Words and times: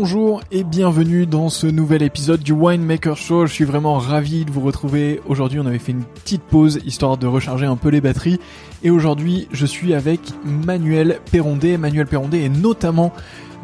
Bonjour 0.00 0.40
et 0.50 0.64
bienvenue 0.64 1.26
dans 1.26 1.50
ce 1.50 1.66
nouvel 1.66 2.02
épisode 2.02 2.40
du 2.40 2.52
Winemaker 2.52 3.18
Show. 3.18 3.44
Je 3.44 3.52
suis 3.52 3.66
vraiment 3.66 3.98
ravi 3.98 4.46
de 4.46 4.50
vous 4.50 4.62
retrouver. 4.62 5.20
Aujourd'hui, 5.28 5.60
on 5.60 5.66
avait 5.66 5.78
fait 5.78 5.92
une 5.92 6.04
petite 6.04 6.40
pause 6.40 6.80
histoire 6.86 7.18
de 7.18 7.26
recharger 7.26 7.66
un 7.66 7.76
peu 7.76 7.90
les 7.90 8.00
batteries. 8.00 8.40
Et 8.82 8.88
aujourd'hui, 8.88 9.46
je 9.52 9.66
suis 9.66 9.92
avec 9.92 10.20
Manuel 10.42 11.20
Perrondé. 11.30 11.76
Manuel 11.76 12.06
Perrondé 12.06 12.38
est 12.38 12.48
notamment 12.48 13.12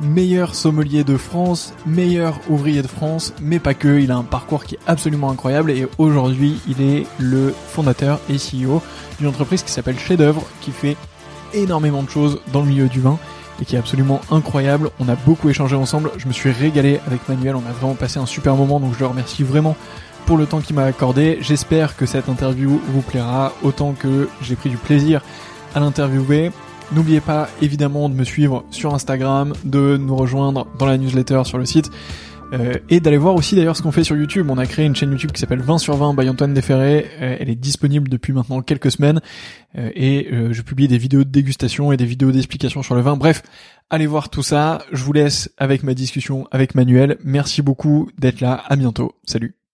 meilleur 0.03 0.55
sommelier 0.55 1.05
de 1.05 1.17
France, 1.17 1.73
meilleur 1.87 2.39
ouvrier 2.51 2.83
de 2.83 2.87
France, 2.87 3.33
mais 3.41 3.59
pas 3.59 3.73
que. 3.73 3.99
Il 3.99 4.11
a 4.11 4.17
un 4.17 4.23
parcours 4.23 4.65
qui 4.65 4.75
est 4.75 4.81
absolument 4.87 5.31
incroyable 5.31 5.71
et 5.71 5.89
aujourd'hui, 5.97 6.61
il 6.69 6.83
est 6.83 7.07
le 7.19 7.55
fondateur 7.69 8.21
et 8.29 8.35
CEO 8.35 8.83
d'une 9.19 9.29
entreprise 9.29 9.63
qui 9.63 9.73
s'appelle 9.73 9.99
Chef 9.99 10.19
d'œuvre, 10.19 10.43
qui 10.61 10.71
fait 10.71 10.99
énormément 11.55 12.03
de 12.03 12.11
choses 12.11 12.41
dans 12.53 12.61
le 12.61 12.69
milieu 12.69 12.89
du 12.89 13.01
vin 13.01 13.19
et 13.61 13.65
qui 13.65 13.77
est 13.77 13.79
absolument 13.79 14.21
incroyable. 14.31 14.91
On 15.01 15.09
a 15.09 15.15
beaucoup 15.15 15.49
échangé 15.49 15.77
ensemble. 15.77 16.11
Je 16.17 16.27
me 16.29 16.33
suis 16.33 16.51
régalé 16.51 17.01
avec 17.07 17.29
Manuel. 17.29 17.57
On 17.57 17.69
a 17.69 17.73
vraiment 17.73 17.95
passé 17.95 18.19
un 18.19 18.27
super 18.27 18.57
moment. 18.57 18.81
Donc 18.81 18.95
je 18.95 19.01
le 19.01 19.07
remercie 19.07 19.43
vraiment 19.43 19.77
pour 20.27 20.37
le 20.37 20.47
temps 20.47 20.61
qu'il 20.61 20.77
m'a 20.77 20.85
accordé. 20.85 21.39
J'espère 21.41 21.97
que 21.97 22.07
cette 22.07 22.29
interview 22.29 22.81
vous 22.89 23.03
plaira 23.03 23.53
autant 23.63 23.93
que 23.93 24.29
j'ai 24.43 24.57
pris 24.57 24.71
du 24.71 24.77
plaisir 24.77 25.23
à 25.75 25.81
l'interviewer. 25.81 26.51
N'oubliez 26.93 27.21
pas 27.21 27.49
évidemment 27.63 28.09
de 28.09 28.15
me 28.15 28.25
suivre 28.25 28.65
sur 28.71 28.95
Instagram, 28.95 29.55
de 29.65 29.97
nous 29.97 30.17
rejoindre 30.17 30.67
dans 30.79 30.87
la 30.87 30.99
newsletter 30.99 31.43
sur 31.45 31.59
le 31.59 31.67
site. 31.67 31.91
Euh, 32.53 32.75
et 32.89 33.01
d'aller 33.01 33.17
voir 33.17 33.35
aussi 33.35 33.57
d'ailleurs 33.57 33.77
ce 33.77 33.83
qu'on 33.83 33.93
fait 33.93 34.05
sur 34.05 34.17
YouTube. 34.17 34.49
On 34.51 34.59
a 34.59 34.67
créé 34.67 34.87
une 34.87 34.95
chaîne 34.95 35.11
YouTube 35.11 35.33
qui 35.33 35.41
s'appelle 35.41 35.61
20 35.61 35.79
sur 35.79 35.97
20 35.97 36.15
by 36.15 36.29
Antoine 36.29 36.55
Desferré. 36.55 37.07
Euh, 37.21 37.37
elle 37.39 37.51
est 37.51 37.57
disponible 37.57 38.09
depuis 38.09 38.33
maintenant 38.33 38.63
quelques 38.63 38.91
semaines. 38.91 39.21
Euh, 39.77 39.91
et 39.95 40.29
je 40.51 40.63
publie 40.63 40.89
des 40.89 40.99
vidéos 40.99 41.25
de 41.25 41.31
dégustation 41.31 41.93
et 41.93 41.97
des 41.97 42.07
vidéos 42.07 42.33
d'explication 42.33 42.83
sur 42.83 42.95
le 42.95 43.01
vin. 43.01 43.17
Bref, 43.17 43.43
allez 43.91 44.07
voir 44.07 44.31
tout 44.31 44.43
ça. 44.43 44.83
Je 44.93 45.03
vous 45.03 45.13
laisse 45.13 45.51
avec 45.59 45.83
ma 45.83 45.95
discussion 45.95 46.47
avec 46.51 46.75
Manuel. 46.75 47.19
Merci 47.25 47.63
beaucoup 47.63 48.09
d'être 48.19 48.41
là. 48.41 48.63
À 48.69 48.77
bientôt. 48.77 49.13
Salut. 49.25 49.66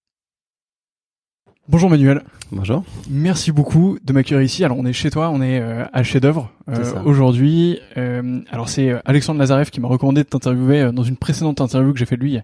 Bonjour 1.68 1.88
Manuel. 1.88 2.24
Bonjour. 2.50 2.82
Merci 3.08 3.52
beaucoup 3.52 3.96
de 4.02 4.12
m'accueillir 4.12 4.42
ici. 4.42 4.64
Alors 4.64 4.78
on 4.78 4.84
est 4.84 4.92
chez 4.92 5.10
toi, 5.10 5.30
on 5.30 5.40
est 5.40 5.60
euh, 5.60 5.84
à 5.92 6.02
Chef 6.02 6.20
d'œuvre 6.20 6.50
euh, 6.68 7.02
aujourd'hui. 7.04 7.78
Euh, 7.96 8.40
alors 8.50 8.68
c'est 8.68 8.92
Alexandre 9.04 9.38
Lazarev 9.38 9.70
qui 9.70 9.80
m'a 9.80 9.86
recommandé 9.86 10.24
de 10.24 10.28
t'interviewer 10.28 10.90
dans 10.92 11.04
une 11.04 11.16
précédente 11.16 11.60
interview 11.60 11.92
que 11.92 12.00
j'ai 12.00 12.04
fait 12.04 12.16
de 12.16 12.22
lui 12.22 12.32
il 12.32 12.34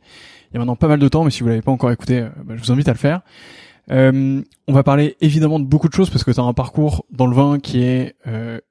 y, 0.54 0.56
a, 0.56 0.58
maintenant 0.60 0.76
pas 0.76 0.86
mal 0.86 1.00
de 1.00 1.08
temps, 1.08 1.24
mais 1.24 1.32
si 1.32 1.42
vous 1.42 1.48
l'avez 1.48 1.62
pas 1.62 1.72
encore 1.72 1.90
écouté, 1.90 2.28
bah, 2.44 2.54
je 2.56 2.62
vous 2.62 2.70
invite 2.70 2.88
à 2.88 2.92
le 2.92 2.98
faire. 2.98 3.22
on 3.90 4.72
va 4.72 4.82
parler 4.84 5.16
évidemment 5.20 5.58
de 5.58 5.64
beaucoup 5.64 5.88
de 5.88 5.94
choses 5.94 6.10
parce 6.10 6.22
que 6.22 6.30
tu 6.30 6.38
as 6.38 6.44
un 6.44 6.54
parcours 6.54 7.04
dans 7.10 7.26
le 7.26 7.34
vin 7.34 7.58
qui 7.58 7.82
est 7.82 8.14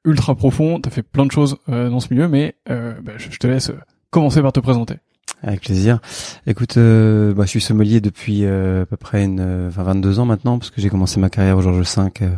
ultra 0.06 0.34
profond. 0.34 0.80
Tu 0.80 0.88
as 0.88 0.92
fait 0.92 1.04
plein 1.04 1.26
de 1.26 1.32
choses 1.32 1.58
dans 1.68 2.00
ce 2.00 2.14
milieu, 2.14 2.30
mais 2.30 2.56
bah, 2.68 3.14
je, 3.18 3.38
te 3.38 3.48
laisse 3.48 3.74
commencer 4.12 4.42
par 4.42 4.54
te 4.54 4.62
présenter. 4.62 4.96
Avec 5.44 5.62
plaisir. 5.62 6.00
Écoute, 6.48 6.78
euh, 6.78 7.34
bah, 7.34 7.44
je 7.44 7.50
suis 7.50 7.62
sommelier 7.62 8.02
depuis 8.02 8.44
euh, 8.44 8.84
à 8.84 8.86
peu 8.88 8.98
près 8.98 9.24
une, 9.24 9.40
euh, 9.40 9.70
22 9.70 10.20
ans 10.20 10.26
maintenant, 10.26 10.58
parce 10.58 10.72
que 10.72 10.82
j'ai 10.82 10.90
commencé 10.90 11.20
ma 11.20 11.30
carrière 11.30 11.58
au 11.58 11.62
Georges 11.62 11.84
V 11.96 12.10
euh, 12.24 12.30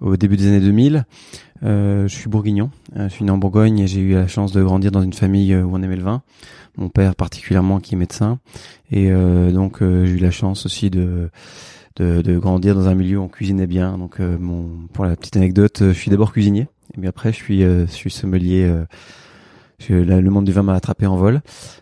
au 0.00 0.16
début 0.16 0.38
des 0.38 0.46
années 0.46 0.60
2000. 0.60 1.04
je 1.62 2.06
suis 2.08 2.30
bourguignon, 2.30 2.70
je 2.96 3.08
suis 3.08 3.24
né 3.24 3.30
en 3.30 3.36
Bourgogne 3.36 3.80
et 3.80 3.86
j'ai 3.86 4.00
eu 4.00 4.14
la 4.14 4.28
chance 4.28 4.52
de 4.52 4.62
grandir 4.62 4.90
dans 4.90 5.02
une 5.02 5.12
famille 5.12 5.54
où 5.54 5.70
on 5.72 5.82
aimait 5.82 5.96
le 5.96 6.02
vin. 6.02 6.22
Mon 6.76 6.88
père 6.88 7.14
particulièrement 7.14 7.80
qui 7.80 7.94
est 7.94 7.98
médecin, 7.98 8.40
et 8.90 9.12
donc 9.52 9.76
j'ai 9.78 10.10
eu 10.10 10.16
la 10.16 10.32
chance 10.32 10.66
aussi 10.66 10.90
de, 10.90 11.30
de, 11.96 12.20
de 12.20 12.38
grandir 12.38 12.74
dans 12.74 12.88
un 12.88 12.94
milieu 12.94 13.18
où 13.18 13.22
on 13.22 13.28
cuisinait 13.28 13.68
bien. 13.68 13.96
Donc 13.96 14.18
mon, 14.18 14.88
pour 14.92 15.04
la 15.04 15.14
petite 15.14 15.36
anecdote, 15.36 15.78
je 15.80 15.92
suis 15.92 16.10
d'abord 16.10 16.32
cuisinier, 16.32 16.66
et 16.96 16.98
puis 16.98 17.06
après 17.06 17.30
je 17.30 17.36
suis, 17.36 17.60
je 17.60 17.86
suis 17.86 18.10
sommelier 18.10 18.68
le 19.88 20.28
monde 20.28 20.44
du 20.44 20.52
vin 20.52 20.62
m'a 20.62 20.74
attrapé 20.74 21.06
en 21.06 21.16
vol 21.16 21.40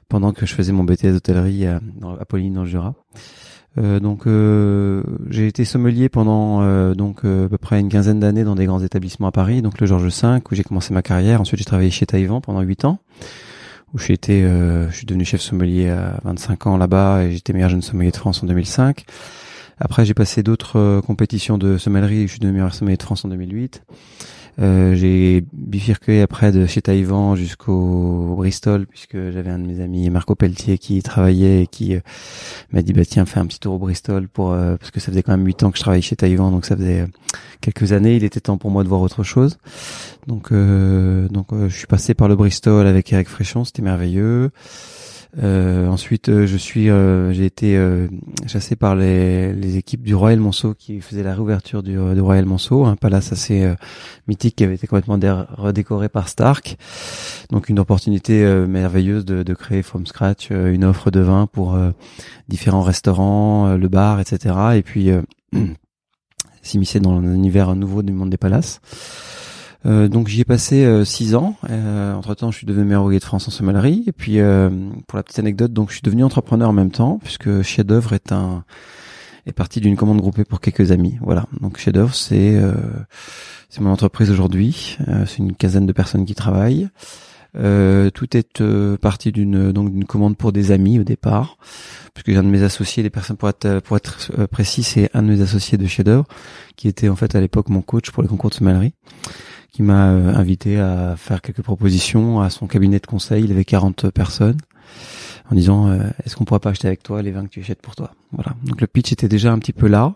pendant 0.08 0.32
que 0.32 0.46
je 0.46 0.54
faisais 0.54 0.72
mon 0.72 0.84
BTS 0.84 1.12
d'hôtellerie 1.12 1.66
à, 1.66 1.81
à 2.20 2.25
Pauline 2.25 2.54
dans 2.54 2.62
le 2.62 2.69
Jura. 2.69 2.94
Euh, 3.78 4.00
donc 4.00 4.26
euh, 4.26 5.02
j'ai 5.28 5.46
été 5.46 5.64
sommelier 5.64 6.08
pendant 6.08 6.62
euh, 6.62 6.94
donc 6.94 7.19
à 7.25 7.48
peu 7.48 7.58
près 7.58 7.78
une 7.78 7.88
quinzaine 7.88 8.19
d'années 8.19 8.42
dans 8.42 8.56
des 8.56 8.66
grands 8.66 8.82
établissements 8.82 9.28
à 9.28 9.32
Paris, 9.32 9.62
donc 9.62 9.81
le 9.81 9.87
Georges 9.87 10.08
V 10.08 10.38
où 10.50 10.54
j'ai 10.54 10.64
commencé 10.64 10.92
ma 10.92 11.02
carrière. 11.02 11.40
Ensuite 11.40 11.58
j'ai 11.58 11.64
travaillé 11.64 11.90
chez 11.90 12.06
Taïwan 12.06 12.40
pendant 12.40 12.60
huit 12.62 12.84
ans 12.84 12.98
où 13.92 13.98
j'ai 13.98 14.12
été, 14.12 14.42
je 14.42 14.94
suis 14.94 15.04
devenu 15.04 15.25
chef 15.25 15.40
sommelier 15.40 15.88
à 15.88 16.20
25 16.22 16.69
ans 16.69 16.76
là-bas 16.76 17.25
et 17.25 17.32
j'étais 17.32 17.52
meilleur 17.52 17.70
jeune 17.70 17.82
sommelier 17.82 18.12
de 18.12 18.16
France 18.16 18.40
en 18.40 18.46
2005. 18.46 19.04
Après 19.81 20.04
j'ai 20.04 20.14
passé 20.14 20.44
d'autres 20.44 21.00
compétitions 21.04 21.58
de 21.58 21.76
sommellerie, 21.76 22.22
je 22.28 22.32
suis 22.32 22.38
devenu 22.38 22.58
meilleur 22.58 22.72
sommelier 22.72 22.96
de 22.96 23.02
France 23.02 23.25
en 23.25 23.28
2008. 23.28 23.82
Euh, 24.58 24.94
j'ai 24.94 25.44
bifurqué 25.52 26.23
après 26.23 26.52
de 26.52 26.67
chez 26.67 26.82
Taïwan 26.82 27.37
jusqu'au 27.37 28.35
Bristol 28.37 28.87
puisque 28.87 29.17
j'avais 29.31 29.50
un 29.50 29.58
de 29.58 29.67
mes 29.67 29.81
amis 29.81 30.11
Marco 30.11 30.35
Pelletier 30.35 30.76
qui 30.76 31.02
travaillait 31.02 31.62
et 31.62 31.67
qui 31.67 31.94
euh, 31.94 32.00
m'a 32.73 32.82
dit 32.82 32.93
bah 32.93 33.05
tiens 33.05 33.25
fais 33.26 33.41
un 33.41 33.47
petit 33.47 33.61
tour 33.61 33.75
au 33.75 33.79
Bristol 33.79 34.29
pour 34.29 34.52
euh, 34.52 34.76
parce 34.76 34.91
que 34.91 35.00
ça 35.00 35.12
faisait 35.12 35.23
quand 35.23 35.32
même 35.32 35.47
huit 35.47 35.62
ans 35.62 35.70
que 35.70 35.79
je 35.79 35.82
travaillais 35.82 36.02
chez 36.02 36.17
Taïwan 36.17 36.50
donc 36.50 36.67
ça 36.67 36.76
faisait 36.76 37.06
quelques 37.61 37.93
années. 37.93 38.17
Il 38.17 38.25
était 38.25 38.41
temps 38.41 38.58
pour 38.58 38.70
moi 38.70 38.82
de 38.82 38.88
voir 38.88 39.00
autre 39.00 39.23
chose. 39.23 39.58
Donc 40.26 40.52
donc 40.52 41.49
je 41.52 41.75
suis 41.75 41.87
passé 41.87 42.14
par 42.14 42.29
le 42.29 42.37
Bristol 42.37 42.87
avec 42.87 43.12
Eric 43.12 43.29
Fréchon 43.29 43.64
c'était 43.64 43.82
merveilleux 43.82 44.50
euh, 45.38 45.87
ensuite, 45.87 46.29
euh, 46.29 46.47
je 46.47 46.56
suis, 46.56 46.91
euh, 46.91 47.32
j'ai 47.32 47.44
été 47.44 47.81
chassé 48.47 48.75
par 48.75 48.97
les, 48.97 49.53
les, 49.53 49.77
équipes 49.77 50.03
du 50.03 50.15
Royal 50.15 50.41
Monceau 50.41 50.75
qui 50.75 51.00
faisaient 51.00 51.23
la 51.23 51.35
réouverture 51.35 51.82
du, 51.82 51.93
du 51.93 52.21
Royal 52.21 52.44
Monceau, 52.44 52.85
un 52.85 52.97
palace 52.97 53.32
assez 53.32 53.73
mythique 54.27 54.56
qui 54.56 54.65
avait 54.65 54.75
été 54.75 54.87
complètement 54.87 55.19
redécoré 55.56 56.09
par 56.09 56.29
Stark. 56.29 56.77
Donc 57.50 57.69
une 57.69 57.79
opportunité 57.79 58.44
merveilleuse 58.67 59.25
de, 59.25 59.43
de, 59.43 59.55
créer 59.55 59.82
from 59.82 60.06
scratch 60.06 60.50
une 60.50 60.85
offre 60.85 61.11
de 61.11 61.21
vin 61.21 61.47
pour 61.47 61.79
différents 62.49 62.83
restaurants, 62.83 63.76
le 63.76 63.88
bar, 63.88 64.21
etc. 64.21 64.55
Et 64.75 64.83
puis 64.83 65.11
s'immiscer 66.62 67.00
dans 67.00 67.21
l'univers 67.21 67.75
nouveau 67.75 68.03
du 68.03 68.12
monde 68.12 68.31
des 68.31 68.37
palaces. 68.37 68.81
Euh, 69.87 70.09
donc 70.09 70.29
j'y 70.29 70.41
ai 70.41 70.44
passé 70.44 70.85
euh, 70.85 71.05
six 71.05 71.35
ans. 71.35 71.56
Euh, 71.71 72.15
entre 72.15 72.35
temps, 72.35 72.50
je 72.50 72.59
suis 72.59 72.67
devenu 72.67 72.85
meilleur 72.85 73.09
de 73.09 73.19
France 73.19 73.49
en 73.49 73.50
sommellerie. 73.50 74.05
Et 74.06 74.12
puis, 74.12 74.38
pour 75.06 75.17
la 75.17 75.23
petite 75.23 75.38
anecdote, 75.38 75.73
donc 75.73 75.88
je 75.88 75.94
suis 75.94 76.03
devenu 76.03 76.25
entrepreneur 76.25 76.69
en 76.69 76.73
même 76.73 76.91
temps, 76.91 77.19
puisque 77.23 77.62
Chef 77.62 77.87
d'œuvre 77.87 78.12
est 78.12 78.32
un 78.32 78.65
est 79.47 79.53
parti 79.53 79.81
d'une 79.81 79.97
commande 79.97 80.21
groupée 80.21 80.44
pour 80.44 80.61
quelques 80.61 80.93
amis. 80.93 81.19
Voilà. 81.23 81.47
Donc 81.61 81.79
Chef 81.79 81.94
d'œuvre, 81.94 82.15
c'est 82.15 82.61
c'est 83.69 83.81
mon 83.81 83.91
entreprise 83.91 84.31
aujourd'hui. 84.31 84.99
c'est 85.27 85.38
une 85.38 85.55
quinzaine 85.55 85.87
de 85.87 85.93
personnes 85.93 86.25
qui 86.25 86.35
travaillent. 86.35 86.88
Tout 87.55 88.37
est 88.37 88.62
parti 89.00 89.32
d'une 89.32 89.73
donc 89.73 89.93
d'une 89.93 90.05
commande 90.05 90.37
pour 90.37 90.52
des 90.52 90.73
amis 90.73 90.99
au 90.99 91.05
départ, 91.05 91.56
puisque 92.14 92.37
un 92.37 92.43
de 92.43 92.49
mes 92.49 92.62
associés, 92.62 93.02
des 93.02 93.11
personnes 93.11 93.37
pour 93.37 93.49
être 93.49 93.81
pour 93.81 93.97
être 93.97 94.47
précis, 94.47 94.82
c'est 94.82 95.11
un 95.14 95.23
de 95.23 95.29
mes 95.29 95.41
associés 95.41 95.79
de 95.79 95.87
chef 95.87 96.05
d'œuvre 96.05 96.26
qui 96.76 96.88
était 96.88 97.08
en 97.08 97.17
fait 97.17 97.35
à 97.35 97.41
l'époque 97.41 97.69
mon 97.69 97.82
coach 97.82 98.11
pour 98.11 98.23
les 98.23 98.29
concours 98.29 98.50
de 98.50 98.55
sommellerie 98.55 98.94
qui 99.73 99.82
m'a 99.82 100.11
euh, 100.11 100.35
invité 100.35 100.79
à 100.79 101.14
faire 101.17 101.41
quelques 101.43 101.62
propositions 101.62 102.41
à 102.41 102.50
son 102.50 102.67
cabinet 102.67 102.99
de 102.99 103.06
conseil. 103.06 103.44
Il 103.44 103.52
avait 103.52 103.64
40 103.64 104.11
personnes 104.11 104.58
en 105.50 105.55
disant 105.55 105.88
euh, 105.88 106.08
est-ce 106.25 106.37
qu'on 106.37 106.44
pourrait 106.44 106.61
pas 106.61 106.70
acheter 106.70 106.88
avec 106.88 107.02
toi 107.02 107.23
les 107.23 107.31
vins 107.31 107.44
que 107.44 107.50
tu 107.50 107.61
achètes 107.61 107.82
pour 107.82 107.97
toi? 107.97 108.14
Voilà. 108.32 108.55
Donc 108.64 108.81
le 108.81 108.87
pitch 108.87 109.12
était 109.12 109.29
déjà 109.29 109.52
un 109.52 109.58
petit 109.58 109.73
peu 109.73 109.88
là. 109.88 110.14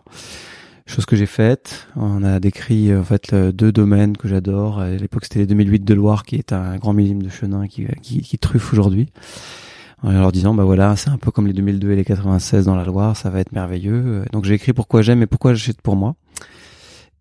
Chose 0.86 1.06
que 1.06 1.16
j'ai 1.16 1.26
faite. 1.26 1.88
On 1.96 2.22
a 2.22 2.40
décrit 2.40 2.90
euh, 2.90 3.00
en 3.00 3.04
fait 3.04 3.34
deux 3.34 3.72
domaines 3.72 4.16
que 4.16 4.28
j'adore. 4.28 4.80
À 4.80 4.90
l'époque 4.90 5.24
c'était 5.24 5.40
les 5.40 5.46
2008 5.46 5.84
de 5.84 5.94
Loire 5.94 6.24
qui 6.24 6.36
est 6.36 6.52
un 6.52 6.76
grand 6.76 6.92
millime 6.92 7.22
de 7.22 7.28
Chenin 7.28 7.66
qui, 7.66 7.86
qui, 8.02 8.20
qui 8.20 8.38
truffe 8.38 8.72
aujourd'hui. 8.72 9.08
En 10.02 10.12
leur 10.12 10.32
disant 10.32 10.54
bah 10.54 10.64
voilà 10.64 10.96
c'est 10.96 11.08
un 11.08 11.16
peu 11.16 11.30
comme 11.30 11.46
les 11.46 11.54
2002 11.54 11.92
et 11.92 11.96
les 11.96 12.04
96 12.04 12.66
dans 12.66 12.76
la 12.76 12.84
Loire, 12.84 13.16
ça 13.16 13.30
va 13.30 13.40
être 13.40 13.52
merveilleux. 13.52 14.24
Donc 14.32 14.44
j'ai 14.44 14.54
écrit 14.54 14.72
pourquoi 14.72 15.02
j'aime 15.02 15.22
et 15.22 15.26
pourquoi 15.26 15.54
j'achète 15.54 15.80
pour 15.80 15.96
moi. 15.96 16.16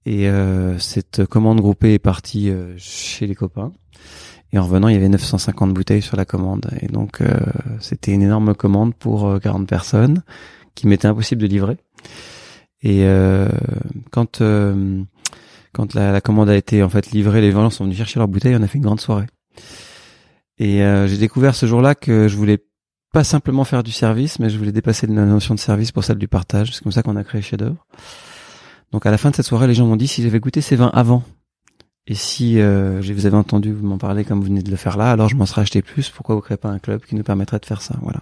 Et 0.06 0.28
euh, 0.28 0.78
cette 0.80 1.26
commande 1.26 1.62
groupée 1.62 1.94
est 1.94 2.00
partie 2.00 2.50
euh, 2.50 2.74
chez 2.78 3.26
les 3.26 3.36
copains. 3.36 3.72
Et 4.52 4.60
en 4.60 4.64
revenant, 4.64 4.88
il 4.90 4.94
y 4.94 4.98
avait 4.98 5.10
950 5.10 5.74
bouteilles 5.74 6.02
sur 6.02 6.18
la 6.18 6.26
commande. 6.26 6.70
Et 6.82 6.88
donc, 6.88 7.22
euh, 7.22 7.40
c'était 7.80 8.12
une 8.12 8.22
énorme 8.22 8.54
commande 8.54 8.94
pour 8.94 9.40
40 9.42 9.68
personnes 9.68 10.22
qui 10.76 10.88
m'était 10.88 11.08
impossible 11.08 11.42
de 11.42 11.48
livrer. 11.48 11.78
Et 12.84 13.08
quand 14.12 14.42
quand 15.74 15.94
la, 15.96 16.12
la, 16.12 16.22
commande 16.22 16.50
a 16.50 16.56
été 16.56 16.84
en 16.84 16.90
fait 16.90 17.12
livrée, 17.12 17.42
les 17.42 17.52
gens 17.52 17.70
sont 17.70 17.86
venus 17.86 17.98
chercher 17.98 18.20
leurs 18.20 18.28
bouteilles. 18.28 18.56
On 18.56 18.62
a 18.62 18.68
fait 18.68 18.78
une 18.78 18.84
grande 18.84 19.02
soirée. 19.02 19.26
Et 20.60 20.80
j'ai 21.08 21.18
découvert 21.18 21.56
ce 21.56 21.66
jour-là 21.66 21.96
que 21.96 22.28
je 22.28 22.36
voulais 22.38 22.60
pas 23.14 23.24
simplement 23.24 23.64
faire 23.64 23.84
du 23.84 23.92
service, 23.92 24.40
mais 24.40 24.50
je 24.50 24.58
voulais 24.58 24.72
dépasser 24.72 25.08
la 25.08 25.26
notion 25.26 25.54
de 25.54 25.60
service 25.60 25.92
pour 25.92 26.04
celle 26.04 26.18
du 26.18 26.28
partage. 26.28 26.74
C'est 26.74 26.84
comme 26.84 26.92
ça 26.92 27.04
qu'on 27.04 27.16
a 27.16 27.24
créé 27.24 27.42
Chef 27.42 27.60
d'œuvre. 27.60 27.86
Donc 28.92 29.06
à 29.06 29.12
la 29.12 29.18
fin 29.18 29.30
de 29.30 29.36
cette 29.36 29.46
soirée, 29.46 29.68
les 29.68 29.76
gens 29.76 29.86
m'ont 29.86 29.96
dit 29.96 30.08
si 30.08 30.24
j'avais 30.24 30.40
goûté 30.40 30.62
ces 30.62 30.76
vins 30.76 30.92
avant 30.94 31.24
et 32.06 32.16
si 32.16 32.60
euh, 32.60 33.02
je 33.02 33.14
vous 33.14 33.26
avais 33.26 33.38
entendu 33.38 33.72
vous 33.72 33.86
m'en 33.86 33.98
parler 33.98 34.26
comme 34.26 34.40
vous 34.40 34.46
venez 34.46 34.64
de 34.64 34.70
le 34.70 34.76
faire 34.76 34.98
là, 34.98 35.12
alors 35.12 35.30
je 35.30 35.36
m'en 35.36 35.46
serais 35.46 35.62
acheté 35.62 35.82
plus. 35.82 36.10
Pourquoi 36.10 36.36
vous 36.36 36.42
créez 36.42 36.58
pas 36.58 36.70
un 36.70 36.80
club 36.80 37.02
qui 37.06 37.16
nous 37.16 37.24
permettrait 37.24 37.60
de 37.60 37.66
faire 37.66 37.82
ça? 37.82 37.96
Voilà. 38.02 38.22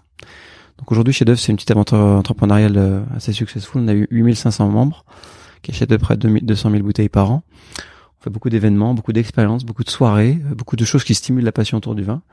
Donc 0.81 0.91
aujourd'hui, 0.91 1.13
chez 1.13 1.25
Dove, 1.25 1.37
c'est 1.37 1.51
une 1.51 1.55
petite 1.55 1.71
aventure 1.71 1.97
entrepreneuriale 1.97 2.77
euh, 2.77 3.01
assez 3.15 3.33
successful. 3.33 3.81
On 3.83 3.87
a 3.87 3.93
eu 3.93 4.07
8500 4.11 4.67
membres 4.69 5.05
qui 5.61 5.71
achètent 5.71 5.91
de 5.91 5.97
près 5.97 6.17
de 6.17 6.39
200 6.39 6.71
000 6.71 6.83
bouteilles 6.83 7.07
par 7.07 7.31
an. 7.31 7.43
On 8.19 8.23
fait 8.23 8.29
beaucoup 8.31 8.49
d'événements, 8.49 8.95
beaucoup 8.95 9.13
d'expériences, 9.13 9.63
beaucoup 9.63 9.83
de 9.83 9.89
soirées, 9.91 10.41
euh, 10.49 10.55
beaucoup 10.55 10.75
de 10.75 10.83
choses 10.83 11.03
qui 11.03 11.13
stimulent 11.13 11.45
la 11.45 11.51
passion 11.51 11.77
autour 11.77 11.93
du 11.93 12.01
vin. 12.01 12.23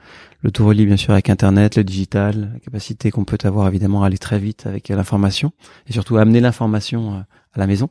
Le 0.40 0.50
tout 0.50 0.66
relie 0.66 0.86
bien 0.86 0.96
sûr 0.96 1.12
avec 1.12 1.28
Internet, 1.28 1.76
le 1.76 1.84
digital, 1.84 2.52
la 2.54 2.60
capacité 2.60 3.10
qu'on 3.10 3.24
peut 3.24 3.38
avoir 3.44 3.68
évidemment 3.68 4.02
à 4.02 4.06
aller 4.06 4.18
très 4.18 4.38
vite 4.38 4.66
avec 4.66 4.88
l'information 4.88 5.52
et 5.86 5.92
surtout 5.92 6.16
à 6.16 6.22
amener 6.22 6.40
l'information 6.40 7.24
à 7.54 7.58
la 7.58 7.66
maison. 7.66 7.90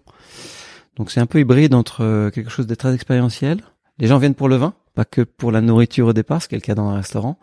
Donc 0.98 1.12
c'est 1.12 1.20
un 1.20 1.28
peu 1.28 1.40
hybride 1.40 1.76
entre 1.76 2.04
euh, 2.04 2.32
quelque 2.32 2.50
chose 2.50 2.66
de 2.66 2.76
très 2.76 2.94
expérientiel. 2.94 3.62
Les 4.00 4.08
gens 4.08 4.18
viennent 4.18 4.36
pour 4.36 4.50
le 4.50 4.56
vin, 4.56 4.74
pas 4.96 5.06
que 5.06 5.22
pour 5.22 5.52
la 5.52 5.62
nourriture 5.62 6.08
au 6.08 6.14
départ, 6.14 6.42
ce 6.42 6.48
qui 6.48 6.56
est 6.56 6.58
le 6.58 6.64
cas 6.64 6.76
dans 6.76 6.90
un 6.90 6.96
restaurant. 6.96 7.38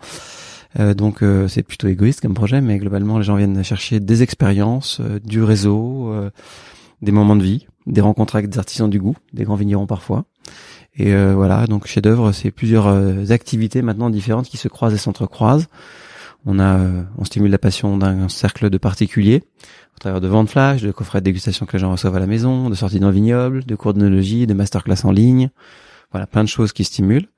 Euh, 0.78 0.94
donc 0.94 1.22
euh, 1.22 1.48
c'est 1.48 1.62
plutôt 1.62 1.88
égoïste 1.88 2.20
comme 2.20 2.34
projet, 2.34 2.60
mais 2.60 2.78
globalement 2.78 3.18
les 3.18 3.24
gens 3.24 3.36
viennent 3.36 3.62
chercher 3.62 4.00
des 4.00 4.22
expériences, 4.22 5.00
du 5.24 5.42
réseau, 5.42 6.14
des 7.02 7.12
moments 7.12 7.36
de 7.36 7.44
vie, 7.44 7.66
des 7.86 8.00
rencontres 8.00 8.36
avec 8.36 8.48
des 8.48 8.58
artisans 8.58 8.90
du 8.90 8.98
goût, 8.98 9.16
des 9.32 9.44
grands 9.44 9.56
vignerons 9.56 9.86
parfois. 9.86 10.24
Et 10.96 11.14
voilà, 11.14 11.66
donc 11.66 11.86
chef 11.86 12.02
d'œuvre, 12.02 12.32
c'est 12.32 12.50
plusieurs 12.50 12.88
activités 13.30 13.82
maintenant 13.82 14.10
différentes 14.10 14.46
qui 14.46 14.56
se 14.56 14.68
croisent 14.68 14.94
et 14.94 14.98
s'entrecroisent. 14.98 15.66
On 16.46 16.58
a, 16.58 16.78
on 17.16 17.24
stimule 17.24 17.50
la 17.50 17.58
passion 17.58 17.96
d'un 17.96 18.28
cercle 18.28 18.68
de 18.68 18.76
particuliers 18.76 19.42
au 19.96 20.00
travers 20.00 20.20
de 20.20 20.28
ventes 20.28 20.50
flash, 20.50 20.82
de 20.82 20.90
coffrets 20.92 21.20
de 21.20 21.24
dégustation 21.24 21.66
que 21.66 21.72
les 21.72 21.78
gens 21.78 21.90
reçoivent 21.90 22.16
à 22.16 22.20
la 22.20 22.26
maison, 22.26 22.68
de 22.68 22.74
sorties 22.74 23.00
dans 23.00 23.08
le 23.08 23.14
vignoble, 23.14 23.64
de 23.64 23.74
cours 23.74 23.94
d'onologie, 23.94 24.46
de 24.46 24.54
masterclass 24.54 25.04
en 25.04 25.12
ligne. 25.12 25.50
Voilà, 26.10 26.26
plein 26.26 26.44
de 26.44 26.48
choses 26.48 26.72
qui 26.72 26.84
stimulent. 26.84 27.28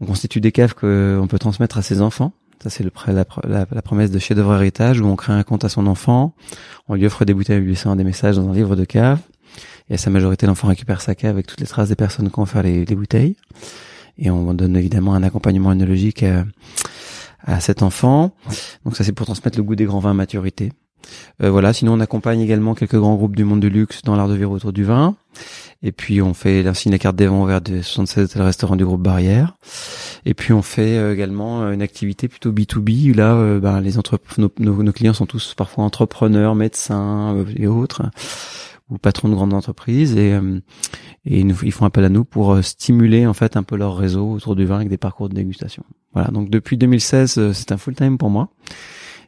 On 0.00 0.06
constitue 0.06 0.40
des 0.40 0.52
caves 0.52 0.74
qu'on 0.74 1.26
peut 1.28 1.38
transmettre 1.38 1.78
à 1.78 1.82
ses 1.82 2.00
enfants. 2.00 2.32
Ça, 2.62 2.70
c'est 2.70 2.84
la, 2.84 3.24
la, 3.46 3.66
la, 3.70 3.82
promesse 3.82 4.10
de 4.10 4.18
chef 4.18 4.36
d'œuvre 4.36 4.54
héritage 4.54 5.00
où 5.00 5.06
on 5.06 5.16
crée 5.16 5.32
un 5.32 5.42
compte 5.42 5.64
à 5.64 5.68
son 5.68 5.86
enfant. 5.86 6.34
On 6.88 6.94
lui 6.94 7.04
offre 7.06 7.24
des 7.24 7.34
bouteilles 7.34 7.60
lui 7.60 7.70
laissant 7.70 7.94
des 7.94 8.04
messages 8.04 8.36
dans 8.36 8.48
un 8.48 8.54
livre 8.54 8.74
de 8.74 8.84
cave. 8.84 9.18
Et 9.90 9.94
à 9.94 9.98
sa 9.98 10.10
majorité, 10.10 10.46
l'enfant 10.46 10.68
récupère 10.68 11.02
sa 11.02 11.14
cave 11.14 11.32
avec 11.32 11.46
toutes 11.46 11.60
les 11.60 11.66
traces 11.66 11.90
des 11.90 11.96
personnes 11.96 12.30
qui 12.30 12.38
ont 12.38 12.46
les, 12.62 12.84
les 12.84 12.94
bouteilles. 12.94 13.36
Et 14.16 14.30
on 14.30 14.54
donne 14.54 14.76
évidemment 14.76 15.14
un 15.14 15.22
accompagnement 15.22 15.70
œnologique 15.72 16.22
à, 16.22 16.46
à 17.44 17.60
cet 17.60 17.82
enfant. 17.82 18.34
Donc 18.84 18.96
ça, 18.96 19.04
c'est 19.04 19.12
pour 19.12 19.26
transmettre 19.26 19.58
le 19.58 19.64
goût 19.64 19.76
des 19.76 19.84
grands 19.84 19.98
vins 19.98 20.12
à 20.12 20.14
maturité. 20.14 20.72
Euh, 21.42 21.50
voilà, 21.50 21.72
sinon 21.72 21.94
on 21.94 22.00
accompagne 22.00 22.40
également 22.40 22.74
quelques 22.74 22.96
grands 22.96 23.16
groupes 23.16 23.36
du 23.36 23.44
monde 23.44 23.60
du 23.60 23.70
luxe 23.70 24.02
dans 24.02 24.16
l'art 24.16 24.28
de 24.28 24.34
vivre 24.34 24.50
autour 24.50 24.72
du 24.72 24.84
vin. 24.84 25.16
Et 25.82 25.92
puis 25.92 26.22
on 26.22 26.32
fait 26.32 26.66
ainsi 26.66 26.88
la 26.88 26.98
carte 26.98 27.16
des 27.16 27.26
vents 27.26 27.44
vers 27.44 27.60
des 27.60 27.82
76 27.82 28.24
hôtels 28.24 28.42
restaurants 28.42 28.76
du 28.76 28.84
groupe 28.84 29.02
Barrière. 29.02 29.56
Et 30.24 30.34
puis 30.34 30.52
on 30.52 30.62
fait 30.62 30.96
euh, 30.96 31.12
également 31.12 31.62
euh, 31.62 31.72
une 31.72 31.82
activité 31.82 32.28
plutôt 32.28 32.52
B2B 32.52 33.10
où 33.10 33.14
là 33.14 33.58
ben, 33.58 33.80
les 33.80 33.94
nos, 34.38 34.50
nos, 34.58 34.92
clients 34.92 35.12
sont 35.12 35.26
tous 35.26 35.54
parfois 35.54 35.84
entrepreneurs, 35.84 36.54
médecins 36.54 37.44
et 37.56 37.66
autres 37.66 38.02
ou 38.90 38.98
patrons 38.98 39.28
de 39.28 39.34
grandes 39.34 39.54
entreprises 39.54 40.14
et, 40.16 40.38
et 41.24 41.40
ils, 41.40 41.54
ils, 41.62 41.72
font 41.72 41.86
appel 41.86 42.04
à 42.04 42.10
nous 42.10 42.24
pour 42.24 42.62
stimuler 42.62 43.26
en 43.26 43.32
fait 43.32 43.56
un 43.56 43.62
peu 43.62 43.76
leur 43.76 43.96
réseau 43.96 44.32
autour 44.32 44.56
du 44.56 44.66
vin 44.66 44.76
avec 44.76 44.88
des 44.88 44.98
parcours 44.98 45.30
de 45.30 45.34
dégustation. 45.34 45.84
Voilà, 46.12 46.28
donc 46.28 46.50
depuis 46.50 46.76
2016 46.76 47.52
c'est 47.52 47.72
un 47.72 47.78
full 47.78 47.94
time 47.94 48.18
pour 48.18 48.30
moi. 48.30 48.50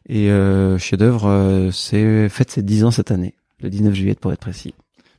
Et 0.09 0.29
euh, 0.31 0.77
chef 0.77 0.99
d'œuvre, 0.99 1.27
euh, 1.27 1.69
c'est 1.71 2.29
fête 2.29 2.49
ses 2.51 2.61
10 2.63 2.85
ans 2.85 2.91
cette 2.91 3.11
année, 3.11 3.33
le 3.61 3.69
19 3.69 3.93
juillet 3.93 4.15
pour 4.19 4.31
être 4.31 4.39
précis. 4.39 4.73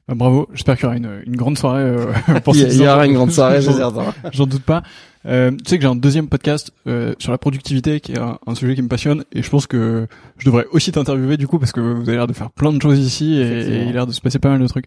Bah, 0.09 0.15
bravo, 0.17 0.49
j'espère 0.55 0.77
qu'il 0.77 0.85
y 0.85 0.87
aura 0.87 0.97
une, 0.97 1.21
une 1.27 1.37
grande 1.37 1.59
soirée 1.59 1.83
euh, 1.83 2.07
pour 2.45 2.55
Il 2.57 2.61
y, 2.61 2.65
ces 2.65 2.69
il 2.69 2.75
y 2.77 2.79
10 2.79 2.83
ans. 2.89 2.93
aura 2.95 3.07
une 3.07 3.13
grande 3.13 3.31
soirée, 3.31 3.61
c'est 3.63 3.73
certain. 3.73 4.15
J'en 4.33 4.47
doute 4.47 4.63
pas. 4.63 4.83
Euh, 5.27 5.51
tu 5.51 5.59
sais 5.67 5.77
que 5.77 5.83
j'ai 5.83 5.89
un 5.89 5.97
deuxième 5.97 6.29
podcast 6.29 6.73
euh, 6.87 7.13
sur 7.19 7.33
la 7.33 7.39
productivité 7.39 8.01
qui 8.01 8.13
est 8.13 8.19
un, 8.19 8.39
un 8.47 8.55
sujet 8.55 8.75
qui 8.75 8.81
me 8.81 8.89
passionne 8.89 9.25
et 9.33 9.43
je 9.43 9.51
pense 9.51 9.67
que 9.67 10.07
je 10.39 10.47
devrais 10.47 10.65
aussi 10.71 10.93
t'interviewer 10.93 11.37
du 11.37 11.47
coup 11.49 11.59
parce 11.59 11.73
que 11.73 11.81
vous 11.81 12.09
avez 12.09 12.17
l'air 12.17 12.29
de 12.29 12.33
faire 12.33 12.51
plein 12.51 12.73
de 12.73 12.81
choses 12.81 12.99
ici 13.01 13.35
et 13.37 13.83
il 13.83 13.89
a 13.89 13.93
l'air 13.93 14.07
de 14.07 14.13
se 14.13 14.21
passer 14.23 14.39
pas 14.39 14.49
mal 14.49 14.61
de 14.61 14.67
trucs. 14.69 14.87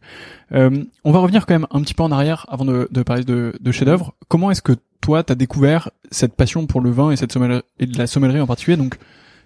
Euh, 0.54 0.84
on 1.04 1.12
va 1.12 1.20
revenir 1.20 1.46
quand 1.46 1.54
même 1.54 1.68
un 1.70 1.82
petit 1.82 1.94
peu 1.94 2.02
en 2.02 2.12
arrière 2.12 2.48
avant 2.50 2.66
de, 2.66 2.88
de 2.90 3.04
parler 3.04 3.24
de, 3.26 3.54
de 3.60 3.72
chef-d'œuvre. 3.72 4.16
Comment 4.30 4.50
est-ce 4.50 4.62
que 4.64 4.72
toi 5.02 5.22
t'as 5.22 5.36
découvert 5.36 5.92
cette 6.10 6.34
passion 6.34 6.66
pour 6.66 6.82
le 6.82 6.90
vin 6.90 7.12
et 7.12 7.18
cette 7.18 7.34
sommellerie, 7.34 7.62
et 7.78 7.86
de 7.86 7.98
la 7.98 8.08
sommellerie 8.08 8.40
en 8.42 8.48
particulier? 8.48 8.78
Donc 8.78 8.96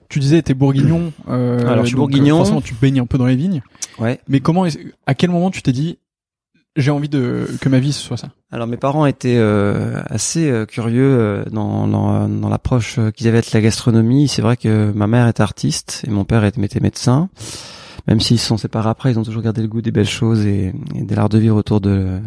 tu 0.10 0.20
disais 0.20 0.42
t'es 0.42 0.54
bourguignon. 0.54 1.12
Euh, 1.30 1.60
Alors, 1.68 1.84
je 1.84 1.88
suis 1.88 1.96
donc, 1.96 2.10
bourguignon. 2.12 2.36
euh, 2.36 2.40
Forcément 2.40 2.62
tu 2.62 2.74
baignes 2.76 3.00
un 3.00 3.06
peu 3.06 3.18
dans 3.18 3.26
les 3.26 3.36
vignes. 3.36 3.62
Ouais. 4.00 4.20
Mais 4.28 4.40
comment 4.40 4.66
à 5.08 5.14
quel 5.16 5.30
moment 5.32 5.50
tu 5.52 5.62
t'es 5.62 5.72
dit 5.72 5.98
j'ai 6.76 6.92
envie 6.92 7.08
de 7.08 7.48
que 7.62 7.70
ma 7.70 7.80
vie 7.80 7.94
ce 7.94 8.02
soit 8.02 8.18
ça? 8.18 8.30
Alors 8.52 8.68
mes 8.68 8.76
parents 8.78 9.06
étaient 9.06 9.38
euh, 9.38 10.02
assez 10.08 10.50
euh, 10.52 10.66
curieux 10.66 11.04
euh, 11.18 11.46
dans, 11.52 11.88
dans, 11.88 12.28
dans 12.28 12.50
l'approche 12.50 13.00
euh, 13.00 13.12
qu'ils 13.12 13.28
avaient 13.30 13.40
de 13.42 13.48
la 13.54 13.62
gastronomie. 13.62 14.28
C'est 14.28 14.42
vrai 14.42 14.58
que 14.58 14.92
ma 14.94 15.08
mère 15.08 15.28
est 15.28 15.40
artiste 15.40 16.04
et 16.06 16.10
mon 16.12 16.26
père 16.26 16.44
était, 16.44 16.62
était 16.62 16.82
médecin. 16.82 17.30
Même 18.08 18.20
s'ils 18.20 18.40
se 18.40 18.46
sont 18.48 18.58
séparés 18.58 18.90
après, 18.90 19.12
ils 19.12 19.18
ont 19.20 19.24
toujours 19.24 19.42
gardé 19.42 19.62
le 19.62 19.68
goût 19.68 19.82
des 19.82 19.92
belles 19.92 20.06
choses 20.08 20.46
et, 20.46 20.74
et 20.96 21.02
de 21.04 21.16
l'art 21.16 21.30
de 21.30 21.40
vivre 21.40 21.56
autour 21.56 21.80
de, 21.82 22.20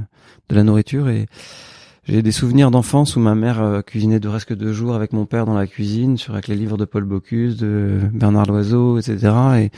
de 0.49 0.54
la 0.56 0.62
nourriture. 0.64 1.08
Et 1.11 1.26
j'ai 2.08 2.22
des 2.22 2.32
souvenirs 2.32 2.70
d'enfance 2.70 3.16
où 3.16 3.20
ma 3.20 3.34
mère 3.34 3.60
euh, 3.62 3.82
cuisinait 3.82 4.20
de 4.20 4.28
presque 4.28 4.54
deux 4.54 4.72
jours 4.72 4.94
avec 4.94 5.12
mon 5.12 5.26
père 5.26 5.44
dans 5.46 5.54
la 5.54 5.66
cuisine, 5.66 6.16
sur 6.16 6.32
avec 6.34 6.48
les 6.48 6.56
livres 6.56 6.76
de 6.78 6.84
Paul 6.84 7.04
Bocuse, 7.04 7.56
de 7.58 8.00
Bernard 8.12 8.46
Loiseau, 8.46 8.98
etc. 8.98 9.18
Et 9.58 9.70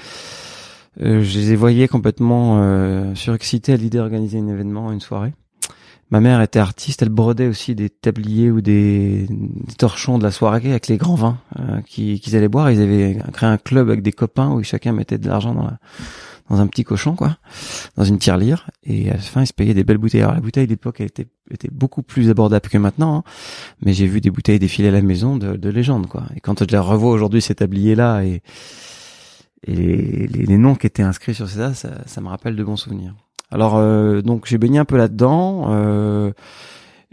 euh, 1.03 1.23
je 1.23 1.39
les 1.41 1.57
voyais 1.57 1.89
complètement 1.89 2.61
euh, 2.63 3.15
surexcités 3.15 3.73
à 3.73 3.77
l'idée 3.77 3.99
d'organiser 3.99 4.39
un 4.39 4.47
événement, 4.49 4.93
une 4.93 5.01
soirée. 5.01 5.33
Ma 6.13 6.19
mère 6.21 6.41
était 6.43 6.59
artiste, 6.59 7.03
elle 7.03 7.09
brodait 7.09 7.47
aussi 7.47 7.77
des 7.77 7.89
tabliers 7.89 8.51
ou 8.51 8.61
des, 8.61 9.29
torchons 9.79 10.19
de 10.19 10.25
la 10.25 10.33
soirée 10.33 10.71
avec 10.71 10.89
les 10.89 10.97
grands 10.97 11.15
vins 11.15 11.39
euh, 11.61 11.81
qui- 11.87 12.19
qu'ils 12.21 12.35
allaient 12.35 12.49
boire. 12.49 12.71
Ils 12.73 12.81
avaient 12.83 13.17
créé 13.33 13.49
un 13.49 13.59
club 13.59 13.89
avec 13.89 14.03
des 14.03 14.11
copains 14.13 14.51
où 14.51 14.63
chacun 14.65 14.93
mettait 14.93 15.19
de 15.19 15.29
l'argent 15.29 15.55
dans, 15.55 15.63
la- 15.63 15.79
dans 16.51 16.61
un 16.61 16.67
petit 16.67 16.85
cochon, 16.85 17.15
quoi, 17.15 17.39
dans 17.97 18.05
une 18.05 18.19
tirelire. 18.19 18.69
Et 18.83 19.09
à 19.11 19.15
la 19.15 19.19
fin, 19.21 19.43
ils 19.43 19.47
se 19.47 19.53
payaient 19.55 19.73
des 19.73 19.85
belles 19.85 19.99
bouteilles. 19.99 20.21
Alors 20.23 20.35
la 20.35 20.41
bouteille 20.41 20.67
d'époque, 20.67 21.01
elle 21.01 21.07
était, 21.07 21.29
était 21.51 21.71
beaucoup 21.71 22.03
plus 22.03 22.29
abordable 22.29 22.69
que 22.69 22.77
maintenant, 22.77 23.19
hein. 23.19 23.23
mais 23.83 23.93
j'ai 23.93 24.07
vu 24.07 24.21
des 24.21 24.31
bouteilles 24.31 24.59
défiler 24.59 24.89
à 24.89 24.91
la 24.91 25.01
maison 25.01 25.37
de, 25.37 25.57
de 25.57 25.69
légende, 25.71 26.07
quoi. 26.09 26.25
Et 26.37 26.41
quand 26.41 26.59
je 26.61 26.65
les 26.65 26.79
revois 26.79 27.13
aujourd'hui, 27.13 27.41
ces 27.41 27.55
tabliers-là 27.55 28.25
et, 28.25 28.43
et 29.67 29.75
les, 29.75 30.27
les- 30.27 30.47
les 30.47 30.59
noms 30.59 30.75
qui 30.75 30.87
étaient 30.87 31.03
inscrits 31.03 31.35
sur 31.35 31.49
ça, 31.49 31.73
ça, 31.75 31.91
ça 32.07 32.21
me 32.21 32.29
rappelle 32.29 32.57
de 32.57 32.65
bons 32.65 32.77
souvenirs. 32.77 33.15
Alors 33.53 33.77
euh, 33.77 34.21
donc 34.23 34.47
j'ai 34.47 34.59
baigné 34.59 34.79
un 34.79 34.85
peu 34.85 34.97
là-dedans 34.97 35.67
euh, 35.71 36.33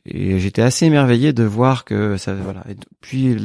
et 0.07 0.39
j'étais 0.39 0.61
assez 0.61 0.85
émerveillé 0.85 1.33
de 1.33 1.43
voir 1.43 1.85
que 1.85 2.17
ça 2.17 2.33
voilà. 2.33 2.63
Et 2.69 2.75
puis 3.01 3.35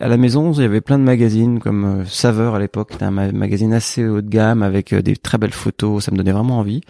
à 0.00 0.08
la 0.08 0.16
maison 0.16 0.52
il 0.52 0.60
y 0.62 0.64
avait 0.64 0.80
plein 0.80 0.98
de 0.98 1.04
magazines 1.04 1.58
comme 1.58 1.84
euh, 1.84 2.04
Saveur 2.06 2.54
à 2.54 2.58
l'époque, 2.58 2.88
c'était 2.92 3.04
un 3.04 3.10
ma- 3.10 3.32
magazine 3.32 3.72
assez 3.72 4.06
haut 4.06 4.20
de 4.20 4.28
gamme 4.28 4.62
avec 4.62 4.92
euh, 4.92 5.02
des 5.02 5.16
très 5.16 5.38
belles 5.38 5.52
photos, 5.52 6.04
ça 6.04 6.12
me 6.12 6.16
donnait 6.16 6.32
vraiment 6.32 6.58
envie. 6.58 6.80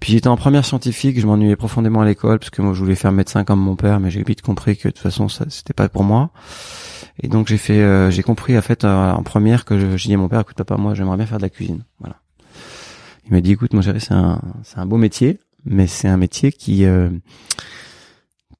Puis 0.00 0.12
j'étais 0.12 0.28
en 0.28 0.36
première 0.36 0.64
scientifique, 0.64 1.20
je 1.20 1.26
m'ennuyais 1.26 1.56
profondément 1.56 2.00
à 2.00 2.04
l'école 2.04 2.38
parce 2.38 2.50
que 2.50 2.62
moi 2.62 2.72
je 2.74 2.80
voulais 2.80 2.96
faire 2.96 3.12
médecin 3.12 3.44
comme 3.44 3.60
mon 3.60 3.76
père, 3.76 4.00
mais 4.00 4.10
j'ai 4.10 4.22
vite 4.22 4.42
compris 4.42 4.76
que 4.76 4.88
de 4.88 4.92
toute 4.92 5.02
façon 5.02 5.28
ça 5.28 5.44
c'était 5.48 5.74
pas 5.74 5.88
pour 5.88 6.02
moi. 6.02 6.30
Et 7.22 7.28
donc 7.28 7.46
j'ai 7.48 7.58
fait, 7.58 7.80
euh, 7.80 8.10
j'ai 8.10 8.22
compris 8.22 8.56
en 8.56 8.62
fait 8.62 8.84
en 8.84 9.22
première 9.22 9.64
que 9.64 9.96
j'ai 9.96 10.08
dit 10.08 10.14
à 10.14 10.18
mon 10.18 10.28
père, 10.28 10.40
écoute 10.40 10.56
papa, 10.56 10.76
moi 10.76 10.94
j'aimerais 10.94 11.16
bien 11.18 11.26
faire 11.26 11.38
de 11.38 11.42
la 11.42 11.50
cuisine. 11.50 11.84
Voilà. 12.00 12.16
Il 13.26 13.32
m'a 13.32 13.40
dit, 13.40 13.52
écoute 13.52 13.72
mon 13.72 13.82
chéri, 13.82 14.00
c'est 14.00 14.14
un, 14.14 14.40
c'est 14.64 14.78
un 14.78 14.86
beau 14.86 14.96
métier, 14.96 15.38
mais 15.64 15.86
c'est 15.86 16.08
un 16.08 16.16
métier 16.16 16.50
qui, 16.50 16.84
euh, 16.84 17.08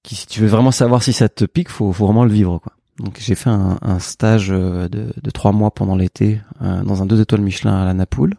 qui 0.02 0.14
si 0.16 0.26
tu 0.26 0.40
veux 0.40 0.48
vraiment 0.48 0.70
savoir 0.72 1.02
si 1.02 1.12
ça 1.12 1.28
te 1.28 1.44
pique, 1.44 1.68
faut, 1.68 1.92
faut 1.92 2.06
vraiment 2.06 2.24
le 2.24 2.32
vivre 2.32 2.58
quoi. 2.58 2.72
Donc 2.98 3.18
j'ai 3.20 3.34
fait 3.34 3.50
un, 3.50 3.78
un 3.80 3.98
stage 3.98 4.48
euh, 4.50 4.88
de, 4.88 5.12
de 5.20 5.30
trois 5.30 5.52
mois 5.52 5.70
pendant 5.70 5.96
l'été 5.96 6.40
euh, 6.60 6.82
dans 6.82 7.02
un 7.02 7.06
deux 7.06 7.20
étoiles 7.20 7.40
Michelin 7.40 7.74
à 7.74 7.84
la 7.86 7.94
Napoule, 7.94 8.34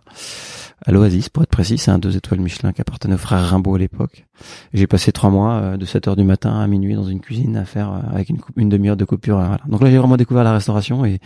à 0.86 0.92
l'Oasis 0.92 1.30
pour 1.30 1.42
être 1.44 1.50
précis, 1.50 1.78
c'est 1.78 1.90
un 1.92 1.98
deux 1.98 2.16
étoiles 2.16 2.40
Michelin 2.40 2.72
qui 2.72 2.82
appartenait 2.82 3.16
au 3.16 3.18
frère 3.18 3.44
Rimbaud 3.50 3.76
à 3.76 3.80
l'époque. 3.80 4.26
J'ai 4.74 4.86
passé 4.86 5.12
trois 5.12 5.32
mois 5.32 5.54
euh, 5.56 5.78
de 5.78 5.86
7 5.86 6.08
heures 6.08 6.16
du 6.16 6.24
matin 6.24 6.60
à 6.60 6.68
minuit 6.68 6.94
dans 6.94 7.04
une 7.04 7.20
cuisine 7.20 7.58
à 7.58 7.66
faire 7.66 7.92
euh, 7.92 8.00
avec 8.14 8.30
une, 8.30 8.38
une 8.56 8.70
demi-heure 8.70 8.96
de 8.98 9.06
coupure. 9.06 9.40
euh, 9.40 9.48
voilà. 9.48 9.62
Donc 9.68 9.82
là 9.82 9.90
j'ai 9.90 9.98
vraiment 9.98 10.18
découvert 10.18 10.44
la 10.44 10.54
restauration 10.54 11.04
et, 11.04 11.20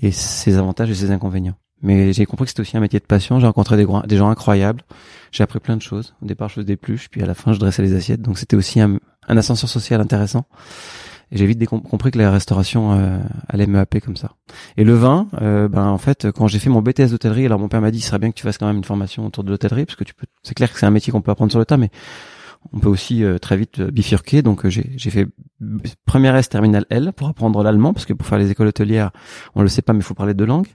et 0.00 0.10
ses 0.10 0.56
avantages 0.58 0.90
et 0.90 0.94
ses 0.94 1.12
inconvénients. 1.12 1.56
Mais 1.82 2.12
j'ai 2.12 2.26
compris 2.26 2.44
que 2.44 2.50
c'était 2.50 2.60
aussi 2.60 2.76
un 2.76 2.80
métier 2.80 2.98
de 3.00 3.06
passion. 3.06 3.40
J'ai 3.40 3.46
rencontré 3.46 3.76
des, 3.78 3.86
des 4.06 4.16
gens 4.18 4.28
incroyables. 4.28 4.82
J'ai 5.32 5.42
appris 5.44 5.60
plein 5.60 5.76
de 5.76 5.82
choses. 5.82 6.14
Au 6.20 6.26
départ, 6.26 6.50
je 6.50 6.54
faisais 6.56 6.66
des 6.66 6.76
pluches, 6.76 7.08
puis 7.08 7.22
à 7.22 7.26
la 7.26 7.32
fin, 7.32 7.54
je 7.54 7.58
dressais 7.58 7.80
les 7.82 7.94
assiettes. 7.94 8.20
Donc 8.20 8.36
c'était 8.38 8.56
aussi 8.56 8.80
un, 8.80 8.98
un 9.28 9.36
ascenseur 9.36 9.68
social 9.68 10.00
intéressant. 10.00 10.46
J'ai 11.32 11.46
vite 11.46 11.64
compris 11.66 12.10
que 12.10 12.18
la 12.18 12.30
restauration 12.30 12.92
euh, 12.92 13.20
allait 13.48 13.68
me 13.68 13.78
happer 13.78 14.00
comme 14.00 14.16
ça. 14.16 14.32
Et 14.76 14.82
le 14.82 14.94
vin, 14.94 15.28
euh, 15.40 15.68
ben 15.68 15.86
en 15.86 15.98
fait, 15.98 16.32
quand 16.32 16.48
j'ai 16.48 16.58
fait 16.58 16.70
mon 16.70 16.82
BTS 16.82 17.10
d'hôtellerie, 17.10 17.46
alors 17.46 17.60
mon 17.60 17.68
père 17.68 17.80
m'a 17.80 17.92
dit, 17.92 17.98
il 17.98 18.02
serait 18.02 18.18
bien 18.18 18.30
que 18.30 18.34
tu 18.34 18.42
fasses 18.42 18.58
quand 18.58 18.66
même 18.66 18.78
une 18.78 18.84
formation 18.84 19.26
autour 19.26 19.44
de 19.44 19.50
l'hôtellerie, 19.50 19.84
parce 19.84 19.94
que 19.94 20.02
tu 20.02 20.12
peux. 20.12 20.26
C'est 20.42 20.54
clair 20.54 20.72
que 20.72 20.78
c'est 20.78 20.86
un 20.86 20.90
métier 20.90 21.12
qu'on 21.12 21.22
peut 21.22 21.30
apprendre 21.30 21.52
sur 21.52 21.60
le 21.60 21.66
tas, 21.66 21.76
mais 21.76 21.90
on 22.72 22.78
peut 22.78 22.88
aussi 22.88 23.24
euh, 23.24 23.38
très 23.38 23.56
vite 23.56 23.80
euh, 23.80 23.90
bifurquer. 23.90 24.42
Donc 24.42 24.64
euh, 24.64 24.70
j'ai 24.70 24.92
j'ai 24.96 25.10
fait 25.10 25.26
première 26.04 26.36
S 26.36 26.48
terminale 26.48 26.84
L 26.90 27.12
pour 27.14 27.28
apprendre 27.28 27.62
l'allemand, 27.62 27.92
parce 27.92 28.06
que 28.06 28.12
pour 28.12 28.26
faire 28.26 28.38
les 28.38 28.50
écoles 28.50 28.68
hôtelières, 28.68 29.10
on 29.54 29.62
le 29.62 29.68
sait 29.68 29.82
pas, 29.82 29.92
mais 29.92 30.00
il 30.00 30.04
faut 30.04 30.14
parler 30.14 30.34
deux 30.34 30.46
langues 30.46 30.68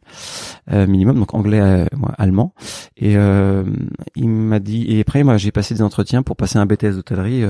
euh, 0.71 0.87
minimum, 0.87 1.17
donc 1.17 1.33
anglais, 1.33 1.85
moi, 1.95 2.13
allemand. 2.17 2.53
Et 2.97 3.13
il 4.15 4.29
m'a 4.29 4.59
dit. 4.59 4.85
Et 4.89 5.01
après, 5.01 5.23
moi, 5.23 5.37
j'ai 5.37 5.51
passé 5.51 5.73
des 5.73 5.81
entretiens 5.81 6.23
pour 6.23 6.35
passer 6.35 6.57
un 6.57 6.65
BTS 6.65 6.95
d'hôtellerie. 6.95 7.43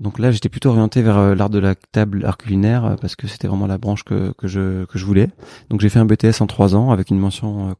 Donc 0.00 0.18
là, 0.18 0.30
j'étais 0.30 0.48
plutôt 0.48 0.70
orienté 0.70 1.00
vers 1.02 1.16
euh, 1.16 1.34
l'art 1.34 1.50
de 1.50 1.58
la 1.58 1.74
table, 1.74 2.24
art 2.24 2.36
culinaire, 2.36 2.84
euh, 2.84 2.96
parce 3.00 3.16
que 3.16 3.26
c'était 3.26 3.48
vraiment 3.48 3.66
la 3.66 3.78
branche 3.78 4.04
que, 4.04 4.32
que 4.36 4.46
je 4.46 4.84
que 4.84 4.98
je 4.98 5.04
voulais. 5.04 5.28
Donc 5.70 5.80
j'ai 5.80 5.88
fait 5.88 5.98
un 5.98 6.04
BTS 6.04 6.40
en 6.40 6.46
trois 6.46 6.74
ans 6.74 6.90
avec 6.90 7.10
une 7.10 7.18
mention, 7.18 7.70
euh, 7.70 7.72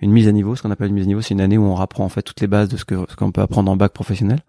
une 0.00 0.12
mise 0.12 0.28
à 0.28 0.32
niveau. 0.32 0.54
Ce 0.54 0.62
qu'on 0.62 0.70
appelle 0.70 0.88
une 0.88 0.94
mise 0.94 1.04
à 1.04 1.08
niveau, 1.08 1.20
c'est 1.20 1.34
une 1.34 1.40
année 1.40 1.58
où 1.58 1.64
on 1.64 1.76
apprend 1.76 2.04
en 2.04 2.08
fait 2.08 2.22
toutes 2.22 2.40
les 2.40 2.46
bases 2.46 2.68
de 2.68 2.76
ce 2.76 2.84
que 2.84 2.94
ce 3.08 3.16
qu'on 3.16 3.32
peut 3.32 3.42
apprendre 3.42 3.70
en 3.70 3.76
bac 3.76 3.92
professionnel. 3.92 4.40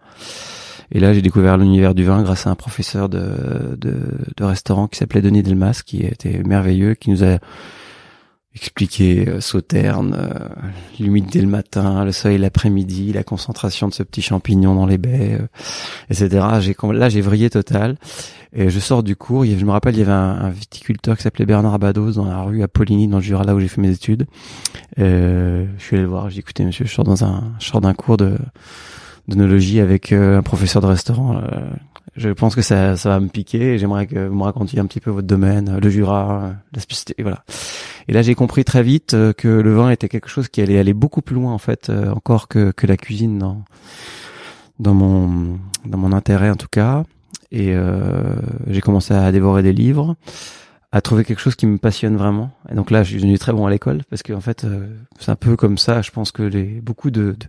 Et 0.91 1.00
là, 1.00 1.13
j'ai 1.13 1.24
découvert 1.24 1.58
l'univers 1.58 1.96
du 1.96 2.03
vin 2.03 2.22
grâce 2.22 2.46
à 2.46 2.51
un 2.51 2.55
professeur 2.55 3.10
de, 3.10 3.75
de, 3.75 3.96
de 4.38 4.44
restaurant 4.44 4.88
qui 4.88 5.00
s'appelait 5.00 5.22
Denis 5.22 5.41
Delmas, 5.41 5.82
qui 5.84 6.03
était 6.03 6.44
merveilleux, 6.44 6.94
qui 6.94 7.10
nous 7.10 7.24
a 7.24 7.39
expliqué 8.56 9.28
euh, 9.28 9.42
sauterne, 9.42 10.16
euh, 10.18 10.48
l'humidité 11.00 11.42
le 11.42 11.48
matin, 11.48 12.06
le 12.06 12.12
soleil 12.12 12.38
l'après-midi, 12.38 13.12
la 13.14 13.24
concentration 13.24 13.88
de 13.88 13.94
ce 13.94 14.04
petit 14.04 14.22
champignon 14.22 14.76
dans 14.76 14.86
les 14.86 14.98
baies, 14.98 15.38
euh, 15.42 15.48
etc. 16.10 16.46
J'ai 16.62 16.76
là 16.94 17.10
j'ai 17.10 17.22
vrillé 17.22 17.50
total. 17.50 17.98
Et 18.58 18.70
je 18.70 18.80
sors 18.80 19.04
du 19.04 19.18
cours. 19.18 19.44
Je 19.44 19.66
me 19.66 19.72
rappelle, 19.72 19.96
il 19.96 20.00
y 20.00 20.02
avait 20.02 20.14
un, 20.14 20.50
viticulteur 20.50 21.18
qui 21.18 21.24
s'appelait 21.24 21.46
Bernard 21.46 21.74
Abados 21.74 22.14
dans 22.14 22.24
la 22.26 22.42
rue 22.42 22.64
à 22.64 22.70
Poligny, 22.70 23.10
dans 23.10 23.18
le 23.18 23.24
Jura, 23.24 23.44
là 23.44 23.54
où 23.54 23.60
j'ai 23.60 23.68
fait 23.68 23.82
mes 23.82 23.92
études. 23.92 24.28
Euh, 24.98 25.66
je 25.78 25.84
suis 25.84 25.96
allé 25.98 26.04
le 26.04 26.10
voir. 26.10 26.30
J'ai 26.30 26.36
dit, 26.36 26.40
écoutez, 26.40 26.64
monsieur, 26.64 26.86
je 26.86 26.94
sors 26.94 27.04
dans 27.04 27.26
un, 27.26 27.54
je 27.60 27.66
sors 27.66 27.82
d'un 27.82 27.94
cours 27.94 28.18
de 28.18 28.38
d'œnologie 29.28 29.80
avec 29.80 30.12
euh, 30.12 30.38
un 30.38 30.44
professeur 30.44 30.82
de 30.82 30.88
restaurant. 30.88 31.42
Je 32.16 32.30
pense 32.30 32.56
que 32.56 32.62
ça, 32.62 32.96
ça 32.98 33.10
va 33.10 33.20
me 33.20 33.28
piquer. 33.28 33.78
J'aimerais 33.78 34.08
que 34.08 34.28
vous 34.28 34.36
me 34.36 34.44
racontiez 34.44 34.80
un 34.80 34.86
petit 34.86 35.00
peu 35.00 35.12
votre 35.12 35.28
domaine, 35.28 35.80
le 35.80 35.90
Jura, 35.90 36.54
la 36.74 36.82
spécialité, 36.82 37.22
voilà. 37.24 37.44
Et 38.08 38.14
là, 38.14 38.22
j'ai 38.22 38.36
compris 38.36 38.64
très 38.64 38.84
vite 38.84 39.14
euh, 39.14 39.34
que 39.34 39.48
le 39.48 39.74
vin 39.74 39.90
était 39.90 40.10
quelque 40.10 40.30
chose 40.30 40.48
qui 40.48 40.62
allait 40.62 40.78
aller 40.78 40.94
beaucoup 40.94 41.22
plus 41.22 41.36
loin, 41.36 41.52
en 41.52 41.58
fait, 41.58 41.90
euh, 41.90 42.12
encore 42.12 42.48
que, 42.48 42.72
que 42.72 42.88
la 42.88 42.98
cuisine 42.98 43.40
dans 43.40 43.64
dans 44.80 44.94
mon 44.94 45.58
dans 45.86 45.98
mon 45.98 46.12
intérêt 46.12 46.50
en 46.50 46.56
tout 46.56 46.68
cas. 46.70 47.04
Et 47.52 47.74
euh, 47.74 48.36
j'ai 48.68 48.82
commencé 48.82 49.14
à 49.14 49.32
dévorer 49.32 49.64
des 49.64 49.74
livres, 49.74 50.16
à 50.96 51.02
trouver 51.02 51.25
quelque 51.25 51.42
chose 51.42 51.56
qui 51.56 51.66
me 51.66 51.78
passionne 51.78 52.16
vraiment. 52.16 52.52
Et 52.72 52.74
donc 52.74 52.90
là, 52.90 53.04
je 53.04 53.10
suis 53.10 53.18
devenu 53.18 53.38
très 53.38 53.52
bon 53.52 53.66
à 53.66 53.70
l'école 53.70 54.04
parce 54.10 54.24
qu'en 54.24 54.40
fait, 54.40 54.64
euh, 54.64 54.88
c'est 55.20 55.30
un 55.30 55.36
peu 55.36 55.58
comme 55.58 55.78
ça. 55.78 56.02
Je 56.02 56.10
pense 56.10 56.32
que 56.32 56.42
les 56.42 56.80
beaucoup 56.80 57.12
de 57.12 57.36
de, 57.38 57.48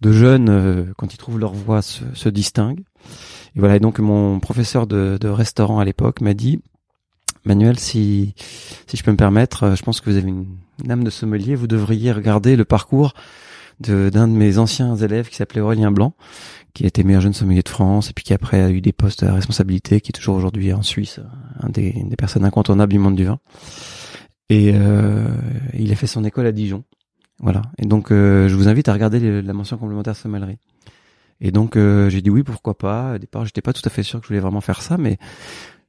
de 0.00 0.10
jeunes, 0.12 0.48
euh, 0.48 0.84
quand 0.96 1.12
ils 1.12 1.18
trouvent 1.18 1.38
leur 1.38 1.52
voie, 1.52 1.82
se, 1.82 2.02
se 2.14 2.30
distinguent. 2.30 2.84
Et 3.54 3.60
voilà. 3.60 3.76
Et 3.76 3.80
donc 3.80 3.98
mon 3.98 4.40
professeur 4.40 4.86
de, 4.86 5.18
de 5.20 5.28
restaurant 5.28 5.80
à 5.80 5.84
l'époque 5.84 6.22
m'a 6.22 6.32
dit 6.32 6.62
Manuel, 7.44 7.78
si, 7.78 8.34
si 8.86 8.96
je 8.96 9.04
peux 9.04 9.10
me 9.12 9.18
permettre, 9.18 9.64
euh, 9.64 9.76
je 9.76 9.82
pense 9.82 10.00
que 10.00 10.08
vous 10.08 10.16
avez 10.16 10.28
une, 10.28 10.46
une 10.82 10.90
âme 10.90 11.04
de 11.04 11.10
sommelier. 11.10 11.56
Vous 11.56 11.66
devriez 11.66 12.10
regarder 12.10 12.56
le 12.56 12.64
parcours 12.64 13.12
de- 13.80 14.08
d'un 14.08 14.28
de, 14.28 14.32
mes 14.32 14.56
anciens 14.56 14.96
élèves 14.96 15.28
qui 15.28 15.36
s'appelait 15.36 15.60
Aurélien 15.60 15.90
Blanc, 15.90 16.14
qui 16.74 16.84
a 16.84 16.86
été 16.86 17.04
meilleur 17.04 17.20
jeune 17.20 17.32
sommelier 17.32 17.62
de 17.62 17.68
France 17.68 18.10
et 18.10 18.12
puis 18.12 18.24
qui 18.24 18.32
après 18.32 18.60
a 18.60 18.70
eu 18.70 18.80
des 18.80 18.92
postes 18.92 19.22
à 19.22 19.34
responsabilité, 19.34 20.00
qui 20.00 20.10
est 20.10 20.12
toujours 20.12 20.36
aujourd'hui 20.36 20.72
en 20.72 20.82
Suisse, 20.82 21.20
un 21.60 21.68
des, 21.68 21.88
une 21.90 22.08
des 22.08 22.16
personnes 22.16 22.44
incontournables 22.44 22.92
du 22.92 22.98
monde 22.98 23.16
du 23.16 23.24
vin. 23.24 23.38
Et 24.48 24.72
euh, 24.74 25.28
il 25.74 25.92
a 25.92 25.96
fait 25.96 26.06
son 26.06 26.24
école 26.24 26.46
à 26.46 26.52
Dijon. 26.52 26.84
Voilà. 27.40 27.62
Et 27.78 27.86
donc, 27.86 28.10
euh, 28.10 28.48
je 28.48 28.54
vous 28.54 28.68
invite 28.68 28.88
à 28.88 28.92
regarder 28.92 29.42
la 29.42 29.52
mention 29.52 29.76
complémentaire 29.76 30.16
sommellerie. 30.16 30.58
Et 31.40 31.52
donc, 31.52 31.76
euh, 31.76 32.08
j'ai 32.10 32.20
dit 32.20 32.30
oui, 32.30 32.42
pourquoi 32.42 32.76
pas. 32.76 33.14
Au 33.14 33.18
départ, 33.18 33.44
j'étais 33.44 33.60
pas 33.60 33.72
tout 33.72 33.82
à 33.84 33.90
fait 33.90 34.02
sûr 34.02 34.20
que 34.20 34.24
je 34.24 34.28
voulais 34.28 34.40
vraiment 34.40 34.60
faire 34.60 34.82
ça, 34.82 34.96
mais 34.96 35.18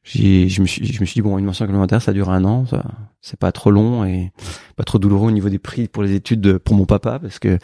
je 0.03 0.61
me 0.61 0.65
suis, 0.65 0.85
je 0.85 1.01
me 1.01 1.05
suis 1.05 1.15
dit 1.15 1.21
bon, 1.21 1.37
une 1.37 1.45
mention 1.45 1.65
complémentaire, 1.65 2.01
ça 2.01 2.13
dure 2.13 2.29
un 2.29 2.43
an, 2.43 2.65
ça, 2.65 2.83
c'est 3.21 3.39
pas 3.39 3.51
trop 3.51 3.71
long 3.71 4.05
et 4.05 4.31
pas 4.75 4.83
trop 4.83 4.97
douloureux 4.97 5.27
au 5.27 5.31
niveau 5.31 5.49
des 5.49 5.59
prix 5.59 5.87
pour 5.87 6.03
les 6.03 6.15
études 6.15 6.57
pour 6.57 6.75
mon 6.75 6.85
papa 6.85 7.19
parce 7.19 7.39
que 7.39 7.59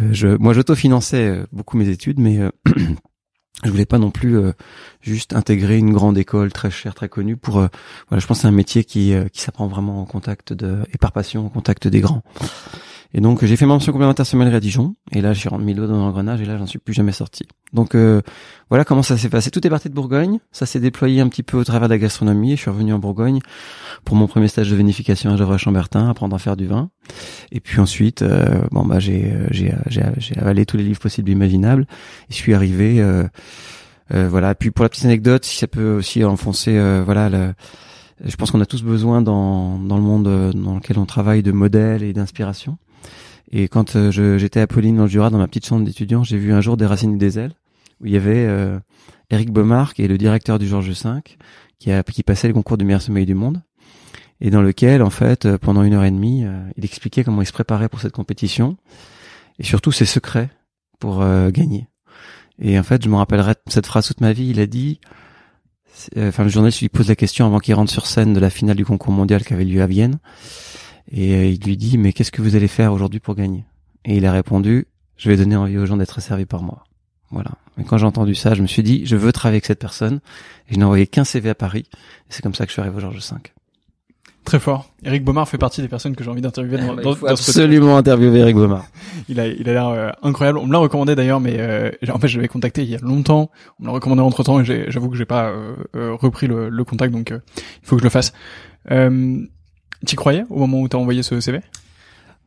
euh, 0.00 0.08
je, 0.12 0.28
moi, 0.28 0.52
j'autofinançais 0.52 1.28
euh, 1.28 1.46
beaucoup 1.52 1.76
mes 1.76 1.88
études, 1.88 2.18
mais 2.18 2.38
euh, 2.38 2.50
je 3.64 3.70
voulais 3.70 3.86
pas 3.86 3.98
non 3.98 4.10
plus 4.10 4.36
juste 5.00 5.34
intégrer 5.34 5.78
une 5.78 5.92
grande 5.92 6.18
école 6.18 6.52
très 6.52 6.70
chère, 6.70 6.94
très 6.94 7.08
connue 7.08 7.36
pour. 7.36 7.54
voilà, 7.54 7.70
je 8.18 8.26
pense 8.26 8.38
que 8.38 8.42
c'est 8.42 8.48
un 8.48 8.52
métier 8.52 8.84
qui 8.84 9.14
qui 9.32 9.40
s'apprend 9.40 9.68
vraiment 9.68 10.00
en 10.00 10.04
contact 10.04 10.52
de 10.52 10.82
et 10.92 10.98
par 10.98 11.12
passion, 11.12 11.46
en 11.46 11.48
contact 11.48 11.88
des 11.88 12.00
grands. 12.00 12.22
Et 13.16 13.20
donc 13.20 13.44
j'ai 13.44 13.56
fait 13.56 13.64
ma 13.64 13.74
mention 13.74 13.92
complémentaire 13.92 14.26
à 14.28 14.60
Dijon, 14.60 14.96
et 15.12 15.20
là 15.20 15.32
j'ai 15.32 15.48
rentré 15.48 15.64
mis 15.64 15.72
l'eau 15.72 15.86
dans 15.86 15.96
l'engrenage, 15.96 16.40
et 16.40 16.44
là 16.44 16.58
j'en 16.58 16.66
suis 16.66 16.80
plus 16.80 16.92
jamais 16.92 17.12
sorti. 17.12 17.44
Donc 17.72 17.94
euh, 17.94 18.22
voilà 18.70 18.84
comment 18.84 19.04
ça 19.04 19.16
s'est 19.16 19.28
passé. 19.28 19.52
Tout 19.52 19.64
est 19.64 19.70
parti 19.70 19.88
de 19.88 19.94
Bourgogne, 19.94 20.40
ça 20.50 20.66
s'est 20.66 20.80
déployé 20.80 21.20
un 21.20 21.28
petit 21.28 21.44
peu 21.44 21.56
au 21.56 21.62
travers 21.62 21.88
de 21.88 21.94
la 21.94 21.98
gastronomie, 21.98 22.52
et 22.52 22.56
je 22.56 22.62
suis 22.62 22.70
revenu 22.70 22.92
en 22.92 22.98
Bourgogne 22.98 23.38
pour 24.04 24.16
mon 24.16 24.26
premier 24.26 24.48
stage 24.48 24.68
de 24.68 24.74
vinification 24.74 25.30
à 25.30 25.36
Gevrey-Chambertin, 25.36 26.10
apprendre 26.10 26.34
à 26.34 26.40
faire 26.40 26.56
du 26.56 26.66
vin. 26.66 26.90
Et 27.52 27.60
puis 27.60 27.78
ensuite, 27.78 28.22
euh, 28.22 28.62
bon 28.72 28.84
bah 28.84 28.98
j'ai 28.98 29.32
j'ai 29.52 29.72
j'ai 29.86 30.36
avalé 30.36 30.66
tous 30.66 30.76
les 30.76 30.82
livres 30.82 31.00
possibles 31.00 31.30
et 31.30 31.32
imaginables, 31.34 31.86
et 32.28 32.32
je 32.32 32.36
suis 32.36 32.52
arrivé. 32.52 33.00
Euh, 33.00 33.22
euh, 34.12 34.28
voilà. 34.28 34.56
Puis 34.56 34.72
pour 34.72 34.82
la 34.82 34.88
petite 34.88 35.04
anecdote, 35.04 35.44
si 35.44 35.56
ça 35.56 35.68
peut 35.68 35.94
aussi 35.94 36.24
enfoncer, 36.24 36.76
voilà. 37.04 37.54
Je 38.24 38.36
pense 38.36 38.50
qu'on 38.50 38.60
a 38.60 38.66
tous 38.66 38.82
besoin 38.82 39.22
dans, 39.22 39.78
dans 39.78 39.96
le 39.96 40.02
monde 40.02 40.52
dans 40.54 40.74
lequel 40.76 40.98
on 40.98 41.04
travaille 41.04 41.42
de 41.42 41.52
modèles 41.52 42.02
et 42.02 42.12
d'inspiration. 42.12 42.78
Et 43.56 43.68
quand 43.68 43.94
euh, 43.94 44.10
j'étais 44.10 44.58
à 44.58 44.66
Pauline 44.66 44.96
dans 44.96 45.04
le 45.04 45.08
Jura, 45.08 45.30
dans 45.30 45.38
ma 45.38 45.46
petite 45.46 45.64
chambre 45.64 45.84
d'étudiant, 45.84 46.24
j'ai 46.24 46.36
vu 46.36 46.52
un 46.52 46.60
jour 46.60 46.76
des 46.76 46.86
racines 46.86 47.16
des 47.16 47.38
ailes, 47.38 47.52
où 48.00 48.06
il 48.06 48.12
y 48.12 48.16
avait 48.16 48.44
euh, 48.46 48.80
Eric 49.30 49.52
Baumard, 49.52 49.94
qui 49.94 50.02
est 50.02 50.08
le 50.08 50.18
directeur 50.18 50.58
du 50.58 50.66
Georges 50.66 50.90
V, 50.90 51.20
qui, 51.78 51.92
a, 51.92 52.02
qui 52.02 52.24
passait 52.24 52.48
le 52.48 52.54
concours 52.54 52.76
du 52.76 52.84
meilleur 52.84 53.00
sommeil 53.00 53.26
du 53.26 53.34
monde, 53.34 53.62
et 54.40 54.50
dans 54.50 54.60
lequel, 54.60 55.02
en 55.02 55.10
fait, 55.10 55.46
euh, 55.46 55.56
pendant 55.56 55.84
une 55.84 55.94
heure 55.94 56.02
et 56.02 56.10
demie, 56.10 56.44
euh, 56.44 56.68
il 56.76 56.84
expliquait 56.84 57.22
comment 57.22 57.42
il 57.42 57.46
se 57.46 57.52
préparait 57.52 57.88
pour 57.88 58.00
cette 58.00 58.10
compétition, 58.10 58.76
et 59.60 59.62
surtout 59.62 59.92
ses 59.92 60.04
secrets 60.04 60.50
pour 60.98 61.24
gagner. 61.50 61.86
Et 62.58 62.78
en 62.78 62.82
fait, 62.82 63.04
je 63.04 63.10
me 63.10 63.16
rappellerai 63.16 63.54
cette 63.66 63.86
phrase 63.86 64.06
toute 64.06 64.22
ma 64.22 64.32
vie. 64.32 64.48
Il 64.48 64.58
a 64.58 64.66
dit, 64.66 65.00
enfin, 66.16 66.44
le 66.44 66.48
journaliste 66.48 66.80
lui 66.80 66.88
pose 66.88 67.08
la 67.08 67.14
question 67.14 67.44
avant 67.44 67.58
qu'il 67.58 67.74
rentre 67.74 67.92
sur 67.92 68.06
scène 68.06 68.32
de 68.32 68.40
la 68.40 68.48
finale 68.48 68.76
du 68.76 68.86
concours 68.86 69.12
mondial 69.12 69.44
qui 69.44 69.52
avait 69.52 69.66
lieu 69.66 69.82
à 69.82 69.86
Vienne. 69.86 70.18
Et 71.10 71.34
euh, 71.34 71.46
il 71.46 71.60
lui 71.60 71.76
dit, 71.76 71.98
mais 71.98 72.12
qu'est-ce 72.12 72.32
que 72.32 72.42
vous 72.42 72.56
allez 72.56 72.68
faire 72.68 72.92
aujourd'hui 72.92 73.20
pour 73.20 73.34
gagner? 73.34 73.64
Et 74.04 74.16
il 74.16 74.26
a 74.26 74.32
répondu, 74.32 74.86
je 75.16 75.30
vais 75.30 75.36
donner 75.36 75.56
envie 75.56 75.78
aux 75.78 75.86
gens 75.86 75.96
d'être 75.96 76.20
servis 76.20 76.46
par 76.46 76.62
moi. 76.62 76.84
Voilà. 77.30 77.50
Et 77.78 77.84
quand 77.84 77.98
j'ai 77.98 78.06
entendu 78.06 78.34
ça, 78.34 78.54
je 78.54 78.62
me 78.62 78.66
suis 78.66 78.82
dit, 78.82 79.04
je 79.06 79.16
veux 79.16 79.32
travailler 79.32 79.56
avec 79.56 79.66
cette 79.66 79.80
personne. 79.80 80.20
Et 80.68 80.74
je 80.74 80.78
n'ai 80.78 80.84
envoyé 80.84 81.06
qu'un 81.06 81.24
CV 81.24 81.50
à 81.50 81.54
Paris. 81.54 81.86
Et 81.92 82.28
c'est 82.28 82.42
comme 82.42 82.54
ça 82.54 82.64
que 82.64 82.70
je 82.70 82.74
suis 82.74 82.80
arrivé 82.80 82.96
au 82.96 83.00
Georges 83.00 83.16
V. 83.16 83.36
Très 84.44 84.60
fort. 84.60 84.90
Eric 85.02 85.24
Baumard 85.24 85.48
fait 85.48 85.56
partie 85.56 85.80
des 85.80 85.88
personnes 85.88 86.14
que 86.14 86.22
j'ai 86.22 86.28
envie 86.28 86.42
d'interviewer 86.42 86.76
dans, 86.76 86.94
dans, 86.94 87.14
faut 87.14 87.26
absolument 87.26 87.96
interviewer 87.96 88.40
Eric 88.40 88.56
Baumard. 88.56 88.84
il 89.30 89.40
a, 89.40 89.46
il 89.46 89.66
a 89.70 89.72
l'air 89.72 89.88
euh, 89.88 90.10
incroyable. 90.22 90.58
On 90.58 90.66
me 90.66 90.72
l'a 90.72 90.78
recommandé 90.78 91.14
d'ailleurs, 91.14 91.40
mais 91.40 91.56
euh, 91.58 91.90
en 92.12 92.18
fait, 92.18 92.28
je 92.28 92.36
l'avais 92.36 92.48
contacté 92.48 92.82
il 92.82 92.90
y 92.90 92.94
a 92.94 92.98
longtemps. 92.98 93.50
On 93.80 93.84
me 93.84 93.88
l'a 93.88 93.94
recommandé 93.94 94.20
entre 94.20 94.42
temps 94.44 94.60
et 94.60 94.90
j'avoue 94.90 95.08
que 95.08 95.16
j'ai 95.16 95.24
pas 95.24 95.50
repris 95.94 96.46
le, 96.46 96.68
le, 96.68 96.84
contact, 96.84 97.12
donc 97.12 97.30
il 97.30 97.40
faut 97.82 97.96
que 97.96 98.00
je 98.00 98.04
le 98.04 98.10
fasse. 98.10 98.34
Tu 100.06 100.16
croyais 100.16 100.44
au 100.50 100.58
moment 100.58 100.80
où 100.80 100.88
tu 100.88 100.96
as 100.96 100.98
envoyé 100.98 101.22
ce 101.22 101.40
CV 101.40 101.60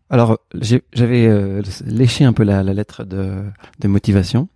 Alors, 0.09 0.39
j'avais 0.93 1.27
euh, 1.27 1.61
léché 1.85 2.25
un 2.25 2.33
peu 2.33 2.43
la, 2.43 2.63
lettre 2.63 3.03
de, 3.03 3.43
motivation. 3.87 4.47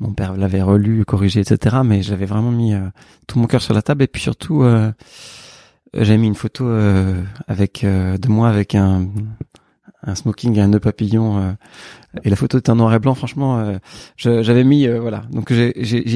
Mon 0.00 0.12
père 0.12 0.36
l'avait 0.36 0.62
relu, 0.62 1.04
corrigé, 1.04 1.40
etc. 1.40 1.76
Mais 1.84 2.02
j'avais 2.02 2.26
vraiment 2.26 2.50
mis 2.50 2.74
euh, 2.74 2.88
tout 3.26 3.38
mon 3.38 3.46
cœur 3.46 3.62
sur 3.62 3.74
la 3.74 3.82
table. 3.82 4.02
Et 4.04 4.06
puis 4.06 4.22
surtout, 4.22 4.62
euh, 4.62 4.92
j'ai 5.94 6.16
mis 6.16 6.26
une 6.26 6.34
photo 6.34 6.68
avec 7.46 7.84
de 7.84 8.28
moi 8.28 8.48
avec 8.48 8.74
un, 8.74 9.08
un 10.02 10.14
smoking 10.14 10.56
et 10.56 10.60
un 10.60 10.68
nœud 10.68 10.80
papillon. 10.80 11.56
et 12.24 12.28
la 12.28 12.36
photo 12.36 12.58
était 12.58 12.70
en 12.70 12.76
noir 12.76 12.92
et 12.92 12.98
blanc. 12.98 13.14
Franchement, 13.14 13.78
j'avais 14.16 14.64
mis 14.64 14.86
voilà. 14.88 15.22
Donc 15.30 15.52
j'ai, 15.52 15.72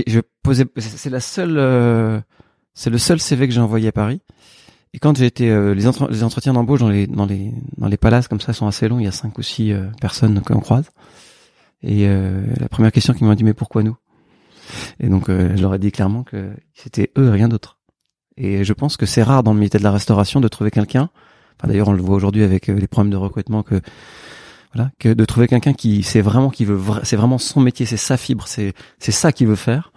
je 0.07 0.21
posais. 0.43 0.67
C'est 0.76 1.11
la 1.11 1.21
seule. 1.21 2.23
c'est 2.75 2.90
le 2.90 2.99
seul 2.99 3.21
CV 3.21 3.49
que 3.49 3.55
j'ai 3.55 3.61
envoyé 3.61 3.88
à 3.88 3.93
Paris. 3.93 4.21
Et 4.93 4.99
quand 4.99 5.17
j'ai 5.17 5.27
été 5.27 5.51
euh, 5.51 5.75
les, 5.75 5.83
les, 6.11 6.25
entretiens 6.25 6.53
d'embauche 6.53 6.81
dans 6.81 6.89
les 6.89 7.07
dans 7.07 7.27
les 7.27 7.53
dans 7.77 7.87
les 7.87 7.97
palaces 7.97 8.27
comme 8.27 8.41
ça 8.41 8.53
sont 8.53 8.67
assez 8.67 8.89
longs, 8.89 8.99
il 8.99 9.05
y 9.05 9.09
a 9.09 9.13
cinq 9.13 9.39
ou 9.39 9.43
six 9.43 9.73
euh, 9.73 9.87
personnes 10.01 10.41
qu'on 10.41 10.61
croise. 10.61 10.91
Et 11.83 12.09
euh, 12.09 12.45
la 12.59 12.69
première 12.69 12.93
question 12.93 13.15
qu'ils 13.15 13.26
m'ont 13.26 13.35
dit 13.35 13.45
mais 13.45 13.55
pourquoi 13.55 13.83
nous? 13.83 13.97
Et 14.99 15.09
donc 15.09 15.29
je 15.29 15.61
leur 15.61 15.75
ai 15.75 15.79
dit 15.79 15.91
clairement 15.91 16.23
que 16.23 16.50
c'était 16.75 17.11
eux 17.19 17.31
rien 17.31 17.49
d'autre. 17.49 17.79
Et 18.37 18.65
je 18.65 18.73
pense 18.73 18.97
que 18.97 19.05
c'est 19.05 19.23
rare 19.23 19.43
dans 19.43 19.53
le 19.53 19.59
métier 19.59 19.79
de 19.79 19.85
la 19.85 19.91
restauration 19.91 20.41
de 20.41 20.47
trouver 20.47 20.71
quelqu'un. 20.71 21.11
D'ailleurs 21.65 21.89
on 21.89 21.93
le 21.93 22.03
voit 22.03 22.15
aujourd'hui 22.15 22.45
avec 22.45 22.69
les 22.69 22.87
problèmes 22.87 23.11
de 23.11 23.17
recrutement 23.17 23.63
que 23.65 23.81
voilà 24.73 24.93
que 25.00 25.09
de 25.09 25.25
trouver 25.25 25.49
quelqu'un 25.49 25.73
qui 25.73 26.05
c'est 26.05 26.21
vraiment 26.21 26.50
qui 26.50 26.65
veut 26.65 26.81
c'est 27.03 27.17
vraiment 27.17 27.39
son 27.39 27.61
métier 27.61 27.85
c'est 27.85 27.97
sa 27.97 28.17
fibre 28.17 28.47
c'est 28.47 28.73
c'est 29.00 29.13
ça 29.13 29.33
qu'il 29.33 29.49
veut 29.49 29.57
faire 29.57 29.93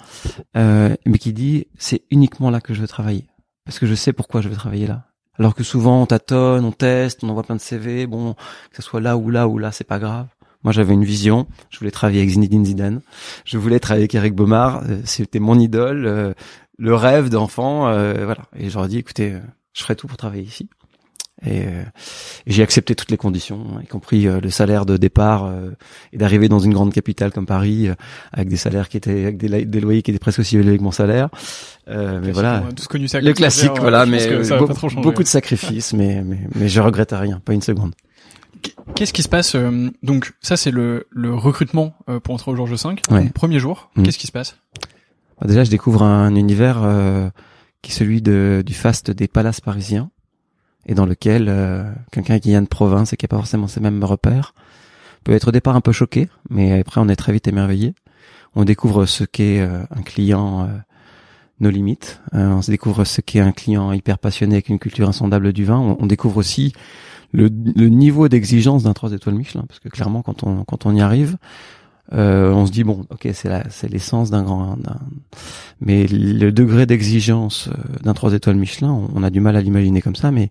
mais 0.56 1.18
qui 1.20 1.32
dit 1.32 1.68
c'est 1.78 2.02
uniquement 2.10 2.50
là 2.50 2.60
que 2.60 2.74
je 2.74 2.82
veux 2.82 2.88
travailler 2.88 3.28
parce 3.66 3.80
que 3.80 3.86
je 3.86 3.96
sais 3.96 4.14
pourquoi 4.14 4.42
je 4.42 4.50
vais 4.50 4.56
travailler 4.56 4.88
là. 4.88 5.04
Alors 5.40 5.56
que 5.56 5.64
souvent 5.64 6.02
on 6.02 6.06
tâtonne, 6.06 6.64
on 6.64 6.72
teste, 6.72 7.24
on 7.24 7.30
envoie 7.30 7.44
plein 7.44 7.56
de 7.56 7.62
CV, 7.62 8.06
bon, 8.06 8.34
que 8.34 8.76
ce 8.76 8.82
soit 8.82 9.02
là 9.02 9.18
ou 9.18 9.30
là 9.30 9.48
ou 9.48 9.58
là, 9.58 9.72
c'est 9.72 9.84
pas 9.84 10.00
grave. 10.00 10.28
Moi, 10.64 10.72
j'avais 10.72 10.94
une 10.94 11.04
vision. 11.04 11.48
Je 11.70 11.80
voulais 11.80 11.92
travailler 11.92 12.20
avec 12.20 12.32
Zinedine 12.32 12.66
Zidane. 12.66 13.02
Je 13.46 13.58
voulais 13.58 13.80
travailler 13.80 14.04
avec 14.04 14.16
Eric 14.16 14.34
Baumard. 14.34 14.84
Euh, 14.88 15.02
c'était 15.04 15.40
mon 15.40 15.60
idole, 15.60 16.06
euh, 16.06 16.34
le 16.78 16.96
rêve 16.96 17.30
d'enfant. 17.30 17.88
Euh, 17.88 18.26
voilà. 18.26 18.44
Et 18.56 18.70
j'aurais 18.70 18.88
dit, 18.88 18.98
écoutez, 18.98 19.38
je 19.74 19.84
ferai 19.84 19.96
tout 19.96 20.08
pour 20.08 20.18
travailler 20.18 20.44
ici. 20.44 20.70
Et, 21.46 21.66
euh, 21.66 21.84
j'ai 22.48 22.64
accepté 22.64 22.96
toutes 22.96 23.12
les 23.12 23.18
conditions, 23.18 23.80
y 23.82 23.88
compris 23.88 24.28
euh, 24.28 24.40
le 24.40 24.50
salaire 24.50 24.86
de 24.86 24.98
départ 24.98 25.46
euh, 25.46 25.72
et 26.12 26.18
d'arriver 26.18 26.48
dans 26.50 26.60
une 26.60 26.74
grande 26.74 26.94
capitale 26.94 27.32
comme 27.32 27.46
Paris 27.46 27.90
avec 28.32 28.50
des 28.50 28.56
salaires 28.56 28.90
qui 28.90 28.98
étaient 28.98 29.24
avec 29.24 29.38
des, 29.38 29.80
loyers 29.80 30.02
qui 30.02 30.12
étaient 30.12 30.20
presque 30.20 30.40
aussi 30.40 30.58
élevés 30.58 30.78
que 30.78 30.84
mon 30.84 30.92
salaire. 30.92 31.30
mais 31.88 32.32
voilà, 32.32 32.64
connu 32.90 33.08
ça 33.08 33.20
le 33.20 33.34
classique, 33.34 33.72
voilà, 33.80 34.06
mais 34.06 34.28
beaucoup 35.02 35.24
de 35.24 35.28
sacrifices, 35.28 35.94
mais, 35.94 36.22
mais 36.24 36.40
mais 36.56 36.68
je 36.70 36.82
regrette 36.82 37.12
rien, 37.12 37.42
pas 37.44 37.54
une 37.54 37.62
seconde. 37.62 37.94
Qu'est-ce 38.96 39.14
qui 39.14 39.24
se 39.24 39.30
passe 39.30 39.56
Donc 40.04 40.34
ça 40.42 40.56
c'est 40.56 40.72
le, 40.72 41.08
le 41.10 41.34
recrutement 41.34 41.96
pour 42.24 42.34
entrer 42.34 42.52
au 42.52 42.56
Georges 42.56 42.82
V. 42.82 43.30
Premier 43.34 43.60
jour, 43.60 43.90
mm. 43.96 44.04
qu'est-ce 44.04 44.18
qui 44.18 44.28
se 44.28 44.32
passe? 44.32 44.58
Bah, 45.42 45.48
Déjà 45.48 45.64
je 45.64 45.70
découvre 45.70 46.04
un 46.04 46.36
univers 46.36 47.32
qui 47.82 47.92
est 47.92 47.96
celui 47.96 48.22
de, 48.22 48.64
du 48.66 48.74
faste 48.74 49.12
des 49.12 49.28
palaces 49.28 49.62
parisiens 49.62 50.10
et 50.86 50.94
dans 50.94 51.06
lequel 51.06 51.48
euh, 51.50 51.90
quelqu'un 52.12 52.40
qui 52.40 52.50
vient 52.50 52.62
de 52.62 52.68
province 52.68 53.14
et 53.14 53.18
qui 53.18 53.26
n'a 53.26 53.30
pas 53.30 53.38
forcément 53.38 53.68
ses 53.68 53.80
mêmes 53.80 54.04
repères 54.04 54.54
peut 55.24 55.32
être 55.32 55.50
au 55.50 55.52
départ 55.52 55.76
un 55.76 55.82
peu 55.82 55.92
choqué, 55.92 56.30
mais 56.50 56.80
après 56.80 57.00
on 57.00 57.08
est 57.08 57.16
très 57.16 57.32
vite 57.32 57.48
émerveillé. 57.48 57.94
On 58.56 58.66
découvre 58.66 59.06
ce 59.06 59.24
qu'est 59.24 59.62
euh, 59.62 59.84
un 59.92 60.02
client 60.02 60.64
euh, 60.64 60.68
nos 61.60 61.70
limites, 61.70 62.20
on 62.34 62.62
se 62.62 62.72
découvre 62.72 63.06
ce 63.06 63.22
qu'est 63.22 63.40
un 63.40 63.54
client 63.54 63.94
hyper 63.94 64.18
passionné 64.18 64.56
avec 64.56 64.68
une 64.68 64.80
culture 64.80 65.08
insondable 65.08 65.54
du 65.54 65.64
vin. 65.64 65.78
On, 65.78 66.06
découvre 66.08 66.38
aussi 66.38 66.74
le, 67.32 67.50
le 67.76 67.88
niveau 67.88 68.28
d'exigence 68.28 68.84
d'un 68.84 68.92
trois 68.92 69.14
étoiles 69.14 69.36
Michelin, 69.36 69.64
parce 69.68 69.80
que 69.80 69.88
clairement 69.88 70.24
quand 70.24 70.44
on 70.44 70.66
quand 70.66 70.86
on 70.86 70.94
y 70.94 71.00
arrive, 71.00 71.38
euh, 72.12 72.52
on 72.52 72.66
se 72.66 72.72
dit 72.72 72.84
bon, 72.84 73.06
ok, 73.10 73.30
c'est 73.34 73.50
la, 73.50 73.70
c'est 73.70 73.90
l'essence 73.90 74.30
d'un 74.30 74.44
grand, 74.44 74.78
mais 75.80 76.06
le 76.08 76.52
degré 76.52 76.86
d'exigence 76.86 77.70
euh, 77.70 78.04
d'un 78.04 78.14
trois 78.14 78.34
étoiles 78.34 78.58
Michelin, 78.58 78.92
on, 78.92 79.24
a 79.24 79.30
du 79.30 79.40
mal 79.40 79.56
à 79.56 79.62
l'imaginer 79.62 80.02
comme 80.02 80.16
ça, 80.16 80.32
mais 80.32 80.50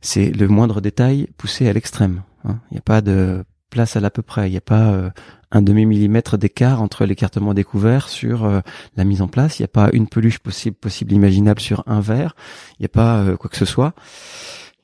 c'est 0.00 0.30
le 0.30 0.46
moindre 0.46 0.80
détail 0.80 1.28
poussé 1.36 1.68
à 1.68 1.72
l'extrême. 1.72 2.22
Hein. 2.44 2.60
Il 2.70 2.74
n'y 2.74 2.78
a 2.78 2.82
pas 2.82 3.00
de 3.00 3.44
place 3.70 3.96
à 3.96 4.00
l'à 4.00 4.10
peu 4.10 4.22
près. 4.22 4.48
Il 4.48 4.52
n'y 4.52 4.56
a 4.56 4.62
pas 4.62 4.92
euh, 4.92 5.10
un 5.50 5.62
demi 5.62 5.84
millimètre 5.84 6.38
d'écart 6.38 6.80
entre 6.80 7.04
l'écartement 7.04 7.54
découvert 7.54 8.08
sur 8.08 8.62
la 8.96 9.04
mise 9.04 9.20
en 9.20 9.28
place. 9.28 9.58
Il 9.58 9.62
n'y 9.62 9.66
a 9.66 9.68
pas 9.68 9.90
une 9.92 10.06
peluche 10.06 10.38
possible, 10.38 10.76
possible 10.76 11.12
imaginable 11.12 11.60
sur 11.60 11.82
un 11.86 12.00
verre. 12.00 12.36
Il 12.78 12.82
n'y 12.82 12.86
a 12.86 12.90
pas 12.90 13.36
quoi 13.36 13.50
que 13.50 13.56
ce 13.56 13.64
soit. 13.64 13.94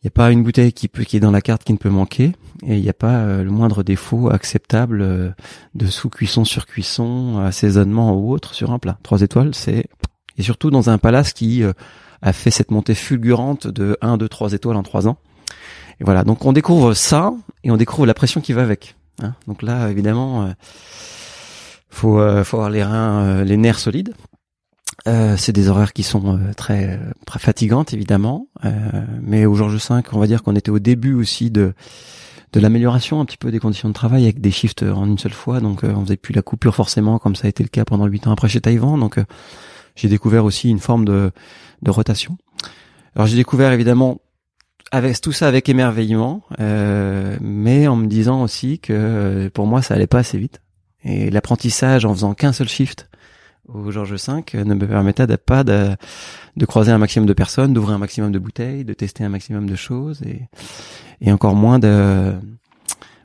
Il 0.05 0.09
n'y 0.09 0.11
a 0.11 0.21
pas 0.21 0.31
une 0.31 0.43
bouteille 0.43 0.75
qui 0.75 0.89
peut 0.89 1.03
qui 1.03 1.17
est 1.17 1.21
dans 1.21 1.31
la 1.31 1.41
carte 1.41 1.65
qui 1.65 1.73
ne 1.73 1.79
peut 1.79 1.89
manquer 1.89 2.33
et 2.67 2.77
il 2.77 2.83
n'y 2.83 2.91
a 2.91 2.95
pas 2.95 3.21
euh, 3.21 3.43
le 3.43 3.51
moindre 3.51 3.83
défaut 3.83 4.29
acceptable 4.31 5.01
euh, 5.01 5.31
de 5.75 5.87
sous-cuisson, 5.87 6.45
sur-cuisson, 6.45 7.39
assaisonnement 7.39 8.15
ou 8.15 8.31
autre 8.31 8.53
sur 8.53 8.71
un 8.71 8.79
plat. 8.79 8.99
Trois 9.03 9.23
étoiles, 9.23 9.55
c'est 9.55 9.87
et 10.37 10.43
surtout 10.43 10.71
dans 10.71 10.91
un 10.91 10.99
palace 10.99 11.33
qui 11.33 11.63
euh, 11.63 11.73
a 12.21 12.35
fait 12.35 12.51
cette 12.51 12.71
montée 12.71 12.95
fulgurante 12.95 13.67
de 13.67 13.97
1, 14.03 14.19
2, 14.19 14.29
3 14.29 14.53
étoiles 14.53 14.77
en 14.77 14.83
trois 14.83 15.09
ans. 15.09 15.17
Et 16.01 16.05
voilà, 16.05 16.23
donc 16.23 16.45
on 16.45 16.53
découvre 16.53 16.93
ça 16.93 17.33
et 17.63 17.71
on 17.71 17.79
découvre 17.79 18.05
la 18.05 18.13
pression 18.13 18.43
qui 18.43 18.53
va 18.53 18.61
avec. 18.61 18.97
Hein. 19.23 19.33
Donc 19.47 19.63
là, 19.63 19.91
évidemment, 19.91 20.53
faut, 21.89 22.19
faut 22.45 22.57
avoir 22.57 22.69
les 22.69 22.85
reins, 22.85 23.43
les 23.43 23.57
nerfs 23.57 23.79
solides. 23.79 24.13
Euh, 25.07 25.37
c'est 25.37 25.53
des 25.53 25.69
horaires 25.69 25.93
qui 25.93 26.03
sont 26.03 26.39
euh, 26.39 26.53
très, 26.57 26.99
très 27.27 27.39
fatigantes 27.39 27.93
évidemment, 27.93 28.49
euh, 28.65 28.71
mais 29.23 29.45
au 29.45 29.55
Georges 29.55 29.77
V, 29.77 30.01
on 30.13 30.19
va 30.19 30.27
dire 30.27 30.43
qu'on 30.43 30.57
était 30.57 30.71
au 30.71 30.79
début 30.79 31.15
aussi 31.15 31.51
de 31.51 31.75
de 32.55 32.61
l'amélioration 32.61 33.21
un 33.21 33.25
petit 33.25 33.37
peu 33.37 33.51
des 33.51 33.59
conditions 33.59 33.89
de 33.89 33.95
travail 33.95 34.23
avec 34.23 34.41
des 34.41 34.53
shifts 34.53 34.85
en 34.85 35.07
une 35.07 35.19
seule 35.19 35.33
fois, 35.33 35.59
donc 35.59 35.83
on 35.83 36.05
faisait 36.05 36.17
plus 36.17 36.33
la 36.33 36.41
coupure 36.41 36.77
forcément 36.77 37.19
comme 37.19 37.35
ça 37.35 37.47
a 37.47 37.49
été 37.49 37.65
le 37.65 37.69
cas 37.69 37.85
pendant 37.85 38.07
huit 38.07 38.29
ans 38.29 38.31
après 38.31 38.49
chez 38.49 38.61
Taïwan, 38.61 38.99
donc 38.99 39.19
j'ai 39.97 40.09
découvert 40.09 40.45
aussi 40.45 40.71
une 40.71 40.79
forme 40.79 41.05
de, 41.05 41.33
de 41.83 41.91
rotation. 41.91 42.39
Alors 43.17 43.27
j'ai 43.27 43.35
découvert 43.37 43.73
évidemment 43.73 44.21
avec 44.95 45.21
tout 45.21 45.33
ça 45.33 45.49
avec 45.49 45.69
émerveillement, 45.69 46.43
euh, 46.61 47.37
mais 47.41 47.89
en 47.89 47.97
me 47.97 48.07
disant 48.07 48.43
aussi 48.43 48.79
que 48.79 49.49
pour 49.53 49.67
moi 49.67 49.83
ça 49.83 49.95
allait 49.95 50.07
pas 50.07 50.19
assez 50.19 50.39
vite. 50.39 50.61
Et 51.03 51.31
l'apprentissage 51.31 52.05
en 52.05 52.15
faisant 52.15 52.35
qu'un 52.35 52.53
seul 52.53 52.69
shift 52.69 53.09
au 53.69 53.91
Georges 53.91 54.15
V 54.15 54.65
ne 54.65 54.75
me 54.75 54.87
permettait 54.87 55.37
pas 55.37 55.65
de, 55.65 55.97
de 56.57 56.67
croiser 56.67 56.93
un 56.93 56.99
maximum 56.99 57.27
de 57.27 57.33
personnes, 57.33 57.73
d'ouvrir 57.73 57.97
un 57.97 57.99
maximum 57.99 58.33
de 58.33 58.39
bouteilles, 58.39 58.85
de 58.85 58.93
tester 58.95 59.25
un 59.25 59.29
maximum 59.29 59.69
de 59.69 59.77
choses 59.77 60.23
et, 60.23 60.43
et 61.21 61.33
encore 61.33 61.55
moins 61.55 61.79
de 61.79 62.35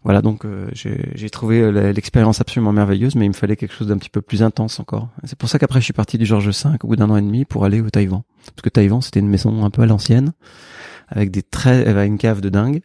voilà 0.03 0.21
donc 0.21 0.45
euh, 0.45 0.69
j'ai 0.73 1.29
trouvé 1.29 1.71
l'expérience 1.93 2.39
absolument 2.39 2.71
merveilleuse 2.71 3.15
mais 3.15 3.25
il 3.25 3.29
me 3.29 3.33
fallait 3.33 3.57
quelque 3.57 3.73
chose 3.73 3.87
d'un 3.87 3.97
petit 3.97 4.09
peu 4.09 4.21
plus 4.21 4.41
intense 4.43 4.79
encore. 4.79 5.09
C'est 5.25 5.37
pour 5.37 5.49
ça 5.49 5.59
qu'après 5.59 5.79
je 5.79 5.85
suis 5.85 5.93
parti 5.93 6.17
du 6.17 6.25
Georges 6.25 6.47
V 6.47 6.69
au 6.83 6.87
bout 6.87 6.95
d'un 6.95 7.09
an 7.09 7.17
et 7.17 7.21
demi 7.21 7.43
pour 7.45 7.65
aller 7.65 7.81
au 7.81 7.89
Taïwan. 7.89 8.21
Parce 8.45 8.61
que 8.61 8.69
Taïwan 8.69 9.01
c'était 9.01 9.19
une 9.19 9.27
maison 9.27 9.65
un 9.65 9.69
peu 9.69 9.81
à 9.81 9.85
l'ancienne 9.85 10.31
avec 11.09 11.31
des 11.31 11.43
très 11.43 11.85
avec 11.85 12.07
une 12.07 12.17
cave 12.17 12.39
de 12.39 12.49
dingue 12.49 12.81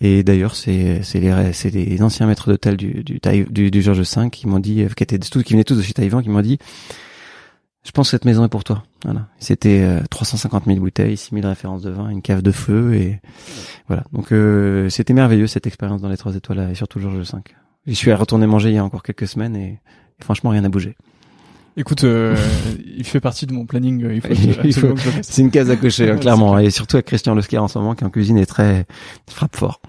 et 0.00 0.22
d'ailleurs, 0.22 0.56
c'est 0.56 1.02
c'est 1.02 1.20
les 1.20 1.52
c'est 1.52 1.70
les 1.70 2.02
anciens 2.02 2.26
maîtres 2.26 2.48
d'hôtel 2.48 2.76
du 2.76 3.04
du, 3.04 3.20
du 3.50 3.70
du 3.70 3.82
Georges 3.82 4.00
V 4.00 4.30
qui 4.30 4.46
m'ont 4.46 4.58
dit, 4.58 4.84
qui 4.96 5.02
étaient 5.02 5.18
tous 5.18 5.42
qui 5.42 5.52
venaient 5.52 5.64
tous 5.64 5.76
de 5.76 5.82
chez 5.82 5.92
Taïwan, 5.92 6.22
qui 6.22 6.30
m'ont 6.30 6.40
dit, 6.40 6.58
je 7.84 7.90
pense 7.90 8.08
que 8.08 8.10
cette 8.12 8.24
maison 8.24 8.44
est 8.44 8.48
pour 8.48 8.64
toi. 8.64 8.84
Voilà. 9.04 9.26
C'était 9.38 9.84
350 10.10 10.66
000 10.66 10.78
bouteilles, 10.78 11.16
6 11.16 11.34
000 11.34 11.46
références 11.46 11.82
de 11.82 11.90
vin, 11.90 12.08
une 12.08 12.22
cave 12.22 12.42
de 12.42 12.52
feu 12.52 12.94
et 12.94 13.20
voilà. 13.88 14.04
Donc 14.12 14.32
euh, 14.32 14.88
c'était 14.88 15.14
merveilleux 15.14 15.46
cette 15.46 15.66
expérience 15.66 16.00
dans 16.00 16.08
les 16.08 16.16
trois 16.16 16.36
étoiles 16.36 16.70
et 16.70 16.74
surtout 16.74 16.98
le 16.98 17.10
Georges 17.10 17.32
V. 17.32 17.38
J'y 17.86 17.96
suis 17.96 18.12
retourné 18.12 18.46
manger 18.46 18.70
il 18.70 18.76
y 18.76 18.78
a 18.78 18.84
encore 18.84 19.02
quelques 19.02 19.26
semaines 19.26 19.56
et, 19.56 19.80
franchement 20.20 20.50
rien 20.50 20.60
n'a 20.60 20.68
bougé. 20.68 20.96
Écoute, 21.76 22.04
euh, 22.04 22.36
il 22.96 23.04
fait 23.04 23.20
partie 23.20 23.46
de 23.46 23.52
mon 23.52 23.64
planning. 23.64 24.04
Euh, 24.04 24.20
il 24.64 24.74
faut, 24.74 24.94
c'est 25.22 25.42
une 25.42 25.50
case 25.50 25.70
à 25.70 25.76
cocher, 25.76 26.10
hein, 26.10 26.16
clairement. 26.20 26.58
Et 26.58 26.70
surtout 26.70 26.96
avec 26.96 27.06
Christian 27.06 27.34
Lescar 27.34 27.62
en 27.62 27.68
ce 27.68 27.78
moment, 27.78 27.94
qui 27.94 28.04
en 28.04 28.10
cuisine 28.10 28.38
est 28.38 28.46
très 28.46 28.86
frappe 29.28 29.56
fort. 29.56 29.80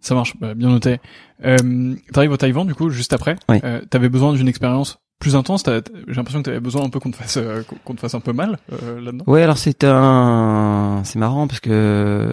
Ça 0.00 0.14
marche, 0.14 0.34
bah, 0.38 0.54
bien 0.54 0.68
noté. 0.68 1.00
Euh, 1.44 1.94
T'arrives 2.12 2.32
au 2.32 2.36
Taïwan, 2.36 2.66
du 2.66 2.74
coup, 2.74 2.90
juste 2.90 3.12
après. 3.12 3.36
Oui. 3.48 3.58
Euh, 3.64 3.80
T'avais 3.90 4.08
besoin 4.08 4.32
d'une 4.32 4.48
expérience 4.48 5.00
plus 5.18 5.34
intense. 5.34 5.64
J'ai 5.66 6.14
l'impression 6.14 6.40
que 6.40 6.44
t'avais 6.44 6.60
besoin 6.60 6.84
un 6.84 6.90
peu 6.90 7.00
qu'on 7.00 7.10
te 7.10 7.16
fasse 7.16 7.38
euh, 7.38 7.62
qu'on 7.84 7.96
te 7.96 8.00
fasse 8.00 8.14
un 8.14 8.20
peu 8.20 8.32
mal 8.32 8.56
euh, 8.72 9.00
là-dedans. 9.00 9.24
Ouais, 9.26 9.42
alors 9.42 9.58
c'est 9.58 9.82
un, 9.82 11.00
c'est 11.02 11.18
marrant 11.18 11.48
parce 11.48 11.58
que 11.58 12.32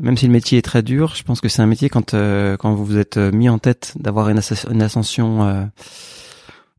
même 0.00 0.16
si 0.16 0.26
le 0.26 0.32
métier 0.32 0.58
est 0.58 0.62
très 0.62 0.82
dur, 0.82 1.14
je 1.14 1.22
pense 1.22 1.40
que 1.40 1.48
c'est 1.48 1.62
un 1.62 1.66
métier 1.66 1.88
quand 1.88 2.16
quand 2.58 2.74
vous 2.74 2.84
vous 2.84 2.98
êtes 2.98 3.16
mis 3.16 3.48
en 3.48 3.58
tête 3.58 3.94
d'avoir 4.00 4.28
une, 4.28 4.40
une, 4.72 4.82
ascension 4.82 5.70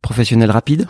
professionnelle 0.01 0.51
rapide 0.51 0.87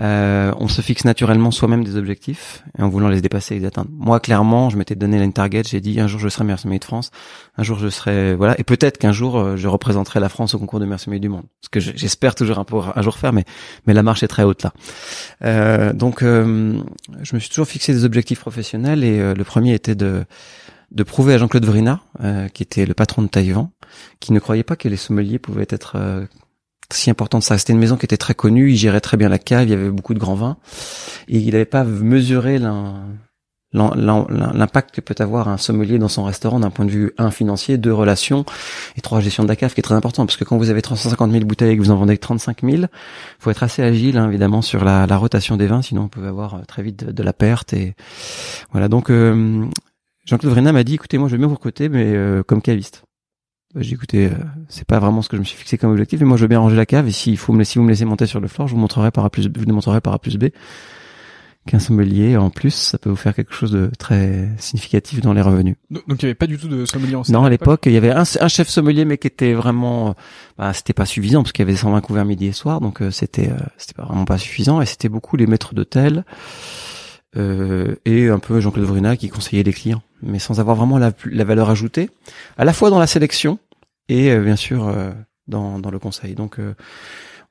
euh, 0.00 0.52
on 0.58 0.68
se 0.68 0.80
fixe 0.80 1.04
naturellement 1.04 1.50
soi-même 1.50 1.82
des 1.82 1.96
objectifs 1.96 2.62
et 2.78 2.82
en 2.82 2.88
voulant 2.88 3.08
les 3.08 3.20
dépasser 3.20 3.56
et 3.56 3.58
les 3.58 3.66
atteindre. 3.66 3.90
Moi, 3.92 4.20
clairement, 4.20 4.70
je 4.70 4.76
m'étais 4.76 4.94
donné 4.94 5.22
une 5.22 5.32
target. 5.32 5.62
J'ai 5.64 5.80
dit 5.80 5.98
un 5.98 6.06
jour 6.06 6.20
je 6.20 6.28
serai 6.28 6.44
meilleur 6.44 6.60
sommelier 6.60 6.78
de 6.78 6.84
France, 6.84 7.10
un 7.56 7.62
jour 7.64 7.78
je 7.78 7.88
serai 7.88 8.34
voilà, 8.34 8.58
et 8.60 8.64
peut-être 8.64 8.98
qu'un 8.98 9.12
jour 9.12 9.38
euh, 9.38 9.56
je 9.56 9.66
représenterai 9.66 10.20
la 10.20 10.28
France 10.28 10.54
au 10.54 10.58
concours 10.58 10.78
de 10.78 10.84
meilleur 10.84 11.00
sommelier 11.00 11.20
du 11.20 11.28
monde. 11.28 11.44
Ce 11.62 11.68
que 11.68 11.80
j'espère 11.80 12.34
toujours 12.34 12.64
un, 12.94 13.02
jour 13.02 13.18
faire, 13.18 13.32
mais 13.32 13.44
mais 13.86 13.94
la 13.94 14.02
marche 14.02 14.22
est 14.22 14.28
très 14.28 14.44
haute 14.44 14.62
là. 14.62 14.72
Euh, 15.44 15.92
donc, 15.92 16.22
euh, 16.22 16.80
je 17.22 17.34
me 17.34 17.40
suis 17.40 17.48
toujours 17.48 17.66
fixé 17.66 17.92
des 17.92 18.04
objectifs 18.04 18.40
professionnels 18.40 19.02
et 19.02 19.34
le 19.34 19.44
premier 19.44 19.74
était 19.74 19.94
de 19.94 20.24
de 20.90 21.02
prouver 21.02 21.34
à 21.34 21.38
Jean-Claude 21.38 21.66
Vrina, 21.66 22.00
qui 22.54 22.62
était 22.62 22.86
le 22.86 22.94
patron 22.94 23.20
de 23.20 23.28
Taïwan, 23.28 23.68
qui 24.20 24.32
ne 24.32 24.38
croyait 24.40 24.62
pas 24.62 24.74
que 24.74 24.88
les 24.88 24.96
sommeliers 24.96 25.38
pouvaient 25.38 25.66
être 25.68 26.26
si 26.92 27.10
important 27.10 27.38
de 27.38 27.44
ça. 27.44 27.58
C'était 27.58 27.72
une 27.72 27.78
maison 27.78 27.96
qui 27.96 28.06
était 28.06 28.16
très 28.16 28.34
connue, 28.34 28.70
il 28.70 28.76
gérait 28.76 29.00
très 29.00 29.16
bien 29.16 29.28
la 29.28 29.38
cave, 29.38 29.64
il 29.64 29.70
y 29.70 29.74
avait 29.74 29.90
beaucoup 29.90 30.14
de 30.14 30.18
grands 30.18 30.34
vins, 30.34 30.56
et 31.28 31.38
il 31.38 31.52
n'avait 31.52 31.64
pas 31.64 31.84
mesuré 31.84 32.58
l'impact 33.72 34.94
que 34.94 35.00
peut 35.02 35.14
avoir 35.18 35.48
un 35.48 35.58
sommelier 35.58 35.98
dans 35.98 36.08
son 36.08 36.24
restaurant 36.24 36.60
d'un 36.60 36.70
point 36.70 36.86
de 36.86 36.90
vue 36.90 37.12
un 37.18 37.30
financier, 37.30 37.76
deux 37.76 37.92
relations 37.92 38.46
et 38.96 39.02
trois 39.02 39.20
gestion 39.20 39.42
de 39.42 39.48
la 39.48 39.56
cave 39.56 39.74
qui 39.74 39.80
est 39.80 39.82
très 39.82 39.94
important 39.94 40.24
parce 40.24 40.38
que 40.38 40.44
quand 40.44 40.56
vous 40.56 40.70
avez 40.70 40.80
350 40.80 41.30
000 41.30 41.44
bouteilles 41.44 41.72
et 41.72 41.76
que 41.76 41.82
vous 41.82 41.90
en 41.90 41.96
vendez 41.96 42.16
35 42.16 42.62
000, 42.62 42.84
faut 43.38 43.50
être 43.50 43.62
assez 43.62 43.82
agile 43.82 44.16
hein, 44.16 44.28
évidemment 44.28 44.62
sur 44.62 44.84
la, 44.84 45.04
rotation 45.18 45.56
des 45.58 45.66
vins, 45.66 45.82
sinon 45.82 46.04
on 46.04 46.08
peut 46.08 46.26
avoir 46.26 46.54
euh, 46.54 46.62
très 46.66 46.82
vite 46.82 47.04
de, 47.04 47.22
la 47.22 47.32
perte 47.32 47.74
et 47.74 47.94
voilà 48.72 48.88
donc 48.88 49.10
euh, 49.10 49.66
Jean-Claude 50.24 50.52
Vrena 50.52 50.72
m'a 50.72 50.84
dit 50.84 50.94
écoutez 50.94 51.18
moi 51.18 51.28
je 51.28 51.34
vais 51.34 51.38
bien 51.38 51.48
vous 51.48 51.56
côté 51.56 51.90
mais 51.90 52.14
euh, 52.14 52.42
comme 52.42 52.62
caviste. 52.62 53.02
Bah, 53.74 53.82
j'ai 53.82 53.94
écouté, 53.94 54.26
euh, 54.26 54.30
c'est 54.68 54.86
pas 54.86 54.98
vraiment 54.98 55.20
ce 55.20 55.28
que 55.28 55.36
je 55.36 55.40
me 55.40 55.44
suis 55.44 55.56
fixé 55.56 55.76
comme 55.76 55.90
objectif, 55.90 56.20
mais 56.20 56.26
moi 56.26 56.38
je 56.38 56.42
veux 56.42 56.48
bien 56.48 56.58
ranger 56.58 56.76
la 56.76 56.86
cave 56.86 57.06
et 57.06 57.12
s'il 57.12 57.36
faut 57.36 57.52
me 57.52 57.58
laisser, 57.58 57.78
vous 57.78 57.84
me 57.84 57.90
laissez 57.90 58.06
monter 58.06 58.26
sur 58.26 58.40
le 58.40 58.48
floor, 58.48 58.66
je 58.66 58.74
vous 58.74 58.80
montrerai 58.80 59.10
par 59.10 59.24
A 59.26 59.30
plus, 59.30 59.42
je 59.42 59.48
vous 59.48 59.66
démontrerai 59.66 60.00
par 60.00 60.14
A 60.14 60.18
plus 60.18 60.38
B 60.38 60.46
qu'un 61.66 61.78
sommelier 61.78 62.38
en 62.38 62.48
plus, 62.48 62.70
ça 62.70 62.96
peut 62.96 63.10
vous 63.10 63.16
faire 63.16 63.34
quelque 63.34 63.52
chose 63.52 63.72
de 63.72 63.90
très 63.98 64.48
significatif 64.56 65.20
dans 65.20 65.34
les 65.34 65.42
revenus. 65.42 65.76
Donc 65.90 66.02
il 66.08 66.22
y 66.22 66.24
avait 66.24 66.34
pas 66.34 66.46
du 66.46 66.56
tout 66.56 66.68
de 66.68 66.86
sommelier 66.86 67.14
en 67.14 67.22
Non, 67.28 67.44
à 67.44 67.50
l'époque, 67.50 67.82
il 67.84 67.92
y 67.92 67.98
avait 67.98 68.10
un, 68.10 68.22
un, 68.22 68.48
chef 68.48 68.68
sommelier, 68.68 69.04
mais 69.04 69.18
qui 69.18 69.26
était 69.26 69.52
vraiment, 69.52 70.14
bah, 70.56 70.72
c'était 70.72 70.94
pas 70.94 71.04
suffisant 71.04 71.42
parce 71.42 71.52
qu'il 71.52 71.66
y 71.66 71.68
avait 71.68 71.76
120 71.76 72.00
couverts 72.00 72.24
midi 72.24 72.46
et 72.46 72.52
soir, 72.52 72.80
donc 72.80 73.02
euh, 73.02 73.10
c'était, 73.10 73.50
euh, 73.50 73.58
c'était 73.76 74.00
vraiment 74.00 74.24
pas 74.24 74.38
suffisant 74.38 74.80
et 74.80 74.86
c'était 74.86 75.10
beaucoup 75.10 75.36
les 75.36 75.46
maîtres 75.46 75.74
d'hôtel. 75.74 76.24
Euh, 77.36 77.96
et 78.06 78.28
un 78.28 78.38
peu 78.38 78.58
Jean-Claude 78.58 78.86
Vruna 78.86 79.16
qui 79.16 79.28
conseillait 79.28 79.62
les 79.62 79.72
clients, 79.72 80.02
mais 80.22 80.38
sans 80.38 80.60
avoir 80.60 80.76
vraiment 80.76 80.98
la, 80.98 81.12
valeur 81.44 81.68
ajoutée, 81.68 82.08
à 82.56 82.64
la 82.64 82.72
fois 82.72 82.88
dans 82.88 82.98
la 82.98 83.06
sélection 83.06 83.58
et 84.08 84.30
euh, 84.32 84.42
bien 84.42 84.56
sûr 84.56 84.88
euh, 84.88 85.10
dans, 85.46 85.78
dans, 85.78 85.90
le 85.90 85.98
conseil. 85.98 86.34
Donc 86.34 86.58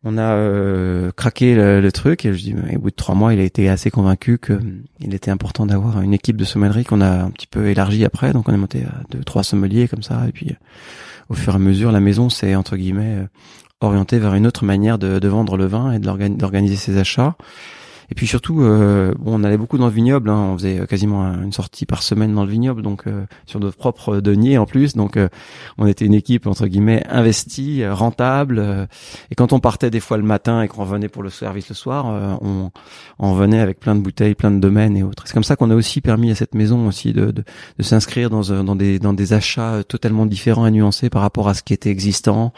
on 0.04 0.18
a 0.18 1.12
craqué 1.12 1.54
le, 1.56 1.92
truc 1.92 2.26
et 2.26 2.34
je 2.34 2.42
dis, 2.42 2.56
au 2.56 2.80
bout 2.80 2.90
de 2.90 2.96
trois 2.96 3.13
mois, 3.13 3.36
il 3.36 3.40
a 3.40 3.44
été 3.44 3.70
assez 3.70 3.92
convaincu 3.92 4.40
que 4.40 4.60
il 5.00 5.13
était 5.13 5.32
important 5.32 5.68
d'avoir 5.68 6.02
une 6.02 6.13
équipe 6.13 6.38
de 6.38 6.46
sommellerie 6.46 6.84
qu'on 6.84 7.02
a 7.02 7.24
un 7.24 7.30
petit 7.30 7.48
peu 7.48 7.68
élargie 7.68 8.04
après. 8.04 8.34
Donc 8.34 8.50
on 8.50 8.54
est 8.54 8.58
monté 8.58 8.84
à 8.84 9.04
deux, 9.12 9.24
trois 9.24 9.44
sommeliers 9.44 9.88
comme 9.88 10.04
ça, 10.04 10.26
et 10.28 10.32
puis 10.32 10.56
au 11.30 11.36
fur 11.36 11.54
et 11.54 11.56
à 11.56 11.60
mesure, 11.60 11.92
la 11.92 12.00
maison 12.00 12.30
s'est 12.30 12.56
entre 12.56 12.78
guillemets 12.78 13.28
orientée 13.80 14.18
vers 14.18 14.34
une 14.34 14.48
autre 14.48 14.66
manière 14.66 14.98
de, 14.98 15.20
de 15.20 15.28
vendre 15.28 15.56
le 15.56 15.68
vin 15.68 15.92
et 15.92 16.00
d'organiser 16.00 16.78
ses 16.78 16.98
achats. 16.98 17.36
Et 18.10 18.15
puis 18.15 18.28
surtout, 18.28 18.62
euh, 18.62 19.13
bon, 19.20 19.39
on 19.39 19.43
allait 19.43 19.58
beaucoup 19.58 19.78
dans 19.78 19.88
le 19.88 19.91
vignoble. 19.91 20.30
Hein, 20.30 20.52
on 20.54 20.58
faisait 20.58 20.88
quasiment 20.88 21.26
une 21.41 21.52
sortie 21.52 21.86
par 21.86 22.04
semaine 22.04 22.34
dans 22.34 22.46
le 22.46 22.52
vignoble, 22.52 22.82
donc 22.82 23.06
euh, 23.08 23.26
sur 23.46 23.60
notre 23.60 23.78
propre 23.78 24.17
denier 24.17 24.58
en 24.58 24.65
plus. 24.65 24.96
Donc, 24.96 25.17
euh, 25.17 25.28
on 25.78 25.86
était 25.88 26.06
une 26.06 26.13
équipe 26.13 26.48
entre 26.48 26.67
guillemets 26.67 27.04
investie, 27.10 27.86
rentable. 27.86 28.88
et 29.32 29.36
quand 29.36 29.54
on 29.54 29.60
partait 29.60 29.89
des 29.89 30.00
fois 30.00 30.17
le 30.17 30.24
matin 30.24 30.62
et 30.62 30.67
qu'on 30.67 30.84
revenait 30.84 31.10
pour 31.10 31.24
le 31.24 31.30
service 31.30 31.70
le 31.70 31.76
soir, 31.76 32.06
on, 32.41 32.72
on 33.20 33.34
venait 33.34 33.60
avec 33.60 33.80
plein 33.80 33.96
de 33.96 34.02
bouteilles, 34.02 34.36
plein 34.36 34.52
de 34.52 34.60
domaines 34.60 34.96
et 34.96 35.04
autres. 35.04 35.24
C'est 35.26 35.34
comme 35.34 35.43
ça 35.43 35.56
qu'on 35.56 35.70
a 35.70 35.76
aussi 35.76 36.02
permis 36.02 36.32
à 36.32 36.36
cette 36.36 36.56
maison 36.56 36.88
aussi 36.88 37.13
de, 37.13 37.32
de, 37.32 37.43
de 37.78 37.84
s'inscrire 37.84 38.30
dans, 38.30 38.41
dans 38.63 38.76
des 38.76 39.00
dans 39.00 39.13
des 39.13 39.34
achats 39.34 39.84
totalement 39.84 40.26
différents 40.26 40.65
et 40.65 40.72
nuancés 40.72 41.10
par 41.10 41.22
rapport 41.22 41.50
à 41.50 41.54
ce 41.54 41.63
qui 41.63 41.74
était 41.74 41.89
existant 41.89 42.54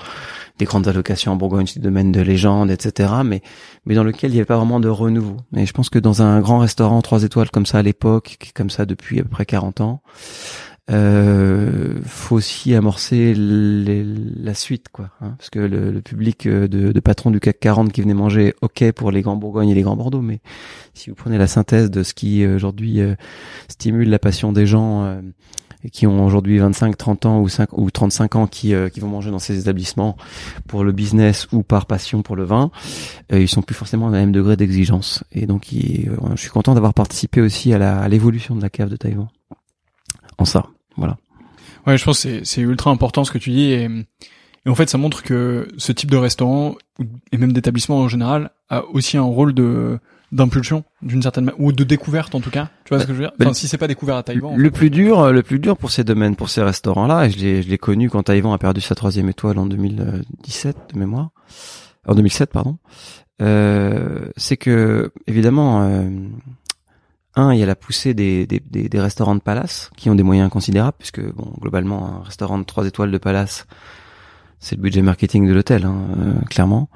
des 0.60 0.66
grandes 0.66 0.88
allocations 0.88 1.32
en 1.32 1.36
Bourgogne, 1.36 1.66
des 1.76 1.82
domaines 1.82 2.12
de 2.12 2.22
légende, 2.22 2.70
etc. 2.70 3.14
Mais 3.26 3.42
mais 3.86 3.96
dans 3.96 4.04
lequel 4.04 4.32
il 4.32 4.34
n'y 4.34 4.40
avait 4.40 4.46
pas 4.46 4.58
vraiment 4.58 4.80
de 4.80 4.90
renouveau. 4.90 5.39
Et 5.56 5.66
je 5.66 5.74
pense 5.74 5.90
que 5.90 6.00
dans 6.00 6.22
un 6.22 6.40
grand 6.40 6.60
restaurant 6.60 7.02
trois 7.02 7.24
étoiles 7.24 7.50
comme 7.52 7.66
ça 7.66 7.80
à 7.80 7.82
l'époque, 7.82 8.38
comme 8.56 8.70
ça 8.70 8.86
depuis 8.86 9.20
à 9.20 9.24
peu 9.24 9.30
près 9.30 9.46
40 9.46 9.82
ans, 9.82 10.02
euh, 10.90 12.00
faut 12.04 12.36
aussi 12.36 12.74
amorcer 12.74 13.34
la 13.36 14.54
suite, 14.54 14.88
quoi. 14.92 15.10
Hein, 15.22 15.36
parce 15.38 15.50
que 15.50 15.60
le, 15.60 16.02
public 16.02 16.46
euh, 16.46 16.68
de, 16.68 16.92
de 16.92 17.00
patrons 17.00 17.32
du 17.32 17.40
CAC 17.40 17.60
40 17.60 17.92
qui 17.92 18.02
venait 18.02 18.14
manger, 18.14 18.54
ok 18.62 18.92
pour 18.94 19.12
les 19.12 19.22
grands 19.22 19.36
Bourgognes 19.36 19.70
et 19.70 19.76
les 19.76 19.82
grands 19.82 19.98
Bordeaux, 19.98 20.22
mais 20.22 20.40
si 20.94 21.10
vous 21.10 21.16
prenez 21.16 21.38
la 21.38 21.48
synthèse 21.48 21.92
de 21.92 22.04
ce 22.04 22.14
qui 22.14 22.44
euh, 22.44 22.56
aujourd'hui 22.56 23.02
euh, 23.02 23.16
stimule 23.68 24.10
la 24.10 24.20
passion 24.20 24.52
des 24.52 24.66
gens 24.66 25.20
et 25.84 25.90
qui 25.90 26.08
ont 26.08 26.26
aujourd'hui 26.26 26.58
25, 26.58 26.98
30 26.98 27.26
ans 27.26 27.40
ou 27.40 27.48
5 27.48 27.78
ou 27.78 27.90
35 27.90 28.36
ans 28.36 28.48
qui, 28.48 28.74
euh, 28.74 28.90
qui 28.90 29.00
vont 29.00 29.08
manger 29.08 29.32
dans 29.32 29.40
ces 29.40 29.60
établissements 29.60 30.18
pour 30.68 30.84
le 30.84 30.92
business 30.92 31.48
ou 31.52 31.64
par 31.64 31.86
passion 31.86 32.22
pour 32.22 32.36
le 32.36 32.44
vin, 32.44 32.72
euh, 33.32 33.40
ils 33.40 33.48
sont 33.48 33.62
plus 33.62 33.76
forcément 33.76 34.08
au 34.08 34.12
même 34.12 34.32
degré 34.32 34.58
d'exigence. 34.58 35.24
Et 35.32 35.46
donc, 35.46 35.68
euh, 35.74 36.16
je 36.36 36.42
suis 36.42 36.50
content 36.50 36.74
d'avoir 36.74 36.94
participé 36.94 37.42
aussi 37.42 37.74
à 37.74 38.08
l'évolution 38.08 38.56
de 38.56 38.62
la 38.62 38.70
cave 38.70 38.90
de 38.90 38.98
Taïwan. 38.98 39.28
En 40.38 40.46
ça, 40.46 40.66
voilà. 41.00 41.18
Ouais, 41.88 41.98
je 41.98 42.06
pense 42.06 42.24
que 42.24 42.44
c'est 42.44 42.62
ultra 42.62 42.92
important 42.92 43.24
ce 43.24 43.32
que 43.32 43.38
tu 43.38 43.50
dis 43.50 43.72
et, 43.72 43.90
et 44.66 44.70
en 44.70 44.76
fait, 44.76 44.90
ça 44.90 44.98
montre 44.98 45.24
que 45.24 45.68
ce 45.78 45.92
type 45.92 46.12
de 46.12 46.18
restaurant 46.18 46.76
et 47.32 47.38
même 47.38 47.54
d'établissement 47.54 47.98
en 47.98 48.08
général 48.08 48.52
a 48.70 48.86
aussi 48.86 49.18
un 49.18 49.24
rôle 49.24 49.54
de 49.54 50.00
d'impulsion 50.32 50.84
d'une 51.02 51.24
certaine 51.24 51.52
ou 51.58 51.72
de 51.72 51.84
découverte 51.84 52.36
en 52.36 52.40
tout 52.40 52.52
cas. 52.52 52.70
Tu 52.86 52.94
vois 52.94 53.02
ce 53.02 53.08
que 53.08 53.14
je 53.14 53.18
veux 53.18 53.24
dire? 53.24 53.32
Enfin, 53.42 53.54
si 53.54 53.68
c'est 53.68 53.80
pas 53.80 53.88
découvert 53.88 54.16
à 54.16 54.24
Taïwan 54.24 54.56
le 54.56 54.72
plus 54.72 54.92
dur 54.92 55.32
le 55.32 55.42
plus 55.42 55.58
dur 55.58 55.76
pour 55.76 55.90
ces 55.90 56.04
domaines 56.04 56.36
pour 56.36 56.50
ces 56.50 56.62
restaurants 56.62 57.08
là 57.08 57.26
et 57.26 57.32
je 57.32 57.40
l'ai 57.40 57.64
je 57.64 57.70
l'ai 57.70 57.80
connu 57.80 58.12
quand 58.12 58.22
Taïwan 58.22 58.54
a 58.54 58.60
perdu 58.60 58.80
sa 58.80 58.94
troisième 58.94 59.28
étoile 59.30 59.58
en 59.58 59.66
2017 59.66 60.78
de 60.94 61.00
mémoire 61.00 61.32
en 62.08 62.14
2007 62.14 62.52
pardon 62.52 62.78
euh, 63.42 64.28
c'est 64.38 64.58
que 64.58 65.12
évidemment 65.26 65.82
euh, 65.82 66.10
un, 67.40 67.54
il 67.54 67.60
y 67.60 67.64
a 67.64 67.66
la 67.66 67.76
poussée 67.76 68.14
des, 68.14 68.46
des, 68.46 68.60
des, 68.60 68.90
des, 68.90 69.00
restaurants 69.00 69.36
de 69.36 69.42
palace 69.42 69.90
qui 69.96 70.10
ont 70.10 70.16
des 70.16 70.24
moyens 70.24 70.50
considérables, 70.50 70.96
puisque 70.98 71.22
bon, 71.22 71.52
globalement, 71.60 72.20
un 72.20 72.24
restaurant 72.24 72.58
de 72.58 72.64
trois 72.64 72.86
étoiles 72.86 73.12
de 73.12 73.18
palace, 73.18 73.66
c'est 74.60 74.76
le 74.76 74.82
budget 74.82 75.02
marketing 75.02 75.48
de 75.48 75.54
l'hôtel, 75.54 75.86
hein, 75.86 75.96
euh, 76.20 76.34
clairement. 76.50 76.90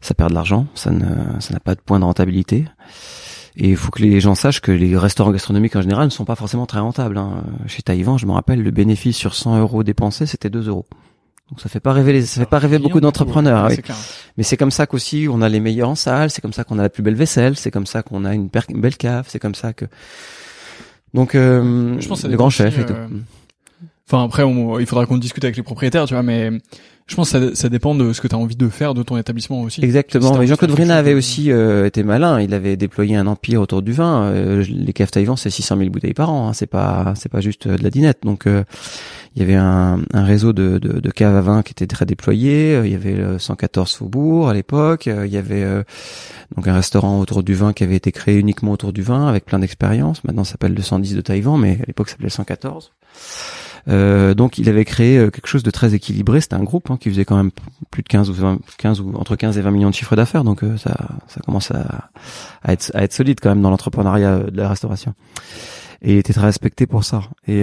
Ça 0.00 0.14
perd 0.14 0.30
de 0.30 0.34
l'argent, 0.34 0.66
ça 0.74 0.90
ne, 0.90 1.40
ça 1.40 1.52
n'a 1.52 1.60
pas 1.60 1.74
de 1.74 1.80
point 1.80 2.00
de 2.00 2.04
rentabilité. 2.04 2.64
Et 3.56 3.68
il 3.70 3.76
faut 3.76 3.90
que 3.90 4.02
les 4.02 4.18
gens 4.20 4.34
sachent 4.34 4.60
que 4.60 4.72
les 4.72 4.96
restaurants 4.96 5.30
gastronomiques 5.30 5.76
en 5.76 5.82
général 5.82 6.06
ne 6.06 6.10
sont 6.10 6.24
pas 6.24 6.36
forcément 6.36 6.64
très 6.64 6.80
rentables. 6.80 7.18
Hein. 7.18 7.44
Chez 7.66 7.82
Taïwan, 7.82 8.18
je 8.18 8.24
me 8.24 8.32
rappelle, 8.32 8.62
le 8.62 8.70
bénéfice 8.70 9.16
sur 9.16 9.34
100 9.34 9.60
euros 9.60 9.82
dépensés, 9.82 10.24
c'était 10.24 10.48
2 10.48 10.68
euros. 10.68 10.86
Donc 11.52 11.60
ça 11.60 11.68
fait 11.68 11.80
pas 11.80 11.92
rêver 11.92 12.14
les, 12.14 12.24
ça 12.24 12.40
fait 12.40 12.46
pas 12.46 12.58
rêver 12.58 12.78
beaucoup 12.78 13.02
d'entrepreneurs. 13.02 13.66
Oui. 13.68 13.76
Mais 14.38 14.42
c'est 14.42 14.56
comme 14.56 14.70
ça 14.70 14.86
qu'aussi 14.86 15.26
on 15.30 15.42
a 15.42 15.50
les 15.50 15.60
meilleurs 15.60 15.90
en 15.90 15.94
salle, 15.94 16.30
c'est 16.30 16.40
comme 16.40 16.54
ça 16.54 16.64
qu'on 16.64 16.78
a 16.78 16.82
la 16.82 16.88
plus 16.88 17.02
belle 17.02 17.14
vaisselle, 17.14 17.58
c'est 17.58 17.70
comme 17.70 17.84
ça 17.84 18.02
qu'on 18.02 18.24
a 18.24 18.34
une, 18.34 18.48
belle 18.70 18.96
cave, 18.96 19.26
c'est 19.28 19.38
comme 19.38 19.54
ça 19.54 19.74
que. 19.74 19.84
Donc 21.12 21.34
euh, 21.34 22.00
je 22.00 22.08
pense 22.08 22.24
le 22.24 22.34
grand 22.38 22.48
chef 22.48 22.78
et 22.78 22.86
tout. 22.86 22.94
Euh, 22.94 23.06
enfin 24.08 24.24
après, 24.24 24.44
il 24.80 24.86
faudra 24.86 25.04
qu'on 25.04 25.18
discute 25.18 25.44
avec 25.44 25.58
les 25.58 25.62
propriétaires, 25.62 26.06
tu 26.06 26.14
vois, 26.14 26.22
mais 26.22 26.52
je 27.06 27.16
pense 27.16 27.32
que 27.32 27.50
ça, 27.50 27.54
ça 27.54 27.68
dépend 27.68 27.94
de 27.94 28.12
ce 28.12 28.20
que 28.20 28.28
tu 28.28 28.34
as 28.34 28.38
envie 28.38 28.56
de 28.56 28.68
faire 28.68 28.94
de 28.94 29.02
ton 29.02 29.16
établissement 29.16 29.60
aussi. 29.62 29.84
Exactement. 29.84 30.38
Mais 30.38 30.46
Jean-Claude 30.46 30.70
Vrina 30.70 30.96
avait 30.96 31.14
aussi 31.14 31.50
euh, 31.50 31.86
été 31.86 32.04
malin. 32.04 32.40
Il 32.40 32.54
avait 32.54 32.76
déployé 32.76 33.16
un 33.16 33.26
empire 33.26 33.60
autour 33.60 33.82
du 33.82 33.92
vin. 33.92 34.24
Euh, 34.24 34.64
les 34.68 34.92
caves 34.92 35.10
Taïwan, 35.10 35.36
c'est 35.36 35.50
600 35.50 35.76
000 35.78 35.90
bouteilles 35.90 36.14
par 36.14 36.32
an. 36.32 36.48
Hein. 36.48 36.52
C'est 36.52 36.66
pas, 36.66 37.14
c'est 37.16 37.28
pas 37.28 37.40
juste 37.40 37.66
euh, 37.66 37.76
de 37.76 37.82
la 37.82 37.90
dinette. 37.90 38.20
Donc, 38.22 38.44
il 38.46 39.40
y 39.40 39.42
avait 39.42 39.56
un, 39.56 40.00
un 40.12 40.24
réseau 40.24 40.52
de, 40.52 40.78
de, 40.78 41.00
de, 41.00 41.10
caves 41.10 41.36
à 41.36 41.40
vin 41.40 41.62
qui 41.62 41.72
était 41.72 41.86
très 41.86 42.06
déployé. 42.06 42.80
Il 42.84 42.90
y 42.90 42.94
avait 42.94 43.14
le 43.14 43.38
114 43.38 43.94
Faubourg 43.94 44.48
à 44.48 44.54
l'époque. 44.54 45.06
Il 45.06 45.32
y 45.32 45.38
avait 45.38 45.64
donc 46.56 46.68
un 46.68 46.74
restaurant 46.74 47.18
autour 47.18 47.42
du 47.42 47.54
vin 47.54 47.72
qui 47.72 47.82
avait 47.84 47.96
été 47.96 48.12
créé 48.12 48.38
uniquement 48.38 48.72
autour 48.72 48.92
du 48.92 49.02
vin 49.02 49.26
avec 49.26 49.44
plein 49.44 49.58
d'expériences. 49.58 50.22
Maintenant, 50.24 50.44
ça 50.44 50.52
s'appelle 50.52 50.74
le 50.74 50.82
110 50.82 51.14
de 51.16 51.20
Taïwan, 51.20 51.58
mais 51.60 51.78
à 51.82 51.86
l'époque, 51.86 52.08
ça 52.08 52.12
s'appelait 52.12 52.30
114. 52.30 52.92
Euh, 53.88 54.34
donc 54.34 54.58
il 54.58 54.68
avait 54.68 54.84
créé 54.84 55.18
euh, 55.18 55.30
quelque 55.30 55.46
chose 55.46 55.62
de 55.62 55.70
très 55.70 55.94
équilibré. 55.94 56.40
C'était 56.40 56.54
un 56.54 56.62
groupe 56.62 56.90
hein, 56.90 56.96
qui 57.00 57.08
faisait 57.10 57.24
quand 57.24 57.36
même 57.36 57.50
plus 57.90 58.02
de 58.02 58.08
15 58.08 58.30
ou 58.30 58.34
20, 58.34 58.58
15 58.78 59.00
ou 59.00 59.12
entre 59.16 59.36
15 59.36 59.58
et 59.58 59.60
20 59.60 59.70
millions 59.70 59.90
de 59.90 59.94
chiffres 59.94 60.16
d'affaires. 60.16 60.44
Donc 60.44 60.62
euh, 60.62 60.76
ça, 60.76 60.96
ça 61.26 61.40
commence 61.40 61.70
à, 61.70 62.10
à, 62.62 62.72
être, 62.72 62.90
à 62.94 63.02
être 63.02 63.12
solide 63.12 63.38
quand 63.40 63.50
même 63.50 63.62
dans 63.62 63.70
l'entrepreneuriat 63.70 64.38
de 64.38 64.56
la 64.56 64.68
restauration. 64.68 65.14
Et 66.02 66.14
il 66.14 66.18
était 66.18 66.32
très 66.32 66.46
respecté 66.46 66.86
pour 66.86 67.04
ça. 67.04 67.22
Et 67.46 67.62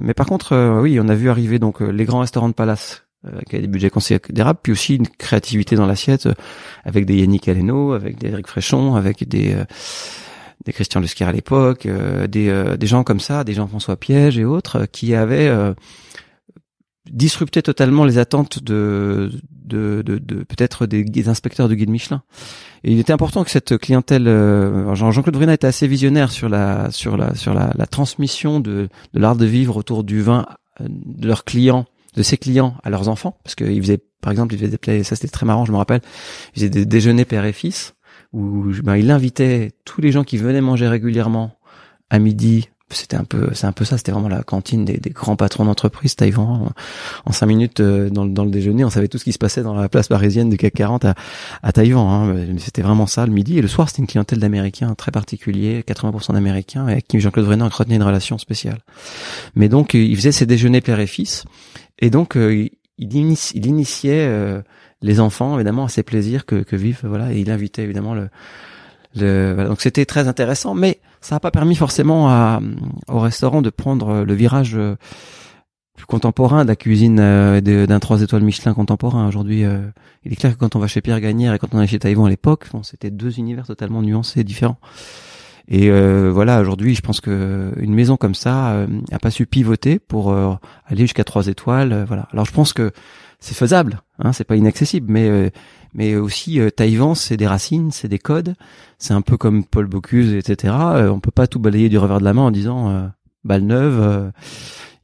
mais 0.00 0.14
par 0.14 0.26
contre, 0.26 0.80
oui, 0.80 0.98
on 1.00 1.08
a 1.08 1.14
vu 1.14 1.30
arriver 1.30 1.60
donc 1.60 1.80
les 1.80 2.04
grands 2.04 2.18
restaurants 2.18 2.48
de 2.48 2.54
Palace 2.54 3.04
avec 3.24 3.50
des 3.50 3.68
budgets 3.68 3.88
considérables, 3.88 4.58
puis 4.60 4.72
aussi 4.72 4.96
une 4.96 5.06
créativité 5.06 5.76
dans 5.76 5.86
l'assiette 5.86 6.28
avec 6.84 7.06
des 7.06 7.18
Yannick 7.18 7.46
Aleno, 7.46 7.92
avec 7.92 8.18
des 8.18 8.30
Eric 8.30 8.48
Fréchon, 8.48 8.96
avec 8.96 9.28
des 9.28 9.54
des 10.66 10.72
Christian 10.72 11.00
Lusquier 11.00 11.24
à 11.24 11.32
l'époque, 11.32 11.86
euh, 11.86 12.26
des, 12.26 12.48
euh, 12.48 12.76
des 12.76 12.86
gens 12.86 13.04
comme 13.04 13.20
ça, 13.20 13.44
des 13.44 13.54
Jean-François 13.54 13.96
Piège 13.96 14.36
et 14.36 14.44
autres, 14.44 14.80
euh, 14.80 14.86
qui 14.86 15.14
avaient 15.14 15.50
disrupté 17.10 17.62
totalement 17.62 18.04
les 18.04 18.18
attentes 18.18 18.64
de, 18.64 19.30
de, 19.52 20.02
de, 20.04 20.18
de 20.18 20.42
peut-être 20.42 20.86
des, 20.86 21.28
inspecteurs 21.28 21.68
du 21.68 21.76
guide 21.76 21.88
Michelin. 21.88 22.22
Et 22.82 22.90
il 22.90 22.98
était 22.98 23.12
important 23.12 23.44
que 23.44 23.50
cette 23.50 23.78
clientèle, 23.78 24.24
Jean-Claude 24.94 25.36
Vrina 25.36 25.54
était 25.54 25.68
assez 25.68 25.86
visionnaire 25.86 26.32
sur 26.32 26.48
la 26.48 26.90
sur 26.90 27.16
la 27.16 27.36
sur 27.36 27.54
la, 27.54 27.70
la 27.76 27.86
transmission 27.86 28.58
de, 28.58 28.88
de 29.14 29.20
l'art 29.20 29.36
de 29.36 29.46
vivre 29.46 29.76
autour 29.76 30.02
du 30.02 30.20
vin 30.20 30.46
de 30.80 31.28
leurs 31.28 31.44
clients, 31.44 31.86
de 32.16 32.24
ses 32.24 32.38
clients 32.38 32.74
à 32.82 32.90
leurs 32.90 33.08
enfants, 33.08 33.38
parce 33.44 33.54
qu'il 33.54 33.80
faisait 33.80 34.00
par 34.20 34.32
exemple, 34.32 34.54
il 34.54 34.58
faisait 34.58 34.76
des 34.76 35.04
ça 35.04 35.14
c'était 35.14 35.28
très 35.28 35.46
marrant, 35.46 35.64
je 35.64 35.70
me 35.70 35.76
rappelle, 35.76 36.00
il 36.54 36.60
faisait 36.60 36.70
des 36.70 36.86
déjeuners 36.86 37.24
père 37.24 37.44
et 37.44 37.52
fils 37.52 37.94
où 38.32 38.66
ben, 38.82 38.96
il 38.96 39.10
invitait 39.10 39.72
tous 39.84 40.00
les 40.00 40.12
gens 40.12 40.24
qui 40.24 40.36
venaient 40.36 40.60
manger 40.60 40.88
régulièrement 40.88 41.52
à 42.10 42.18
midi. 42.18 42.68
C'était 42.88 43.16
un 43.16 43.24
peu, 43.24 43.50
c'est 43.52 43.66
un 43.66 43.72
peu 43.72 43.84
ça. 43.84 43.98
C'était 43.98 44.12
vraiment 44.12 44.28
la 44.28 44.44
cantine 44.44 44.84
des, 44.84 44.98
des 44.98 45.10
grands 45.10 45.34
patrons 45.34 45.64
d'entreprise 45.64 46.14
Taïwan. 46.14 46.70
En 47.24 47.32
cinq 47.32 47.46
minutes 47.46 47.80
euh, 47.80 48.10
dans, 48.10 48.26
dans, 48.26 48.44
le 48.44 48.50
déjeuner, 48.50 48.84
on 48.84 48.90
savait 48.90 49.08
tout 49.08 49.18
ce 49.18 49.24
qui 49.24 49.32
se 49.32 49.38
passait 49.38 49.64
dans 49.64 49.74
la 49.74 49.88
place 49.88 50.06
parisienne 50.06 50.50
du 50.50 50.56
CAC 50.56 50.74
40 50.74 51.04
à, 51.04 51.14
à 51.64 51.72
Taïwan. 51.72 52.06
Hein. 52.06 52.56
C'était 52.58 52.82
vraiment 52.82 53.08
ça 53.08 53.26
le 53.26 53.32
midi. 53.32 53.58
Et 53.58 53.62
le 53.62 53.66
soir, 53.66 53.88
c'était 53.88 54.02
une 54.02 54.06
clientèle 54.06 54.38
d'Américains 54.38 54.94
très 54.94 55.10
particulier, 55.10 55.82
80% 55.82 56.34
d'Américains, 56.34 56.86
avec 56.86 57.08
qui 57.08 57.18
Jean-Claude 57.18 57.46
Vrenin 57.46 57.64
entretenait 57.64 57.96
une 57.96 58.04
relation 58.04 58.38
spéciale. 58.38 58.78
Mais 59.56 59.68
donc, 59.68 59.94
il 59.94 60.14
faisait 60.14 60.32
ses 60.32 60.46
déjeuners 60.46 60.80
père 60.80 61.00
et 61.00 61.08
fils. 61.08 61.44
Et 61.98 62.10
donc, 62.10 62.36
euh, 62.36 62.54
il, 62.54 62.70
il 62.98 63.66
initiait 63.66 64.26
euh, 64.28 64.62
les 65.02 65.20
enfants 65.20 65.54
évidemment 65.56 65.84
à 65.84 65.88
ces 65.88 66.02
plaisirs 66.02 66.46
que, 66.46 66.56
que 66.56 66.76
vivent 66.76 67.00
voilà 67.04 67.32
et 67.32 67.40
il 67.40 67.50
invitait 67.50 67.82
évidemment 67.82 68.14
le, 68.14 68.28
le 69.14 69.66
donc 69.68 69.80
c'était 69.80 70.04
très 70.04 70.28
intéressant 70.28 70.74
mais 70.74 71.00
ça 71.20 71.36
n'a 71.36 71.40
pas 71.40 71.50
permis 71.50 71.74
forcément 71.74 72.28
à, 72.28 72.60
au 73.08 73.20
restaurant 73.20 73.62
de 73.62 73.70
prendre 73.70 74.24
le 74.24 74.34
virage 74.34 74.74
euh, 74.76 74.96
plus 75.96 76.06
contemporain 76.06 76.64
de 76.64 76.68
la 76.68 76.76
cuisine 76.76 77.18
euh, 77.20 77.60
d'un 77.60 78.00
trois 78.00 78.22
étoiles 78.22 78.42
Michelin 78.42 78.74
contemporain 78.74 79.28
aujourd'hui 79.28 79.64
il 80.24 80.32
est 80.32 80.36
clair 80.36 80.54
que 80.54 80.58
quand 80.58 80.76
on 80.76 80.78
va 80.78 80.86
chez 80.86 81.00
Pierre 81.00 81.20
Gagnère 81.20 81.54
et 81.54 81.58
quand 81.58 81.74
on 81.74 81.78
allait 81.78 81.86
chez 81.86 81.98
Taïwan 81.98 82.26
à 82.26 82.30
l'époque 82.30 82.66
bon, 82.72 82.82
c'était 82.82 83.10
deux 83.10 83.38
univers 83.38 83.66
totalement 83.66 84.02
nuancés 84.02 84.44
différents 84.44 84.78
et 85.68 85.90
euh, 85.90 86.30
voilà, 86.32 86.60
aujourd'hui, 86.60 86.94
je 86.94 87.00
pense 87.00 87.20
que 87.20 87.72
une 87.78 87.92
maison 87.92 88.16
comme 88.16 88.36
ça 88.36 88.70
euh, 88.74 88.86
pas 89.20 89.32
su 89.32 89.46
pivoter 89.46 89.98
pour 89.98 90.32
aller 90.32 91.00
jusqu'à 91.00 91.24
trois 91.24 91.48
étoiles. 91.48 92.04
voilà. 92.06 92.28
Alors 92.32 92.44
je 92.44 92.52
pense 92.52 92.72
que 92.72 92.92
c'est 93.40 93.54
faisable, 93.54 94.00
hein, 94.18 94.32
c'est 94.32 94.44
pas 94.44 94.56
inaccessible, 94.56 95.12
mais 95.12 95.28
euh, 95.28 95.50
mais 95.96 96.14
aussi 96.14 96.60
euh, 96.60 96.70
Taïwan, 96.70 97.14
c'est 97.14 97.38
des 97.38 97.46
racines, 97.46 97.90
c'est 97.90 98.08
des 98.08 98.18
codes, 98.18 98.54
c'est 98.98 99.14
un 99.14 99.22
peu 99.22 99.36
comme 99.38 99.64
Paul 99.64 99.86
Bocuse, 99.86 100.34
etc. 100.34 100.74
Euh, 100.78 101.08
on 101.08 101.20
peut 101.20 101.30
pas 101.30 101.46
tout 101.46 101.58
balayer 101.58 101.88
du 101.88 101.98
revers 101.98 102.20
de 102.20 102.24
la 102.24 102.34
main 102.34 102.42
en 102.42 102.50
disant 102.50 102.90
euh, 102.90 103.06
balle 103.44 103.62
neuve, 103.62 104.30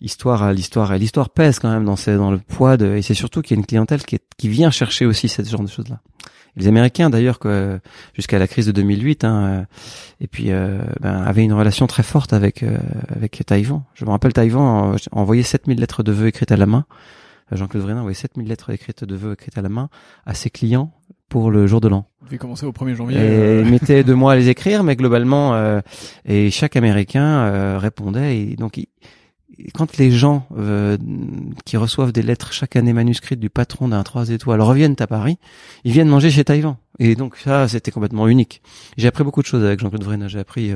histoire, 0.03 0.53
l'histoire, 0.53 0.97
l'histoire 0.99 1.31
pèse 1.31 1.59
quand 1.59 1.71
même 1.71 1.87
dans 1.87 1.97
dans 2.19 2.31
le 2.31 2.39
poids 2.39 2.77
de, 2.77 2.95
et 2.95 3.03
c'est 3.03 3.15
surtout 3.15 3.41
qu'il 3.41 3.57
y 3.57 3.59
a 3.59 3.61
une 3.61 3.67
clientèle 3.67 4.03
qui, 4.03 4.19
qui 4.37 4.49
vient 4.49 4.71
chercher 4.71 5.07
aussi 5.07 5.29
ce 5.29 5.43
genre 5.43 5.63
de 5.63 5.69
choses 5.69 5.89
là. 5.89 6.01
Les 6.55 6.69
Américains 6.69 7.09
d'ailleurs, 7.09 7.39
jusqu'à 8.13 8.39
la 8.39 8.47
crise 8.47 8.67
de 8.67 8.73
2008, 8.73 9.25
hein, 9.25 9.65
et 10.21 10.27
puis 10.27 10.51
ben, 10.51 11.23
avaient 11.25 11.45
une 11.45 11.55
relation 11.55 11.87
très 11.87 12.03
forte 12.03 12.35
avec 12.35 12.63
avec 13.09 13.43
Taïwan. 13.47 13.85
Je 13.95 14.05
me 14.05 14.11
rappelle 14.11 14.35
Taïwan 14.35 14.95
envoyait 15.13 15.45
7000 15.45 15.81
lettres 15.81 16.03
de 16.03 16.13
vœux 16.13 16.27
écrites 16.27 16.53
à 16.53 16.59
la 16.59 16.67
main 16.67 16.85
Jean-Claude 17.57 17.83
Vrenin 17.83 18.01
envoyé 18.01 18.15
7000 18.15 18.49
lettres 18.49 18.71
écrites 18.71 19.05
de 19.05 19.15
vœux 19.15 19.33
écrites 19.33 19.57
à 19.59 19.63
la 19.63 19.69
main 19.69 19.89
à 20.27 20.35
ses 20.35 20.51
clients 20.51 20.93
pour 21.33 21.51
le 21.51 21.67
jour 21.67 21.81
de 21.81 21.89
l'an. 21.89 22.07
Il 22.21 22.27
devait 22.27 22.39
commencer 22.39 22.67
au 22.67 22.73
1er 22.73 22.95
janvier. 22.95 23.17
Et 23.17 23.21
euh... 23.21 23.63
il 23.65 23.71
mettait 23.71 24.05
deux 24.05 24.15
mois 24.15 24.33
à 24.33 24.37
les 24.37 24.49
écrire, 24.51 24.85
mais 24.85 24.97
globalement, 24.97 25.55
euh, 25.55 25.81
et 26.27 26.51
chaque 26.51 26.77
Américain 26.77 27.25
euh, 27.25 27.79
répondait. 27.79 28.37
Et 28.37 28.57
donc, 28.57 28.79
quand 29.73 29.97
les 29.97 30.11
gens 30.11 30.47
euh, 30.59 30.99
qui 31.65 31.79
reçoivent 31.79 32.13
des 32.13 32.21
lettres 32.21 32.53
chaque 32.53 32.77
année 32.77 32.93
manuscrites 32.93 33.41
du 33.41 33.49
patron 33.49 33.89
d'un 33.89 34.03
trois 34.03 34.29
étoiles 34.29 34.61
reviennent 34.61 34.97
à 34.99 35.07
Paris, 35.07 35.39
ils 35.85 35.93
viennent 35.93 36.09
manger 36.09 36.31
chez 36.31 36.45
Taïwan. 36.45 36.77
Et 36.99 37.15
donc 37.15 37.37
ça, 37.39 37.67
c'était 37.67 37.91
complètement 37.91 38.29
unique. 38.29 38.61
J'ai 38.99 39.09
appris 39.09 39.25
beaucoup 39.25 39.41
de 39.41 39.47
choses 39.47 39.65
avec 39.65 39.81
Jean-Claude 39.81 40.05
Vrenin. 40.05 40.29
J'ai 40.29 40.39
appris 40.39 40.73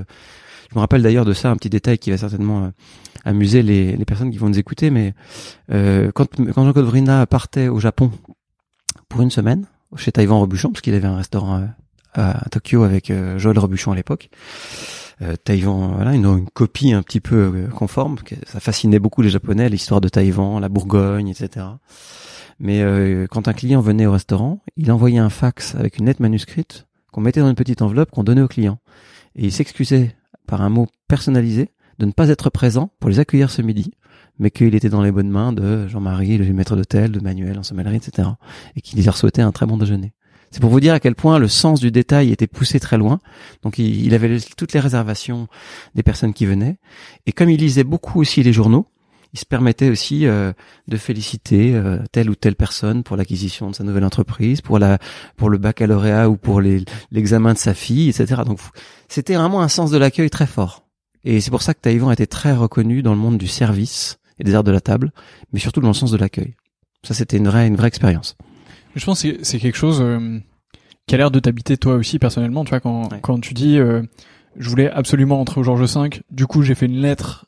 je 0.71 0.75
me 0.75 0.81
rappelle 0.81 1.03
d'ailleurs 1.03 1.25
de 1.25 1.33
ça, 1.33 1.51
un 1.51 1.57
petit 1.57 1.71
détail 1.71 1.99
qui 1.99 2.11
va 2.11 2.19
certainement 2.19 2.65
euh, 2.65 2.71
amuser 3.25 3.63
les, 3.63 3.97
personnes 4.05 4.31
qui 4.31 4.39
vont 4.39 4.49
nous 4.49 4.59
écouter, 4.59 4.91
mais 4.91 5.15
euh, 5.71 6.11
quand, 6.13 6.29
quand 6.55 6.65
Jean-Claude 6.65 6.87
Vrina 6.87 7.27
partait 7.27 7.69
au 7.69 7.79
Japon 7.79 8.11
pour 9.09 9.23
une 9.23 9.31
semaine, 9.31 9.67
chez 9.97 10.13
Taïwan 10.13 10.41
Rebuchon, 10.41 10.71
parce 10.71 10.81
qu'il 10.81 10.95
avait 10.95 11.07
un 11.07 11.17
restaurant 11.17 11.59
euh, 11.59 11.67
à, 12.15 12.49
Tokyo 12.51 12.83
avec 12.83 13.13
Joël 13.37 13.59
Rebuchon 13.59 13.93
à 13.93 13.97
l'époque, 13.97 14.31
Taïwan, 15.45 15.93
voilà, 15.95 16.15
une, 16.15 16.27
une, 16.27 16.51
copie 16.51 16.93
un 16.93 17.03
petit 17.03 17.21
peu 17.21 17.69
conforme. 17.75 18.17
Ça 18.47 18.61
fascinait 18.61 18.99
beaucoup 18.99 19.23
les 19.23 19.31
Japonais, 19.31 19.69
l'histoire 19.69 20.01
de 20.01 20.09
Taïwan, 20.09 20.61
la 20.61 20.69
Bourgogne, 20.69 21.29
etc. 21.29 21.67
Mais 22.59 22.83
quand 23.31 23.49
un 23.49 23.53
client 23.53 23.81
venait 23.81 24.07
au 24.07 24.13
restaurant, 24.13 24.63
il 24.77 24.91
envoyait 24.93 25.19
un 25.19 25.31
fax 25.31 25.75
avec 25.75 25.99
une 25.99 26.07
lettre 26.07 26.21
manuscrite 26.21 26.87
qu'on 27.13 27.23
mettait 27.23 27.41
dans 27.41 27.49
une 27.49 27.55
petite 27.55 27.81
enveloppe 27.81 28.11
qu'on 28.11 28.25
donnait 28.25 28.43
au 28.43 28.49
client. 28.49 28.79
Et 29.37 29.45
il 29.45 29.53
s'excusait 29.53 30.17
par 30.47 30.63
un 30.63 30.69
mot 30.69 30.87
personnalisé 31.09 31.71
de 31.99 32.07
ne 32.07 32.13
pas 32.13 32.29
être 32.29 32.51
présent 32.51 32.91
pour 33.01 33.11
les 33.11 33.19
accueillir 33.19 33.51
ce 33.51 33.63
midi, 33.63 33.93
mais 34.39 34.51
qu'il 34.51 34.75
était 34.75 34.89
dans 34.89 35.03
les 35.03 35.13
bonnes 35.13 35.31
mains 35.31 35.53
de 35.53 35.89
Jean-Marie, 35.89 36.39
le 36.39 36.53
maître 36.53 36.77
d'hôtel, 36.77 37.11
de 37.11 37.21
Manuel 37.21 37.59
en 37.59 37.63
sommellerie, 37.63 37.97
etc. 37.97 38.29
Et 38.77 38.81
qu'il 38.81 39.03
leur 39.05 39.17
souhaitait 39.17 39.43
un 39.43 39.53
très 39.53 39.67
bon 39.67 39.77
déjeuner. 39.77 40.13
C'est 40.51 40.61
pour 40.61 40.71
vous 40.71 40.81
dire 40.81 40.95
à 40.95 41.01
quel 41.01 41.15
point 41.15 41.39
le 41.39 41.49
sens 41.49 41.81
du 41.81 41.91
détail 41.91 42.31
était 42.31 42.47
poussé 42.47 42.81
très 42.81 42.99
loin. 42.99 43.19
Donc 43.63 43.79
il, 43.79 44.15
avait 44.15 44.39
toutes 44.57 44.73
les 44.73 44.81
réservations 44.81 45.49
des 45.95 46.03
personnes 46.03 46.33
qui 46.33 46.47
venaient. 46.47 46.79
Et 47.27 47.33
comme 47.33 47.51
il 47.51 47.61
lisait 47.61 47.85
beaucoup 47.85 48.21
aussi 48.21 48.43
les 48.43 48.53
journaux, 48.53 48.87
il 49.33 49.39
se 49.39 49.45
permettait 49.45 49.91
aussi 49.91 50.27
euh, 50.27 50.53
de 50.89 50.97
féliciter 50.97 51.75
euh, 51.75 51.99
telle 52.13 52.31
ou 52.31 52.35
telle 52.35 52.57
personne 52.57 53.03
pour 53.03 53.17
l'acquisition 53.17 53.71
de 53.71 53.75
sa 53.75 53.85
nouvelle 53.85 54.05
entreprise, 54.05 54.61
pour 54.61 54.79
la 54.79 54.99
pour 55.37 55.51
le 55.51 55.59
baccalauréat 55.59 56.29
ou 56.29 56.37
pour 56.37 56.61
l'examen 56.61 57.53
de 57.53 57.59
sa 57.59 57.75
fille, 57.75 58.09
etc. 58.09 58.43
Donc 58.45 58.59
c'était 59.09 59.35
vraiment 59.35 59.63
un 59.63 59.69
sens 59.69 59.91
de 59.91 59.99
l'accueil 59.99 60.31
très 60.31 60.47
fort. 60.47 60.85
Et 61.25 61.41
c'est 61.41 61.51
pour 61.51 61.63
ça 61.63 61.75
que 61.75 61.81
Taïwan 61.81 62.11
a 62.11 62.13
été 62.13 62.27
très 62.27 62.53
reconnu 62.53 63.03
dans 63.03 63.13
le 63.13 63.19
monde 63.19 63.39
du 63.39 63.49
service 63.49 64.19
et 64.39 64.45
des 64.45 64.55
arts 64.55 64.65
de 64.65 64.71
la 64.71 64.81
table, 64.81 65.13
mais 65.53 65.59
surtout 65.59 65.81
dans 65.81 65.89
le 65.89 65.95
sens 65.95 66.11
de 66.11 66.17
l'accueil. 66.17 66.55
Ça, 67.03 67.15
c'était 67.15 67.37
une 67.37 67.49
vraie, 67.49 67.67
une 67.67 67.77
vraie 67.77 67.89
expérience. 67.89 68.37
Je 68.95 69.05
pense 69.05 69.23
que 69.23 69.43
c'est 69.43 69.59
quelque 69.59 69.77
chose 69.77 70.01
euh, 70.01 70.39
qui 71.07 71.15
a 71.15 71.19
l'air 71.19 71.31
de 71.31 71.41
t'habiter 71.41 71.77
toi 71.77 71.95
aussi 71.95 72.19
personnellement. 72.19 72.65
Tu 72.65 72.71
vois, 72.71 72.81
quand, 72.81 73.09
quand 73.23 73.41
tu 73.41 73.55
dis, 73.55 73.79
je 74.59 74.71
voulais 74.71 74.91
absolument 74.91 75.41
entrer 75.41 75.61
au 75.61 75.65
Georges 75.65 75.93
V, 75.93 76.23
du 76.31 76.47
coup, 76.47 76.63
j'ai 76.63 76.75
fait 76.75 76.87
une 76.87 77.01
lettre 77.01 77.46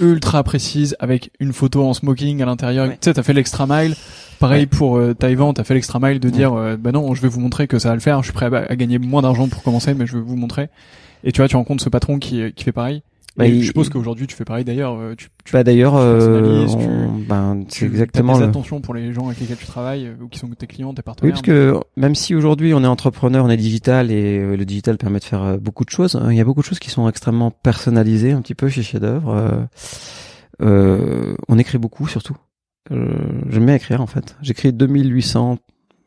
ultra 0.00 0.42
précise 0.42 0.96
avec 1.00 1.30
une 1.40 1.52
photo 1.52 1.84
en 1.86 1.92
smoking 1.94 2.42
à 2.42 2.46
l'intérieur. 2.46 2.86
Ouais. 2.88 2.94
Tu 2.94 2.98
sais, 3.04 3.14
t'as 3.14 3.22
fait 3.22 3.32
l'extra 3.34 3.66
mile. 3.66 3.94
Pareil 4.38 4.60
Ouais. 4.62 4.66
pour 4.66 4.96
euh, 4.98 5.14
Taïwan, 5.14 5.52
t'as 5.54 5.64
fait 5.64 5.74
l'extra 5.74 5.98
mile 6.00 6.20
de 6.20 6.28
dire, 6.30 6.52
euh, 6.54 6.76
bah 6.76 6.92
non, 6.92 7.14
je 7.14 7.22
vais 7.22 7.28
vous 7.28 7.40
montrer 7.40 7.66
que 7.66 7.78
ça 7.78 7.88
va 7.90 7.94
le 7.94 8.00
faire. 8.00 8.20
Je 8.22 8.26
suis 8.26 8.32
prêt 8.32 8.46
à, 8.46 8.66
à 8.70 8.76
gagner 8.76 8.98
moins 8.98 9.22
d'argent 9.22 9.48
pour 9.48 9.62
commencer, 9.62 9.94
mais 9.94 10.06
je 10.06 10.16
vais 10.16 10.22
vous 10.22 10.36
montrer. 10.36 10.68
Et 11.24 11.32
tu 11.32 11.40
vois, 11.40 11.48
tu 11.48 11.56
rencontres 11.56 11.82
ce 11.82 11.88
patron 11.88 12.18
qui, 12.18 12.52
qui 12.52 12.64
fait 12.64 12.72
pareil. 12.72 13.02
Bah, 13.36 13.46
il- 13.46 13.60
je 13.62 13.66
suppose 13.66 13.86
il- 13.88 13.92
qu'aujourd'hui 13.92 14.26
tu 14.26 14.34
fais 14.34 14.44
pareil 14.44 14.64
d'ailleurs. 14.64 14.94
euh, 14.98 15.14
Tu, 15.16 15.28
tu, 15.44 15.52
Bah 15.52 15.62
d'ailleurs, 15.62 15.94
euh, 15.96 16.66
ben, 17.28 17.64
c'est 17.68 17.84
exactement 17.86 18.32
t'as 18.34 18.38
des 18.40 18.44
attentions 18.46 18.80
pour 18.80 18.94
les 18.94 19.12
gens 19.12 19.26
avec 19.26 19.40
lesquels 19.40 19.56
tu 19.58 19.66
travailles 19.66 20.06
euh, 20.06 20.14
ou 20.22 20.28
qui 20.28 20.38
sont 20.38 20.48
tes 20.48 20.66
clients, 20.66 20.94
tes 20.94 21.00
Oui, 21.00 21.04
partenaires. 21.04 21.32
parce 21.34 21.42
que 21.42 21.74
même 21.96 22.14
si 22.14 22.34
aujourd'hui 22.34 22.72
on 22.74 22.82
est 22.82 22.86
entrepreneur, 22.86 23.44
on 23.44 23.50
est 23.50 23.56
digital 23.58 24.10
et 24.10 24.38
euh, 24.38 24.56
le 24.56 24.64
digital 24.64 24.96
permet 24.96 25.18
de 25.18 25.24
faire 25.24 25.58
beaucoup 25.58 25.84
de 25.84 25.90
choses, 25.90 26.16
hein, 26.16 26.28
il 26.30 26.36
y 26.36 26.40
a 26.40 26.44
beaucoup 26.44 26.60
de 26.60 26.66
choses 26.66 26.78
qui 26.78 26.90
sont 26.90 27.08
extrêmement 27.08 27.50
personnalisées 27.50 28.32
un 28.32 28.40
petit 28.40 28.54
peu 28.54 28.68
chez 28.68 28.82
Chef 28.82 29.00
d'œuvre. 29.00 29.66
Euh, 30.62 31.34
on 31.48 31.58
écrit 31.58 31.78
beaucoup 31.78 32.06
surtout. 32.06 32.36
Euh, 32.92 33.08
J'aime 33.50 33.66
bien 33.66 33.74
écrire 33.74 34.00
en 34.00 34.06
fait. 34.06 34.36
J'écris 34.42 34.72
2800. 34.72 35.58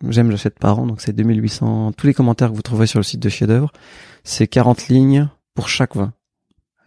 J'aime 0.08 0.32
j'achète 0.32 0.58
par 0.60 0.80
an, 0.80 0.88
donc 0.88 1.02
c'est 1.02 1.12
2800. 1.14 1.92
Tous 1.98 2.08
les 2.08 2.14
commentaires 2.14 2.50
que 2.50 2.56
vous 2.56 2.62
trouverez 2.62 2.88
sur 2.88 3.00
le 3.00 3.04
site 3.04 3.22
de 3.22 3.28
Chef 3.30 3.48
d'œuvre, 3.50 3.72
c'est 4.24 4.48
40 4.48 4.88
lignes 4.88 5.28
pour 5.56 5.68
chaque 5.68 5.96
vin, 5.98 6.14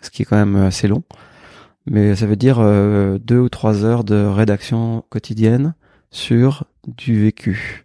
ce 0.02 0.10
qui 0.10 0.22
est 0.22 0.24
quand 0.24 0.36
même 0.36 0.56
assez 0.56 0.88
long. 0.88 1.02
Mais 1.86 2.14
ça 2.14 2.26
veut 2.26 2.36
dire 2.36 2.58
euh, 2.60 3.18
deux 3.18 3.38
ou 3.38 3.48
trois 3.48 3.84
heures 3.84 4.04
de 4.04 4.24
rédaction 4.24 5.04
quotidienne 5.08 5.74
sur 6.10 6.64
du 6.86 7.20
vécu. 7.22 7.84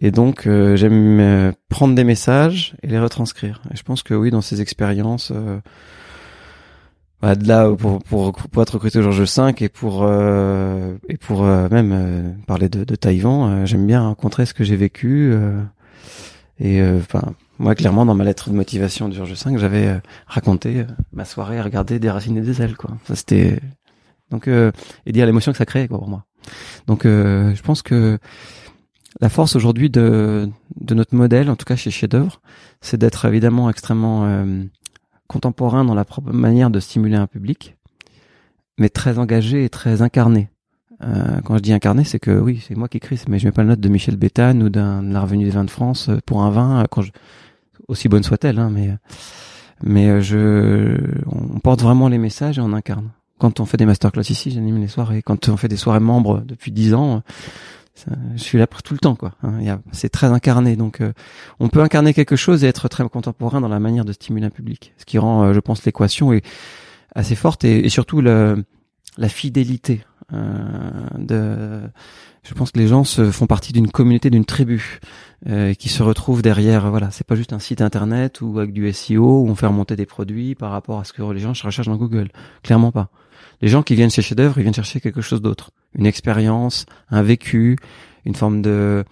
Et 0.00 0.10
donc 0.10 0.46
euh, 0.46 0.76
j'aime 0.76 1.20
euh, 1.20 1.52
prendre 1.68 1.94
des 1.94 2.04
messages 2.04 2.74
et 2.82 2.88
les 2.88 2.98
retranscrire. 2.98 3.62
Et 3.72 3.76
je 3.76 3.82
pense 3.84 4.02
que 4.02 4.14
oui, 4.14 4.30
dans 4.30 4.40
ces 4.40 4.60
expériences, 4.60 5.30
euh, 5.32 5.60
bah, 7.22 7.36
de 7.36 7.46
là 7.46 7.70
pour, 7.70 8.02
pour 8.02 8.32
pour 8.32 8.62
être 8.62 8.74
recruté 8.74 8.98
au 8.98 9.02
Georges 9.02 9.20
V 9.20 9.52
et 9.60 9.68
pour 9.68 10.02
euh, 10.02 10.96
et 11.08 11.16
pour 11.16 11.44
euh, 11.44 11.68
même 11.70 11.92
euh, 11.92 12.32
parler 12.46 12.68
de, 12.68 12.82
de 12.82 12.96
Taïwan, 12.96 13.62
euh, 13.62 13.66
j'aime 13.66 13.86
bien 13.86 14.08
raconter 14.08 14.44
ce 14.46 14.54
que 14.54 14.64
j'ai 14.64 14.76
vécu. 14.76 15.30
euh, 15.32 15.62
et 16.58 16.80
euh, 16.80 16.98
enfin, 16.98 17.34
moi 17.58 17.74
clairement 17.74 18.06
dans 18.06 18.14
ma 18.14 18.24
lettre 18.24 18.50
de 18.50 18.54
motivation 18.54 19.08
du 19.08 19.16
Georges 19.16 19.32
V, 19.32 19.58
j'avais 19.58 19.86
euh, 19.86 19.98
raconté 20.26 20.80
euh, 20.80 20.84
ma 21.12 21.24
soirée 21.24 21.58
à 21.58 21.62
regarder 21.62 21.98
des 21.98 22.10
racines 22.10 22.36
et 22.36 22.40
des 22.40 22.62
ailes 22.62 22.76
quoi. 22.76 22.90
Ça 23.06 23.16
c'était 23.16 23.60
donc 24.30 24.48
euh, 24.48 24.72
et 25.06 25.12
dire 25.12 25.26
l'émotion 25.26 25.52
que 25.52 25.58
ça 25.58 25.66
crée 25.66 25.88
quoi 25.88 25.98
pour 25.98 26.08
moi. 26.08 26.24
Donc 26.86 27.06
euh, 27.06 27.54
je 27.54 27.62
pense 27.62 27.82
que 27.82 28.18
la 29.20 29.28
force 29.28 29.54
aujourd'hui 29.54 29.90
de, 29.90 30.48
de 30.76 30.94
notre 30.94 31.14
modèle, 31.14 31.48
en 31.48 31.56
tout 31.56 31.64
cas 31.64 31.76
chez 31.76 31.90
Chef 31.90 32.10
d'œuvre, 32.10 32.40
c'est 32.80 32.96
d'être 32.96 33.24
évidemment 33.26 33.70
extrêmement 33.70 34.44
contemporain 35.28 35.84
dans 35.84 35.94
la 35.94 36.04
propre 36.04 36.32
manière 36.32 36.68
de 36.68 36.80
stimuler 36.80 37.14
un 37.16 37.28
public, 37.28 37.76
mais 38.76 38.88
très 38.88 39.18
engagé 39.18 39.64
et 39.64 39.68
très 39.68 40.02
incarné. 40.02 40.50
Euh, 41.02 41.40
quand 41.44 41.56
je 41.56 41.62
dis 41.62 41.72
incarné, 41.72 42.04
c'est 42.04 42.18
que 42.18 42.38
oui, 42.38 42.62
c'est 42.66 42.76
moi 42.76 42.88
qui 42.88 42.96
écris, 42.96 43.20
mais 43.28 43.38
je 43.38 43.46
mets 43.46 43.52
pas 43.52 43.62
la 43.62 43.70
note 43.70 43.80
de 43.80 43.88
Michel 43.88 44.16
Béthane 44.16 44.62
ou 44.62 44.68
d'un 44.68 45.02
de 45.02 45.12
la 45.12 45.20
Revenu 45.20 45.44
des 45.44 45.50
vins 45.50 45.64
de 45.64 45.70
France 45.70 46.10
pour 46.26 46.42
un 46.42 46.50
vin, 46.50 46.84
quand 46.90 47.02
je, 47.02 47.10
aussi 47.88 48.08
bonne 48.08 48.22
soit-elle, 48.22 48.58
hein, 48.58 48.70
mais 48.72 48.90
mais 49.82 50.08
euh, 50.08 50.20
je, 50.20 50.96
on 51.26 51.58
porte 51.60 51.82
vraiment 51.82 52.08
les 52.08 52.18
messages 52.18 52.58
et 52.58 52.60
on 52.60 52.72
incarne. 52.72 53.10
Quand 53.38 53.60
on 53.60 53.66
fait 53.66 53.76
des 53.76 53.86
masterclass 53.86 54.30
ici, 54.30 54.50
j'anime 54.50 54.80
les 54.80 54.88
soirées. 54.88 55.22
Quand 55.22 55.48
on 55.48 55.56
fait 55.56 55.68
des 55.68 55.76
soirées 55.76 56.00
membres 56.00 56.42
depuis 56.46 56.70
dix 56.70 56.94
ans, 56.94 57.22
ça- 57.94 58.12
je 58.36 58.42
suis 58.42 58.58
là 58.58 58.66
pour 58.66 58.82
tout 58.82 58.94
le 58.94 59.00
temps, 59.00 59.16
quoi. 59.16 59.32
Hein, 59.42 59.80
c'est 59.92 60.08
très 60.08 60.28
incarné, 60.28 60.76
donc 60.76 61.00
euh, 61.00 61.12
on 61.60 61.68
peut 61.68 61.80
incarner 61.80 62.14
quelque 62.14 62.36
chose 62.36 62.64
et 62.64 62.68
être 62.68 62.88
très 62.88 63.06
contemporain 63.08 63.60
dans 63.60 63.68
la 63.68 63.80
manière 63.80 64.04
de 64.04 64.12
stimuler 64.12 64.46
un 64.46 64.50
public, 64.50 64.94
ce 64.98 65.04
qui 65.04 65.18
rend, 65.18 65.42
euh, 65.44 65.52
je 65.52 65.60
pense, 65.60 65.84
l'équation 65.84 66.32
assez 67.14 67.34
forte 67.34 67.64
et, 67.64 67.88
surtout 67.88 68.20
la 68.20 69.28
fidélité. 69.28 70.04
Euh, 70.32 71.08
de, 71.18 71.80
je 72.42 72.54
pense 72.54 72.72
que 72.72 72.78
les 72.78 72.88
gens 72.88 73.04
se 73.04 73.30
font 73.30 73.46
partie 73.46 73.72
d'une 73.72 73.90
communauté, 73.90 74.30
d'une 74.30 74.44
tribu 74.44 75.00
euh, 75.48 75.74
qui 75.74 75.88
se 75.88 76.02
retrouve 76.02 76.42
derrière. 76.42 76.90
Voilà, 76.90 77.10
c'est 77.10 77.26
pas 77.26 77.34
juste 77.34 77.52
un 77.52 77.58
site 77.58 77.80
internet 77.80 78.40
ou 78.40 78.58
avec 78.58 78.72
du 78.72 78.90
SEO 78.92 79.42
où 79.42 79.48
on 79.48 79.54
fait 79.54 79.66
remonter 79.66 79.96
des 79.96 80.06
produits 80.06 80.54
par 80.54 80.70
rapport 80.70 81.00
à 81.00 81.04
ce 81.04 81.12
que 81.12 81.22
les 81.22 81.40
gens 81.40 81.50
recherchent 81.50 81.86
dans 81.86 81.96
Google. 81.96 82.28
Clairement 82.62 82.92
pas. 82.92 83.10
Les 83.60 83.68
gens 83.68 83.82
qui 83.82 83.94
viennent 83.94 84.10
chez 84.10 84.22
Chef 84.22 84.36
d'œuvre, 84.36 84.58
ils 84.58 84.62
viennent 84.62 84.74
chercher 84.74 85.00
quelque 85.00 85.20
chose 85.20 85.40
d'autre, 85.40 85.70
une 85.94 86.06
expérience, 86.06 86.86
un 87.08 87.22
vécu, 87.22 87.76
une 88.24 88.34
forme 88.34 88.62
de 88.62 89.04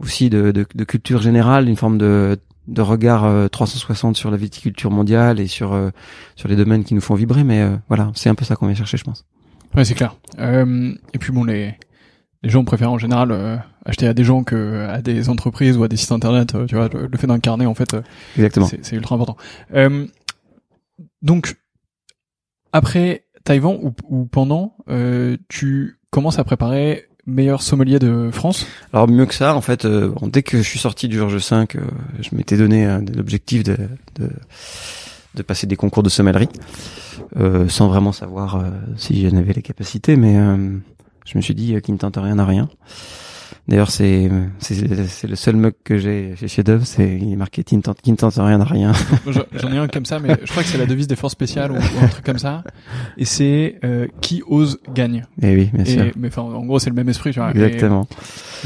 aussi 0.00 0.30
de, 0.30 0.50
de, 0.50 0.66
de 0.74 0.84
culture 0.84 1.20
générale, 1.20 1.68
une 1.68 1.76
forme 1.76 1.98
de, 1.98 2.38
de 2.68 2.82
regard 2.82 3.24
euh, 3.24 3.48
360 3.48 4.16
sur 4.16 4.30
la 4.30 4.36
viticulture 4.36 4.90
mondiale 4.90 5.40
et 5.40 5.46
sur 5.46 5.72
euh, 5.72 5.90
sur 6.36 6.48
les 6.48 6.56
domaines 6.56 6.84
qui 6.84 6.94
nous 6.94 7.00
font 7.00 7.14
vibrer. 7.14 7.42
Mais 7.42 7.62
euh, 7.62 7.76
voilà, 7.88 8.12
c'est 8.14 8.28
un 8.28 8.34
peu 8.34 8.44
ça 8.44 8.56
qu'on 8.56 8.66
vient 8.66 8.76
chercher, 8.76 8.98
je 8.98 9.04
pense. 9.04 9.24
Ouais, 9.74 9.84
c'est 9.84 9.94
clair. 9.94 10.16
Euh, 10.38 10.92
et 11.14 11.18
puis 11.18 11.32
bon, 11.32 11.44
les 11.44 11.74
les 12.42 12.50
gens 12.50 12.64
préfèrent 12.64 12.92
en 12.92 12.98
général 12.98 13.32
euh, 13.32 13.56
acheter 13.84 14.06
à 14.06 14.14
des 14.14 14.22
gens 14.24 14.44
que 14.44 14.86
à 14.88 15.02
des 15.02 15.28
entreprises 15.28 15.76
ou 15.76 15.82
à 15.82 15.88
des 15.88 15.96
sites 15.96 16.12
internet. 16.12 16.54
euh, 16.54 16.66
tu 16.66 16.76
vois, 16.76 16.88
le, 16.88 17.06
le 17.06 17.18
fait 17.18 17.26
d'incarner 17.26 17.66
en 17.66 17.74
fait, 17.74 17.94
euh, 17.94 18.02
Exactement. 18.36 18.68
c'est 18.82 18.96
ultra 18.96 19.14
important. 19.16 19.36
Euh, 19.74 20.06
donc 21.22 21.56
après 22.72 23.24
Taïwan 23.44 23.76
ou, 23.82 23.92
ou 24.08 24.24
pendant, 24.26 24.76
euh, 24.88 25.36
tu 25.48 25.98
commences 26.10 26.38
à 26.38 26.44
préparer 26.44 27.04
meilleur 27.26 27.60
sommelier 27.62 27.98
de 27.98 28.30
France? 28.32 28.66
Alors 28.92 29.06
mieux 29.08 29.26
que 29.26 29.34
ça, 29.34 29.54
en 29.54 29.60
fait, 29.60 29.84
euh, 29.84 30.08
bon, 30.08 30.28
dès 30.28 30.42
que 30.42 30.56
je 30.58 30.62
suis 30.62 30.78
sorti 30.78 31.08
du 31.08 31.18
Georges 31.18 31.36
V, 31.36 31.56
euh, 31.56 31.80
je 32.20 32.34
m'étais 32.34 32.56
donné 32.56 32.86
euh, 32.86 33.00
l'objectif 33.14 33.64
de, 33.64 33.76
de 34.18 34.30
de 35.34 35.42
passer 35.42 35.66
des 35.66 35.76
concours 35.76 36.02
de 36.02 36.08
sommellerie, 36.08 36.48
euh, 37.36 37.68
sans 37.68 37.88
vraiment 37.88 38.12
savoir 38.12 38.56
euh, 38.56 38.70
si 38.96 39.28
j'en 39.28 39.36
avais 39.36 39.52
les 39.52 39.62
capacités, 39.62 40.16
mais 40.16 40.36
euh, 40.36 40.76
je 41.26 41.36
me 41.38 41.42
suis 41.42 41.54
dit 41.54 41.74
euh, 41.74 41.80
qui 41.80 41.92
ne 41.92 41.98
tente 41.98 42.16
rien 42.16 42.38
à 42.38 42.44
rien. 42.44 42.68
D'ailleurs, 43.66 43.90
c'est 43.90 44.30
c'est 44.60 45.26
le 45.28 45.36
seul 45.36 45.56
mug 45.56 45.74
que 45.84 45.98
j'ai 45.98 46.34
chez 46.36 46.48
Chef 46.48 46.64
d'œuvre, 46.64 46.86
c'est 46.86 47.18
il 47.20 47.32
est 47.34 47.36
marqué 47.36 47.64
qui 47.64 47.76
ne 47.76 47.82
tente 47.82 48.00
qui 48.00 48.10
ne 48.10 48.16
tente 48.16 48.36
rien 48.36 48.58
à 48.62 48.64
rien. 48.64 48.92
J'en- 49.26 49.70
ai 49.70 49.76
un 49.76 49.88
comme 49.88 50.06
ça, 50.06 50.18
mais 50.20 50.38
je 50.42 50.50
crois 50.50 50.62
que 50.62 50.68
c'est 50.70 50.78
la 50.78 50.86
devise 50.86 51.06
des 51.06 51.16
forces 51.16 51.34
spéciales 51.34 51.72
ou, 51.72 51.74
ou 51.74 52.02
un 52.02 52.08
truc 52.08 52.24
comme 52.24 52.38
ça. 52.38 52.64
Et 53.18 53.26
c'est 53.26 53.78
euh, 53.84 54.06
qui 54.22 54.42
ose 54.48 54.78
gagne. 54.94 55.26
Et 55.42 55.54
oui, 55.54 55.70
bien 55.74 55.84
sûr. 55.84 56.04
Mais 56.16 56.28
enfin, 56.28 56.40
en 56.42 56.64
gros, 56.64 56.78
c'est 56.78 56.88
le 56.88 56.96
même 56.96 57.10
esprit. 57.10 57.32
Tu 57.32 57.40
vois. 57.40 57.50
Exactement. 57.50 58.06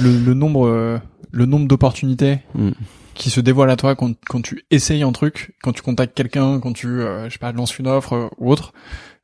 le, 0.00 0.16
le 0.24 0.34
nombre, 0.34 0.68
euh, 0.68 0.98
le 1.32 1.46
nombre 1.46 1.66
d'opportunités 1.66 2.38
Mm. 2.54 2.70
Qui 3.14 3.30
se 3.30 3.40
dévoilent 3.40 3.70
à 3.70 3.76
toi 3.76 3.94
quand, 3.94 4.14
quand 4.26 4.42
tu 4.42 4.64
essayes 4.70 5.02
un 5.02 5.12
truc, 5.12 5.54
quand 5.62 5.72
tu 5.72 5.82
contactes 5.82 6.14
quelqu'un, 6.14 6.60
quand 6.60 6.72
tu, 6.72 6.86
euh, 6.88 7.28
je 7.28 7.34
sais 7.34 7.38
pas, 7.38 7.52
lances 7.52 7.78
une 7.78 7.86
offre 7.86 8.14
euh, 8.14 8.28
ou 8.38 8.50
autre, 8.50 8.72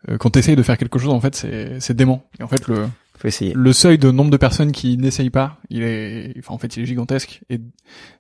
euh, 0.09 0.19
quand 0.19 0.31
tu 0.31 0.39
essayes 0.39 0.57
de 0.57 0.63
faire 0.63 0.79
quelque 0.79 0.99
chose, 0.99 1.13
en 1.13 1.21
fait, 1.21 1.35
c'est 1.35 1.81
c'est 1.81 1.95
dément. 1.95 2.25
Et 2.39 2.43
en 2.43 2.49
fait, 2.49 2.67
le 2.69 2.89
Faut 3.19 3.29
essayer. 3.29 3.53
le 3.55 3.73
seuil 3.73 3.99
de 3.99 4.11
nombre 4.11 4.31
de 4.31 4.37
personnes 4.37 4.73
qui 4.73 4.97
n'essayent 4.97 5.31
pas, 5.31 5.59
il 5.71 5.83
est, 5.83 6.35
enfin, 6.39 6.55
en 6.55 6.59
fait, 6.59 6.77
il 6.77 6.83
est 6.83 6.87
gigantesque. 6.87 7.43
Et 7.51 7.59
tu 7.59 7.65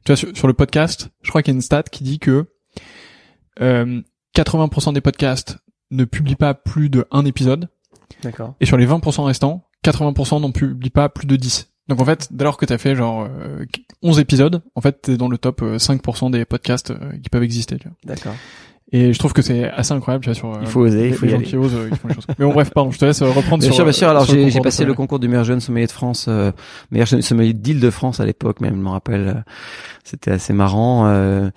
vois, 0.06 0.16
sur, 0.16 0.36
sur 0.36 0.46
le 0.46 0.54
podcast, 0.54 1.10
je 1.22 1.30
crois 1.30 1.42
qu'il 1.42 1.52
y 1.52 1.56
a 1.56 1.58
une 1.58 1.62
stat 1.62 1.84
qui 1.84 2.02
dit 2.02 2.18
que 2.18 2.46
euh, 3.60 4.00
80% 4.36 4.92
des 4.92 5.00
podcasts 5.00 5.58
ne 5.90 6.04
publient 6.04 6.36
pas 6.36 6.54
plus 6.54 6.90
de 6.90 7.06
un 7.10 7.24
épisode, 7.24 7.68
D'accord. 8.22 8.54
et 8.60 8.66
sur 8.66 8.76
les 8.76 8.86
20% 8.86 9.24
restants, 9.24 9.64
80% 9.84 10.40
n'en 10.40 10.52
publient 10.52 10.90
pas 10.90 11.08
plus 11.08 11.26
de 11.26 11.36
10. 11.36 11.72
Donc 11.88 12.00
en 12.00 12.04
fait, 12.04 12.28
dès 12.30 12.44
lors 12.44 12.56
que 12.56 12.66
t'as 12.66 12.78
fait 12.78 12.94
genre 12.94 13.26
euh, 13.28 13.64
11 14.02 14.18
épisodes, 14.20 14.62
en 14.74 14.80
fait, 14.80 15.02
t'es 15.02 15.16
dans 15.16 15.28
le 15.28 15.38
top 15.38 15.62
euh, 15.62 15.78
5% 15.78 16.30
des 16.30 16.44
podcasts 16.44 16.90
euh, 16.90 16.96
qui 17.22 17.30
peuvent 17.30 17.42
exister. 17.42 17.78
D'accord. 18.04 18.34
Et 18.90 19.12
je 19.12 19.18
trouve 19.18 19.34
que 19.34 19.42
c'est 19.42 19.64
assez 19.70 19.92
incroyable, 19.92 20.24
tu 20.24 20.30
vois, 20.30 20.34
sur 20.34 20.54
euh, 20.54 20.58
Il 20.62 20.66
faut 20.66 20.80
oser, 20.80 21.08
il 21.08 21.14
faut 21.14 21.26
les 21.26 21.28
y 21.28 21.30
gens 21.32 21.38
aller. 21.38 21.46
qui 21.46 21.56
osent, 21.56 21.74
euh, 21.74 21.88
ils 21.90 21.96
font 21.98 22.08
les 22.08 22.14
choses. 22.14 22.24
Mais 22.38 22.44
bon, 22.46 22.52
bref, 22.54 22.70
pardon, 22.74 22.90
je 22.90 22.98
te 22.98 23.04
laisse 23.04 23.20
euh, 23.20 23.26
reprendre 23.30 23.58
Bien 23.60 23.68
sur. 23.68 23.74
sûr, 23.76 23.84
bien 23.84 23.90
euh, 23.90 23.92
sûr. 23.92 24.08
Alors 24.08 24.24
j'ai 24.24 24.60
passé 24.60 24.84
le 24.86 24.94
concours 24.94 25.18
du 25.18 25.28
meilleur 25.28 25.44
jeune 25.44 25.60
sommelier 25.60 25.86
de 25.86 25.92
France, 25.92 26.24
euh, 26.28 26.52
meilleur 26.90 27.06
jeune 27.06 27.20
sommelier 27.20 27.52
d'Île-de-France 27.52 28.20
à 28.20 28.24
l'époque 28.26 28.60
même, 28.60 28.74
je 28.76 28.80
me 28.80 28.88
rappelle. 28.88 29.28
euh, 29.28 29.40
C'était 30.04 30.30
assez 30.30 30.54
marrant. 30.54 31.06
euh, 31.06 31.10
euh, 31.10 31.50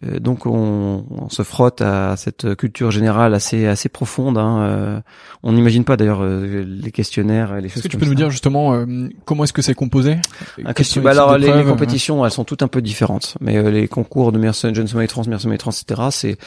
donc 0.00 0.46
on, 0.46 1.04
on 1.10 1.28
se 1.28 1.42
frotte 1.42 1.82
à 1.82 2.16
cette 2.16 2.54
culture 2.56 2.90
générale 2.90 3.34
assez 3.34 3.66
assez 3.66 3.90
profonde. 3.90 4.38
Hein, 4.38 4.62
euh, 4.62 5.00
on 5.42 5.52
n'imagine 5.52 5.84
pas 5.84 5.98
d'ailleurs 5.98 6.22
euh, 6.22 6.64
les 6.66 6.90
questionnaires, 6.90 7.54
les 7.56 7.66
Est-ce 7.66 7.74
choses 7.74 7.82
que 7.82 7.88
tu 7.88 7.98
peux 7.98 8.06
nous 8.06 8.14
dire 8.14 8.30
justement 8.30 8.74
euh, 8.74 8.86
comment 9.26 9.44
est-ce 9.44 9.52
que 9.52 9.60
c'est 9.60 9.74
composé? 9.74 10.16
Un 10.64 10.72
question- 10.72 11.02
bah 11.02 11.12
les 11.12 11.18
alors 11.18 11.36
les, 11.36 11.46
les 11.48 11.52
euh, 11.52 11.64
compétitions, 11.64 12.24
elles 12.24 12.30
sont 12.30 12.44
toutes 12.44 12.62
un 12.62 12.68
peu 12.68 12.80
différentes. 12.80 13.36
Mais 13.40 13.58
euh, 13.58 13.70
les 13.70 13.86
concours 13.86 14.32
de 14.32 14.38
meilleur 14.38 14.54
jeune 14.54 14.88
sommelier 14.88 15.08
de 15.08 15.12
France, 15.12 15.26
meilleur 15.26 15.40
sommelier 15.42 15.58
de 15.58 15.62
France, 15.62 15.82
etc. 15.82 16.08
C'est 16.10 16.38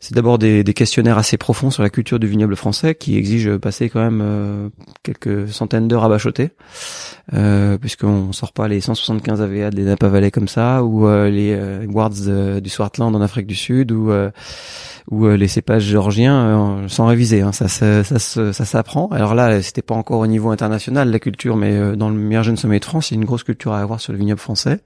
c'est 0.00 0.14
d'abord 0.14 0.38
des, 0.38 0.64
des 0.64 0.72
questionnaires 0.74 1.18
assez 1.18 1.36
profonds 1.36 1.70
sur 1.70 1.82
la 1.82 1.90
culture 1.90 2.18
du 2.18 2.26
vignoble 2.26 2.56
français 2.56 2.94
qui 2.94 3.18
exigent 3.18 3.58
passer 3.58 3.90
quand 3.90 4.00
même 4.00 4.20
euh, 4.22 4.68
quelques 5.02 5.50
centaines 5.50 5.88
d'heures 5.88 6.04
à 6.04 6.08
bachoter, 6.08 6.50
euh, 7.34 7.76
puisqu'on 7.76 8.32
sort 8.32 8.52
pas 8.52 8.66
les 8.66 8.80
175 8.80 9.42
AVA 9.42 9.70
des 9.70 9.82
Napa 9.82 10.08
Valley 10.08 10.30
comme 10.30 10.48
ça, 10.48 10.82
ou 10.82 11.06
euh, 11.06 11.28
les 11.28 11.52
euh, 11.52 11.86
Wards 11.86 12.28
euh, 12.28 12.60
du 12.60 12.70
Swartland 12.70 13.14
en 13.14 13.20
Afrique 13.20 13.46
du 13.46 13.54
Sud, 13.54 13.92
ou 13.92 14.10
euh, 14.10 14.30
ou 15.10 15.26
euh, 15.26 15.36
les 15.36 15.48
cépages 15.48 15.82
géorgiens 15.82 16.36
euh, 16.36 16.88
sans 16.88 17.06
réviser. 17.06 17.42
Hein, 17.42 17.52
ça, 17.52 17.68
ça, 17.68 18.02
ça, 18.02 18.18
ça 18.52 18.64
s'apprend. 18.64 19.08
Alors 19.08 19.34
là, 19.34 19.60
c'était 19.60 19.82
pas 19.82 19.94
encore 19.94 20.20
au 20.20 20.26
niveau 20.26 20.50
international 20.50 21.10
la 21.10 21.18
culture, 21.18 21.56
mais 21.56 21.72
euh, 21.72 21.96
dans 21.96 22.08
le 22.08 22.16
meilleur 22.16 22.44
jeune 22.44 22.56
sommet 22.56 22.78
de 22.80 22.84
France, 22.84 23.10
il 23.10 23.14
y 23.14 23.16
a 23.18 23.20
une 23.20 23.26
grosse 23.26 23.44
culture 23.44 23.72
à 23.72 23.80
avoir 23.80 24.00
sur 24.00 24.12
le 24.12 24.18
vignoble 24.18 24.40
français. 24.40 24.80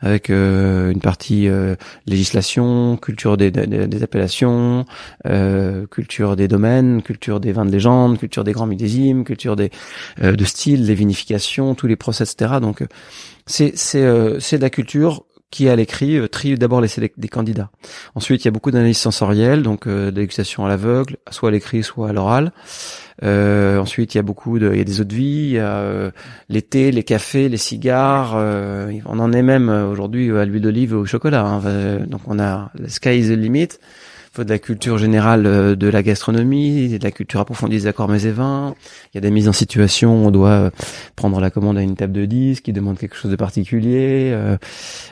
Avec 0.00 0.30
une 0.30 1.00
partie 1.00 1.48
législation, 2.06 2.96
culture 2.96 3.36
des, 3.36 3.50
des, 3.50 4.02
appellations, 4.02 4.84
culture 5.90 6.36
des 6.36 6.48
domaines, 6.48 7.02
culture 7.02 7.40
des 7.40 7.52
vins 7.52 7.64
de 7.64 7.72
légende, 7.72 8.18
culture 8.18 8.44
des 8.44 8.52
grands 8.52 8.66
millésimes, 8.66 9.24
culture 9.24 9.56
des 9.56 9.70
de 10.22 10.44
style, 10.44 10.86
des 10.86 10.94
vinifications, 10.94 11.74
tous 11.74 11.86
les 11.86 11.96
process, 11.96 12.32
etc. 12.32 12.54
Donc 12.60 12.84
c'est 13.46 13.76
c'est 13.76 14.00
de 14.00 14.62
la 14.62 14.70
culture 14.70 15.25
qui 15.50 15.68
à 15.68 15.76
l'écrit 15.76 16.18
euh, 16.18 16.28
trie 16.28 16.56
d'abord 16.56 16.80
les 16.80 16.88
des 17.16 17.28
candidats. 17.28 17.70
Ensuite, 18.14 18.44
il 18.44 18.46
y 18.46 18.48
a 18.48 18.50
beaucoup 18.50 18.70
d'analyses 18.70 18.98
sensorielles, 18.98 19.62
donc 19.62 19.86
euh, 19.86 20.10
à 20.10 20.68
l'aveugle, 20.68 21.16
soit 21.30 21.48
à 21.50 21.52
l'écrit, 21.52 21.82
soit 21.82 22.08
à 22.08 22.12
l'oral. 22.12 22.52
Euh, 23.22 23.78
ensuite, 23.78 24.14
il 24.14 24.18
y 24.18 24.20
a 24.20 24.22
beaucoup 24.22 24.58
de, 24.58 24.70
il 24.72 24.78
y 24.78 24.80
a 24.80 24.84
des 24.84 25.00
eaux 25.00 25.04
de 25.04 25.14
vie, 25.14 25.54
euh, 25.56 26.10
les 26.48 26.62
thés, 26.62 26.90
les 26.90 27.04
cafés, 27.04 27.48
les 27.48 27.56
cigares. 27.56 28.34
on 28.34 29.18
en 29.18 29.32
est 29.32 29.42
même 29.42 29.68
aujourd'hui 29.68 30.30
à 30.36 30.44
l'huile 30.44 30.62
d'olive 30.62 30.92
et 30.92 30.96
au 30.96 31.06
chocolat. 31.06 31.44
Hein. 31.44 32.06
donc 32.06 32.22
on 32.26 32.38
a 32.38 32.70
le 32.78 32.88
sky 32.88 33.18
is 33.18 33.28
the 33.28 33.38
limit 33.38 33.78
de 34.44 34.50
la 34.50 34.58
culture 34.58 34.98
générale 34.98 35.46
euh, 35.46 35.76
de 35.76 35.88
la 35.88 36.02
gastronomie, 36.02 36.98
de 36.98 37.02
la 37.02 37.10
culture 37.10 37.40
approfondie 37.40 37.76
des 37.76 37.86
accords 37.86 38.08
mets 38.08 38.24
et 38.24 38.30
vins. 38.30 38.74
Il 39.12 39.16
y 39.16 39.18
a 39.18 39.20
des 39.20 39.30
mises 39.30 39.48
en 39.48 39.52
situation, 39.52 40.26
on 40.26 40.30
doit 40.30 40.48
euh, 40.48 40.70
prendre 41.14 41.40
la 41.40 41.50
commande 41.50 41.78
à 41.78 41.82
une 41.82 41.96
table 41.96 42.12
de 42.12 42.24
10 42.24 42.60
qui 42.60 42.72
demande 42.72 42.98
quelque 42.98 43.16
chose 43.16 43.30
de 43.30 43.36
particulier, 43.36 44.30
euh, 44.32 44.56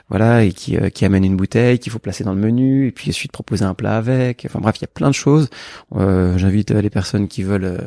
voilà, 0.09 0.45
et 0.45 0.53
qui, 0.53 0.77
qui 0.91 1.05
amène 1.05 1.25
une 1.25 1.37
bouteille 1.37 1.79
qu'il 1.79 1.93
faut 1.93 1.99
placer 1.99 2.25
dans 2.25 2.35
le 2.35 2.41
menu, 2.41 2.89
et 2.89 2.93
puis 2.93 3.11
ensuite 3.11 3.33
proposer 3.33 3.65
un 3.65 3.75
plat 3.75 3.97
avec. 3.97 4.45
Enfin 4.47 4.61
bref, 4.61 4.77
il 4.79 4.83
y 4.83 4.85
a 4.85 4.89
plein 4.89 5.09
de 5.09 5.15
choses. 5.15 5.49
J'invite 5.95 6.71
les 6.71 6.91
personnes 6.91 7.29
qui 7.29 7.43
veulent 7.43 7.79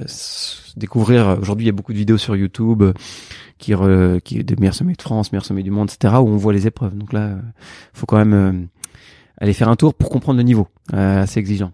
découvrir. 0.76 1.38
Aujourd'hui, 1.42 1.66
il 1.66 1.68
y 1.68 1.70
a 1.70 1.74
beaucoup 1.74 1.94
de 1.94 1.98
vidéos 1.98 2.18
sur 2.18 2.36
YouTube 2.36 2.84
qui, 3.58 3.74
qui 4.24 4.44
de 4.44 4.56
meilleurs 4.60 4.76
sommets 4.76 4.94
de 4.94 5.02
France, 5.02 5.32
meilleurs 5.32 5.46
sommets 5.46 5.64
du 5.64 5.72
monde, 5.72 5.90
etc., 5.92 6.16
où 6.16 6.28
on 6.28 6.38
voit 6.38 6.54
les 6.54 6.68
épreuves. 6.68 6.96
Donc 6.98 7.14
là, 7.14 7.36
faut 7.94 8.06
quand 8.06 8.24
même 8.24 8.68
aller 9.40 9.54
faire 9.54 9.70
un 9.70 9.76
tour 9.76 9.94
pour 9.94 10.10
comprendre 10.10 10.38
le 10.38 10.44
niveau. 10.44 10.68
Euh, 10.94 11.22
assez 11.22 11.40
exigeant. 11.40 11.72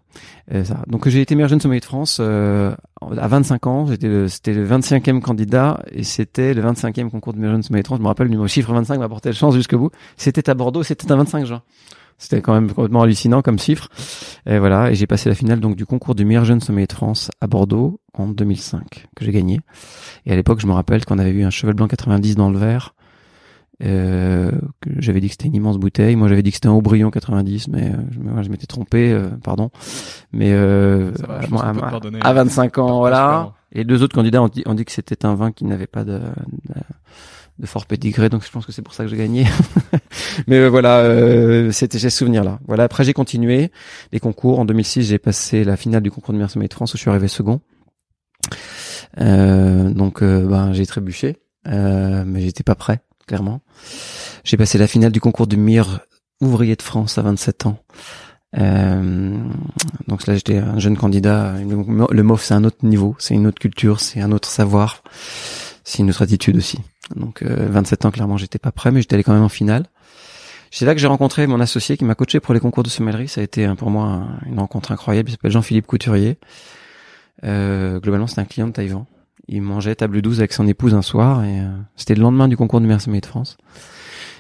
Euh, 0.53 0.63
ça. 0.63 0.83
Donc 0.87 1.07
j'ai 1.07 1.21
été 1.21 1.35
meilleur 1.35 1.49
jeune 1.49 1.61
sommelier 1.61 1.79
de 1.79 1.85
France 1.85 2.17
euh, 2.19 2.75
à 3.01 3.27
25 3.27 3.67
ans. 3.67 3.85
J'étais 3.85 4.27
c'était 4.27 4.53
le 4.53 4.67
25e 4.67 5.21
candidat 5.21 5.83
et 5.91 6.03
c'était 6.03 6.53
le 6.53 6.61
25e 6.61 7.09
concours 7.09 7.33
de 7.33 7.39
meilleur 7.39 7.53
jeune 7.53 7.63
sommelier 7.63 7.83
de 7.83 7.87
France. 7.87 7.99
Je 7.99 8.03
me 8.03 8.07
rappelle 8.07 8.27
le 8.27 8.47
chiffre 8.47 8.73
25 8.73 8.97
m'a 8.97 9.05
apporté 9.05 9.29
la 9.29 9.33
chance 9.33 9.55
jusqu'au 9.55 9.77
bout. 9.77 9.91
C'était 10.17 10.49
à 10.49 10.53
Bordeaux, 10.53 10.83
c'était 10.83 11.11
un 11.11 11.17
25 11.17 11.45
juin. 11.45 11.61
C'était 12.17 12.41
quand 12.41 12.53
même 12.53 12.71
complètement 12.71 13.01
hallucinant 13.01 13.41
comme 13.41 13.59
chiffre. 13.59 13.89
Et 14.45 14.57
voilà, 14.57 14.91
et 14.91 14.95
j'ai 14.95 15.07
passé 15.07 15.29
la 15.29 15.35
finale 15.35 15.59
donc 15.59 15.75
du 15.75 15.85
concours 15.85 16.15
du 16.15 16.25
meilleur 16.25 16.45
jeune 16.45 16.61
sommelier 16.61 16.87
de 16.87 16.93
France 16.93 17.29
à 17.41 17.47
Bordeaux 17.47 17.99
en 18.13 18.27
2005 18.27 19.07
que 19.15 19.25
j'ai 19.25 19.31
gagné. 19.31 19.61
Et 20.25 20.31
à 20.31 20.35
l'époque, 20.35 20.59
je 20.59 20.67
me 20.67 20.73
rappelle 20.73 21.05
qu'on 21.05 21.19
avait 21.19 21.31
eu 21.31 21.43
un 21.43 21.49
cheval 21.49 21.75
blanc 21.75 21.87
90 21.87 22.35
dans 22.35 22.49
le 22.49 22.57
verre 22.57 22.93
euh, 23.81 24.51
j'avais 24.97 25.19
dit 25.19 25.27
que 25.27 25.33
c'était 25.33 25.47
une 25.47 25.55
immense 25.55 25.77
bouteille. 25.77 26.15
Moi, 26.15 26.27
j'avais 26.27 26.43
dit 26.43 26.51
que 26.51 26.55
c'était 26.55 26.67
un 26.67 26.73
Aubryon 26.73 27.11
90, 27.11 27.69
mais 27.69 27.91
euh, 27.91 28.43
je, 28.43 28.49
m'étais 28.49 28.67
trompé, 28.67 29.11
euh, 29.11 29.29
pardon. 29.43 29.71
Mais 30.31 30.51
euh, 30.51 31.11
à, 32.21 32.33
25 32.33 32.77
ans, 32.77 32.99
voilà. 32.99 33.53
Et 33.71 33.83
deux 33.83 34.03
autres 34.03 34.15
candidats 34.15 34.41
ont 34.41 34.47
dit, 34.47 34.63
ont 34.65 34.75
dit 34.75 34.85
que 34.85 34.91
c'était 34.91 35.25
un 35.25 35.33
vin 35.33 35.51
qui 35.51 35.65
n'avait 35.65 35.87
pas 35.87 36.03
de, 36.03 36.21
de, 37.57 37.65
fort 37.65 37.87
pédigré, 37.87 38.29
donc 38.29 38.45
je 38.45 38.51
pense 38.51 38.67
que 38.67 38.71
c'est 38.71 38.83
pour 38.83 38.93
ça 38.93 39.03
que 39.03 39.09
j'ai 39.09 39.17
gagné. 39.17 39.47
mais 40.47 40.67
voilà, 40.69 41.71
c'était 41.71 41.97
j'ai 41.97 42.11
ce 42.11 42.17
souvenir 42.19 42.43
là. 42.43 42.59
Voilà. 42.67 42.83
Après, 42.83 43.03
j'ai 43.03 43.13
continué 43.13 43.71
les 44.11 44.19
concours. 44.19 44.59
En 44.59 44.65
2006, 44.65 45.07
j'ai 45.07 45.17
passé 45.17 45.63
la 45.63 45.75
finale 45.75 46.03
du 46.03 46.11
concours 46.11 46.33
de 46.33 46.37
meilleur 46.37 46.51
sommet 46.51 46.67
de 46.67 46.73
France 46.73 46.93
où 46.93 46.97
je 46.97 47.01
suis 47.01 47.09
arrivé 47.09 47.27
second. 47.27 47.61
donc, 49.17 50.23
ben, 50.23 50.71
j'ai 50.73 50.85
trébuché, 50.85 51.37
mais 51.65 52.41
j'étais 52.41 52.63
pas 52.63 52.75
prêt 52.75 53.01
clairement. 53.27 53.61
J'ai 54.43 54.57
passé 54.57 54.77
la 54.77 54.87
finale 54.87 55.11
du 55.11 55.21
concours 55.21 55.47
du 55.47 55.57
meilleur 55.57 56.01
ouvrier 56.41 56.75
de 56.75 56.81
France 56.81 57.17
à 57.17 57.21
27 57.21 57.65
ans. 57.65 57.79
Euh, 58.57 59.37
donc 60.07 60.27
là, 60.27 60.35
j'étais 60.35 60.57
un 60.57 60.79
jeune 60.79 60.97
candidat. 60.97 61.55
Le 61.61 62.23
MOF, 62.23 62.43
c'est 62.43 62.53
un 62.53 62.63
autre 62.63 62.85
niveau, 62.85 63.15
c'est 63.19 63.33
une 63.33 63.47
autre 63.47 63.59
culture, 63.59 63.99
c'est 63.99 64.21
un 64.21 64.31
autre 64.31 64.49
savoir, 64.49 65.03
c'est 65.83 65.99
une 65.99 66.09
autre 66.09 66.21
attitude 66.21 66.57
aussi. 66.57 66.79
Donc 67.15 67.41
euh, 67.41 67.67
27 67.69 68.05
ans, 68.05 68.11
clairement, 68.11 68.37
j'étais 68.37 68.59
pas 68.59 68.71
prêt, 68.71 68.91
mais 68.91 69.01
j'étais 69.01 69.15
allé 69.15 69.23
quand 69.23 69.33
même 69.33 69.43
en 69.43 69.49
finale. 69.49 69.85
C'est 70.71 70.85
là 70.85 70.95
que 70.95 70.99
j'ai 70.99 71.07
rencontré 71.07 71.45
mon 71.45 71.59
associé 71.59 71.97
qui 71.97 72.05
m'a 72.05 72.15
coaché 72.15 72.39
pour 72.39 72.53
les 72.53 72.59
concours 72.59 72.83
de 72.83 72.89
sommellerie. 72.89 73.27
Ça 73.27 73.41
a 73.41 73.43
été 73.43 73.67
pour 73.75 73.91
moi 73.91 74.27
une 74.47 74.57
rencontre 74.57 74.91
incroyable. 74.91 75.29
Il 75.29 75.33
s'appelle 75.33 75.51
Jean-Philippe 75.51 75.85
Couturier. 75.85 76.39
Euh, 77.43 77.99
globalement, 77.99 78.25
c'est 78.25 78.41
un 78.41 78.45
client 78.45 78.67
de 78.67 78.73
Taïwan 78.73 79.05
il 79.47 79.61
mangeait 79.61 79.95
table 79.95 80.21
12 80.21 80.39
avec 80.39 80.53
son 80.53 80.67
épouse 80.67 80.93
un 80.93 81.01
soir 81.01 81.43
et 81.43 81.59
euh, 81.59 81.69
c'était 81.95 82.15
le 82.15 82.21
lendemain 82.21 82.47
du 82.47 82.57
concours 82.57 82.79
de 82.79 82.85
Mercedes 82.85 83.19
de 83.19 83.25
France. 83.25 83.57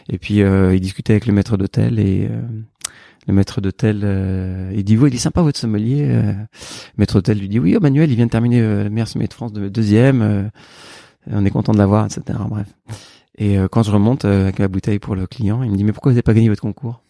Et 0.09 0.17
puis 0.17 0.41
euh, 0.41 0.75
il 0.75 0.81
discutait 0.81 1.13
avec 1.13 1.25
le 1.25 1.33
maître 1.33 1.57
d'hôtel 1.57 1.99
et 1.99 2.27
euh, 2.29 2.41
le 3.27 3.33
maître 3.33 3.61
d'hôtel 3.61 3.97
il 4.75 4.83
dit 4.83 4.97
oui 4.97 5.09
il 5.09 5.15
est 5.15 5.19
sympa 5.19 5.41
votre 5.41 5.57
sommelier. 5.57 6.07
le 6.07 6.35
maître 6.97 7.15
d'hôtel 7.15 7.39
lui 7.39 7.47
dit 7.47 7.59
oui 7.59 7.75
oh, 7.77 7.79
Manuel 7.79 8.11
il 8.11 8.15
vient 8.15 8.25
de 8.25 8.31
terminer 8.31 8.59
le 8.59 8.89
meilleur 8.89 9.07
de 9.13 9.33
France 9.33 9.53
de 9.53 9.69
deuxième. 9.69 10.51
on 11.31 11.45
est 11.45 11.49
content 11.49 11.71
de 11.71 11.77
l'avoir 11.77 12.05
etc. 12.05 12.21
Bref. 12.49 12.67
Et 13.37 13.57
quand 13.71 13.81
je 13.81 13.91
remonte 13.91 14.25
avec 14.25 14.59
ma 14.59 14.67
bouteille 14.67 14.99
pour 14.99 15.15
le 15.15 15.25
client 15.25 15.63
il 15.63 15.71
me 15.71 15.77
dit 15.77 15.85
mais 15.85 15.93
pourquoi 15.93 16.11
vous 16.11 16.15
n'avez 16.15 16.23
pas 16.23 16.33
gagné 16.33 16.49
votre 16.49 16.63
concours? 16.63 17.01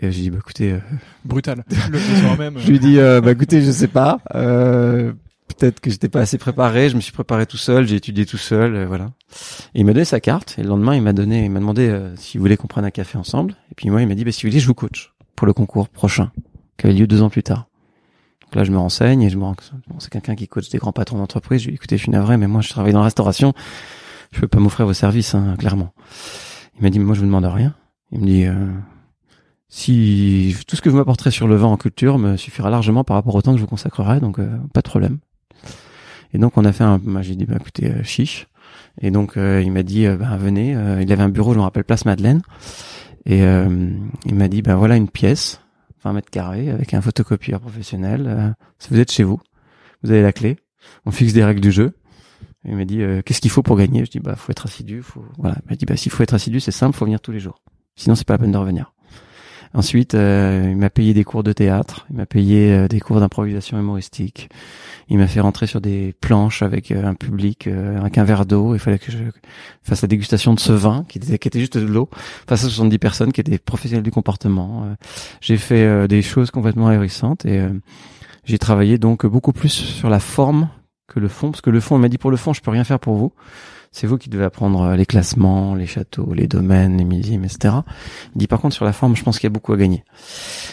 Et 0.00 0.10
je 0.10 0.18
dis 0.18 0.30
bah 0.30 0.38
écoutez 0.40 0.80
brutal 1.24 1.64
le 1.92 2.36
même. 2.36 2.58
je 2.58 2.68
lui 2.68 2.80
dis 2.80 2.96
bah 2.96 3.30
écoutez 3.30 3.62
je 3.62 3.70
sais 3.70 3.86
pas 3.86 4.18
peut-être 5.48 5.80
que 5.80 5.90
j'étais 5.90 6.08
pas 6.08 6.20
assez 6.20 6.38
préparé. 6.38 6.88
Je 6.88 6.96
me 6.96 7.00
suis 7.00 7.12
préparé 7.12 7.46
tout 7.46 7.56
seul, 7.56 7.86
j'ai 7.86 7.96
étudié 7.96 8.26
tout 8.26 8.36
seul, 8.36 8.74
euh, 8.74 8.86
voilà. 8.86 9.10
Et 9.74 9.80
il 9.80 9.86
m'a 9.86 9.92
donné 9.92 10.04
sa 10.04 10.20
carte 10.20 10.56
et 10.58 10.62
le 10.62 10.68
lendemain 10.68 10.94
il 10.94 11.02
m'a 11.02 11.12
donné, 11.12 11.44
il 11.44 11.50
m'a 11.50 11.60
demandé 11.60 11.88
euh, 11.88 12.14
s'il 12.16 12.40
voulait 12.40 12.56
qu'on 12.56 12.66
prenne 12.66 12.84
un 12.84 12.90
café 12.90 13.18
ensemble. 13.18 13.56
Et 13.70 13.74
puis 13.74 13.90
moi 13.90 14.02
il 14.02 14.08
m'a 14.08 14.14
dit 14.14 14.24
bah, 14.24 14.32
si 14.32 14.42
vous 14.42 14.50
voulez 14.50 14.60
je 14.60 14.66
vous 14.66 14.74
coach 14.74 15.12
pour 15.36 15.46
le 15.46 15.52
concours 15.52 15.88
prochain 15.88 16.30
qui 16.78 16.86
a 16.86 16.92
lieu 16.92 17.06
deux 17.06 17.22
ans 17.22 17.30
plus 17.30 17.42
tard. 17.42 17.68
Donc 18.42 18.56
là 18.56 18.64
je 18.64 18.72
me 18.72 18.78
renseigne 18.78 19.22
et 19.22 19.30
je 19.30 19.36
me 19.36 19.44
rends 19.44 19.56
bon, 19.88 19.96
c'est 19.98 20.10
quelqu'un 20.10 20.34
qui 20.34 20.48
coach 20.48 20.68
des 20.70 20.78
grands 20.78 20.92
patrons 20.92 21.18
d'entreprise. 21.18 21.60
Je 21.60 21.66
lui 21.66 21.72
dis 21.72 21.76
écoutez 21.76 21.96
je 21.96 22.02
suis 22.02 22.12
navré 22.12 22.36
mais 22.36 22.46
moi 22.46 22.60
je 22.60 22.68
travaille 22.68 22.92
dans 22.92 23.00
la 23.00 23.06
restauration, 23.06 23.52
je 24.32 24.40
peux 24.40 24.48
pas 24.48 24.60
m'offrir 24.60 24.86
vos 24.86 24.94
services 24.94 25.34
hein, 25.34 25.56
clairement. 25.58 25.92
Il 26.78 26.82
m'a 26.82 26.90
dit 26.90 26.98
mais 26.98 27.04
moi 27.04 27.14
je 27.14 27.20
vous 27.20 27.26
demande 27.26 27.44
rien. 27.44 27.74
Il 28.12 28.20
me 28.20 28.26
dit 28.26 28.44
euh, 28.44 28.70
si 29.68 30.56
tout 30.68 30.76
ce 30.76 30.82
que 30.82 30.88
vous 30.88 30.96
m'apporterez 30.96 31.30
sur 31.30 31.48
le 31.48 31.56
vin 31.56 31.68
en 31.68 31.76
culture 31.76 32.18
me 32.18 32.36
suffira 32.36 32.70
largement 32.70 33.02
par 33.02 33.16
rapport 33.16 33.34
au 33.34 33.42
temps 33.42 33.52
que 33.52 33.58
je 33.58 33.62
vous 33.62 33.68
consacrerai, 33.68 34.20
donc 34.20 34.38
pas 34.72 34.80
de 34.80 34.88
problème. 34.88 35.18
Et 36.34 36.38
donc 36.38 36.58
on 36.58 36.64
a 36.64 36.72
fait 36.72 36.84
un, 36.84 37.00
moi 37.02 37.22
j'ai 37.22 37.36
dit 37.36 37.46
bah 37.46 37.54
écoutez 37.58 37.90
euh, 37.90 38.02
chiche. 38.02 38.48
Et 39.00 39.10
donc 39.10 39.36
euh, 39.36 39.62
il 39.64 39.72
m'a 39.72 39.84
dit 39.84 40.06
euh, 40.06 40.16
bah, 40.16 40.36
venez. 40.36 40.72
il 40.72 41.12
avait 41.12 41.22
un 41.22 41.28
bureau, 41.28 41.54
je 41.54 41.58
me 41.58 41.62
rappelle 41.62 41.84
place 41.84 42.04
Madeleine. 42.04 42.42
Et 43.24 43.38
il 43.38 44.34
m'a 44.34 44.48
dit 44.48 44.60
bah 44.60 44.74
voilà 44.74 44.96
une 44.96 45.08
pièce, 45.08 45.62
20 46.02 46.12
mètres 46.12 46.30
carrés 46.30 46.68
avec 46.68 46.92
un 46.92 47.00
photocopieur 47.00 47.58
professionnel. 47.60 48.54
si 48.78 48.90
vous 48.90 48.98
êtes 48.98 49.10
chez 49.10 49.22
vous, 49.22 49.40
vous 50.02 50.10
avez 50.10 50.20
la 50.20 50.34
clé. 50.34 50.58
On 51.06 51.10
fixe 51.10 51.32
des 51.32 51.42
règles 51.42 51.62
du 51.62 51.72
jeu. 51.72 51.94
il 52.66 52.76
m'a 52.76 52.84
dit 52.84 53.00
qu'est-ce 53.24 53.40
qu'il 53.40 53.50
faut 53.50 53.62
pour 53.62 53.78
gagner? 53.78 54.04
Je 54.04 54.10
dis 54.10 54.20
bah 54.20 54.36
faut 54.36 54.52
être 54.52 54.66
assidu. 54.66 55.00
Faut 55.00 55.24
voilà. 55.38 55.56
Il 55.64 55.70
m'a 55.70 55.76
dit 55.76 55.86
bah 55.86 55.96
s'il 55.96 56.12
faut 56.12 56.22
être 56.22 56.34
assidu 56.34 56.60
c'est 56.60 56.70
simple, 56.70 56.94
faut 56.94 57.06
venir 57.06 57.20
tous 57.20 57.32
les 57.32 57.40
jours. 57.40 57.62
Sinon 57.96 58.14
c'est 58.14 58.26
pas 58.26 58.34
la 58.34 58.38
peine 58.38 58.52
de 58.52 58.58
revenir. 58.58 58.93
Ensuite, 59.74 60.14
euh, 60.14 60.68
il 60.70 60.76
m'a 60.76 60.88
payé 60.88 61.14
des 61.14 61.24
cours 61.24 61.42
de 61.42 61.52
théâtre, 61.52 62.06
il 62.08 62.16
m'a 62.16 62.26
payé 62.26 62.72
euh, 62.72 62.86
des 62.86 63.00
cours 63.00 63.18
d'improvisation 63.18 63.76
humoristique. 63.76 64.48
Il 65.08 65.18
m'a 65.18 65.26
fait 65.26 65.40
rentrer 65.40 65.66
sur 65.66 65.80
des 65.80 66.14
planches 66.20 66.62
avec 66.62 66.92
euh, 66.92 67.04
un 67.04 67.14
public, 67.14 67.66
avec 67.66 68.16
un 68.16 68.24
verre 68.24 68.46
d'eau. 68.46 68.74
Il 68.74 68.78
fallait 68.78 69.00
que 69.00 69.10
je 69.10 69.18
fasse 69.82 70.02
la 70.02 70.08
dégustation 70.08 70.54
de 70.54 70.60
ce 70.60 70.72
vin 70.72 71.04
qui 71.08 71.18
était, 71.18 71.58
juste 71.58 71.76
de 71.76 71.84
l'eau 71.84 72.08
face 72.46 72.64
à 72.64 72.68
70 72.68 72.98
personnes 72.98 73.32
qui 73.32 73.40
étaient 73.40 73.58
professionnels 73.58 74.04
du 74.04 74.12
comportement. 74.12 74.96
j'ai 75.40 75.56
fait 75.56 76.08
des 76.08 76.22
choses 76.22 76.50
complètement 76.50 76.88
ahérissantes 76.88 77.44
et 77.44 77.66
j'ai 78.44 78.58
travaillé 78.58 78.96
donc 78.96 79.26
beaucoup 79.26 79.52
plus 79.52 79.68
sur 79.68 80.08
la 80.08 80.20
forme 80.20 80.68
que 81.06 81.20
le 81.20 81.28
fond, 81.28 81.50
parce 81.50 81.60
que 81.60 81.70
le 81.70 81.80
fond, 81.80 81.96
il 81.96 82.00
m'a 82.00 82.08
dit 82.08 82.18
pour 82.18 82.30
le 82.30 82.36
fond, 82.36 82.52
je 82.52 82.62
peux 82.62 82.70
rien 82.70 82.84
faire 82.84 83.00
pour 83.00 83.14
vous 83.16 83.32
c'est 83.94 84.08
vous 84.08 84.18
qui 84.18 84.28
devez 84.28 84.44
apprendre 84.44 84.82
euh, 84.82 84.96
les 84.96 85.06
classements, 85.06 85.74
les 85.76 85.86
châteaux, 85.86 86.34
les 86.34 86.48
domaines, 86.48 86.98
les 86.98 87.04
millésimes, 87.04 87.44
etc. 87.44 87.76
Il 88.34 88.38
dit 88.38 88.48
par 88.48 88.60
contre 88.60 88.74
sur 88.74 88.84
la 88.84 88.92
forme, 88.92 89.14
je 89.14 89.22
pense 89.22 89.38
qu'il 89.38 89.46
y 89.46 89.52
a 89.52 89.54
beaucoup 89.54 89.72
à 89.72 89.76
gagner. 89.76 90.04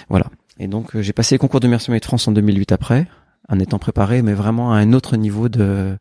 Voilà. 0.09 0.25
Et 0.59 0.67
donc 0.67 0.95
euh, 0.95 1.01
j'ai 1.03 1.13
passé 1.13 1.35
les 1.35 1.39
concours 1.39 1.59
de 1.59 1.67
Mercenaires 1.67 1.99
de 1.99 2.05
France 2.05 2.27
en 2.27 2.31
2008 2.31 2.71
après, 2.71 3.07
en 3.47 3.59
étant 3.59 3.77
préparé, 3.77 4.23
mais 4.23 4.33
vraiment 4.33 4.73
à 4.73 4.77
un 4.77 4.93
autre 4.93 5.17
niveau 5.17 5.49
de, 5.49 5.97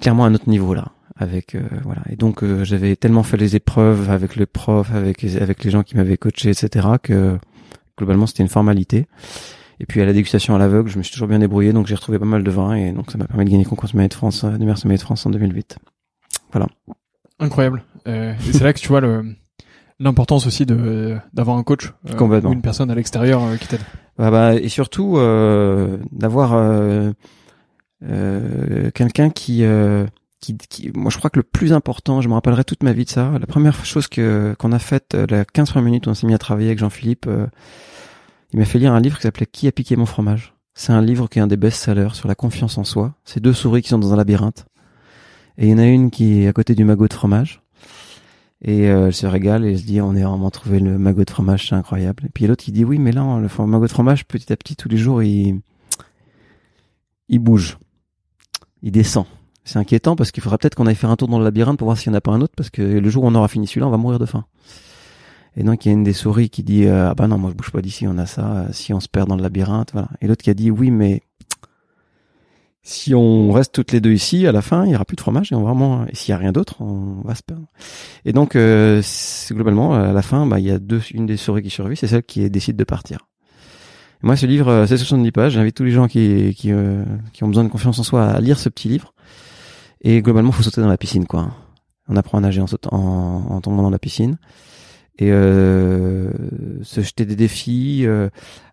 clairement 0.00 0.24
un 0.24 0.34
autre 0.34 0.48
niveau 0.48 0.74
là. 0.74 0.88
Avec 1.16 1.54
euh, 1.54 1.62
voilà 1.84 2.02
et 2.08 2.16
donc 2.16 2.42
j'avais 2.62 2.96
tellement 2.96 3.22
fait 3.22 3.36
les 3.36 3.54
épreuves 3.54 4.10
avec 4.10 4.36
le 4.36 4.46
prof, 4.46 4.90
avec 4.92 5.22
les 5.22 5.70
gens 5.70 5.82
qui 5.82 5.96
m'avaient 5.96 6.16
coaché, 6.16 6.50
etc. 6.50 6.88
que 7.02 7.38
globalement 7.96 8.26
c'était 8.26 8.42
une 8.42 8.48
formalité. 8.48 9.06
Et 9.80 9.86
puis 9.86 10.00
à 10.00 10.06
la 10.06 10.12
dégustation 10.12 10.54
à 10.54 10.58
l'aveugle, 10.58 10.90
je 10.90 10.98
me 10.98 11.02
suis 11.02 11.12
toujours 11.12 11.28
bien 11.28 11.38
débrouillé, 11.38 11.72
donc 11.72 11.86
j'ai 11.86 11.94
retrouvé 11.94 12.18
pas 12.18 12.24
mal 12.24 12.42
de 12.42 12.50
vins 12.50 12.74
et 12.74 12.92
donc 12.92 13.10
ça 13.10 13.18
m'a 13.18 13.26
permis 13.26 13.44
de 13.44 13.50
gagner 13.50 13.64
le 13.64 13.68
concours 13.68 13.88
de 13.88 14.08
de 14.08 14.96
France 14.98 15.26
en 15.26 15.30
2008. 15.30 15.78
Voilà. 16.52 16.66
Incroyable. 17.38 17.84
Euh, 18.06 18.34
et 18.48 18.52
c'est 18.52 18.64
là 18.64 18.72
que 18.72 18.78
tu 18.78 18.88
vois 18.88 19.00
le 19.00 19.34
l'importance 20.00 20.46
aussi 20.46 20.66
de 20.66 21.18
d'avoir 21.32 21.58
un 21.58 21.62
coach 21.62 21.92
euh, 22.08 22.40
ou 22.42 22.52
une 22.52 22.62
personne 22.62 22.90
à 22.90 22.94
l'extérieur 22.94 23.42
euh, 23.44 23.56
qui 23.56 23.68
t'aide. 23.68 23.82
Bah, 24.18 24.30
bah, 24.30 24.54
et 24.54 24.68
surtout 24.68 25.18
euh, 25.18 25.98
d'avoir 26.10 26.54
euh, 26.54 27.12
quelqu'un 28.94 29.30
qui 29.30 29.64
qui, 30.40 30.56
qui, 30.56 30.90
moi 30.94 31.10
je 31.10 31.18
crois 31.18 31.30
que 31.30 31.38
le 31.38 31.42
plus 31.42 31.72
important, 31.72 32.20
je 32.22 32.28
me 32.28 32.34
rappellerai 32.34 32.64
toute 32.64 32.82
ma 32.82 32.92
vie 32.92 33.04
de 33.04 33.10
ça. 33.10 33.32
La 33.38 33.46
première 33.46 33.84
chose 33.84 34.08
que 34.08 34.54
qu'on 34.58 34.72
a 34.72 34.78
faite, 34.78 35.14
la 35.14 35.44
15 35.44 35.70
premières 35.70 35.84
minutes 35.84 36.06
où 36.06 36.10
on 36.10 36.14
s'est 36.14 36.26
mis 36.26 36.34
à 36.34 36.38
travailler 36.38 36.68
avec 36.68 36.78
Jean-Philippe, 36.78 37.26
euh, 37.28 37.46
il 38.52 38.58
m'a 38.58 38.64
fait 38.64 38.78
lire 38.78 38.92
un 38.92 39.00
livre 39.00 39.16
qui 39.16 39.22
s'appelait 39.22 39.46
Qui 39.46 39.68
a 39.68 39.72
piqué 39.72 39.96
mon 39.96 40.06
fromage? 40.06 40.54
C'est 40.72 40.92
un 40.92 41.02
livre 41.02 41.28
qui 41.28 41.38
est 41.38 41.42
un 41.42 41.46
des 41.46 41.58
best-sellers 41.58 42.14
sur 42.14 42.26
la 42.26 42.34
confiance 42.34 42.78
en 42.78 42.84
soi. 42.84 43.14
C'est 43.24 43.40
deux 43.40 43.52
souris 43.52 43.82
qui 43.82 43.90
sont 43.90 43.98
dans 43.98 44.14
un 44.14 44.16
labyrinthe. 44.16 44.64
Et 45.60 45.66
il 45.66 45.70
y 45.70 45.74
en 45.74 45.78
a 45.78 45.86
une 45.86 46.10
qui 46.10 46.42
est 46.42 46.48
à 46.48 46.52
côté 46.54 46.74
du 46.74 46.84
magot 46.84 47.06
de 47.06 47.12
fromage. 47.12 47.62
Et 48.62 48.90
euh, 48.90 49.06
elle 49.06 49.14
se 49.14 49.26
régale 49.26 49.64
et 49.64 49.72
elle 49.72 49.78
se 49.78 49.84
dit 49.84 50.00
on 50.00 50.16
est 50.16 50.22
vraiment 50.22 50.50
trouvé 50.50 50.80
le 50.80 50.98
magot 50.98 51.24
de 51.24 51.30
fromage, 51.30 51.68
c'est 51.68 51.74
incroyable. 51.74 52.24
Et 52.26 52.28
puis 52.30 52.46
l'autre 52.46 52.64
qui 52.64 52.72
dit 52.72 52.84
oui 52.84 52.98
mais 52.98 53.12
là 53.12 53.38
le 53.38 53.66
magot 53.66 53.86
de 53.86 53.90
fromage 53.90 54.26
petit 54.26 54.52
à 54.52 54.56
petit 54.56 54.76
tous 54.76 54.88
les 54.88 54.98
jours 54.98 55.22
il 55.22 55.60
il 57.28 57.38
bouge, 57.38 57.78
il 58.82 58.90
descend. 58.90 59.24
C'est 59.64 59.78
inquiétant 59.78 60.16
parce 60.16 60.30
qu'il 60.30 60.42
faudra 60.42 60.58
peut-être 60.58 60.74
qu'on 60.74 60.86
aille 60.86 60.94
faire 60.94 61.10
un 61.10 61.16
tour 61.16 61.28
dans 61.28 61.38
le 61.38 61.44
labyrinthe 61.44 61.78
pour 61.78 61.86
voir 61.86 61.96
s'il 61.96 62.10
n'y 62.10 62.16
en 62.16 62.18
a 62.18 62.20
pas 62.20 62.32
un 62.32 62.40
autre 62.40 62.54
parce 62.56 62.70
que 62.70 62.82
le 62.82 63.10
jour 63.10 63.24
où 63.24 63.28
on 63.28 63.34
aura 63.34 63.48
fini 63.48 63.66
celui-là 63.66 63.86
on 63.86 63.90
va 63.90 63.98
mourir 63.98 64.18
de 64.18 64.26
faim. 64.26 64.44
Et 65.56 65.62
donc 65.62 65.84
il 65.84 65.88
y 65.88 65.90
a 65.90 65.94
une 65.94 66.04
des 66.04 66.12
souris 66.12 66.50
qui 66.50 66.62
dit 66.62 66.86
euh, 66.86 67.10
ah 67.10 67.14
bah 67.14 67.28
non 67.28 67.38
moi 67.38 67.50
je 67.50 67.56
bouge 67.56 67.70
pas 67.70 67.80
d'ici 67.80 68.06
on 68.06 68.18
a 68.18 68.26
ça 68.26 68.66
si 68.72 68.92
on 68.92 69.00
se 69.00 69.08
perd 69.08 69.28
dans 69.28 69.36
le 69.36 69.42
labyrinthe 69.42 69.92
voilà. 69.92 70.08
Et 70.20 70.26
l'autre 70.26 70.42
qui 70.42 70.50
a 70.50 70.54
dit 70.54 70.70
oui 70.70 70.90
mais 70.90 71.22
si 72.82 73.14
on 73.14 73.52
reste 73.52 73.74
toutes 73.74 73.92
les 73.92 74.00
deux 74.00 74.12
ici, 74.12 74.46
à 74.46 74.52
la 74.52 74.62
fin, 74.62 74.86
il 74.86 74.92
y 74.92 74.94
aura 74.94 75.04
plus 75.04 75.16
de 75.16 75.20
fromage 75.20 75.52
et 75.52 75.54
on 75.54 75.62
vraiment, 75.62 76.06
et 76.06 76.14
s'il 76.14 76.32
y 76.32 76.34
a 76.34 76.38
rien 76.38 76.52
d'autre, 76.52 76.80
on 76.80 77.20
va 77.24 77.34
se 77.34 77.42
perdre. 77.42 77.66
Et 78.24 78.32
donc, 78.32 78.56
euh, 78.56 79.02
globalement, 79.50 79.94
à 79.94 80.12
la 80.12 80.22
fin, 80.22 80.46
bah, 80.46 80.58
il 80.58 80.66
y 80.66 80.70
a 80.70 80.78
deux, 80.78 81.02
une 81.12 81.26
des 81.26 81.36
souris 81.36 81.62
qui 81.62 81.70
survit, 81.70 81.96
c'est 81.96 82.06
celle 82.06 82.22
qui 82.22 82.48
décide 82.48 82.76
de 82.76 82.84
partir. 82.84 83.28
moi, 84.22 84.36
ce 84.36 84.46
livre, 84.46 84.68
euh, 84.68 84.86
c'est 84.86 84.96
70 84.96 85.30
pages. 85.32 85.52
J'invite 85.52 85.76
tous 85.76 85.84
les 85.84 85.90
gens 85.90 86.08
qui, 86.08 86.54
qui, 86.56 86.72
euh, 86.72 87.04
qui 87.32 87.44
ont 87.44 87.48
besoin 87.48 87.64
de 87.64 87.68
confiance 87.68 87.98
en 87.98 88.02
soi 88.02 88.24
à 88.26 88.40
lire 88.40 88.58
ce 88.58 88.70
petit 88.70 88.88
livre. 88.88 89.14
Et 90.00 90.22
globalement, 90.22 90.50
faut 90.50 90.62
sauter 90.62 90.80
dans 90.80 90.88
la 90.88 90.98
piscine, 90.98 91.26
quoi. 91.26 91.50
On 92.08 92.16
apprend 92.16 92.38
à 92.38 92.40
nager 92.40 92.62
en, 92.62 92.66
sautant, 92.66 92.90
en 92.92 93.60
tombant 93.60 93.82
dans 93.82 93.90
la 93.90 93.98
piscine 93.98 94.38
et 95.20 95.30
euh, 95.30 96.30
se 96.82 97.02
jeter 97.02 97.26
des 97.26 97.36
défis, 97.36 98.04
euh, 98.06 98.30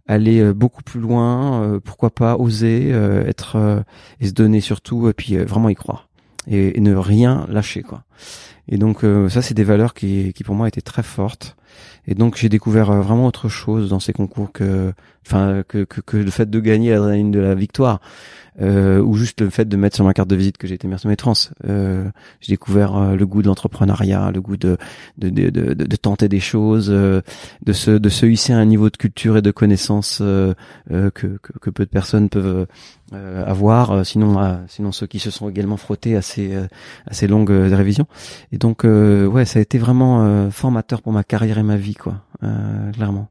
aller 0.08 0.40
euh, 0.40 0.54
beaucoup 0.54 0.84
plus 0.84 1.00
loin, 1.00 1.62
euh, 1.62 1.80
pourquoi 1.80 2.10
pas 2.10 2.38
oser 2.38 2.90
être 2.90 3.84
et 4.20 4.28
se 4.28 4.34
donner 4.34 4.62
surtout 4.62 5.10
et 5.10 5.14
puis 5.14 5.38
vraiment 5.38 5.70
y 5.70 5.76
croire 5.76 6.08
et, 6.48 6.80
ne 6.80 6.96
rien 6.96 7.46
lâcher 7.50 7.84
quoi. 7.84 8.04
Et 8.70 8.78
donc 8.78 9.06
ça 9.30 9.42
c'est 9.42 9.54
des 9.54 9.64
valeurs 9.64 9.94
qui, 9.94 10.34
qui 10.34 10.44
pour 10.44 10.56
moi 10.56 10.68
étaient 10.68 10.82
très 10.82 11.04
fortes. 11.04 11.56
Et 12.08 12.16
donc 12.16 12.38
j'ai 12.38 12.50
découvert 12.50 12.92
vraiment 12.92 13.28
autre 13.28 13.50
chose 13.50 13.90
dans 13.90 14.00
ces 14.00 14.14
concours 14.14 14.52
que 14.52 14.94
enfin 15.28 15.64
que, 15.68 15.84
que, 15.84 16.02
que 16.02 16.18
le 16.18 16.32
fait 16.32 16.50
de 16.50 16.60
gagner 16.60 16.92
l'adrénaline 16.92 17.32
de 17.32 17.40
la 17.40 17.56
victoire 17.56 18.00
euh, 18.62 19.00
ou 19.02 19.14
juste 19.16 19.42
le 19.42 19.50
fait 19.50 19.66
de 19.66 19.78
mettre 19.78 19.96
sur 19.96 20.06
ma 20.06 20.14
carte 20.14 20.30
de 20.30 20.36
visite 20.36 20.58
que 20.58 20.68
j'ai 20.68 20.76
été 20.76 20.88
maître 20.88 21.16
trans. 21.16 21.34
Euh, 21.68 22.10
j'ai 22.42 22.54
découvert 22.54 22.96
euh, 22.98 23.16
le 23.16 23.26
goût 23.26 23.42
de 23.42 23.48
l'entrepreneuriat, 23.48 24.32
le 24.34 24.42
goût 24.42 24.58
de 24.58 24.78
de, 25.18 25.30
de, 25.30 25.50
de, 25.50 25.74
de 25.74 25.96
tenter 25.96 26.28
des 26.28 26.40
choses, 26.40 26.90
euh, 26.90 27.22
de 27.66 27.74
se 27.74 27.92
de 27.92 28.10
se 28.10 28.26
hisser 28.26 28.54
à 28.54 28.58
un 28.58 28.66
niveau 28.66 28.90
de 28.90 28.98
culture 28.98 29.38
et 29.38 29.42
de 29.42 29.52
connaissance 29.52 30.20
euh, 30.22 30.54
que, 30.90 31.10
que, 31.12 31.54
que 31.62 31.70
peu 31.70 31.86
de 31.86 31.90
personnes 31.90 32.30
peuvent 32.30 32.66
avoir. 33.14 34.06
sinon 34.06 34.60
sinon 34.68 34.92
ceux 34.92 35.08
qui 35.08 35.20
se 35.20 35.32
sont 35.32 35.50
également 35.50 35.78
frottés 35.78 36.18
à 36.18 36.22
ces 36.22 36.56
à 36.56 37.14
ces 37.14 37.28
longues 37.28 37.52
révisions. 37.52 38.08
Et 38.52 38.58
donc 38.58 38.84
ouais, 38.84 39.46
ça 39.46 39.60
a 39.60 39.62
été 39.62 39.78
vraiment 39.78 40.50
formateur 40.52 41.02
pour 41.02 41.14
ma 41.14 41.24
carrière 41.24 41.58
et 41.58 41.64
ma 41.64 41.78
vie 41.78 41.96
quoi, 41.96 42.24
clairement. 42.94 43.30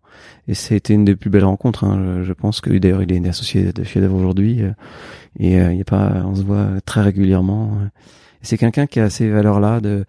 Et 0.48 0.54
c'était 0.54 0.94
une 0.94 1.04
des 1.04 1.16
plus 1.16 1.30
belles 1.30 1.44
rencontres. 1.44 1.84
Hein. 1.84 2.22
Je, 2.24 2.32
pense 2.32 2.60
que 2.60 2.70
d'ailleurs 2.78 3.02
il 3.02 3.12
est 3.12 3.28
associé 3.28 3.72
de 3.72 3.84
chez 3.84 4.04
aujourd'hui 4.06 4.62
et 5.38 5.60
euh, 5.60 5.72
il 5.72 5.78
y 5.78 5.80
a 5.80 5.84
pas, 5.84 6.22
on 6.24 6.34
se 6.34 6.42
voit 6.42 6.68
très 6.84 7.02
régulièrement. 7.02 7.78
C'est 8.42 8.58
quelqu'un 8.58 8.86
qui 8.86 9.00
a 9.00 9.10
ces 9.10 9.28
valeurs-là 9.28 9.80
de 9.80 10.04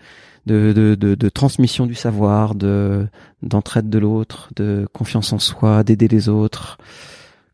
de, 0.46 0.72
de, 0.72 0.96
de, 0.96 1.30
transmission 1.30 1.86
du 1.86 1.94
savoir, 1.94 2.56
de 2.56 3.06
d'entraide 3.44 3.90
de 3.90 4.00
l'autre, 4.00 4.50
de 4.56 4.88
confiance 4.94 5.34
en 5.34 5.40
soi, 5.40 5.84
d'aider 5.84 6.08
les 6.08 6.30
autres. 6.30 6.78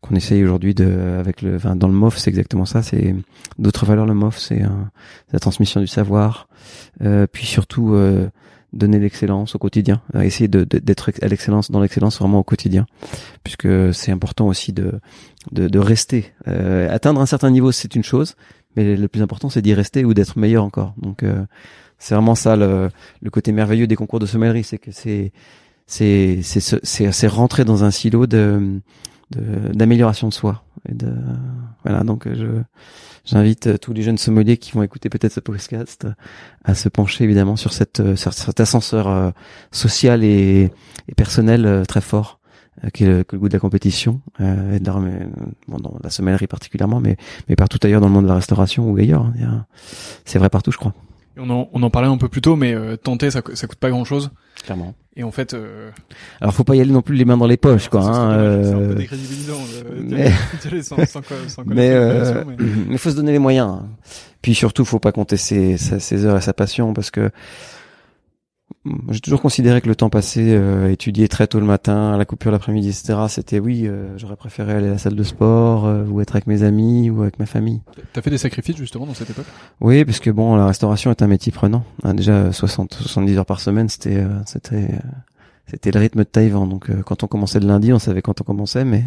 Qu'on 0.00 0.14
essaye 0.14 0.44
aujourd'hui 0.44 0.74
de, 0.74 1.16
avec 1.18 1.42
le, 1.42 1.56
enfin, 1.56 1.74
dans 1.74 1.88
le 1.88 1.94
MOF, 1.94 2.18
c'est 2.18 2.30
exactement 2.30 2.66
ça. 2.66 2.82
C'est 2.82 3.16
d'autres 3.58 3.84
valeurs. 3.84 4.06
Le 4.06 4.14
MOF, 4.14 4.38
c'est 4.38 4.62
la 5.32 5.38
transmission 5.40 5.80
du 5.80 5.88
savoir, 5.88 6.46
euh, 7.02 7.26
puis 7.26 7.46
surtout 7.46 7.94
euh, 7.94 8.28
donner 8.74 8.98
l'excellence 8.98 9.54
au 9.54 9.58
quotidien, 9.58 10.02
essayer 10.20 10.48
d'être 10.48 11.12
à 11.22 11.28
l'excellence 11.28 11.70
dans 11.70 11.80
l'excellence 11.80 12.18
vraiment 12.18 12.40
au 12.40 12.42
quotidien, 12.42 12.86
puisque 13.42 13.94
c'est 13.94 14.12
important 14.12 14.46
aussi 14.46 14.72
de 14.72 15.00
de, 15.52 15.68
de 15.68 15.78
rester. 15.78 16.32
Euh, 16.48 16.92
atteindre 16.92 17.20
un 17.20 17.26
certain 17.26 17.50
niveau, 17.50 17.72
c'est 17.72 17.94
une 17.94 18.02
chose, 18.02 18.34
mais 18.76 18.96
le 18.96 19.08
plus 19.08 19.22
important, 19.22 19.48
c'est 19.50 19.62
d'y 19.62 19.74
rester 19.74 20.04
ou 20.04 20.14
d'être 20.14 20.38
meilleur 20.38 20.64
encore. 20.64 20.94
Donc 20.96 21.22
euh, 21.22 21.44
c'est 21.98 22.14
vraiment 22.14 22.34
ça 22.34 22.56
le, 22.56 22.90
le, 23.22 23.30
côté 23.30 23.52
merveilleux 23.52 23.86
des 23.86 23.96
concours 23.96 24.18
de 24.18 24.26
sommellerie, 24.26 24.64
c'est 24.64 24.78
que 24.78 24.90
c'est 24.90 25.32
c'est 25.86 26.40
c'est 26.42 27.12
c'est 27.12 27.26
rentrer 27.26 27.64
dans 27.64 27.84
un 27.84 27.90
silo 27.90 28.26
de 28.26 28.80
d'amélioration 29.30 30.28
de, 30.28 30.34
soi. 30.34 30.64
De, 30.88 31.12
voilà, 31.84 32.04
donc 32.04 32.26
je 32.32 32.46
j'invite 33.24 33.80
tous 33.80 33.92
les 33.92 34.02
jeunes 34.02 34.18
sommeliers 34.18 34.58
qui 34.58 34.72
vont 34.72 34.82
écouter 34.82 35.08
peut-être 35.08 35.32
ce 35.32 35.40
podcast 35.40 36.06
à 36.64 36.74
se 36.74 36.88
pencher 36.88 37.24
évidemment 37.24 37.56
sur 37.56 37.72
cette 37.72 38.16
sur 38.16 38.32
cet 38.32 38.60
ascenseur 38.60 39.08
euh, 39.08 39.30
social 39.70 40.24
et, 40.24 40.70
et 41.08 41.14
personnel 41.14 41.64
euh, 41.64 41.84
très 41.84 42.02
fort 42.02 42.38
euh, 42.84 42.90
qui 42.90 43.04
est 43.04 43.06
le, 43.06 43.24
le, 43.30 43.38
goût 43.38 43.48
de 43.48 43.54
la 43.54 43.60
compétition 43.60 44.20
euh, 44.40 44.76
et 44.76 44.78
de 44.78 44.84
la, 44.84 44.92
bon, 44.92 45.78
dans 45.78 45.96
la 46.02 46.10
sommellerie 46.10 46.46
particulièrement 46.46 47.00
mais 47.00 47.16
mais 47.48 47.56
partout 47.56 47.78
ailleurs 47.82 48.02
dans 48.02 48.08
le 48.08 48.12
monde 48.12 48.24
de 48.24 48.28
la 48.28 48.34
restauration 48.34 48.90
ou 48.90 48.96
ailleurs 48.98 49.32
hein, 49.42 49.64
c'est 50.26 50.38
vrai 50.38 50.50
partout 50.50 50.70
je 50.70 50.78
crois 50.78 50.92
on 51.36 51.50
en, 51.50 51.68
on 51.72 51.82
en 51.82 51.90
parlait 51.90 52.08
un 52.08 52.16
peu 52.16 52.28
plus 52.28 52.40
tôt, 52.40 52.56
mais 52.56 52.74
euh, 52.74 52.96
tenter, 52.96 53.30
ça, 53.30 53.42
ça 53.54 53.66
coûte 53.66 53.78
pas 53.78 53.90
grand 53.90 54.04
chose. 54.04 54.30
Clairement. 54.64 54.94
Et 55.16 55.22
en 55.22 55.30
fait, 55.30 55.54
euh... 55.54 55.90
alors 56.40 56.54
faut 56.54 56.64
pas 56.64 56.74
y 56.74 56.80
aller 56.80 56.90
non 56.90 57.02
plus 57.02 57.14
les 57.14 57.24
mains 57.24 57.36
dans 57.36 57.46
les 57.46 57.56
poches, 57.56 57.88
quoi. 57.88 58.00
Hein. 58.02 58.62
C'est 58.64 58.72
un 58.72 58.88
peu 58.88 58.94
décrédibilisant. 58.94 59.58
mais 60.00 60.32
mais, 61.66 62.34
mais 62.88 62.98
faut 62.98 63.10
se 63.10 63.16
donner 63.16 63.32
les 63.32 63.38
moyens. 63.38 63.82
Puis 64.42 64.54
surtout, 64.54 64.84
faut 64.84 64.98
pas 64.98 65.12
compter 65.12 65.36
ses, 65.36 65.76
ses 65.76 66.24
heures 66.24 66.36
et 66.36 66.40
sa 66.40 66.52
passion, 66.52 66.94
parce 66.94 67.10
que 67.10 67.30
j'ai 69.08 69.20
toujours 69.20 69.40
considéré 69.40 69.80
que 69.80 69.88
le 69.88 69.96
temps 69.96 70.10
passé 70.10 70.54
euh, 70.54 70.90
étudier 70.90 71.26
très 71.28 71.46
tôt 71.46 71.58
le 71.58 71.64
matin, 71.64 72.12
à 72.12 72.18
la 72.18 72.26
coupure 72.26 72.50
l'après-midi, 72.50 72.88
etc. 72.88 73.18
C'était 73.28 73.58
oui, 73.58 73.86
euh, 73.86 74.16
j'aurais 74.18 74.36
préféré 74.36 74.74
aller 74.74 74.88
à 74.88 74.92
la 74.92 74.98
salle 74.98 75.16
de 75.16 75.22
sport 75.22 75.86
euh, 75.86 76.04
ou 76.04 76.20
être 76.20 76.36
avec 76.36 76.46
mes 76.46 76.62
amis 76.62 77.08
ou 77.08 77.22
avec 77.22 77.38
ma 77.38 77.46
famille. 77.46 77.80
T'as 78.12 78.20
fait 78.20 78.30
des 78.30 78.38
sacrifices 78.38 78.76
justement 78.76 79.06
dans 79.06 79.14
cette 79.14 79.30
époque? 79.30 79.46
Oui, 79.80 80.04
parce 80.04 80.20
que 80.20 80.30
bon, 80.30 80.54
la 80.56 80.66
restauration 80.66 81.10
est 81.10 81.22
un 81.22 81.26
métier 81.26 81.50
prenant. 81.50 81.84
Hein, 82.02 82.12
déjà 82.12 82.52
60, 82.52 82.92
70 82.94 83.38
heures 83.38 83.46
par 83.46 83.60
semaine, 83.60 83.88
c'était, 83.88 84.18
euh, 84.18 84.38
c'était, 84.44 84.90
c'était 85.66 85.90
le 85.90 86.00
rythme 86.00 86.18
de 86.18 86.24
Taïwan. 86.24 86.68
Donc 86.68 86.90
quand 87.04 87.24
on 87.24 87.26
commençait 87.26 87.60
le 87.60 87.66
lundi, 87.66 87.90
on 87.92 87.98
savait 87.98 88.20
quand 88.20 88.40
on 88.42 88.44
commençait, 88.44 88.84
mais 88.84 89.04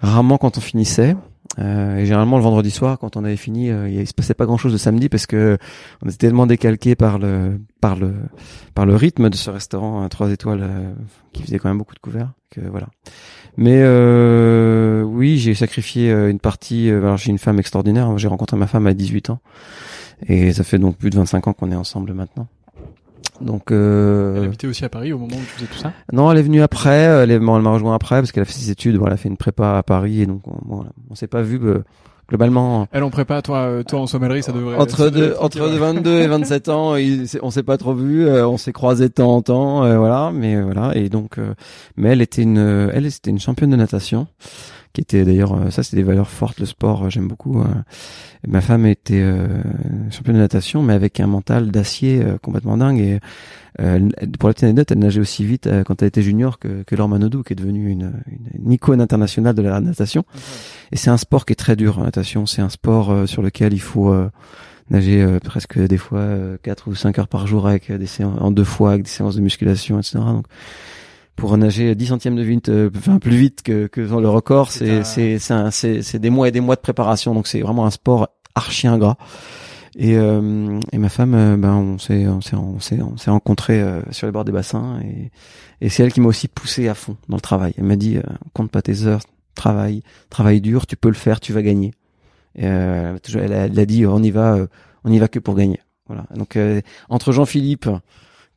rarement 0.00 0.38
quand 0.38 0.58
on 0.58 0.60
finissait. 0.60 1.16
Euh, 1.58 1.98
et 1.98 2.06
généralement 2.06 2.36
le 2.36 2.42
vendredi 2.42 2.70
soir, 2.70 2.98
quand 2.98 3.16
on 3.16 3.24
avait 3.24 3.36
fini, 3.36 3.70
euh, 3.70 3.88
il 3.88 4.06
se 4.06 4.14
passait 4.14 4.34
pas 4.34 4.46
grand 4.46 4.56
chose 4.56 4.72
le 4.72 4.78
samedi 4.78 5.08
parce 5.08 5.26
que 5.26 5.58
on 6.02 6.08
était 6.08 6.16
tellement 6.16 6.46
décalqué 6.46 6.96
par 6.96 7.18
le 7.18 7.60
par 7.80 7.96
le 7.96 8.14
par 8.74 8.86
le 8.86 8.96
rythme 8.96 9.30
de 9.30 9.36
ce 9.36 9.50
restaurant 9.50 10.02
à 10.02 10.08
trois 10.08 10.32
étoiles 10.32 10.62
euh, 10.62 10.92
qui 11.32 11.42
faisait 11.42 11.58
quand 11.58 11.68
même 11.68 11.78
beaucoup 11.78 11.94
de 11.94 12.00
couverts 12.00 12.32
que 12.50 12.60
voilà. 12.60 12.88
Mais 13.56 13.80
euh, 13.82 15.02
oui, 15.02 15.38
j'ai 15.38 15.54
sacrifié 15.54 16.10
euh, 16.10 16.30
une 16.30 16.40
partie. 16.40 16.90
alors 16.90 17.16
j'ai 17.16 17.30
une 17.30 17.38
femme 17.38 17.58
extraordinaire. 17.58 18.16
J'ai 18.18 18.28
rencontré 18.28 18.56
ma 18.56 18.66
femme 18.66 18.86
à 18.86 18.94
18 18.94 19.30
ans 19.30 19.40
et 20.28 20.52
ça 20.52 20.64
fait 20.64 20.78
donc 20.78 20.96
plus 20.96 21.10
de 21.10 21.16
25 21.16 21.48
ans 21.48 21.52
qu'on 21.52 21.70
est 21.70 21.76
ensemble 21.76 22.14
maintenant. 22.14 22.48
Donc, 23.40 23.72
euh... 23.72 24.36
elle 24.36 24.44
habitait 24.44 24.66
aussi 24.66 24.84
à 24.84 24.88
Paris 24.88 25.12
au 25.12 25.18
moment 25.18 25.36
où 25.36 25.40
tu 25.40 25.44
faisais 25.46 25.66
tout 25.66 25.78
ça? 25.78 25.92
Non, 26.12 26.30
elle 26.30 26.38
est 26.38 26.42
venue 26.42 26.62
après. 26.62 26.90
Elle, 26.90 27.30
elle 27.30 27.40
m'a 27.40 27.70
rejoint 27.70 27.94
après 27.94 28.20
parce 28.20 28.32
qu'elle 28.32 28.42
a 28.42 28.46
fait 28.46 28.52
ses 28.52 28.70
études. 28.70 28.96
Voilà, 28.96 29.14
elle 29.14 29.14
a 29.14 29.22
fait 29.22 29.28
une 29.28 29.36
prépa 29.36 29.76
à 29.76 29.82
Paris 29.82 30.20
et 30.20 30.26
donc 30.26 30.42
on, 30.46 30.84
on 31.10 31.14
s'est 31.14 31.26
pas 31.26 31.42
vu 31.42 31.58
euh, 31.62 31.82
globalement. 32.28 32.86
Elle 32.92 33.02
en 33.02 33.10
prépa, 33.10 33.42
toi, 33.42 33.58
euh, 33.58 33.82
toi 33.82 34.00
en 34.00 34.06
sommellerie, 34.06 34.42
ça 34.42 34.52
devrait. 34.52 34.76
Entre 34.76 35.10
deux, 35.10 35.34
entre 35.40 35.60
22 35.60 36.20
et 36.20 36.26
27 36.28 36.68
ans, 36.68 36.96
il, 36.96 37.26
on 37.42 37.50
s'est 37.50 37.64
pas 37.64 37.76
trop 37.76 37.94
vu. 37.94 38.26
Euh, 38.26 38.46
on 38.46 38.56
s'est 38.56 38.72
croisés 38.72 39.08
de 39.08 39.14
temps 39.14 39.34
en 39.34 39.42
temps, 39.42 39.80
voilà. 39.98 40.30
Mais 40.32 40.60
voilà, 40.62 40.96
et 40.96 41.08
donc, 41.08 41.38
mais 41.96 42.10
elle 42.10 42.22
était 42.22 42.42
une, 42.42 42.58
elle 42.92 43.10
c'était 43.10 43.30
une 43.30 43.40
championne 43.40 43.70
de 43.70 43.76
natation 43.76 44.28
qui 44.94 45.02
était 45.02 45.24
d'ailleurs 45.24 45.70
ça 45.70 45.82
c'est 45.82 45.96
des 45.96 46.02
valeurs 46.02 46.30
fortes 46.30 46.60
le 46.60 46.66
sport 46.66 47.10
j'aime 47.10 47.28
beaucoup 47.28 47.62
ma 48.46 48.60
femme 48.60 48.86
était 48.86 49.20
euh, 49.20 49.62
championne 50.10 50.36
de 50.36 50.40
natation, 50.40 50.82
mais 50.82 50.92
avec 50.92 51.20
un 51.20 51.26
mental 51.26 51.70
d'acier 51.70 52.22
euh, 52.22 52.38
complètement 52.38 52.76
dingue. 52.76 52.98
Et 52.98 53.20
euh, 53.80 54.08
pour 54.38 54.48
la 54.48 54.54
petite 54.54 54.64
anecdote, 54.64 54.90
elle 54.90 54.98
nageait 54.98 55.20
aussi 55.20 55.44
vite 55.44 55.66
euh, 55.66 55.82
quand 55.82 56.02
elle 56.02 56.08
était 56.08 56.22
junior 56.22 56.58
que, 56.58 56.82
que 56.82 56.94
Laure 56.94 57.08
Manodou, 57.08 57.42
qui 57.42 57.54
est 57.54 57.56
devenue 57.56 57.90
une, 57.90 58.12
une, 58.58 58.72
icône 58.72 59.00
internationale 59.00 59.54
de 59.54 59.62
la 59.62 59.80
natation. 59.80 60.24
Et 60.92 60.96
c'est 60.96 61.10
un 61.10 61.16
sport 61.16 61.46
qui 61.46 61.52
est 61.52 61.56
très 61.56 61.76
dur, 61.76 61.98
la 61.98 62.06
natation. 62.06 62.46
C'est 62.46 62.62
un 62.62 62.68
sport 62.68 63.28
sur 63.28 63.42
lequel 63.42 63.72
il 63.72 63.80
faut 63.80 64.14
nager 64.90 65.26
presque 65.42 65.78
des 65.78 65.96
fois 65.96 66.36
quatre 66.62 66.88
ou 66.88 66.94
cinq 66.94 67.18
heures 67.18 67.28
par 67.28 67.46
jour 67.46 67.66
avec 67.66 67.90
des 67.90 68.06
séances, 68.06 68.38
en 68.40 68.50
deux 68.50 68.64
fois 68.64 68.92
avec 68.92 69.04
des 69.04 69.10
séances 69.10 69.36
de 69.36 69.40
musculation, 69.40 69.98
etc. 69.98 70.18
Donc 70.18 70.46
pour 71.36 71.56
nager 71.56 71.94
10 71.94 72.06
centièmes 72.06 72.36
de 72.36 72.42
vite, 72.42 72.70
enfin 72.96 73.18
plus 73.18 73.36
vite 73.36 73.62
que, 73.62 73.86
que 73.86 74.00
dans 74.00 74.20
le 74.20 74.28
record, 74.28 74.70
c'est 74.70 75.04
c'est 75.04 75.38
c'est 75.38 76.02
c'est 76.02 76.18
des 76.18 76.30
mois 76.30 76.48
et 76.48 76.52
des 76.52 76.60
mois 76.60 76.76
de 76.76 76.80
préparation. 76.80 77.34
Donc 77.34 77.46
c'est 77.46 77.60
vraiment 77.60 77.86
un 77.86 77.90
sport 77.90 78.28
archi 78.54 78.86
ingrat. 78.86 79.16
Et, 79.96 80.16
euh, 80.16 80.80
et 80.92 80.98
ma 80.98 81.08
femme, 81.08 81.34
euh, 81.34 81.56
ben 81.56 81.74
on 81.74 81.98
s'est 81.98 82.26
on 82.26 82.40
s'est 82.40 82.56
on 82.56 82.80
s'est 82.80 83.00
on 83.00 83.16
s'est 83.16 83.30
rencontrés 83.30 83.80
euh, 83.80 84.02
sur 84.10 84.26
les 84.26 84.32
bords 84.32 84.44
des 84.44 84.52
bassins 84.52 85.00
et 85.04 85.30
et 85.80 85.88
c'est 85.88 86.02
elle 86.02 86.12
qui 86.12 86.20
m'a 86.20 86.28
aussi 86.28 86.48
poussé 86.48 86.88
à 86.88 86.94
fond 86.94 87.16
dans 87.28 87.36
le 87.36 87.40
travail. 87.42 87.74
Elle 87.78 87.84
m'a 87.84 87.96
dit 87.96 88.18
compte 88.54 88.70
pas 88.70 88.82
tes 88.82 89.04
heures, 89.04 89.20
travaille, 89.54 90.02
travaille 90.30 90.60
dur, 90.60 90.86
tu 90.86 90.96
peux 90.96 91.08
le 91.08 91.14
faire, 91.14 91.40
tu 91.40 91.52
vas 91.52 91.62
gagner. 91.62 91.92
Et, 92.56 92.64
elle, 92.64 93.52
a, 93.52 93.66
elle, 93.66 93.78
a, 93.78 93.86
dit 93.86 94.06
on 94.06 94.22
y 94.22 94.30
va, 94.30 94.56
on 95.04 95.12
y 95.12 95.18
va 95.18 95.28
que 95.28 95.38
pour 95.38 95.54
gagner. 95.54 95.80
Voilà. 96.06 96.24
Donc 96.34 96.58
entre 97.08 97.32
Jean-Philippe 97.32 97.88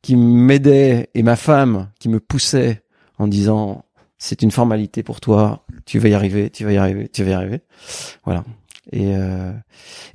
qui 0.07 0.15
m'aidait 0.15 1.09
et 1.15 1.21
ma 1.21 1.35
femme 1.35 1.89
qui 1.99 2.07
me 2.07 2.21
poussait 2.21 2.81
en 3.19 3.27
disant 3.27 3.83
c'est 4.17 4.41
une 4.41 4.51
formalité 4.51 5.03
pour 5.03 5.19
toi, 5.19 5.65
tu 5.85 5.99
vas 5.99 6.07
y 6.07 6.13
arriver, 6.13 6.49
tu 6.49 6.63
vas 6.63 6.71
y 6.71 6.77
arriver, 6.77 7.09
tu 7.09 7.25
vas 7.25 7.31
y 7.31 7.33
arriver. 7.33 7.59
Voilà. 8.23 8.45
Et, 8.93 9.17
euh, 9.17 9.51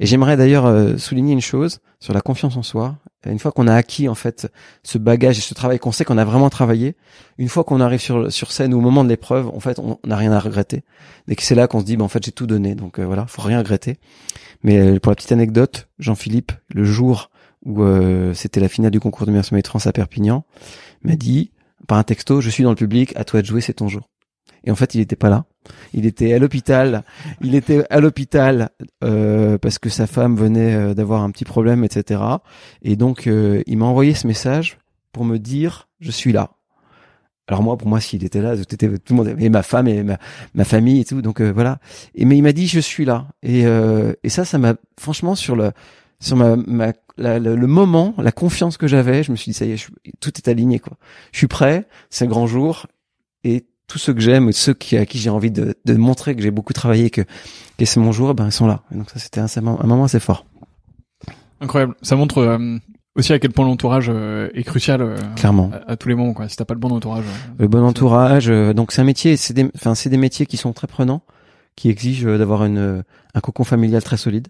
et 0.01 0.07
j'aimerais 0.07 0.38
d'ailleurs 0.38 0.64
euh, 0.64 0.97
souligner 0.97 1.34
une 1.34 1.43
chose 1.43 1.80
sur 2.01 2.14
la 2.14 2.22
confiance 2.22 2.57
en 2.57 2.62
soi. 2.62 2.97
Une 3.26 3.38
fois 3.38 3.53
qu'on 3.53 3.68
a 3.68 3.74
acquis 3.74 4.09
en 4.09 4.14
fait 4.14 4.51
ce 4.82 4.97
bagage 4.97 5.36
et 5.36 5.43
ce 5.43 5.53
travail 5.53 5.78
qu'on 5.78 5.93
sait 5.93 6.07
qu'on 6.07 6.16
a 6.16 6.24
vraiment 6.24 6.49
travaillé, 6.49 6.97
une 7.36 7.51
fois 7.51 7.62
qu'on 7.62 7.82
arrive 7.82 8.01
sur 8.01 8.32
sur 8.32 8.51
scène 8.51 8.72
au 8.72 8.80
moment 8.80 9.05
de 9.05 9.11
l'épreuve, 9.11 9.49
en 9.49 9.61
fait, 9.61 9.78
on 9.78 9.99
n'a 10.07 10.16
rien 10.16 10.32
à 10.32 10.40
regretter. 10.40 10.84
Et 11.28 11.36
que 11.36 11.43
c'est 11.43 11.55
là 11.55 11.68
qu'on 11.68 11.80
se 11.80 11.84
dit, 11.84 11.99
ben, 11.99 12.07
en 12.07 12.09
fait, 12.09 12.24
j'ai 12.24 12.32
tout 12.32 12.47
donné, 12.47 12.74
donc 12.74 12.99
euh, 12.99 13.05
voilà, 13.05 13.26
faut 13.26 13.43
rien 13.43 13.59
regretter. 13.59 13.99
Mais 14.62 14.78
euh, 14.78 14.99
pour 14.99 15.12
la 15.12 15.16
petite 15.16 15.32
anecdote, 15.32 15.88
Jean-Philippe, 15.99 16.53
le 16.70 16.84
jour 16.84 17.30
où 17.64 17.84
c'était 18.34 18.60
la 18.60 18.68
finale 18.68 18.90
du 18.90 19.00
concours 19.00 19.26
de 19.26 19.30
meilleur 19.30 19.44
sommet 19.44 19.62
de 19.62 19.68
France 19.68 19.86
à 19.86 19.92
Perpignan, 19.92 20.44
m'a 21.02 21.16
dit 21.16 21.52
par 21.86 21.98
un 21.98 22.04
texto, 22.04 22.40
je 22.40 22.50
suis 22.50 22.64
dans 22.64 22.70
le 22.70 22.76
public, 22.76 23.12
à 23.16 23.24
toi 23.24 23.42
de 23.42 23.46
jouer, 23.46 23.60
c'est 23.60 23.74
ton 23.74 23.88
jour. 23.88 24.08
Et 24.64 24.70
en 24.70 24.76
fait, 24.76 24.94
il 24.94 24.98
n'était 24.98 25.16
pas 25.16 25.28
là. 25.28 25.44
Il 25.92 26.06
était 26.06 26.32
à 26.32 26.38
l'hôpital. 26.38 27.04
Il 27.40 27.54
était 27.54 27.84
à 27.90 28.00
l'hôpital 28.00 28.70
euh, 29.02 29.58
parce 29.58 29.78
que 29.78 29.88
sa 29.88 30.06
femme 30.06 30.36
venait 30.36 30.74
euh, 30.74 30.94
d'avoir 30.94 31.22
un 31.22 31.30
petit 31.30 31.44
problème, 31.44 31.84
etc. 31.84 32.20
Et 32.82 32.96
donc, 32.96 33.26
euh, 33.26 33.62
il 33.66 33.78
m'a 33.78 33.86
envoyé 33.86 34.14
ce 34.14 34.26
message 34.26 34.78
pour 35.12 35.24
me 35.24 35.38
dire 35.38 35.88
je 36.00 36.10
suis 36.10 36.32
là. 36.32 36.50
Alors 37.48 37.62
moi, 37.62 37.76
pour 37.76 37.88
moi, 37.88 38.00
s'il 38.00 38.24
était 38.24 38.40
là, 38.40 38.56
tout, 38.56 38.76
tout 38.76 38.86
le 39.10 39.14
monde, 39.14 39.34
et 39.38 39.48
ma 39.48 39.62
femme 39.62 39.88
et 39.88 40.04
ma, 40.04 40.64
famille 40.64 41.00
et 41.00 41.04
tout. 41.04 41.22
Donc 41.22 41.40
voilà. 41.40 41.78
Et 42.14 42.24
mais 42.24 42.36
il 42.36 42.42
m'a 42.42 42.52
dit 42.52 42.68
je 42.68 42.80
suis 42.80 43.04
là. 43.04 43.26
Et 43.42 43.64
et 44.22 44.28
ça, 44.28 44.44
ça 44.44 44.58
m'a 44.58 44.74
franchement 44.98 45.34
sur 45.34 45.56
le 45.56 45.72
sur 46.20 46.36
ma, 46.36 46.54
ma 46.54 46.92
le 47.18 47.66
moment, 47.66 48.14
la 48.18 48.32
confiance 48.32 48.76
que 48.76 48.86
j'avais, 48.86 49.22
je 49.22 49.30
me 49.32 49.36
suis 49.36 49.52
dit 49.52 49.58
ça 49.58 49.64
y 49.64 49.72
est, 49.72 49.90
tout 50.20 50.32
est 50.36 50.48
aligné 50.48 50.78
quoi. 50.78 50.96
Je 51.32 51.38
suis 51.38 51.48
prêt, 51.48 51.86
c'est 52.10 52.24
un 52.24 52.28
grand 52.28 52.46
jour 52.46 52.86
et 53.44 53.66
tous 53.92 53.98
ceux 53.98 54.14
que 54.14 54.20
j'aime, 54.20 54.50
ceux 54.52 54.72
qui, 54.72 54.96
à 54.96 55.04
qui 55.04 55.18
j'ai 55.18 55.28
envie 55.28 55.50
de, 55.50 55.74
de, 55.84 55.94
montrer 55.94 56.34
que 56.34 56.40
j'ai 56.40 56.50
beaucoup 56.50 56.72
travaillé, 56.72 57.10
que, 57.10 57.20
que 57.78 57.84
c'est 57.84 58.00
mon 58.00 58.10
jour, 58.10 58.34
ben 58.34 58.46
ils 58.46 58.52
sont 58.52 58.66
là. 58.66 58.80
Et 58.90 58.96
donc 58.96 59.10
ça, 59.10 59.18
c'était 59.18 59.40
un, 59.40 59.46
un, 59.56 59.86
moment 59.86 60.04
assez 60.04 60.18
fort. 60.18 60.46
Incroyable. 61.60 61.94
Ça 62.00 62.16
montre 62.16 62.38
euh, 62.38 62.78
aussi 63.16 63.34
à 63.34 63.38
quel 63.38 63.52
point 63.52 63.66
l'entourage 63.66 64.06
euh, 64.08 64.48
est 64.54 64.62
crucial. 64.62 65.02
Euh, 65.02 65.16
Clairement. 65.36 65.70
À, 65.86 65.96
tous 65.96 66.08
les 66.08 66.14
moments, 66.14 66.32
quoi. 66.32 66.48
Si 66.48 66.56
t'as 66.56 66.64
pas 66.64 66.72
le 66.72 66.80
bon 66.80 66.90
entourage. 66.90 67.24
le 67.58 67.68
bon 67.68 67.84
entourage. 67.84 68.46
donc 68.46 68.92
c'est 68.92 69.02
un 69.02 69.04
métier, 69.04 69.36
c'est 69.36 69.52
des, 69.52 69.70
enfin 69.74 69.94
c'est 69.94 70.08
des 70.08 70.16
métiers 70.16 70.46
qui 70.46 70.56
sont 70.56 70.72
très 70.72 70.86
prenants, 70.86 71.20
qui 71.76 71.90
exigent 71.90 72.38
d'avoir 72.38 72.64
une 72.64 73.04
un 73.34 73.40
cocon 73.40 73.64
familial 73.64 74.02
très 74.02 74.16
solide. 74.16 74.48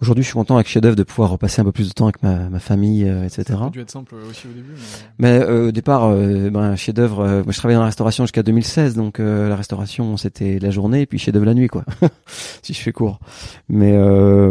Aujourd'hui, 0.00 0.24
je 0.24 0.28
suis 0.28 0.34
content 0.34 0.56
avec 0.56 0.66
chef 0.66 0.82
d'œuvre 0.82 0.96
de 0.96 1.04
pouvoir 1.04 1.30
repasser 1.30 1.60
un 1.60 1.64
peu 1.64 1.70
plus 1.70 1.88
de 1.88 1.92
temps 1.92 2.06
avec 2.06 2.22
ma, 2.22 2.48
ma 2.48 2.58
famille, 2.58 3.04
euh, 3.04 3.24
etc. 3.24 3.44
Ça 3.46 3.64
a 3.66 3.70
dû 3.70 3.80
être 3.80 3.90
simple 3.90 4.16
aussi 4.28 4.48
au 4.48 4.52
début. 4.52 4.72
Mais, 5.18 5.38
mais 5.38 5.44
euh, 5.44 5.68
au 5.68 5.70
départ, 5.70 6.06
euh, 6.06 6.50
ben, 6.50 6.74
chef 6.74 6.94
d'œuvre, 6.94 7.20
euh, 7.20 7.42
moi 7.44 7.52
je 7.52 7.58
travaillais 7.58 7.76
dans 7.76 7.82
la 7.82 7.86
restauration 7.86 8.24
jusqu'à 8.24 8.42
2016, 8.42 8.96
donc 8.96 9.20
euh, 9.20 9.48
la 9.48 9.54
restauration 9.54 10.16
c'était 10.16 10.58
la 10.58 10.70
journée 10.70 11.02
et 11.02 11.06
puis 11.06 11.18
chef 11.18 11.32
d'œuvre 11.32 11.46
la 11.46 11.54
nuit, 11.54 11.68
quoi. 11.68 11.84
si 12.62 12.74
je 12.74 12.80
fais 12.80 12.92
court. 12.92 13.20
Mais 13.68 13.92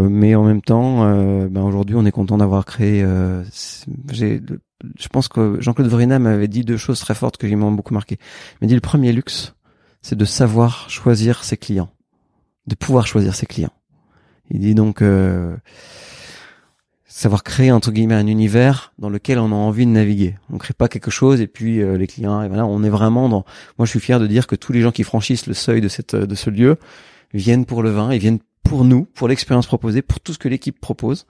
mais 0.10 0.36
en 0.36 0.44
même 0.44 0.62
temps, 0.62 1.02
ben 1.50 1.62
aujourd'hui, 1.62 1.96
on 1.96 2.06
est 2.06 2.12
content 2.12 2.38
d'avoir 2.38 2.66
créé. 2.66 3.06
j'ai, 4.12 4.42
je 4.98 5.08
pense 5.10 5.28
que 5.28 5.58
Jean-Claude 5.60 5.88
Vrina 5.88 6.20
m'avait 6.20 6.48
dit 6.48 6.64
deux 6.64 6.78
choses 6.78 7.00
très 7.00 7.14
fortes 7.14 7.38
que 7.38 7.48
j'ai 7.48 7.56
beaucoup 7.56 7.94
marqué. 7.94 8.18
Il 8.20 8.66
m'a 8.66 8.68
dit 8.68 8.76
le 8.76 8.82
premier 8.82 9.12
luxe, 9.12 9.54
c'est 10.02 10.18
de 10.18 10.26
savoir 10.26 10.90
choisir 10.90 11.44
ses 11.44 11.58
clients, 11.58 11.90
de 12.68 12.76
pouvoir 12.76 13.06
choisir 13.06 13.36
ses 13.36 13.46
clients. 13.46 13.74
Il 14.52 14.60
dit 14.60 14.76
donc 14.76 15.02
euh, 15.02 15.56
savoir 17.06 17.44
créer 17.44 17.72
entre 17.72 17.92
guillemets 17.92 18.16
un 18.16 18.28
univers 18.28 18.94
dans 19.00 19.10
lequel 19.10 19.40
on 19.40 19.52
a 19.52 19.56
envie 19.56 19.86
de 19.86 19.92
naviguer. 19.92 20.36
On 20.52 20.58
crée 20.58 20.74
pas 20.74 20.88
quelque 20.88 21.12
chose 21.12 21.42
et 21.42 21.48
puis 21.48 21.82
euh, 21.82 21.98
les 21.98 22.08
clients 22.08 22.42
et 22.42 22.48
voilà, 22.48 22.66
on 22.66 22.84
est 22.84 22.90
vraiment 22.90 23.30
dans. 23.30 23.46
Moi, 23.78 23.86
je 23.86 23.92
suis 23.92 24.00
fier 24.00 24.20
de 24.20 24.28
dire 24.28 24.48
que 24.48 24.56
tous 24.56 24.74
les 24.74 24.82
gens 24.82 24.92
qui 24.92 25.04
franchissent 25.04 25.48
le 25.48 25.54
seuil 25.54 25.82
de 25.82 25.88
cette 25.88 26.16
de 26.16 26.36
ce 26.36 26.50
lieu 26.50 26.78
viennent 27.34 27.66
pour 27.66 27.82
le 27.82 27.90
vin, 27.92 28.14
ils 28.14 28.20
viennent 28.20 28.40
pour 28.64 28.86
nous, 28.86 29.06
pour 29.06 29.28
l'expérience 29.28 29.68
proposée, 29.68 30.02
pour 30.02 30.20
tout 30.20 30.34
ce 30.34 30.40
que 30.40 30.48
l'équipe 30.48 30.80
propose, 30.80 31.26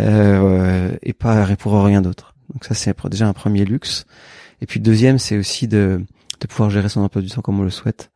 euh, 0.00 0.96
et 1.02 1.12
pas 1.12 1.46
pour 1.56 1.80
rien 1.84 2.02
d'autre. 2.02 2.34
Donc 2.52 2.64
ça, 2.64 2.74
c'est 2.74 2.96
déjà 3.08 3.28
un 3.28 3.32
premier 3.32 3.64
luxe. 3.64 4.06
Et 4.60 4.66
puis 4.66 4.80
deuxième, 4.80 5.18
c'est 5.18 5.36
aussi 5.36 5.68
de, 5.68 6.04
de 6.40 6.46
pouvoir 6.46 6.70
gérer 6.70 6.88
son 6.88 7.00
emploi 7.02 7.22
du 7.22 7.28
temps 7.28 7.42
comme 7.42 7.60
on 7.60 7.64
le 7.64 7.70
souhaite. 7.70 8.10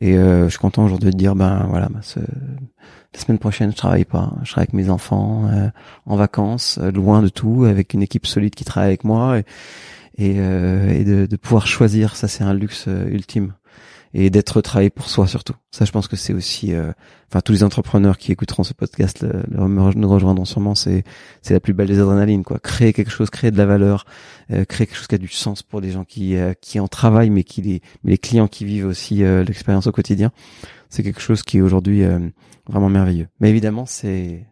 Et 0.00 0.16
euh, 0.16 0.44
je 0.44 0.50
suis 0.50 0.58
content 0.58 0.84
aujourd'hui 0.84 1.10
de 1.10 1.16
dire, 1.16 1.36
ben 1.36 1.66
voilà, 1.68 1.88
ben, 1.88 2.00
la 3.14 3.20
semaine 3.20 3.38
prochaine, 3.38 3.70
je 3.70 3.76
travaille 3.76 4.04
pas. 4.04 4.32
Je 4.42 4.50
serai 4.50 4.62
avec 4.62 4.72
mes 4.72 4.90
enfants 4.90 5.48
euh, 5.48 5.68
en 6.04 6.16
vacances, 6.16 6.78
euh, 6.82 6.90
loin 6.90 7.22
de 7.22 7.28
tout, 7.28 7.64
avec 7.64 7.94
une 7.94 8.02
équipe 8.02 8.26
solide 8.26 8.54
qui 8.54 8.64
travaille 8.64 8.88
avec 8.88 9.04
moi 9.04 9.38
et, 9.38 9.44
et, 10.18 10.34
euh, 10.38 10.90
et 10.90 11.04
de, 11.04 11.26
de, 11.26 11.36
pouvoir 11.36 11.66
choisir. 11.66 12.16
Ça, 12.16 12.26
c'est 12.26 12.42
un 12.42 12.54
luxe 12.54 12.86
ultime 12.86 13.54
et 14.16 14.30
d'être 14.30 14.60
travaillé 14.60 14.90
pour 14.90 15.08
soi 15.08 15.26
surtout. 15.26 15.54
Ça, 15.70 15.84
je 15.84 15.92
pense 15.92 16.06
que 16.06 16.14
c'est 16.14 16.32
aussi, 16.32 16.72
enfin, 17.28 17.40
tous 17.40 17.50
les 17.50 17.64
entrepreneurs 17.64 18.16
qui 18.16 18.30
écouteront 18.30 18.62
ce 18.62 18.72
podcast 18.72 19.22
le, 19.22 19.66
nous 19.66 20.08
rejoindront 20.08 20.44
sûrement. 20.44 20.76
C'est, 20.76 21.02
c'est 21.42 21.52
la 21.52 21.58
plus 21.58 21.72
belle 21.72 21.88
des 21.88 21.98
adrénalines, 21.98 22.44
quoi. 22.44 22.60
Créer 22.60 22.92
quelque 22.92 23.10
chose, 23.10 23.28
créer 23.30 23.50
de 23.50 23.58
la 23.58 23.66
valeur, 23.66 24.06
créer 24.48 24.86
quelque 24.86 24.94
chose 24.94 25.08
qui 25.08 25.16
a 25.16 25.18
du 25.18 25.26
sens 25.26 25.64
pour 25.64 25.80
les 25.80 25.90
gens 25.90 26.04
qui, 26.04 26.36
qui 26.60 26.78
en 26.78 26.86
travaillent, 26.86 27.30
mais 27.30 27.42
qui 27.42 27.62
les, 27.62 27.82
mais 28.04 28.12
les 28.12 28.18
clients 28.18 28.46
qui 28.46 28.64
vivent 28.64 28.86
aussi 28.86 29.16
l'expérience 29.16 29.88
au 29.88 29.92
quotidien. 29.92 30.30
C'est 30.90 31.02
quelque 31.02 31.20
chose 31.20 31.42
qui 31.42 31.60
aujourd'hui 31.60 32.04
vraiment 32.68 32.88
merveilleux. 32.88 33.28
Mais 33.40 33.50
évidemment, 33.50 33.86
c'est 33.86 34.46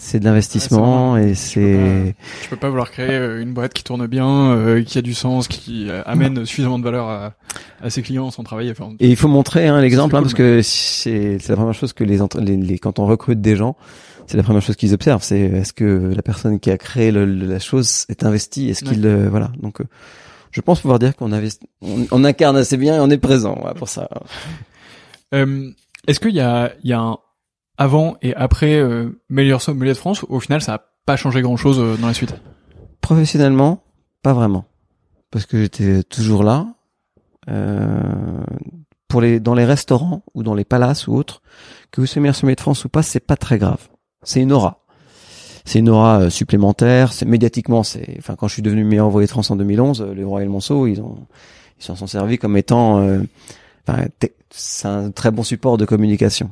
c'est 0.00 0.20
de 0.20 0.24
l'investissement 0.24 1.16
et 1.16 1.34
c'est. 1.34 2.14
Tu 2.42 2.48
peux 2.48 2.56
pas 2.56 2.68
vouloir 2.68 2.92
créer 2.92 3.10
euh, 3.10 3.42
une 3.42 3.52
boîte 3.52 3.74
qui 3.74 3.82
tourne 3.82 4.06
bien, 4.06 4.52
euh, 4.52 4.82
qui 4.84 4.96
a 4.96 5.02
du 5.02 5.12
sens, 5.12 5.48
qui 5.48 5.90
euh, 5.90 6.02
amène 6.06 6.46
suffisamment 6.46 6.78
de 6.78 6.84
valeur 6.84 7.08
à, 7.08 7.34
à 7.82 7.90
ses 7.90 8.02
clients 8.02 8.30
sans 8.30 8.44
travailler. 8.44 8.70
Enfin, 8.70 8.92
et 9.00 9.08
il 9.08 9.16
faut 9.16 9.26
montrer 9.26 9.66
hein, 9.66 9.80
l'exemple, 9.80 10.14
hein, 10.14 10.22
parce 10.22 10.34
que 10.34 10.62
c'est 10.62 11.38
la 11.48 11.56
première 11.56 11.74
chose 11.74 11.92
que 11.92 12.04
les, 12.04 12.20
les, 12.56 12.78
quand 12.78 13.00
on 13.00 13.06
recrute 13.06 13.40
des 13.40 13.56
gens, 13.56 13.76
c'est 14.28 14.36
la 14.36 14.44
première 14.44 14.62
chose 14.62 14.76
qu'ils 14.76 14.94
observent. 14.94 15.24
C'est 15.24 15.40
est-ce 15.40 15.72
que 15.72 16.12
la 16.14 16.22
personne 16.22 16.60
qui 16.60 16.70
a 16.70 16.78
créé 16.78 17.10
le, 17.10 17.24
la 17.24 17.58
chose 17.58 18.06
est 18.08 18.22
investie, 18.22 18.70
est-ce 18.70 18.84
qu'il 18.84 19.04
voilà. 19.28 19.50
Donc, 19.60 19.80
je 20.52 20.60
pense 20.60 20.80
pouvoir 20.80 21.00
dire 21.00 21.16
qu'on 21.16 21.32
investit, 21.32 21.68
on, 21.82 22.22
incarne 22.22 22.56
assez 22.56 22.76
bien 22.76 22.94
et 22.94 23.00
on 23.00 23.10
est 23.10 23.18
présent 23.18 23.56
pour 23.74 23.88
ça. 23.88 24.08
est-ce 25.32 26.20
qu'il 26.20 26.36
y 26.36 26.40
a, 26.40 26.72
il 26.84 26.90
y 26.90 26.92
a 26.92 27.00
un 27.00 27.18
avant 27.78 28.16
et 28.20 28.34
après 28.34 28.74
euh, 28.74 29.20
meilleur 29.30 29.62
somme 29.62 29.78
de 29.78 29.94
France, 29.94 30.24
au 30.28 30.40
final, 30.40 30.60
ça 30.60 30.74
a 30.74 30.82
pas 31.06 31.16
changé 31.16 31.40
grand-chose 31.40 31.78
euh, 31.78 31.96
dans 31.96 32.08
la 32.08 32.14
suite. 32.14 32.34
Professionnellement, 33.00 33.82
pas 34.22 34.34
vraiment, 34.34 34.66
parce 35.30 35.46
que 35.46 35.62
j'étais 35.62 36.02
toujours 36.02 36.42
là. 36.42 36.66
Euh, 37.48 38.02
pour 39.06 39.22
les 39.22 39.40
dans 39.40 39.54
les 39.54 39.64
restaurants 39.64 40.22
ou 40.34 40.42
dans 40.42 40.54
les 40.54 40.66
palaces 40.66 41.06
ou 41.06 41.14
autres, 41.14 41.40
que 41.90 42.02
vous 42.02 42.06
soyez 42.06 42.20
meilleur 42.20 42.36
sommet 42.36 42.54
de 42.54 42.60
France 42.60 42.84
ou 42.84 42.90
pas, 42.90 43.02
c'est 43.02 43.20
pas 43.20 43.36
très 43.36 43.56
grave. 43.56 43.88
C'est 44.22 44.42
une 44.42 44.52
aura. 44.52 44.84
C'est 45.64 45.78
une 45.78 45.88
aura 45.88 46.20
euh, 46.20 46.30
supplémentaire. 46.30 47.14
C'est 47.14 47.24
médiatiquement, 47.24 47.84
c'est. 47.84 48.16
Enfin, 48.18 48.36
quand 48.36 48.48
je 48.48 48.54
suis 48.54 48.62
devenu 48.62 48.84
meilleur 48.84 49.06
envoyé 49.06 49.26
de 49.26 49.30
France 49.30 49.50
en 49.50 49.56
2011, 49.56 50.08
les 50.14 50.24
Royal 50.24 50.46
et 50.46 50.52
Monceau, 50.52 50.86
ils 50.86 51.00
ont 51.00 51.26
ils 51.80 51.84
s'en 51.84 51.96
sont 51.96 52.06
servis 52.06 52.36
comme 52.36 52.56
étant. 52.56 52.96
enfin, 53.86 54.08
c'est 54.50 54.88
un 54.88 55.10
très 55.10 55.30
bon 55.30 55.42
support 55.42 55.78
de 55.78 55.86
communication. 55.86 56.50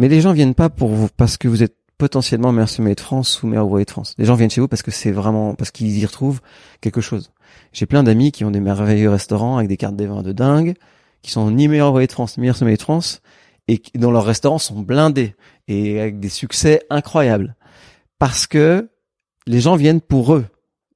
Mais 0.00 0.08
les 0.08 0.22
gens 0.22 0.32
viennent 0.32 0.54
pas 0.54 0.70
pour 0.70 0.88
vous 0.88 1.10
parce 1.14 1.36
que 1.36 1.46
vous 1.46 1.62
êtes 1.62 1.76
potentiellement 1.98 2.52
meilleur 2.52 2.70
sommet 2.70 2.94
de 2.94 3.00
France 3.00 3.42
ou 3.42 3.46
meilleur 3.46 3.66
ouvrier 3.66 3.84
de 3.84 3.90
France. 3.90 4.14
Les 4.16 4.24
gens 4.24 4.34
viennent 4.34 4.48
chez 4.48 4.62
vous 4.62 4.66
parce 4.66 4.80
que 4.80 4.90
c'est 4.90 5.10
vraiment 5.10 5.54
parce 5.54 5.70
qu'ils 5.70 5.98
y 5.98 6.06
retrouvent 6.06 6.40
quelque 6.80 7.02
chose. 7.02 7.32
J'ai 7.74 7.84
plein 7.84 8.02
d'amis 8.02 8.32
qui 8.32 8.46
ont 8.46 8.50
des 8.50 8.60
merveilleux 8.60 9.10
restaurants 9.10 9.58
avec 9.58 9.68
des 9.68 9.76
cartes 9.76 9.96
des 9.96 10.06
vins 10.06 10.22
de 10.22 10.32
dingue, 10.32 10.72
qui 11.20 11.30
sont 11.30 11.50
ni 11.50 11.68
meilleur 11.68 11.90
ouvrier 11.90 12.06
de 12.06 12.12
France 12.12 12.38
ni 12.38 12.40
meilleur 12.40 12.56
sommet 12.56 12.78
de 12.78 12.80
France 12.80 13.20
et 13.68 13.82
dont 13.94 14.10
leurs 14.10 14.24
restaurants 14.24 14.56
sont 14.56 14.80
blindés 14.80 15.34
et 15.68 16.00
avec 16.00 16.18
des 16.18 16.30
succès 16.30 16.80
incroyables 16.88 17.54
parce 18.18 18.46
que 18.46 18.88
les 19.46 19.60
gens 19.60 19.76
viennent 19.76 20.00
pour 20.00 20.32
eux 20.32 20.46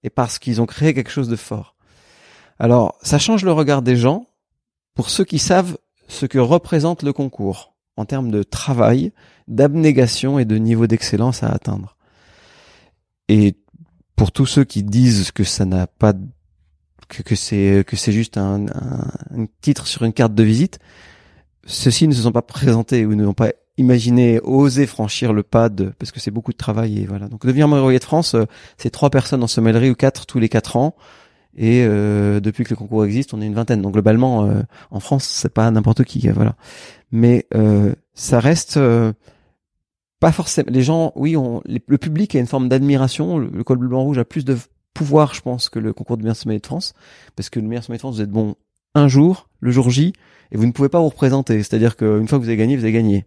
et 0.02 0.09
parce 0.09 0.38
qu'ils 0.38 0.62
ont 0.62 0.66
créé 0.66 0.94
quelque 0.94 1.11
chose 1.11 1.28
de 1.28 1.36
fort. 1.36 1.76
Alors, 2.59 2.96
ça 3.02 3.18
change 3.18 3.44
le 3.44 3.52
regard 3.52 3.82
des 3.82 3.96
gens 3.96 4.28
pour 4.94 5.11
ceux 5.11 5.24
qui 5.24 5.38
savent 5.38 5.76
ce 6.09 6.24
que 6.24 6.38
représente 6.38 7.02
le 7.02 7.12
concours 7.12 7.74
en 7.97 8.05
termes 8.05 8.30
de 8.30 8.42
travail, 8.42 9.12
d'abnégation 9.49 10.38
et 10.38 10.45
de 10.45 10.57
niveau 10.57 10.86
d'excellence 10.86 11.42
à 11.42 11.49
atteindre. 11.49 11.97
Et 13.28 13.57
pour 14.16 14.32
tous 14.32 14.47
ceux 14.47 14.64
qui 14.64 14.82
disent 14.82 15.30
que 15.30 15.45
ça 15.45 15.64
n'a 15.64 15.86
pas 15.86 16.12
que, 17.09 17.22
que 17.22 17.34
c'est 17.34 17.84
que 17.86 17.97
c'est 17.97 18.12
juste 18.12 18.38
un, 18.38 18.66
un, 18.66 19.47
titre 19.61 19.86
sur 19.86 20.05
une 20.05 20.12
carte 20.12 20.34
de 20.34 20.42
visite, 20.42 20.78
ceux-ci 21.66 22.09
ne 22.09 22.14
se 22.14 22.22
sont 22.22 22.32
pas 22.32 22.42
présentés 22.42 23.07
ou 23.07 23.14
n'ont 23.14 23.34
pas 23.34 23.53
imaginer, 23.76 24.40
oser 24.42 24.86
franchir 24.86 25.32
le 25.32 25.42
pas 25.42 25.68
de, 25.68 25.92
parce 25.99 26.12
que 26.12 26.20
c'est 26.20 26.30
beaucoup 26.30 26.53
de 26.53 26.57
travail 26.57 27.01
et 27.01 27.07
voilà. 27.07 27.28
Donc 27.28 27.45
devenir 27.45 27.68
meilleur 27.68 27.88
de 27.88 27.99
France, 27.99 28.34
euh, 28.34 28.45
c'est 28.76 28.90
trois 28.90 29.11
personnes 29.11 29.42
en 29.42 29.47
sommellerie 29.47 29.90
ou 29.90 29.95
quatre 29.95 30.26
tous 30.26 30.38
les 30.38 30.49
quatre 30.49 30.76
ans. 30.76 30.95
Et 31.57 31.84
euh, 31.84 32.40
depuis 32.40 32.64
que 32.64 32.70
le 32.70 32.76
concours 32.76 33.05
existe, 33.05 33.32
on 33.32 33.40
est 33.40 33.47
une 33.47 33.55
vingtaine. 33.55 33.80
Donc 33.80 33.92
globalement, 33.92 34.45
euh, 34.45 34.62
en 34.90 35.01
France, 35.01 35.24
c'est 35.24 35.53
pas 35.53 35.70
n'importe 35.70 36.05
qui, 36.05 36.28
voilà. 36.28 36.57
Mais 37.14 37.46
ça 38.14 38.40
reste 38.40 38.78
pas 40.20 40.32
forcément. 40.32 40.70
Les 40.70 40.82
gens, 40.82 41.12
oui, 41.16 41.36
on, 41.36 41.62
le 41.66 41.98
public 41.98 42.34
a 42.34 42.40
une 42.40 42.46
forme 42.46 42.68
d'admiration. 42.68 43.38
Le, 43.38 43.62
col 43.62 43.78
bleu 43.78 43.88
blanc 43.88 44.02
rouge 44.02 44.18
a 44.18 44.24
plus 44.24 44.44
de 44.44 44.56
pouvoir, 44.94 45.34
je 45.34 45.42
pense, 45.42 45.68
que 45.68 45.78
le 45.78 45.92
concours 45.92 46.16
de 46.16 46.22
meilleur 46.22 46.36
sommet 46.36 46.58
de 46.58 46.66
France, 46.66 46.94
parce 47.36 47.50
que 47.50 47.60
le 47.60 47.66
meilleur 47.68 47.84
sommet 47.84 47.98
de 47.98 48.00
France, 48.00 48.16
vous 48.16 48.22
êtes 48.22 48.30
bon 48.30 48.54
un 48.94 49.06
jour, 49.06 49.48
le 49.60 49.70
jour 49.70 49.90
J, 49.90 50.12
et 50.50 50.56
vous 50.56 50.66
ne 50.66 50.72
pouvez 50.72 50.88
pas 50.88 51.00
vous 51.00 51.08
représenter. 51.08 51.58
C'est-à-dire 51.58 51.96
qu'une 51.96 52.26
fois 52.26 52.38
que 52.38 52.44
vous 52.44 52.48
avez 52.48 52.56
gagné, 52.56 52.76
vous 52.76 52.84
avez 52.84 52.92
gagné. 52.92 53.26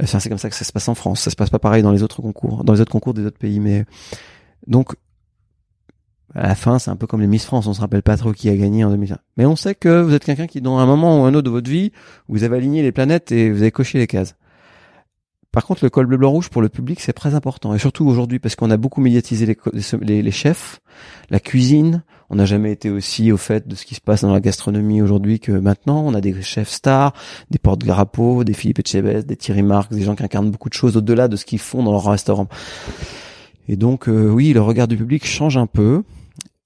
Euh, 0.00 0.06
c'est 0.06 0.28
comme 0.28 0.38
ça 0.38 0.48
que 0.48 0.54
ça 0.54 0.64
se 0.64 0.72
passe 0.72 0.88
en 0.88 0.94
France. 0.94 1.20
Ça 1.20 1.30
se 1.30 1.36
passe 1.36 1.50
pas 1.50 1.58
pareil 1.58 1.82
dans 1.82 1.92
les 1.92 2.02
autres 2.02 2.22
concours, 2.22 2.62
dans 2.62 2.72
les 2.72 2.80
autres 2.80 2.92
concours 2.92 3.14
des 3.14 3.26
autres 3.26 3.38
pays. 3.38 3.58
Mais 3.58 3.84
donc, 4.66 4.94
à 6.34 6.48
la 6.48 6.54
fin, 6.54 6.78
c'est 6.78 6.90
un 6.90 6.96
peu 6.96 7.06
comme 7.06 7.20
les 7.20 7.26
Miss 7.26 7.44
France. 7.44 7.66
On 7.66 7.74
se 7.74 7.80
rappelle 7.80 8.02
pas 8.02 8.16
trop 8.16 8.32
qui 8.32 8.48
a 8.48 8.56
gagné 8.56 8.84
en 8.84 8.90
2020. 8.90 9.18
Mais 9.36 9.46
on 9.46 9.56
sait 9.56 9.74
que 9.74 10.00
vous 10.00 10.14
êtes 10.14 10.24
quelqu'un 10.24 10.46
qui, 10.46 10.60
dans 10.60 10.78
un 10.78 10.86
moment 10.86 11.22
ou 11.22 11.24
un 11.24 11.34
autre 11.34 11.42
de 11.42 11.50
votre 11.50 11.70
vie, 11.70 11.92
vous 12.28 12.44
avez 12.44 12.56
aligné 12.56 12.82
les 12.82 12.92
planètes 12.92 13.32
et 13.32 13.50
vous 13.50 13.60
avez 13.62 13.70
coché 13.70 13.98
les 13.98 14.06
cases. 14.06 14.34
Par 15.52 15.66
contre, 15.66 15.84
le 15.84 15.90
col 15.90 16.06
bleu 16.06 16.16
blanc 16.16 16.30
rouge 16.30 16.48
pour 16.48 16.62
le 16.62 16.70
public, 16.70 17.00
c'est 17.00 17.12
très 17.12 17.34
important. 17.34 17.74
Et 17.74 17.78
surtout 17.78 18.06
aujourd'hui, 18.06 18.38
parce 18.38 18.56
qu'on 18.56 18.70
a 18.70 18.78
beaucoup 18.78 19.02
médiatisé 19.02 19.54
les, 20.00 20.30
chefs, 20.30 20.80
la 21.28 21.40
cuisine. 21.40 22.02
On 22.30 22.36
n'a 22.36 22.46
jamais 22.46 22.72
été 22.72 22.88
aussi 22.88 23.30
au 23.30 23.36
fait 23.36 23.68
de 23.68 23.74
ce 23.74 23.84
qui 23.84 23.94
se 23.94 24.00
passe 24.00 24.22
dans 24.22 24.32
la 24.32 24.40
gastronomie 24.40 25.02
aujourd'hui 25.02 25.40
que 25.40 25.52
maintenant. 25.52 26.02
On 26.06 26.14
a 26.14 26.22
des 26.22 26.40
chefs 26.40 26.70
stars, 26.70 27.12
des 27.50 27.58
porte 27.58 27.84
Grappo, 27.84 28.44
des 28.44 28.54
Philippe 28.54 28.78
Etchebest, 28.78 29.26
des 29.26 29.36
Thierry 29.36 29.62
Marx, 29.62 29.94
des 29.94 30.04
gens 30.04 30.14
qui 30.14 30.24
incarnent 30.24 30.50
beaucoup 30.50 30.70
de 30.70 30.74
choses 30.74 30.96
au-delà 30.96 31.28
de 31.28 31.36
ce 31.36 31.44
qu'ils 31.44 31.58
font 31.58 31.82
dans 31.82 31.92
leur 31.92 32.10
restaurant. 32.10 32.48
Et 33.68 33.76
donc, 33.76 34.08
euh, 34.08 34.30
oui, 34.30 34.54
le 34.54 34.62
regard 34.62 34.88
du 34.88 34.96
public 34.96 35.26
change 35.26 35.58
un 35.58 35.66
peu. 35.66 36.02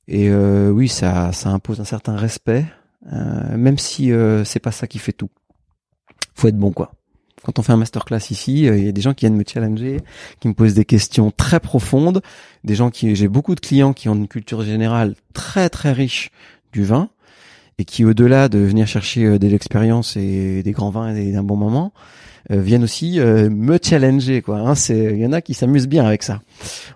Et 0.08 0.28
euh, 0.28 0.70
oui, 0.70 0.88
ça, 0.88 1.30
impose 1.44 1.80
un 1.80 1.84
certain 1.84 2.16
respect, 2.16 2.64
euh, 3.12 3.56
même 3.56 3.78
si 3.78 4.12
c'est 4.44 4.60
pas 4.60 4.72
ça 4.72 4.86
qui 4.86 4.98
fait 4.98 5.12
tout. 5.12 5.30
Faut 6.34 6.48
être 6.48 6.58
bon, 6.58 6.72
quoi 6.72 6.92
quand 7.46 7.60
on 7.60 7.62
fait 7.62 7.72
un 7.72 7.76
masterclass 7.76 8.30
ici, 8.30 8.68
euh, 8.68 8.76
il 8.76 8.84
y 8.84 8.88
a 8.88 8.92
des 8.92 9.00
gens 9.00 9.14
qui 9.14 9.24
viennent 9.24 9.36
me 9.36 9.44
challenger, 9.46 10.00
qui 10.40 10.48
me 10.48 10.52
posent 10.54 10.74
des 10.74 10.84
questions 10.84 11.30
très 11.30 11.60
profondes, 11.60 12.20
des 12.64 12.74
gens 12.74 12.90
qui, 12.90 13.14
j'ai 13.14 13.28
beaucoup 13.28 13.54
de 13.54 13.60
clients 13.60 13.92
qui 13.92 14.08
ont 14.08 14.16
une 14.16 14.26
culture 14.26 14.62
générale 14.62 15.14
très 15.32 15.68
très 15.70 15.92
riche 15.92 16.32
du 16.72 16.82
vin 16.82 17.08
et 17.78 17.84
qui, 17.84 18.04
au-delà 18.04 18.48
de 18.48 18.58
venir 18.58 18.88
chercher 18.88 19.24
euh, 19.26 19.38
de 19.38 19.46
l'expérience 19.46 20.16
et 20.16 20.64
des 20.64 20.72
grands 20.72 20.90
vins 20.90 21.14
et 21.14 21.30
d'un 21.30 21.44
bon 21.44 21.56
moment, 21.56 21.92
euh, 21.94 22.25
viennent 22.48 22.84
aussi 22.84 23.18
me 23.18 23.78
challenger 23.82 24.42
quoi. 24.42 24.58
Hein, 24.58 24.74
c'est, 24.74 25.12
il 25.12 25.18
y 25.18 25.26
en 25.26 25.32
a 25.32 25.40
qui 25.40 25.54
s'amusent 25.54 25.88
bien 25.88 26.04
avec 26.04 26.22
ça. 26.22 26.40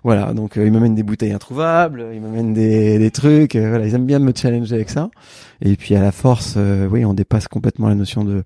Voilà, 0.03 0.33
donc 0.33 0.53
ils 0.55 0.71
m'amènent 0.71 0.95
des 0.95 1.03
bouteilles 1.03 1.33
introuvables, 1.33 2.07
ils 2.13 2.21
m'amènent 2.21 2.53
des, 2.53 2.99
des 2.99 3.11
trucs. 3.11 3.55
voilà, 3.55 3.85
ils 3.85 3.93
aiment 3.95 4.05
bien 4.05 4.19
me 4.19 4.31
challenger 4.35 4.75
avec 4.75 4.89
ça. 4.89 5.09
Et 5.61 5.75
puis 5.75 5.95
à 5.95 6.01
la 6.01 6.11
force, 6.11 6.57
oui, 6.89 7.05
on 7.05 7.13
dépasse 7.13 7.47
complètement 7.47 7.89
la 7.89 7.95
notion 7.95 8.23
de 8.23 8.43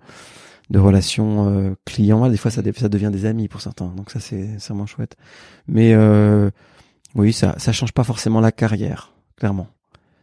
de 0.70 0.80
relations 0.80 1.50
euh, 1.50 1.76
clients. 1.86 2.30
Des 2.30 2.38
fois, 2.38 2.52
ça, 2.52 2.62
ça 2.76 2.90
devient 2.90 3.12
des 3.12 3.26
amis 3.26 3.48
pour 3.48 3.62
certains. 3.62 3.88
Donc 3.96 4.12
ça, 4.12 4.20
c'est 4.20 4.58
vraiment 4.68 4.86
chouette. 4.86 5.16
Mais 5.68 5.94
euh, 5.94 6.50
oui, 7.16 7.34
ça, 7.34 7.56
ça 7.58 7.72
change 7.72 7.92
pas 7.92 8.04
forcément 8.04 8.42
la 8.42 8.52
carrière, 8.52 9.14
clairement. 9.38 9.68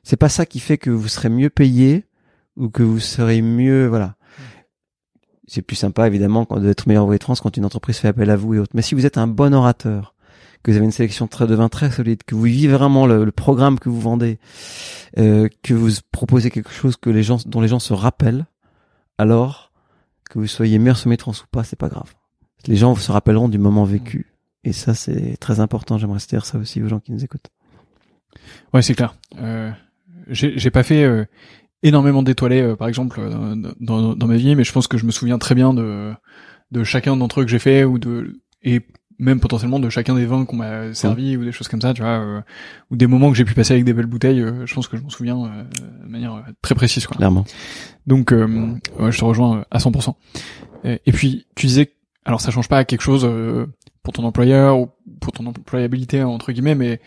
C'est 0.03 0.17
pas 0.17 0.29
ça 0.29 0.47
qui 0.47 0.61
fait 0.61 0.79
que 0.79 0.91
vous 0.91 1.09
serez 1.09 1.29
mieux 1.29 1.51
payé 1.51 2.05
ou 2.57 2.69
que 2.69 2.83
vous 2.83 2.99
serez 2.99 3.41
mieux, 3.41 3.87
voilà. 3.87 4.17
C'est 5.49 5.63
plus 5.63 5.77
sympa 5.77 6.07
évidemment 6.07 6.47
d'être 6.59 6.87
meilleur 6.87 7.03
envoyé 7.03 7.19
de 7.19 7.25
quand 7.25 7.57
une 7.57 7.65
entreprise 7.65 7.99
fait 7.99 8.09
appel 8.09 8.31
à 8.31 8.37
vous 8.37 8.55
et 8.55 8.59
autres. 8.59 8.73
Mais 8.75 8.83
si 8.83 8.95
vous 8.95 9.07
êtes 9.07 9.19
un 9.19 9.27
bon 9.27 9.55
orateur, 9.55 10.15
que 10.63 10.71
vous 10.71 10.77
avez 10.77 10.87
une 10.87 10.93
sélection 10.93 11.27
de 11.27 11.55
vin 11.55 11.69
très 11.69 11.91
solide, 11.91 12.23
que 12.25 12.35
vous 12.35 12.43
vivez 12.43 12.73
vraiment 12.73 13.07
le, 13.07 13.31
programme 13.33 13.79
que 13.79 13.89
vous 13.89 14.01
vendez, 14.01 14.39
euh, 15.19 15.49
que 15.63 15.75
vous 15.75 15.91
proposez 16.13 16.51
quelque 16.51 16.71
chose 16.71 16.97
que 16.97 17.11
les 17.11 17.23
gens, 17.23 17.39
dont 17.47 17.61
les 17.61 17.69
gens 17.69 17.81
se 17.81 17.93
rappellent, 17.93 18.47
alors 19.19 19.73
que 20.31 20.39
vous 20.39 20.47
soyez 20.47 20.79
meilleur 20.79 20.97
sommet 20.97 21.17
de 21.17 21.23
France 21.23 21.43
ou 21.43 21.47
pas, 21.51 21.65
c'est 21.65 21.77
pas 21.79 21.89
grave. 21.89 22.15
Les 22.67 22.77
gens 22.77 22.95
se 22.95 23.11
rappelleront 23.11 23.49
du 23.49 23.59
moment 23.59 23.85
vécu. 23.85 24.33
Et 24.65 24.73
ça, 24.73 24.95
c'est 24.95 25.37
très 25.39 25.59
important. 25.59 25.99
J'aimerais 25.99 26.21
dire 26.29 26.47
ça 26.47 26.59
aussi 26.59 26.81
aux 26.81 26.89
gens 26.89 27.01
qui 27.01 27.11
nous 27.11 27.25
écoutent. 27.25 27.51
Ouais, 28.73 28.83
c'est 28.83 28.95
clair. 28.95 29.17
Euh, 29.39 29.73
j'ai 30.29 30.71
pas 30.71 30.85
fait 30.85 31.03
euh, 31.03 31.25
énormément 31.83 32.23
d'étoilés, 32.23 32.63
euh, 32.63 32.77
par 32.77 32.89
exemple, 32.89 33.21
euh, 33.21 33.55
dans, 33.81 34.15
dans, 34.15 34.27
ma 34.27 34.37
vie, 34.37 34.55
mais 34.55 34.65
je 34.65 34.73
pense 34.73 34.87
que 34.87 34.99
je 34.99 35.05
me 35.05 35.11
souviens 35.11 35.39
très 35.39 35.55
bien 35.55 35.75
de, 35.75 36.13
de 36.71 36.85
chacun 36.85 37.17
d'entre 37.17 37.41
eux 37.41 37.45
que 37.45 37.51
j'ai 37.51 37.59
fait 37.59 37.85
ou 37.85 37.99
de 37.99 38.41
et 38.63 38.83
même 39.23 39.41
potentiellement 39.41 39.79
de 39.79 39.89
chacun 39.89 40.15
des 40.15 40.27
vins 40.27 40.45
qu'on 40.45 40.57
m'a 40.57 40.93
servi 40.95 41.37
ou 41.37 41.45
des 41.45 41.53
choses 41.53 41.69
comme 41.69 41.81
ça, 41.81 41.95
tu 41.95 42.03
vois, 42.03 42.21
euh, 42.21 42.41
ou 42.91 42.97
des 42.97 43.07
moments 43.07 43.31
que 43.31 43.37
j'ai 43.37 43.45
pu 43.45 43.55
passer 43.55 43.73
avec 43.73 43.85
des 43.85 43.93
belles 43.93 44.07
bouteilles. 44.07 44.41
Euh, 44.41 44.67
je 44.67 44.75
pense 44.75 44.89
que 44.89 44.97
je 44.97 45.03
m'en 45.03 45.11
souviens 45.11 45.45
euh, 45.45 46.05
de 46.05 46.11
manière 46.11 46.45
très 46.61 46.75
précise, 46.75 47.07
quoi. 47.07 47.17
Clairement. 47.17 47.45
Donc, 48.07 48.33
ouais, 48.33 49.13
je 49.13 49.19
te 49.19 49.25
rejoins 49.25 49.65
à 49.71 49.79
100%. 49.79 50.15
Et, 50.85 51.13
puis, 51.13 51.47
tu 51.55 51.67
disais, 51.67 51.93
alors 52.25 52.41
ça 52.41 52.51
change 52.51 52.69
pas 52.69 52.85
quelque 52.85 53.03
chose 53.03 53.29
pour 54.03 54.13
ton 54.13 54.25
employeur 54.25 54.81
ou 54.81 54.89
pour 55.21 55.33
ton 55.33 55.47
employabilité 55.47 56.25
entre 56.25 56.51
guillemets, 56.51 56.75
mais 56.75 57.01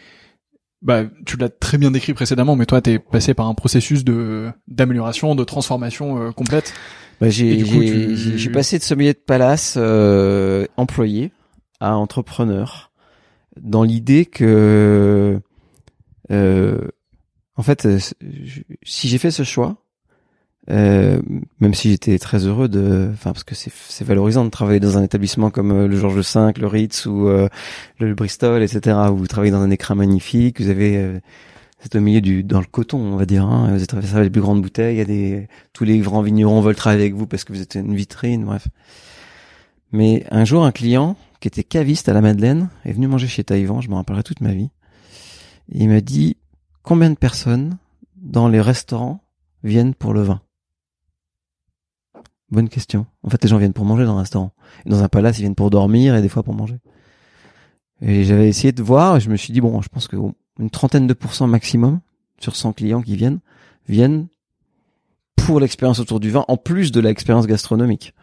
bah, 0.86 1.04
tu 1.26 1.36
l'as 1.36 1.50
très 1.50 1.78
bien 1.78 1.92
décrit 1.92 2.14
précédemment, 2.14 2.56
mais 2.56 2.66
toi, 2.66 2.80
t'es 2.80 3.00
passé 3.00 3.34
par 3.34 3.48
un 3.48 3.54
processus 3.54 4.06
de 4.06 4.50
d'amélioration, 4.68 5.36
de 5.36 5.44
transformation 5.44 6.32
complète. 6.32 6.74
Bah, 7.20 7.30
j'ai 7.30 7.66
j'ai 8.16 8.50
passé 8.50 8.78
de 8.78 8.84
sommelier 8.84 9.14
de 9.14 9.20
palace 9.20 9.78
employé 10.78 11.32
à 11.80 11.98
entrepreneur 11.98 12.92
dans 13.60 13.84
l'idée 13.84 14.26
que 14.26 15.40
euh, 16.32 16.82
en 17.56 17.64
fait 17.64 17.86
euh, 17.86 18.00
si 18.84 19.08
j'ai 19.08 19.18
fait 19.18 19.32
ce 19.32 19.44
choix 19.44 19.78
euh, 20.72 21.22
même 21.60 21.74
si 21.76 21.92
j'étais 21.92 22.18
très 22.18 22.46
heureux 22.46 22.68
de 22.68 23.10
enfin 23.14 23.34
parce 23.34 23.44
que 23.44 23.54
c'est 23.54 24.04
valorisant 24.04 24.46
de 24.46 24.50
travailler 24.50 24.80
dans 24.80 24.98
un 24.98 25.04
établissement 25.04 25.52
comme 25.52 25.72
euh, 25.72 25.88
le 25.88 25.96
Georges 25.96 26.16
V 26.16 26.54
le 26.58 26.68
Ritz 26.68 27.06
ou 27.06 27.28
euh, 27.28 27.48
le 28.00 28.16
Bristol 28.16 28.64
etc 28.64 28.98
où 29.12 29.16
vous 29.16 29.28
travaillez 29.28 29.52
dans 29.52 29.62
un 29.62 29.70
écran 29.70 29.94
magnifique 29.94 30.60
vous 30.60 30.70
avez 30.70 31.22
c'est 31.80 31.96
au 31.96 32.02
milieu 32.02 32.20
du 32.20 32.44
dans 32.44 32.62
le 32.62 32.66
coton 32.66 32.98
on 32.98 33.16
va 33.16 33.28
dire 33.28 33.46
hein, 33.46 33.76
vous 33.76 33.84
êtes 33.84 33.94
avec 33.94 34.12
les 34.12 34.30
plus 34.32 34.42
grandes 34.42 34.64
bouteilles 34.64 34.96
il 34.96 34.98
y 34.98 35.02
a 35.02 35.06
des 35.06 35.48
tous 35.72 35.84
les 35.84 36.00
grands 36.00 36.24
vignerons 36.24 36.62
veulent 36.62 36.76
travailler 36.76 37.04
avec 37.04 37.14
vous 37.14 37.28
parce 37.28 37.44
que 37.44 37.54
vous 37.54 37.62
êtes 37.62 37.76
une 37.76 37.96
vitrine 37.96 38.46
bref. 38.46 38.68
Mais 39.92 40.26
un 40.32 40.46
jour 40.46 40.66
un 40.66 40.72
client 40.72 41.16
qui 41.40 41.48
était 41.48 41.64
caviste 41.64 42.10
à 42.10 42.14
la 42.14 42.22
Madeleine, 42.22 42.70
est 42.86 42.94
venu 42.94 43.08
manger 43.08 43.28
chez 43.28 43.44
Taïwan, 43.44 43.80
je 43.80 43.90
m'en 43.90 43.98
rappellerai 43.98 44.24
toute 44.24 44.42
ma 44.42 44.52
vie. 44.52 44.72
il 45.70 45.90
m'a 45.90 46.02
dit 46.02 46.38
combien 46.82 47.12
de 47.12 47.16
personnes 47.16 47.78
dans 48.16 48.48
les 48.48 48.62
restaurants 48.62 49.22
viennent 49.64 49.94
pour 49.94 50.14
le 50.14 50.24
vin? 50.24 50.42
Bonne 52.52 52.70
question. 52.70 53.06
En 53.24 53.30
fait, 53.30 53.44
les 53.44 53.50
gens 53.50 53.58
viennent 53.58 53.74
pour 53.74 53.86
manger 53.86 54.06
dans 54.06 54.16
un 54.16 54.20
restaurant. 54.20 54.52
Et 54.86 54.90
dans 54.90 55.04
un 55.04 55.10
palace, 55.10 55.38
ils 55.40 55.42
viennent 55.42 55.56
pour 55.56 55.70
dormir 55.70 56.16
et 56.16 56.22
des 56.22 56.30
fois 56.30 56.44
pour 56.44 56.54
manger. 56.54 56.78
Et 58.02 58.24
j'avais 58.24 58.48
essayé 58.48 58.72
de 58.72 58.84
voir, 58.84 59.18
et 59.18 59.20
je 59.20 59.30
me 59.30 59.38
suis 59.38 59.54
dit, 59.54 59.62
bon, 59.62 59.82
je 59.82 59.90
pense 59.90 60.08
que 60.08 60.18
une 60.60 60.70
trentaine 60.70 61.08
de 61.08 61.14
pourcents 61.14 61.48
maximum 61.48 62.02
sur 62.40 62.56
100 62.56 62.74
clients 62.74 63.02
qui 63.02 63.16
viennent, 63.16 63.40
viennent 63.88 64.28
pour 65.36 65.60
l'expérience 65.60 66.00
autour 66.00 66.20
du 66.20 66.30
vin, 66.30 66.46
en 66.48 66.58
plus 66.58 66.92
de 66.92 67.00
l'expérience 67.00 67.48
gastronomique 67.48 68.14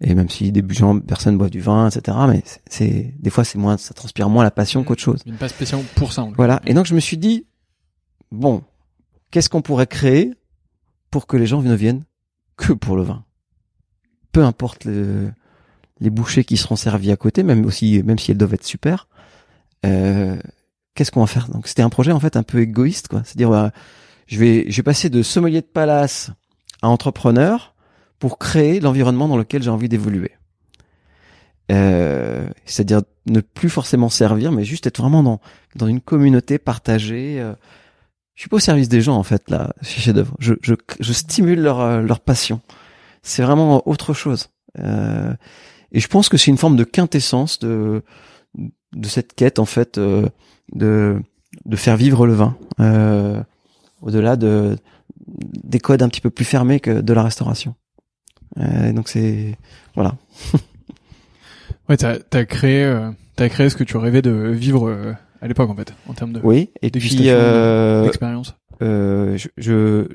et 0.00 0.14
même 0.14 0.28
si 0.28 0.52
des 0.52 0.62
gens 0.74 0.98
personne 1.00 1.38
boivent 1.38 1.50
du 1.50 1.60
vin 1.60 1.88
etc 1.88 2.16
mais 2.28 2.42
c'est 2.68 3.14
des 3.18 3.30
fois 3.30 3.44
c'est 3.44 3.58
moins 3.58 3.78
ça 3.78 3.94
transpire 3.94 4.28
moins 4.28 4.44
la 4.44 4.50
passion 4.50 4.84
qu'autre 4.84 5.00
chose 5.00 5.22
une 5.24 5.36
pas 5.36 5.48
pour 5.94 6.12
ça 6.12 6.28
voilà 6.36 6.60
et 6.66 6.74
donc 6.74 6.86
je 6.86 6.94
me 6.94 7.00
suis 7.00 7.16
dit 7.16 7.46
bon 8.30 8.62
qu'est-ce 9.30 9.48
qu'on 9.48 9.62
pourrait 9.62 9.86
créer 9.86 10.34
pour 11.10 11.26
que 11.26 11.36
les 11.36 11.46
gens 11.46 11.62
ne 11.62 11.74
viennent 11.74 12.04
que 12.56 12.72
pour 12.72 12.96
le 12.96 13.02
vin 13.02 13.24
peu 14.32 14.44
importe 14.44 14.84
les 14.84 16.10
bouchées 16.10 16.44
qui 16.44 16.56
seront 16.56 16.76
servies 16.76 17.12
à 17.12 17.16
côté 17.16 17.42
même 17.42 17.64
aussi 17.64 18.02
même 18.02 18.18
si 18.18 18.30
elles 18.30 18.38
doivent 18.38 18.54
être 18.54 18.64
super 18.64 19.08
euh, 19.84 20.36
qu'est-ce 20.94 21.10
qu'on 21.10 21.20
va 21.20 21.26
faire? 21.26 21.48
Donc 21.48 21.68
c'était 21.68 21.82
un 21.82 21.90
projet 21.90 22.12
en 22.12 22.20
fait 22.20 22.36
un 22.36 22.42
peu 22.42 22.60
égoïste 22.60 23.08
quoi 23.08 23.22
c'est 23.24 23.36
à 23.36 23.38
dire 23.38 23.50
bah, 23.50 23.72
je 24.26 24.38
vais 24.38 24.70
je 24.70 24.76
vais 24.76 24.82
passer 24.82 25.10
de 25.10 25.22
sommelier 25.22 25.60
de 25.60 25.66
palace 25.66 26.30
à 26.82 26.88
entrepreneur 26.88 27.74
pour 28.18 28.38
créer 28.38 28.80
l'environnement 28.80 29.28
dans 29.28 29.36
lequel 29.36 29.62
j'ai 29.62 29.70
envie 29.70 29.88
d'évoluer. 29.88 30.32
Euh, 31.72 32.48
c'est-à-dire 32.64 33.02
ne 33.26 33.40
plus 33.40 33.68
forcément 33.68 34.08
servir, 34.08 34.52
mais 34.52 34.64
juste 34.64 34.86
être 34.86 35.00
vraiment 35.00 35.22
dans 35.22 35.40
dans 35.74 35.86
une 35.86 36.00
communauté 36.00 36.58
partagée. 36.58 37.40
Euh. 37.40 37.54
Je 38.36 38.42
suis 38.42 38.48
pas 38.48 38.56
au 38.56 38.60
service 38.60 38.88
des 38.88 39.00
gens 39.00 39.16
en 39.16 39.22
fait 39.22 39.50
là 39.50 39.74
chez 39.82 40.00
Chef 40.00 40.14
d'œuvre. 40.14 40.36
Je, 40.38 40.54
je, 40.62 40.74
je 41.00 41.12
stimule 41.12 41.60
leur 41.60 41.80
euh, 41.80 42.02
leur 42.02 42.20
passion. 42.20 42.60
C'est 43.22 43.42
vraiment 43.42 43.86
autre 43.88 44.14
chose. 44.14 44.50
Euh, 44.78 45.34
et 45.90 46.00
je 46.00 46.06
pense 46.06 46.28
que 46.28 46.36
c'est 46.36 46.50
une 46.50 46.58
forme 46.58 46.76
de 46.76 46.84
quintessence 46.84 47.58
de 47.58 48.02
de 48.92 49.08
cette 49.08 49.34
quête 49.34 49.58
en 49.58 49.64
fait 49.64 49.98
euh, 49.98 50.28
de 50.74 51.20
de 51.64 51.76
faire 51.76 51.96
vivre 51.96 52.26
le 52.26 52.34
vin 52.34 52.56
euh, 52.78 53.42
au-delà 54.02 54.36
de 54.36 54.76
des 55.26 55.80
codes 55.80 56.02
un 56.02 56.08
petit 56.08 56.20
peu 56.20 56.30
plus 56.30 56.44
fermés 56.44 56.78
que 56.78 57.00
de 57.00 57.12
la 57.14 57.22
restauration. 57.22 57.74
Euh, 58.58 58.92
donc 58.92 59.08
c'est 59.08 59.56
voilà. 59.94 60.14
Ouais, 61.88 61.96
t'as 61.96 62.16
as 62.32 62.44
créé, 62.44 62.82
euh, 62.82 63.12
t'as 63.36 63.48
créé 63.48 63.70
ce 63.70 63.76
que 63.76 63.84
tu 63.84 63.96
rêvais 63.96 64.20
de 64.20 64.50
vivre 64.50 65.14
à 65.40 65.48
l'époque 65.48 65.70
en 65.70 65.74
fait, 65.76 65.92
en 66.08 66.14
termes 66.14 66.32
de 66.32 66.40
Oui, 66.42 66.70
et 66.82 66.90
puis 66.90 67.00
dégustation, 67.00 67.24
euh, 67.34 68.02
d'expérience. 68.04 68.54
euh, 68.82 69.36
je, 69.36 69.48
je, 69.56 70.08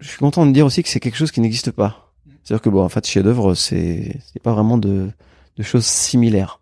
je 0.00 0.08
suis 0.08 0.18
content 0.18 0.46
de 0.46 0.52
dire 0.52 0.66
aussi 0.66 0.82
que 0.82 0.88
c'est 0.88 1.00
quelque 1.00 1.16
chose 1.16 1.30
qui 1.30 1.40
n'existe 1.40 1.70
pas. 1.70 2.12
C'est-à-dire 2.44 2.62
que 2.62 2.68
bon, 2.68 2.82
en 2.82 2.88
fait, 2.88 3.06
chef-d'œuvre, 3.06 3.54
c'est 3.54 4.20
c'est 4.32 4.42
pas 4.42 4.52
vraiment 4.52 4.78
de, 4.78 5.10
de 5.56 5.62
choses 5.62 5.84
similaires, 5.84 6.60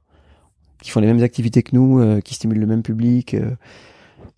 qui 0.83 0.91
font 0.91 1.01
les 1.01 1.07
mêmes 1.07 1.23
activités 1.23 1.63
que 1.63 1.75
nous, 1.77 2.01
euh, 2.01 2.21
qui 2.21 2.35
stimulent 2.35 2.61
le 2.61 2.67
même 2.67 2.83
public, 2.83 3.35
euh, 3.35 3.51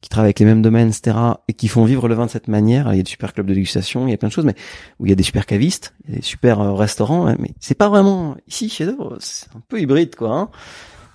qui 0.01 0.09
travaillent 0.09 0.27
avec 0.29 0.41
les 0.41 0.47
mêmes 0.47 0.63
domaines, 0.63 0.89
etc., 0.89 1.17
et 1.49 1.53
qui 1.53 1.69
font 1.69 1.85
vivre 1.85 2.09
le 2.09 2.15
vin 2.15 2.27
de 2.27 2.31
cette 2.31 2.49
manière. 2.49 2.93
Il 2.93 2.97
y 2.97 3.01
a 3.01 3.03
des 3.03 3.09
super 3.11 3.33
clubs 3.33 3.47
de 3.47 3.55
dégustation, 3.55 4.07
il 4.07 4.11
y 4.11 4.15
a 4.15 4.17
plein 4.17 4.29
de 4.29 4.33
choses, 4.33 4.45
mais 4.45 4.55
où 4.99 5.07
il 5.07 5.11
y 5.11 5.13
a 5.13 5.15
des 5.17 5.23
super 5.23 5.47
cavistes, 5.47 5.95
il 6.07 6.11
y 6.11 6.15
a 6.15 6.17
des 6.19 6.25
super 6.25 6.61
euh, 6.61 6.73
restaurants, 6.75 7.27
hein, 7.29 7.37
mais 7.39 7.53
c'est 7.61 7.77
pas 7.77 7.89
vraiment 7.89 8.37
ici 8.49 8.69
chef-d'œuvre, 8.69 9.17
c'est 9.21 9.47
un 9.57 9.61
peu 9.69 9.81
hybride, 9.81 10.17
quoi. 10.17 10.37
Hein 10.37 10.51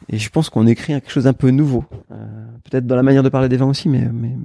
et 0.09 0.17
je 0.17 0.29
pense 0.29 0.49
qu'on 0.49 0.67
écrit 0.67 0.93
quelque 0.93 1.11
chose 1.11 1.25
d'un 1.25 1.33
peu 1.33 1.49
nouveau, 1.49 1.85
euh, 2.11 2.15
peut-être 2.63 2.85
dans 2.85 2.95
la 2.95 3.03
manière 3.03 3.23
de 3.23 3.29
parler 3.29 3.49
des 3.49 3.57
vins 3.57 3.67
aussi, 3.67 3.89
mais 3.89 4.09
mais 4.11 4.35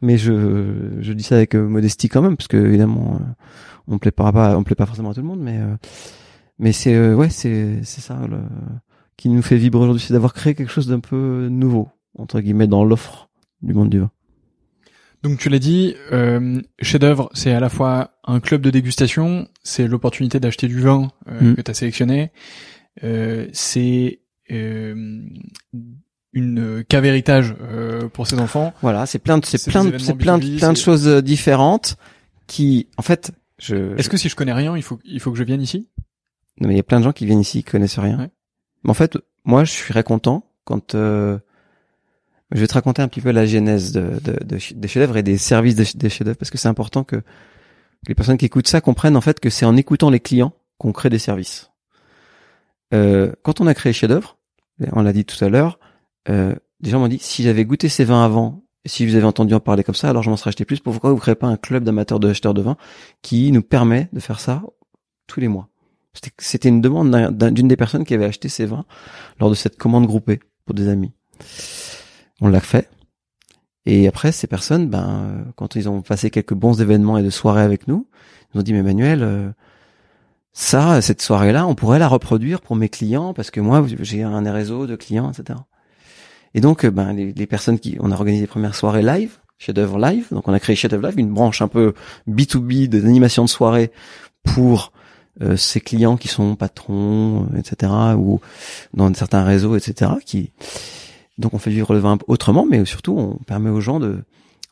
mais 0.00 0.18
je 0.18 0.98
je 1.00 1.12
dis 1.12 1.22
ça 1.22 1.36
avec 1.36 1.54
euh, 1.54 1.66
modestie 1.66 2.08
quand 2.08 2.22
même, 2.22 2.36
parce 2.36 2.48
que 2.48 2.56
évidemment 2.56 3.18
euh, 3.20 3.24
on 3.88 3.98
plaît 3.98 4.10
pas 4.10 4.56
on 4.56 4.62
plaît 4.62 4.74
pas 4.74 4.86
forcément 4.86 5.10
à 5.10 5.14
tout 5.14 5.20
le 5.20 5.26
monde, 5.26 5.40
mais 5.40 5.60
mais 6.58 6.72
c'est 6.72 7.14
ouais 7.14 7.30
c'est 7.30 7.80
c'est 7.82 8.00
ça 8.00 8.18
le, 8.28 8.38
qui 9.16 9.28
nous 9.28 9.42
fait 9.42 9.56
vibrer 9.56 9.82
aujourd'hui, 9.82 10.04
c'est 10.06 10.14
d'avoir 10.14 10.34
créé 10.34 10.54
quelque 10.54 10.70
chose 10.72 10.88
d'un 10.88 11.00
peu 11.00 11.48
nouveau 11.50 11.88
entre 12.18 12.40
guillemets 12.40 12.66
dans 12.66 12.84
l'offre 12.84 13.28
du 13.62 13.74
monde 13.74 13.90
du 13.90 14.00
vin. 14.00 14.10
Donc 15.22 15.38
tu 15.38 15.48
l'as 15.48 15.58
dit, 15.58 15.94
euh, 16.12 16.60
chef 16.82 17.00
d'œuvre, 17.00 17.30
c'est 17.32 17.52
à 17.52 17.58
la 17.60 17.70
fois 17.70 18.10
un 18.24 18.40
club 18.40 18.60
de 18.60 18.68
dégustation, 18.68 19.48
c'est 19.62 19.88
l'opportunité 19.88 20.38
d'acheter 20.38 20.68
du 20.68 20.80
vin 20.80 21.10
euh, 21.28 21.52
Mm. 21.52 21.54
que 21.54 21.62
tu 21.62 21.70
as 21.70 21.74
sélectionné, 21.74 22.30
euh, 23.04 23.48
c'est 23.54 24.20
une 26.34 26.84
cave 26.84 27.06
héritage 27.06 27.54
euh, 27.62 28.08
pour 28.08 28.26
ses 28.26 28.38
enfants. 28.38 28.74
Voilà, 28.82 29.06
c'est 29.06 29.20
plein 29.20 29.38
de 29.38 29.46
c'est 29.46 29.70
plein 29.70 29.84
de 29.84 29.96
c'est 29.98 30.14
plein 30.14 30.36
de 30.36 30.44
B2B, 30.44 30.58
plein 30.58 30.72
de 30.72 30.78
choses 30.78 31.06
euh, 31.06 31.22
différentes 31.22 31.96
qui 32.46 32.88
en 32.98 33.02
fait 33.02 33.32
je 33.58 33.96
Est-ce 33.96 34.10
que 34.10 34.16
si 34.16 34.28
je 34.28 34.36
connais 34.36 34.52
rien, 34.52 34.76
il 34.76 34.82
faut 34.82 34.98
il 35.04 35.20
faut 35.20 35.30
que 35.30 35.38
je 35.38 35.44
vienne 35.44 35.62
ici? 35.62 35.88
Non, 36.60 36.68
mais 36.68 36.74
il 36.74 36.76
y 36.76 36.80
a 36.80 36.84
plein 36.84 36.98
de 36.98 37.04
gens 37.04 37.12
qui 37.12 37.24
viennent 37.24 37.40
ici 37.40 37.62
qui 37.62 37.70
connaissent 37.70 37.98
rien. 37.98 38.18
Ouais. 38.18 38.30
Mais 38.82 38.90
en 38.90 38.94
fait, 38.94 39.16
moi, 39.44 39.64
je 39.64 39.70
suis 39.70 39.92
très 39.92 40.02
content 40.02 40.44
quand 40.64 40.94
euh, 40.94 41.38
je 42.52 42.60
vais 42.60 42.66
te 42.66 42.74
raconter 42.74 43.02
un 43.02 43.08
petit 43.08 43.20
peu 43.20 43.30
la 43.30 43.46
genèse 43.46 43.92
de, 43.92 44.20
de, 44.22 44.32
de 44.44 44.58
des 44.74 44.88
chefs-d'œuvre 44.88 45.16
et 45.16 45.22
des 45.22 45.38
services 45.38 45.74
des, 45.76 45.86
des 45.94 46.10
chefs-d'œuvre 46.10 46.36
parce 46.36 46.50
que 46.50 46.58
c'est 46.58 46.68
important 46.68 47.04
que, 47.04 47.16
que 47.16 47.22
les 48.08 48.14
personnes 48.14 48.38
qui 48.38 48.46
écoutent 48.46 48.68
ça 48.68 48.80
comprennent 48.80 49.16
en 49.16 49.20
fait 49.20 49.40
que 49.40 49.50
c'est 49.50 49.66
en 49.66 49.76
écoutant 49.76 50.10
les 50.10 50.20
clients 50.20 50.52
qu'on 50.78 50.92
crée 50.92 51.10
des 51.10 51.18
services. 51.18 51.70
Euh, 52.92 53.32
quand 53.42 53.60
on 53.60 53.66
a 53.66 53.74
créé 53.74 53.92
chef-d'œuvre, 53.92 54.36
on 54.92 55.02
l'a 55.02 55.12
dit 55.12 55.24
tout 55.24 55.42
à 55.44 55.48
l'heure, 55.48 55.78
euh, 56.28 56.54
des 56.80 56.90
gens 56.90 57.00
m'ont 57.00 57.08
dit 57.08 57.18
si 57.20 57.42
j'avais 57.42 57.64
goûté 57.64 57.88
ces 57.88 58.04
vins 58.04 58.24
avant 58.24 58.64
si 58.86 59.06
vous 59.06 59.14
avez 59.14 59.24
entendu 59.24 59.54
en 59.54 59.60
parler 59.60 59.82
comme 59.82 59.94
ça, 59.94 60.10
alors 60.10 60.22
je 60.22 60.28
m'en 60.28 60.36
serais 60.36 60.48
acheté 60.48 60.64
plus. 60.66 60.78
Pourquoi 60.80 61.10
vous 61.10 61.16
créez 61.16 61.34
pas 61.34 61.46
un 61.46 61.56
club 61.56 61.84
d'amateurs 61.84 62.20
de 62.20 62.28
acheteurs 62.28 62.52
de 62.52 62.60
vin 62.60 62.76
qui 63.22 63.50
nous 63.50 63.62
permet 63.62 64.08
de 64.12 64.20
faire 64.20 64.40
ça 64.40 64.62
tous 65.26 65.40
les 65.40 65.48
mois? 65.48 65.68
C'était- 66.38 66.68
une 66.68 66.80
demande 66.82 67.10
d'un- 67.10 67.32
d'un- 67.32 67.50
d'une 67.50 67.66
des 67.66 67.76
personnes 67.76 68.04
qui 68.04 68.12
avait 68.14 68.26
acheté 68.26 68.48
ces 68.50 68.66
vins 68.66 68.84
lors 69.40 69.48
de 69.48 69.54
cette 69.54 69.78
commande 69.78 70.06
groupée 70.06 70.40
pour 70.66 70.74
des 70.74 70.88
amis. 70.88 71.12
On 72.40 72.48
l'a 72.48 72.60
fait. 72.60 72.88
Et 73.86 74.06
après, 74.06 74.32
ces 74.32 74.46
personnes, 74.46 74.88
ben, 74.88 75.08
euh, 75.08 75.44
quand 75.56 75.76
ils 75.76 75.88
ont 75.88 76.02
passé 76.02 76.30
quelques 76.30 76.54
bons 76.54 76.80
événements 76.80 77.18
et 77.18 77.22
de 77.22 77.30
soirées 77.30 77.62
avec 77.62 77.88
nous, 77.88 78.06
ils 78.54 78.60
ont 78.60 78.62
dit, 78.62 78.72
mais 78.74 78.82
Manuel, 78.82 79.22
euh, 79.22 79.50
ça, 80.54 81.02
cette 81.02 81.20
soirée-là, 81.20 81.66
on 81.66 81.74
pourrait 81.74 81.98
la 81.98 82.08
reproduire 82.08 82.60
pour 82.60 82.76
mes 82.76 82.88
clients 82.88 83.34
parce 83.34 83.50
que 83.50 83.60
moi, 83.60 83.84
j'ai 84.00 84.22
un 84.22 84.50
réseau 84.52 84.86
de 84.86 84.96
clients, 84.96 85.30
etc. 85.30 85.58
Et 86.54 86.60
donc, 86.60 86.84
euh, 86.84 86.90
ben, 86.90 87.12
les, 87.12 87.32
les 87.32 87.46
personnes 87.46 87.78
qui, 87.78 87.96
on 88.00 88.12
a 88.12 88.14
organisé 88.14 88.42
les 88.42 88.46
premières 88.46 88.76
soirées 88.76 89.02
live, 89.02 89.38
chef-d'œuvre 89.58 89.98
live. 89.98 90.28
Donc, 90.30 90.46
on 90.48 90.52
a 90.52 90.60
créé 90.60 90.76
chef-d'œuvre 90.76 91.08
live, 91.08 91.18
une 91.18 91.34
branche 91.34 91.60
un 91.60 91.68
peu 91.68 91.94
B2B 92.28 92.88
d'animation 92.88 93.44
de 93.44 93.48
soirée 93.48 93.90
pour 94.44 94.92
euh, 95.42 95.56
ces 95.56 95.80
clients 95.80 96.16
qui 96.16 96.28
sont 96.28 96.54
patrons, 96.54 97.48
euh, 97.52 97.58
etc., 97.58 97.92
ou 98.16 98.40
dans 98.92 99.12
certains 99.14 99.42
réseaux, 99.42 99.74
etc., 99.74 100.12
qui 100.24 100.52
donc 101.36 101.54
on 101.54 101.58
fait 101.58 101.70
vivre 101.70 101.92
le 101.92 101.98
vin 101.98 102.16
autrement, 102.28 102.64
mais 102.64 102.84
surtout 102.84 103.16
on 103.18 103.34
permet 103.44 103.70
aux 103.70 103.80
gens 103.80 103.98
de 103.98 104.22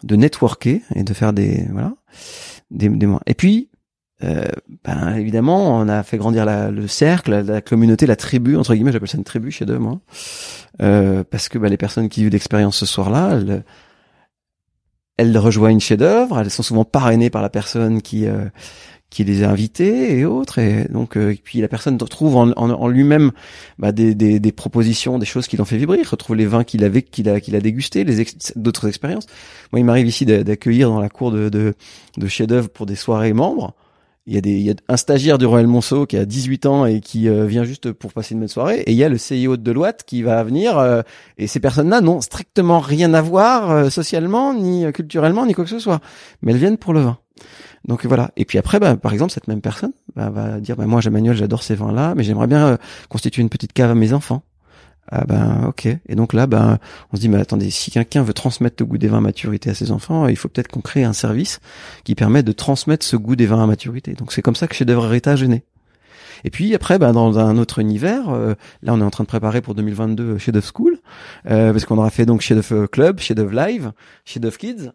de 0.05 0.15
networker 0.15 0.81
et 0.95 1.03
de 1.03 1.15
faire 1.15 1.33
des 1.33 1.67
voilà 1.73 1.95
des, 2.71 2.89
des 2.89 3.09
et 3.27 3.35
puis 3.35 3.71
euh, 4.25 4.45
ben 4.85 5.15
évidemment 5.17 5.79
on 5.79 5.89
a 5.89 6.03
fait 6.03 6.19
grandir 6.19 6.45
la, 6.45 6.71
le 6.71 6.87
cercle, 6.89 7.41
la, 7.43 7.61
communauté, 7.61 8.07
la 8.07 8.17
tribu 8.17 8.57
entre 8.57 8.75
guillemets, 8.75 8.93
j'appelle 8.93 9.09
ça 9.09 9.19
une 9.19 9.25
tribu 9.25 9.51
chez 9.51 9.65
deux 9.67 9.79
moi, 9.79 10.01
euh, 10.81 11.25
parce 11.29 11.49
que 11.49 11.59
ben, 11.59 11.69
les 11.69 11.77
personnes 11.77 12.09
qui 12.09 12.21
vivent 12.23 12.33
l'expérience 12.33 12.77
ce 12.77 12.87
soir-là, 12.87 13.33
elles, 13.33 13.65
elles 15.19 15.39
rejoignent 15.39 15.81
chef-d'œuvre, 15.81 16.39
elles 16.41 16.51
sont 16.51 16.63
souvent 16.63 16.85
parrainées 16.85 17.31
par 17.31 17.43
la 17.43 17.51
personne 17.51 18.03
qui 18.03 18.27
euh, 18.27 18.47
qui 19.11 19.25
les 19.25 19.43
a 19.43 19.51
invités 19.51 20.19
et 20.19 20.25
autres 20.25 20.59
et 20.59 20.87
donc 20.89 21.19
euh, 21.19 21.33
et 21.33 21.37
puis 21.37 21.61
la 21.61 21.69
personne 21.69 21.99
trouve 21.99 22.35
en, 22.37 22.51
en, 22.53 22.71
en 22.71 22.89
lui-même 22.89 23.31
bah, 23.79 23.93
des, 23.93 24.15
des, 24.15 24.41
des 24.41 24.53
propositions 24.53 25.19
des 25.19 25.27
choses 25.27 25.49
qui 25.49 25.59
l'ont 25.59 25.67
fait 25.67 25.77
vibrer 25.77 26.03
retrouve 26.03 26.35
les 26.35 26.47
vins 26.47 26.65
qu'il 26.65 26.83
avait 26.83 27.03
qu'il 27.03 27.29
a 27.29 27.39
qu'il 27.39 27.55
a 27.55 27.61
dégusté 27.61 28.05
les 28.05 28.23
ex- 28.23 28.55
d'autres 28.57 28.89
expériences. 28.89 29.27
Moi 29.71 29.81
il 29.81 29.85
m'arrive 29.85 30.07
ici 30.07 30.25
d'a- 30.25 30.45
d'accueillir 30.45 30.89
dans 30.89 31.01
la 31.01 31.11
cour 31.11 31.31
de 31.31 31.51
de, 31.51 31.75
de 32.17 32.27
chef 32.27 32.47
d'œuvre 32.47 32.71
pour 32.71 32.87
des 32.87 32.97
soirées 32.97 33.35
membres 33.35 33.75
il 34.27 34.35
y 34.35 34.39
a 34.39 34.41
des 34.41 34.53
il 34.53 34.63
y 34.63 34.71
a 34.71 34.75
un 34.89 34.97
stagiaire 34.97 35.39
du 35.39 35.47
Royal 35.47 35.67
Monceau 35.67 36.07
qui 36.07 36.17
a 36.17 36.25
18 36.25 36.67
ans 36.67 36.87
et 36.87 37.01
qui 37.01 37.29
euh, 37.29 37.47
vient 37.47 37.65
juste 37.65 37.93
pour 37.93 38.13
passer 38.13 38.35
une 38.35 38.41
bonne 38.41 38.49
soirée 38.49 38.81
et 38.81 38.93
il 38.93 38.97
y 38.97 39.05
a 39.05 39.09
le 39.09 39.19
CIO 39.19 39.57
de 39.57 39.63
Deloitte 39.63 40.05
qui 40.07 40.23
va 40.23 40.43
venir 40.45 40.79
euh, 40.79 41.03
et 41.39 41.47
ces 41.47 41.61
personnes-là 41.61 42.01
n'ont 42.01 42.21
strictement 42.21 42.81
rien 42.81 43.15
à 43.15 43.23
voir 43.23 43.71
euh, 43.71 43.91
socialement 43.91 44.55
ni 44.55 44.85
euh, 44.85 44.93
culturellement 44.93 45.47
ni 45.47 45.55
quoi 45.55 45.65
que 45.65 45.71
ce 45.71 45.79
soit 45.79 46.01
mais 46.43 46.53
elles 46.53 46.59
viennent 46.59 46.79
pour 46.79 46.93
le 46.93 47.01
vin 47.01 47.19
donc 47.87 48.07
voilà. 48.07 48.31
Et 48.37 48.45
puis 48.45 48.59
après, 48.59 48.79
bah, 48.79 48.97
par 48.97 49.13
exemple, 49.13 49.33
cette 49.33 49.49
même 49.49 49.61
personne 49.61 49.93
va 50.15 50.61
dire, 50.61 50.77
bah, 50.77 50.87
moi, 50.87 51.01
Emmanuel, 51.05 51.37
j'adore 51.37 51.63
ces 51.63 51.75
vins-là, 51.75 52.15
mais 52.17 52.23
j'aimerais 52.23 52.47
bien 52.47 52.67
euh, 52.67 52.77
constituer 53.09 53.43
une 53.43 53.49
petite 53.49 53.73
cave 53.73 53.91
à 53.91 53.95
mes 53.95 54.13
enfants. 54.13 54.43
Ah 55.15 55.25
ben 55.27 55.65
ok. 55.69 55.87
Et 55.87 56.15
donc 56.15 56.33
là, 56.33 56.47
ben 56.47 56.79
on 57.13 57.17
se 57.17 57.21
dit, 57.21 57.29
mais 57.29 57.39
attendez, 57.39 57.71
si 57.71 57.91
quelqu'un 57.91 58.23
veut 58.23 58.33
transmettre 58.33 58.77
le 58.79 58.87
goût 58.87 58.97
des 58.97 59.09
vins 59.09 59.19
à 59.19 59.21
maturité 59.21 59.69
à 59.69 59.75
ses 59.75 59.93
enfants, 59.93 60.27
il 60.27 60.37
faut 60.37 60.49
peut-être 60.49 60.69
qu'on 60.69 60.81
crée 60.81 61.05
un 61.05 61.13
service 61.13 61.61
qui 62.05 62.15
permet 62.15 62.43
de 62.43 62.53
transmettre 62.53 63.05
ce 63.05 63.17
goût 63.17 63.37
des 63.37 63.45
vins 63.45 63.63
à 63.63 63.67
maturité. 63.67 64.15
Donc 64.15 64.33
c'est 64.33 64.41
comme 64.41 64.57
ça 64.57 64.67
que 64.67 64.75
chez 64.75 64.87
Devre 64.87 65.05
Héritage 65.05 65.43
est. 65.43 65.65
Et 66.45 66.51
puis 66.51 66.75
après, 66.75 66.99
ben, 66.99 67.13
dans 67.13 67.39
un 67.39 67.59
autre 67.59 67.79
univers, 67.79 68.31
euh, 68.31 68.55
là 68.83 68.93
on 68.95 69.01
est 69.01 69.05
en 69.05 69.11
train 69.11 69.25
de 69.25 69.29
préparer 69.29 69.61
pour 69.61 69.75
2022 69.75 70.39
chez 70.39 70.53
Dove 70.53 70.71
School, 70.75 70.99
euh, 71.51 71.73
parce 71.73 71.85
qu'on 71.85 71.99
aura 71.99 72.11
fait 72.11 72.27
donc 72.27 72.41
chez 72.41 72.55
Dove 72.55 72.89
Club, 72.89 73.21
chez 73.21 73.35
Dove 73.35 73.53
Live, 73.53 73.93
chez 74.25 74.41
Dove 74.41 74.57
Kids. 74.57 74.91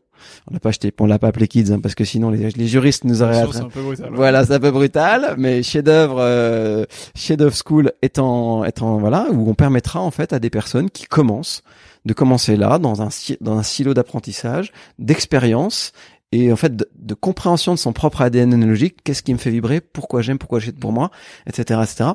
On 0.49 0.53
l'a 0.53 0.59
pas 0.59 0.69
acheté, 0.69 0.93
on 0.99 1.05
l'a 1.05 1.19
pas 1.19 1.27
appelé 1.27 1.47
Kids, 1.47 1.71
hein, 1.71 1.79
parce 1.79 1.95
que 1.95 2.03
sinon 2.03 2.29
les, 2.29 2.49
les 2.49 2.67
juristes 2.67 3.03
nous 3.03 3.21
auraient 3.21 3.45
c'est 3.51 3.59
un 3.59 3.69
peu 3.69 3.81
brutal. 3.81 4.09
voilà, 4.13 4.45
c'est 4.45 4.53
un 4.53 4.59
peu 4.59 4.71
brutal, 4.71 5.35
mais 5.37 5.63
chef-d'œuvre, 5.63 6.17
euh, 6.19 6.85
chef-d'œuvre 7.15 7.55
school 7.55 7.91
étant, 8.01 8.63
étant 8.65 8.97
voilà, 8.97 9.27
où 9.31 9.49
on 9.49 9.53
permettra 9.53 10.01
en 10.01 10.11
fait 10.11 10.33
à 10.33 10.39
des 10.39 10.49
personnes 10.49 10.89
qui 10.89 11.05
commencent 11.05 11.61
de 12.05 12.13
commencer 12.13 12.55
là 12.55 12.79
dans 12.79 13.01
un 13.01 13.09
dans 13.41 13.57
un 13.57 13.63
silo 13.63 13.93
d'apprentissage, 13.93 14.71
d'expérience 14.97 15.91
et 16.31 16.51
en 16.51 16.55
fait 16.55 16.75
de, 16.75 16.89
de 16.95 17.13
compréhension 17.13 17.73
de 17.73 17.79
son 17.79 17.93
propre 17.93 18.21
ADN 18.21 18.53
analogique. 18.53 18.97
Qu'est-ce 19.03 19.23
qui 19.23 19.33
me 19.33 19.39
fait 19.39 19.49
vibrer 19.51 19.81
Pourquoi 19.81 20.21
j'aime 20.21 20.37
Pourquoi 20.37 20.59
j'aime 20.59 20.75
pour 20.75 20.91
moi 20.91 21.11
Etc. 21.47 21.79
Etc. 21.83 22.09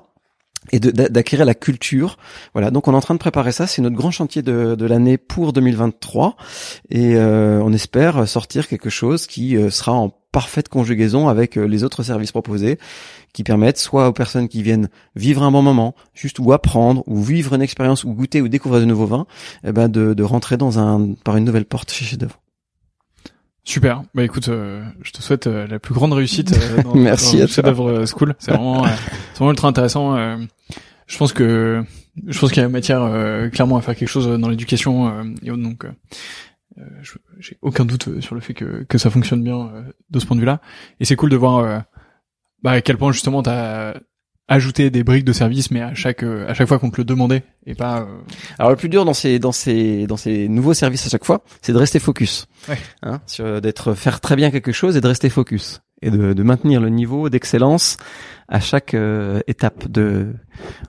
Et 0.71 0.79
d'acquérir 0.79 1.45
la 1.45 1.55
culture. 1.55 2.19
Voilà, 2.53 2.71
donc 2.71 2.87
on 2.87 2.93
est 2.93 2.97
en 2.97 3.01
train 3.01 3.15
de 3.15 3.19
préparer 3.19 3.51
ça. 3.51 3.67
C'est 3.67 3.83
notre 3.83 3.97
grand 3.97 4.13
chantier 4.13 4.43
de, 4.43 4.77
de 4.77 4.87
l'année 4.87 5.19
pour 5.19 5.53
2023, 5.53 6.37
et 6.89 7.17
euh, 7.17 7.61
on 7.65 7.73
espère 7.73 8.29
sortir 8.29 8.69
quelque 8.69 8.89
chose 8.89 9.27
qui 9.27 9.57
euh, 9.57 9.71
sera 9.71 9.93
en 9.93 10.11
parfaite 10.31 10.69
conjugaison 10.69 11.29
avec 11.29 11.59
euh, 11.59 11.65
les 11.65 11.83
autres 11.83 12.05
services 12.05 12.31
proposés, 12.31 12.79
qui 13.33 13.43
permettent 13.43 13.79
soit 13.79 14.07
aux 14.07 14.13
personnes 14.13 14.49
qui 14.49 14.63
viennent 14.63 14.89
vivre 15.17 15.43
un 15.43 15.51
bon 15.51 15.63
moment, 15.63 15.97
juste 16.15 16.39
ou 16.39 16.53
apprendre, 16.53 17.03
ou 17.09 17.21
vivre 17.21 17.55
une 17.55 17.63
expérience, 17.63 18.05
ou 18.05 18.13
goûter, 18.15 18.41
ou 18.41 18.47
découvrir 18.47 18.81
de 18.81 18.87
nouveaux 18.87 19.07
vins, 19.07 19.27
eh 19.65 19.73
ben 19.73 19.89
de, 19.89 20.15
de 20.15 20.23
rentrer 20.23 20.57
dans 20.57 20.79
un 20.79 21.15
par 21.25 21.37
une 21.37 21.45
nouvelle 21.45 21.67
porte 21.67 21.91
chez 21.91 22.05
Chef 22.05 22.19
d'œuvre. 22.19 22.41
Super. 23.65 24.03
Bah 24.15 24.25
écoute, 24.25 24.49
euh, 24.49 24.85
je 25.03 25.13
te 25.13 25.23
souhaite 25.23 25.47
euh, 25.47 25.67
la 25.69 25.79
plus 25.79 25.95
grande 25.95 26.13
réussite 26.13 26.53
euh, 26.53 26.83
dans, 26.83 26.95
Merci 26.95 27.37
dans 27.37 27.43
à 27.43 27.47
le 27.47 27.53
chef-d'œuvre 27.53 27.91
euh, 27.91 28.07
school. 28.07 28.35
C'est 28.39 28.51
vraiment, 28.55 28.85
euh, 28.85 28.89
c'est 29.33 29.39
vraiment 29.39 29.53
ultra 29.53 29.69
intéressant. 29.69 30.17
je 31.07 31.19
pense 31.19 31.33
que 31.33 31.85
je 32.27 32.39
pense 32.39 32.51
qu'il 32.51 32.63
y 32.63 32.67
a 32.67 32.69
matière 32.69 33.03
euh, 33.03 33.49
clairement 33.51 33.77
à 33.77 33.83
faire 33.83 33.95
quelque 33.95 34.09
chose 34.09 34.27
dans 34.27 34.49
l'éducation 34.49 35.09
euh, 35.09 35.25
et 35.43 35.51
autres. 35.51 35.63
Donc, 35.63 35.87
j'ai 37.39 37.57
aucun 37.63 37.85
doute 37.85 38.21
sur 38.21 38.35
le 38.35 38.41
fait 38.41 38.55
que 38.55 38.85
que 38.89 38.99
ça 38.99 39.11
fonctionne 39.11 39.45
bien 39.45 39.71
de 40.11 40.19
ce 40.19 40.27
point 40.27 40.35
de 40.35 40.41
vue-là. 40.41 40.61
Et 40.99 41.05
c'est 41.05 41.17
cool 41.17 41.31
de 41.31 41.37
voir 41.37 41.85
bah, 42.63 42.73
à 42.73 42.81
quel 42.81 42.97
point 42.97 43.13
justement 43.13 43.43
t'as 43.43 43.95
ajouté 44.53 44.90
des 44.90 45.05
briques 45.05 45.24
de 45.24 45.32
service, 45.32 45.70
mais 45.70 45.80
à 45.82 45.94
chaque 45.94 46.22
euh, 46.22 46.48
à 46.48 46.55
chaque 46.55 46.68
fois 46.68 46.78
qu'on 46.78 46.90
te 46.90 46.98
le 46.98 47.05
demandait 47.05 47.42
et 47.66 47.74
pas. 47.74 48.00
euh, 48.00 48.05
Alors 48.59 48.70
le 48.70 48.76
plus 48.76 48.88
dur 48.88 49.05
dans 49.05 49.14
ces 49.14 49.38
dans 49.38 49.53
ces 49.53 50.07
dans 50.07 50.16
ces 50.16 50.48
nouveaux 50.48 50.74
services 50.74 51.07
à 51.07 51.11
chaque 51.11 51.24
fois, 51.24 51.42
c'est 51.61 51.72
de 51.72 51.78
rester 51.78 51.98
focus, 51.98 52.46
Ouais. 52.68 52.78
hein, 53.03 53.20
sur 53.26 53.61
d'être 53.61 53.94
faire 53.94 54.20
très 54.20 54.36
bien 54.36 54.50
quelque 54.50 54.72
chose 54.72 54.96
et 54.96 55.00
de 55.00 55.09
rester 55.09 55.28
focus 55.30 55.80
et 56.05 56.11
de, 56.11 56.32
de 56.32 56.42
maintenir 56.42 56.80
le 56.80 56.88
niveau 56.88 57.28
d'excellence 57.30 57.96
à 58.53 58.61
chaque 58.61 58.92
euh, 58.92 59.40
étape 59.46 59.90
de. 59.90 60.34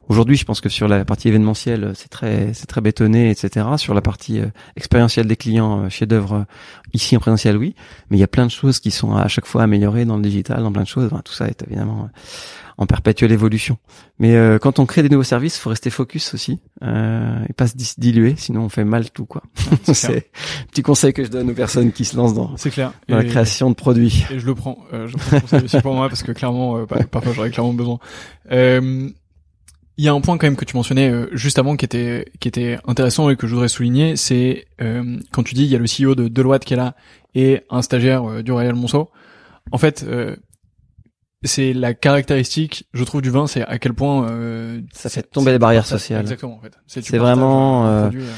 Aujourd'hui, 0.09 0.35
je 0.35 0.43
pense 0.43 0.59
que 0.59 0.67
sur 0.67 0.89
la 0.89 1.05
partie 1.05 1.29
événementielle, 1.29 1.93
c'est 1.95 2.09
très 2.09 2.53
c'est 2.53 2.67
très 2.67 2.81
bétonné, 2.81 3.31
etc. 3.31 3.65
Sur 3.77 3.93
la 3.93 4.01
partie 4.01 4.41
euh, 4.41 4.47
expérientielle 4.75 5.27
des 5.27 5.37
clients, 5.37 5.89
chef 5.89 6.09
d'œuvre 6.09 6.45
ici 6.93 7.15
en 7.15 7.21
présentiel, 7.21 7.55
oui, 7.55 7.73
mais 8.09 8.17
il 8.17 8.19
y 8.19 8.23
a 8.23 8.27
plein 8.27 8.45
de 8.45 8.51
choses 8.51 8.81
qui 8.81 8.91
sont 8.91 9.15
à 9.15 9.29
chaque 9.29 9.45
fois 9.45 9.63
améliorées 9.63 10.03
dans 10.03 10.17
le 10.17 10.23
digital, 10.23 10.61
dans 10.61 10.73
plein 10.73 10.83
de 10.83 10.87
choses. 10.87 11.09
tout 11.23 11.33
ça 11.33 11.47
est 11.47 11.63
évidemment 11.63 12.09
en 12.77 12.85
perpétuelle 12.85 13.31
évolution. 13.31 13.77
Mais 14.19 14.35
euh, 14.35 14.59
quand 14.59 14.79
on 14.79 14.85
crée 14.85 15.03
des 15.03 15.09
nouveaux 15.09 15.23
services, 15.23 15.57
faut 15.57 15.69
rester 15.69 15.89
focus 15.89 16.33
aussi 16.33 16.59
euh, 16.83 17.43
et 17.49 17.53
pas 17.53 17.67
se 17.67 17.75
diluer, 17.97 18.35
sinon 18.37 18.63
on 18.63 18.69
fait 18.69 18.83
mal 18.83 19.09
tout 19.11 19.25
quoi. 19.25 19.43
c'est 19.83 20.31
petit 20.71 20.81
conseil 20.81 21.13
que 21.13 21.23
je 21.23 21.29
donne 21.29 21.51
aux 21.51 21.55
personnes 21.55 21.91
qui 21.91 22.05
se 22.05 22.15
lancent 22.15 22.33
dans, 22.33 22.55
c'est 22.57 22.69
clair. 22.69 22.93
dans 23.09 23.17
la 23.17 23.23
création 23.23 23.69
de 23.69 23.75
produits. 23.75 24.25
Et 24.31 24.39
je 24.39 24.45
le 24.45 24.55
prends, 24.55 24.77
euh, 24.93 25.07
je 25.07 25.17
prends 25.17 25.39
conseil 25.39 25.63
aussi 25.63 25.81
pour 25.81 25.93
moi 25.93 26.09
parce 26.09 26.23
que 26.23 26.31
clairement, 26.31 26.77
euh, 26.77 26.85
parfois 26.85 27.33
j'aurais 27.33 27.51
clairement 27.53 27.73
besoin. 27.73 27.99
Euh, 28.51 29.09
il 29.97 30.03
y 30.03 30.07
a 30.07 30.13
un 30.13 30.21
point 30.21 30.37
quand 30.37 30.47
même 30.47 30.55
que 30.55 30.65
tu 30.65 30.75
mentionnais 30.75 31.09
euh, 31.09 31.27
juste 31.33 31.59
avant 31.59 31.75
qui 31.75 31.85
était 31.85 32.25
qui 32.39 32.47
était 32.47 32.79
intéressant 32.87 33.29
et 33.29 33.35
que 33.35 33.47
je 33.47 33.53
voudrais 33.53 33.69
souligner, 33.69 34.15
c'est 34.15 34.65
euh, 34.81 35.19
quand 35.31 35.43
tu 35.43 35.53
dis 35.53 35.63
il 35.63 35.69
y 35.69 35.75
a 35.75 35.79
le 35.79 35.85
CEO 35.85 36.15
de 36.15 36.27
Deloitte 36.27 36.65
qui 36.65 36.73
est 36.73 36.77
là 36.77 36.95
et 37.35 37.61
un 37.69 37.81
stagiaire 37.81 38.43
du 38.43 38.51
Royal 38.51 38.75
Monceau. 38.75 39.11
En 39.71 39.77
fait, 39.77 40.05
c'est 41.43 41.73
la 41.73 41.93
caractéristique, 41.93 42.87
je 42.93 43.03
trouve, 43.03 43.21
du 43.21 43.29
vin, 43.29 43.47
c'est 43.47 43.63
à 43.63 43.77
quel 43.77 43.93
point 43.93 44.29
euh, 44.29 44.81
ça 44.93 45.09
fait 45.09 45.23
tomber 45.23 45.51
les 45.51 45.59
barrières 45.59 45.85
sociales. 45.85 46.21
Exactement, 46.21 46.55
en 46.55 46.61
fait. 46.61 46.73
C'est 46.87 47.17
vraiment, 47.17 47.87
euh, 47.87 48.09
euh, 48.13 48.31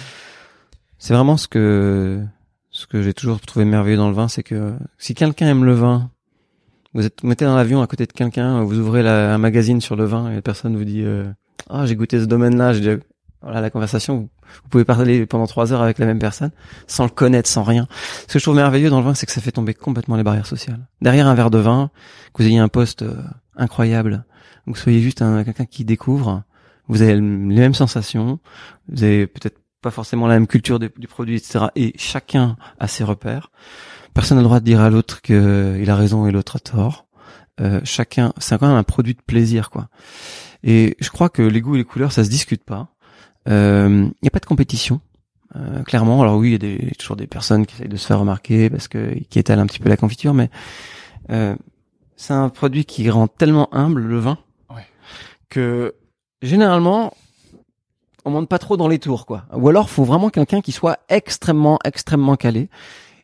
c'est 0.98 1.14
vraiment 1.14 1.38
ce 1.38 1.48
que 1.48 2.24
ce 2.72 2.88
que 2.88 3.02
j'ai 3.02 3.14
toujours 3.14 3.40
trouvé 3.40 3.64
merveilleux 3.64 3.98
dans 3.98 4.10
le 4.10 4.16
vin, 4.16 4.28
c'est 4.28 4.44
que 4.44 4.74
si 4.98 5.14
quelqu'un 5.14 5.48
aime 5.48 5.64
le 5.64 5.74
vin, 5.74 6.10
vous 6.96 7.06
êtes 7.06 7.24
mettez 7.24 7.46
dans 7.46 7.56
l'avion 7.56 7.82
à 7.82 7.88
côté 7.88 8.06
de 8.08 8.12
quelqu'un, 8.12 8.64
vous 8.64 8.80
ouvrez 8.80 9.04
la, 9.04 9.36
un 9.36 9.38
magazine 9.38 9.82
sur 9.82 9.96
le 9.96 10.06
vin 10.06 10.32
et 10.32 10.36
la 10.36 10.42
personne 10.42 10.76
vous 10.76 10.84
dit 10.84 11.06
ah 11.70 11.86
j'ai 11.86 11.96
goûté 11.96 12.20
ce 12.20 12.26
domaine-là, 12.26 12.74
j'ai 12.74 13.00
voilà 13.46 13.62
la 13.62 13.70
conversation. 13.70 14.18
Vous, 14.18 14.70
pouvez 14.70 14.86
parler 14.86 15.26
pendant 15.28 15.46
trois 15.46 15.72
heures 15.72 15.84
avec 15.84 16.00
la 16.00 16.08
même 16.08 16.18
personne 16.18 16.52
sans 16.88 17.04
le 17.04 17.12
connaître, 17.12 17.48
sans 17.48 17.64
rien. 17.64 17.88
Ce 18.28 18.34
que 18.34 18.40
je 18.40 18.44
trouve 18.44 18.56
merveilleux 18.56 18.90
dans 18.90 19.00
le 19.00 19.06
vin, 19.06 19.14
c'est 19.14 19.28
que 19.28 19.32
ça 19.32 19.40
fait 19.40 19.52
tomber 19.52 19.76
complètement 19.76 20.16
les 20.16 20.24
barrières 20.24 20.48
sociales. 20.48 20.88
Derrière 21.02 21.28
un 21.28 21.36
verre 21.36 21.52
de 21.52 21.60
vin, 21.60 21.92
que 22.34 22.42
vous 22.42 22.50
ayez 22.50 22.58
un 22.58 22.68
poste 22.68 23.04
euh, 23.04 23.16
incroyable, 23.56 24.26
que 24.66 24.72
vous 24.72 24.76
soyez 24.76 25.00
juste 25.00 25.22
un 25.22 25.44
quelqu'un 25.44 25.66
qui 25.66 25.86
découvre, 25.86 26.44
vous 26.88 27.04
avez 27.04 27.14
les 27.14 27.22
mêmes 27.22 27.76
sensations, 27.76 28.40
vous 28.90 29.04
avez 29.04 29.28
peut-être 29.28 29.60
pas 29.82 29.92
forcément 29.92 30.26
la 30.26 30.34
même 30.34 30.48
culture 30.48 30.80
du 30.80 30.90
produit, 31.08 31.36
etc. 31.36 31.66
Et 31.76 31.94
chacun 31.98 32.58
a 32.80 32.88
ses 32.88 33.04
repères. 33.04 33.52
Personne 34.16 34.38
n'a 34.38 34.42
le 34.42 34.48
droit 34.48 34.60
de 34.60 34.66
dire 34.66 34.82
à 34.82 34.90
l'autre 34.90 35.22
qu'il 35.22 35.90
a 35.90 35.96
raison 35.96 36.26
et 36.26 36.32
l'autre 36.32 36.56
a 36.56 36.60
tort. 36.60 37.06
Euh, 37.62 37.82
chacun, 37.84 38.34
c'est 38.40 38.58
quand 38.58 38.68
même 38.68 38.78
un 38.78 38.84
produit 38.84 39.14
de 39.14 39.22
plaisir, 39.22 39.70
quoi. 39.70 39.90
Et 40.64 40.98
je 41.00 41.10
crois 41.10 41.30
que 41.30 41.44
les 41.44 41.62
goûts 41.62 41.76
et 41.76 41.78
les 41.78 41.84
couleurs, 41.84 42.12
ça 42.12 42.24
se 42.24 42.30
discute 42.30 42.64
pas. 42.64 42.88
Il 43.46 43.54
euh, 43.54 43.90
n'y 44.22 44.28
a 44.28 44.32
pas 44.32 44.40
de 44.40 44.46
compétition. 44.46 45.00
Euh, 45.56 45.84
clairement, 45.84 46.22
alors 46.22 46.38
oui, 46.38 46.50
il 46.50 46.52
y 46.54 46.56
a 46.56 46.58
des, 46.58 46.92
toujours 46.98 47.16
des 47.16 47.28
personnes 47.28 47.66
qui 47.66 47.76
essayent 47.76 47.88
de 47.88 47.98
se 47.98 48.08
faire 48.08 48.20
remarquer 48.20 48.70
parce 48.70 48.88
que 48.88 49.14
qui 49.30 49.38
étalent 49.38 49.60
un 49.60 49.68
petit 49.68 49.80
peu 49.80 49.90
la 49.90 49.98
confiture, 49.98 50.34
mais 50.34 50.50
euh, 51.30 51.56
c'est 52.16 52.34
un 52.34 52.50
produit 52.50 52.86
qui 52.86 53.10
rend 53.10 53.28
tellement 53.28 53.74
humble 53.74 54.02
le 54.02 54.20
vin 54.20 54.38
que 55.50 55.94
généralement 56.42 57.14
on 58.26 58.32
monte 58.32 58.50
pas 58.50 58.58
trop 58.58 58.76
dans 58.76 58.88
les 58.88 58.98
tours, 58.98 59.28
quoi. 59.28 59.46
Ou 59.54 59.70
alors, 59.70 59.90
faut 59.90 60.04
vraiment 60.04 60.30
quelqu'un 60.30 60.60
qui 60.60 60.72
soit 60.72 60.98
extrêmement, 61.10 61.78
extrêmement 61.86 62.36
calé 62.36 62.70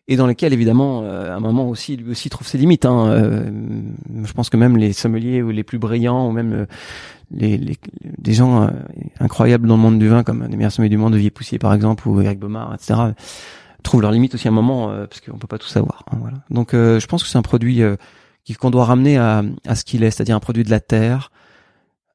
et 0.07 0.15
dans 0.15 0.27
lesquels 0.27 0.51
évidemment 0.51 1.03
à 1.03 1.35
un 1.35 1.39
moment 1.39 1.69
aussi 1.69 1.95
lui 1.95 2.11
aussi 2.11 2.29
trouve 2.29 2.47
ses 2.47 2.57
limites 2.57 2.85
hein. 2.85 3.45
je 4.23 4.33
pense 4.33 4.49
que 4.49 4.57
même 4.57 4.75
les 4.75 4.93
sommeliers 4.93 5.41
ou 5.41 5.51
les 5.51 5.63
plus 5.63 5.77
brillants 5.77 6.27
ou 6.27 6.31
même 6.31 6.65
les, 7.33 7.57
les, 7.57 7.77
des 8.03 8.33
gens 8.33 8.63
euh, 8.63 8.69
incroyables 9.19 9.67
dans 9.67 9.75
le 9.75 9.81
monde 9.81 9.99
du 9.99 10.07
vin, 10.07 10.23
comme 10.23 10.45
les 10.47 10.57
meilleurs 10.57 10.71
sommets 10.71 10.89
du 10.89 10.97
monde, 10.97 11.15
Vier 11.15 11.31
Poussier 11.31 11.59
par 11.59 11.73
exemple, 11.73 12.07
ou 12.07 12.21
Eric 12.21 12.39
Baumard, 12.39 12.73
etc., 12.73 12.99
trouvent 13.83 14.01
leurs 14.01 14.11
limites 14.11 14.35
aussi 14.35 14.47
à 14.47 14.51
un 14.51 14.53
moment, 14.53 14.91
euh, 14.91 15.07
parce 15.07 15.21
qu'on 15.21 15.37
peut 15.37 15.47
pas 15.47 15.57
tout 15.57 15.67
savoir. 15.67 16.03
Hein, 16.11 16.17
voilà. 16.19 16.37
Donc 16.49 16.73
euh, 16.73 16.99
je 16.99 17.07
pense 17.07 17.23
que 17.23 17.29
c'est 17.29 17.37
un 17.37 17.41
produit 17.41 17.81
qu'on 18.59 18.69
doit 18.69 18.85
ramener 18.85 19.17
à, 19.17 19.43
à 19.65 19.75
ce 19.75 19.83
qu'il 19.83 20.03
est, 20.03 20.11
c'est-à-dire 20.11 20.35
un 20.35 20.41
produit 20.41 20.63
de 20.63 20.69
la 20.69 20.81
terre, 20.81 21.31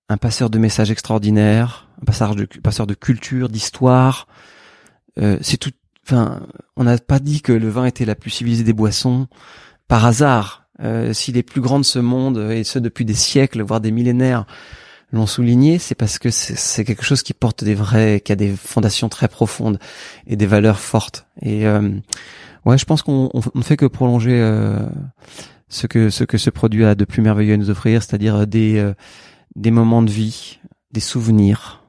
un 0.09 0.16
passeur 0.18 0.51
de 0.51 0.59
messages 0.59 0.91
extraordinaires, 0.91 1.89
un 2.03 2.05
passeur 2.05 2.34
de, 2.34 2.45
passeur 2.62 2.87
de 2.87 2.95
culture, 2.95 3.49
d'histoire. 3.49 4.28
c'est 5.16 5.57
tout. 5.57 5.72
Enfin, 6.05 6.43
on 6.77 6.85
n'a 6.85 6.99
pas 6.99 7.18
dit 7.18 7.43
que 7.43 7.53
le 7.53 7.68
vin 7.68 7.87
était 7.87 8.05
la 8.05 8.14
plus 8.14 8.31
civilisée 8.31 8.64
des 8.64 8.72
boissons 8.72 9.27
par 9.89 10.05
hasard. 10.05 10.68
si 11.12 11.33
les 11.33 11.43
plus 11.43 11.61
grands 11.61 11.79
de 11.79 11.85
ce 11.85 11.99
monde, 11.99 12.39
et 12.51 12.64
ce 12.64 12.79
depuis 12.79 13.05
des 13.05 13.14
siècles, 13.14 13.62
voire 13.62 13.81
des 13.81 13.91
millénaires, 13.91 14.47
l'ont 15.12 15.27
souligné, 15.27 15.79
c'est 15.79 15.95
parce 15.95 16.18
que 16.18 16.31
c'est 16.31 16.85
quelque 16.85 17.05
chose 17.05 17.22
qui 17.22 17.33
porte 17.33 17.64
des 17.64 17.74
vrais, 17.74 18.20
qui 18.20 18.33
a 18.33 18.37
des 18.37 18.55
fondations 18.55 19.09
très 19.09 19.29
profondes 19.29 19.79
et 20.27 20.37
des 20.37 20.47
valeurs 20.47 20.81
fortes. 20.81 21.27
Et 21.43 21.66
euh, 21.66 21.91
ouais, 22.64 22.79
je 22.79 22.85
pense 22.85 23.03
qu'on 23.03 23.31
ne 23.55 23.62
fait 23.62 23.77
que 23.77 23.87
prolonger 23.87 24.41
euh, 24.41 24.79
ce 25.68 25.87
que 25.87 26.11
ce 26.11 26.51
produit 26.51 26.85
a 26.85 26.95
de 26.95 27.05
plus 27.05 27.22
merveilleux 27.22 27.55
à 27.55 27.57
nous 27.57 27.70
offrir, 27.70 28.03
c'est-à-dire 28.03 28.37
euh, 28.37 28.95
des 29.55 29.70
moments 29.70 30.03
de 30.03 30.11
vie, 30.11 30.59
des 30.93 31.01
souvenirs, 31.01 31.83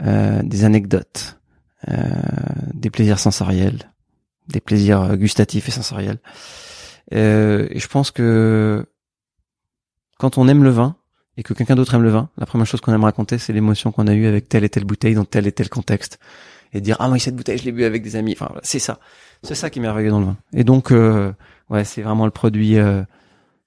des 0.00 0.64
anecdotes, 0.64 1.40
des 2.74 2.90
plaisirs 2.90 3.18
sensoriels, 3.18 3.90
des 4.48 4.60
plaisirs 4.60 5.16
gustatifs 5.16 5.68
et 5.68 5.72
sensoriels. 5.72 6.18
et 7.10 7.78
je 7.78 7.88
pense 7.88 8.10
que 8.10 8.86
quand 10.18 10.38
on 10.38 10.48
aime 10.48 10.64
le 10.64 10.70
vin, 10.70 10.96
et 11.36 11.42
que 11.42 11.52
quelqu'un 11.52 11.74
d'autre 11.74 11.94
aime 11.94 12.02
le 12.02 12.10
vin, 12.10 12.30
la 12.38 12.46
première 12.46 12.66
chose 12.66 12.80
qu'on 12.80 12.94
aime 12.94 13.04
raconter, 13.04 13.38
c'est 13.38 13.52
l'émotion 13.52 13.92
qu'on 13.92 14.06
a 14.06 14.14
eue 14.14 14.26
avec 14.26 14.48
telle 14.48 14.64
et 14.64 14.68
telle 14.68 14.84
bouteille 14.84 15.14
dans 15.14 15.24
tel 15.24 15.46
et 15.46 15.52
tel 15.52 15.68
contexte. 15.68 16.18
Et 16.72 16.80
dire, 16.80 16.96
ah 16.98 17.08
moi, 17.08 17.18
cette 17.18 17.36
bouteille, 17.36 17.58
je 17.58 17.64
l'ai 17.64 17.72
bu 17.72 17.84
avec 17.84 18.02
des 18.02 18.16
amis. 18.16 18.32
Enfin, 18.32 18.52
c'est 18.62 18.78
ça. 18.78 18.98
C'est 19.42 19.54
ça 19.54 19.70
qui 19.70 19.78
est 19.78 19.82
merveilleux 19.82 20.10
dans 20.10 20.20
le 20.20 20.26
vin. 20.26 20.36
Et 20.52 20.64
donc, 20.64 20.90
euh, 20.90 21.32
ouais, 21.68 21.84
c'est 21.84 22.02
vraiment 22.02 22.24
le 22.24 22.30
produit, 22.30 22.78
euh, 22.78 23.02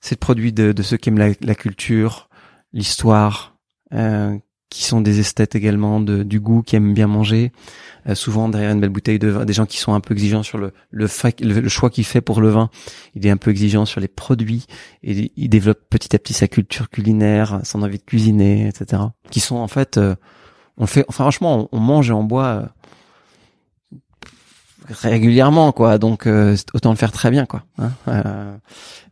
c'est 0.02 0.16
le 0.16 0.20
produit 0.20 0.52
de, 0.52 0.72
de, 0.72 0.84
ceux 0.84 0.98
qui 0.98 1.10
aiment 1.10 1.20
la, 1.20 1.30
la 1.42 1.56
culture, 1.56 2.30
l'histoire, 2.74 3.56
euh, 3.94 4.38
qui 4.70 4.84
sont 4.84 5.02
des 5.02 5.20
esthètes 5.20 5.56
également, 5.56 6.00
de, 6.00 6.24
du 6.24 6.40
goût, 6.40 6.62
qui 6.62 6.76
aiment 6.76 6.94
bien 6.94 7.08
manger. 7.08 7.52
Euh, 8.08 8.16
souvent 8.16 8.50
derrière 8.50 8.72
une 8.72 8.80
belle 8.80 8.90
bouteille 8.90 9.20
de 9.20 9.28
vin, 9.28 9.46
des 9.46 9.54
gens 9.54 9.66
qui 9.66 9.78
sont 9.78 9.94
un 9.94 10.00
peu 10.00 10.14
exigeants 10.14 10.44
sur 10.44 10.58
le 10.58 10.72
le, 10.92 11.08
le, 11.42 11.70
choix 11.70 11.90
qu'il 11.90 12.06
fait 12.06 12.22
pour 12.22 12.40
le 12.40 12.50
vin. 12.50 12.70
Il 13.16 13.26
est 13.26 13.30
un 13.30 13.38
peu 13.38 13.52
exigeant 13.52 13.86
sur 13.86 14.00
les 14.00 14.08
produits 14.08 14.66
et 15.04 15.32
il 15.36 15.50
développe 15.50 15.80
petit 15.90 16.16
à 16.16 16.20
petit 16.20 16.34
sa 16.34 16.48
culture 16.48 16.90
culinaire, 16.90 17.60
son 17.64 17.84
envie 17.84 17.98
de 17.98 18.04
cuisiner, 18.04 18.68
etc. 18.68 19.02
Qui 19.32 19.40
sont 19.40 19.58
en 19.58 19.68
fait, 19.68 19.98
euh, 19.98 20.16
on 20.78 20.86
fait, 20.86 21.06
franchement, 21.12 21.68
on, 21.72 21.80
mange 21.80 22.10
et 22.10 22.14
on 22.14 22.24
boit 22.24 22.46
euh, 22.46 23.96
régulièrement 24.88 25.72
quoi 25.72 25.98
donc 25.98 26.28
autant 26.74 26.90
le 26.90 26.96
faire 26.96 27.12
très 27.12 27.30
bien 27.30 27.46
quoi 27.46 27.64
hein, 27.78 27.92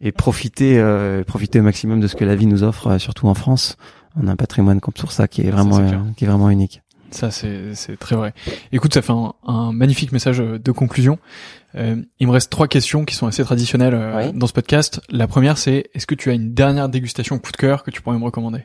et 0.01 0.11
profiter 0.11 0.81
profiter 1.27 1.59
au 1.59 1.63
maximum 1.63 1.99
de 1.99 2.07
ce 2.07 2.15
que 2.15 2.25
la 2.25 2.35
vie 2.35 2.47
nous 2.47 2.63
offre 2.63 2.97
surtout 2.97 3.27
en 3.27 3.35
France 3.35 3.77
on 4.21 4.27
a 4.27 4.31
un 4.31 4.35
patrimoine 4.35 4.79
comme 4.79 4.95
sur 4.95 5.11
ça 5.11 5.27
qui 5.27 5.41
est 5.41 5.51
vraiment 5.51 6.13
qui 6.15 6.25
est 6.25 6.27
vraiment 6.27 6.49
unique 6.49 6.81
ça, 7.11 7.31
c'est, 7.31 7.73
très 7.99 8.15
vrai. 8.15 8.33
Écoute, 8.71 8.93
ça 8.93 9.01
fait 9.01 9.13
un, 9.45 9.71
magnifique 9.71 10.11
message 10.11 10.39
de 10.39 10.71
conclusion. 10.71 11.19
Euh, 11.75 12.01
il 12.19 12.27
me 12.27 12.31
reste 12.31 12.51
trois 12.51 12.67
questions 12.67 13.05
qui 13.05 13.15
sont 13.15 13.27
assez 13.27 13.43
traditionnelles 13.43 13.93
euh, 13.93 14.31
dans 14.33 14.47
ce 14.47 14.53
podcast. 14.53 15.01
La 15.09 15.27
première, 15.27 15.57
c'est 15.57 15.89
est-ce 15.93 16.05
que 16.05 16.15
tu 16.15 16.29
as 16.29 16.33
une 16.33 16.53
dernière 16.53 16.89
dégustation 16.89 17.39
coup 17.39 17.51
de 17.51 17.57
cœur 17.57 17.83
que 17.83 17.91
tu 17.91 18.01
pourrais 18.01 18.17
me 18.17 18.23
recommander? 18.23 18.63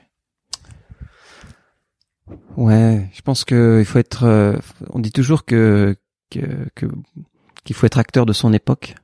Ouais, 2.56 3.08
je 3.12 3.22
pense 3.22 3.44
que 3.44 3.78
il 3.80 3.84
faut 3.84 3.98
être. 3.98 4.24
Euh, 4.24 4.56
on 4.90 4.98
dit 4.98 5.12
toujours 5.12 5.44
que 5.44 5.96
qu'il 6.30 7.76
faut 7.76 7.86
être 7.86 7.98
acteur 7.98 8.26
de 8.26 8.32
son 8.32 8.52
époque. 8.52 8.94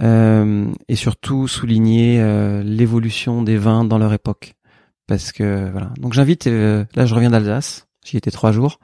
et 0.00 0.94
surtout 0.94 1.48
souligner 1.48 2.22
l'évolution 2.62 3.42
des 3.42 3.56
vins 3.56 3.84
dans 3.84 3.98
leur 3.98 4.12
époque 4.12 4.54
parce 5.08 5.32
que 5.32 5.68
voilà 5.70 5.90
donc 5.98 6.12
j'invite 6.12 6.46
là 6.46 7.06
je 7.06 7.14
reviens 7.14 7.30
d'Alsace 7.30 7.88
J'y 8.08 8.16
étais 8.16 8.30
trois 8.30 8.52
jours 8.52 8.80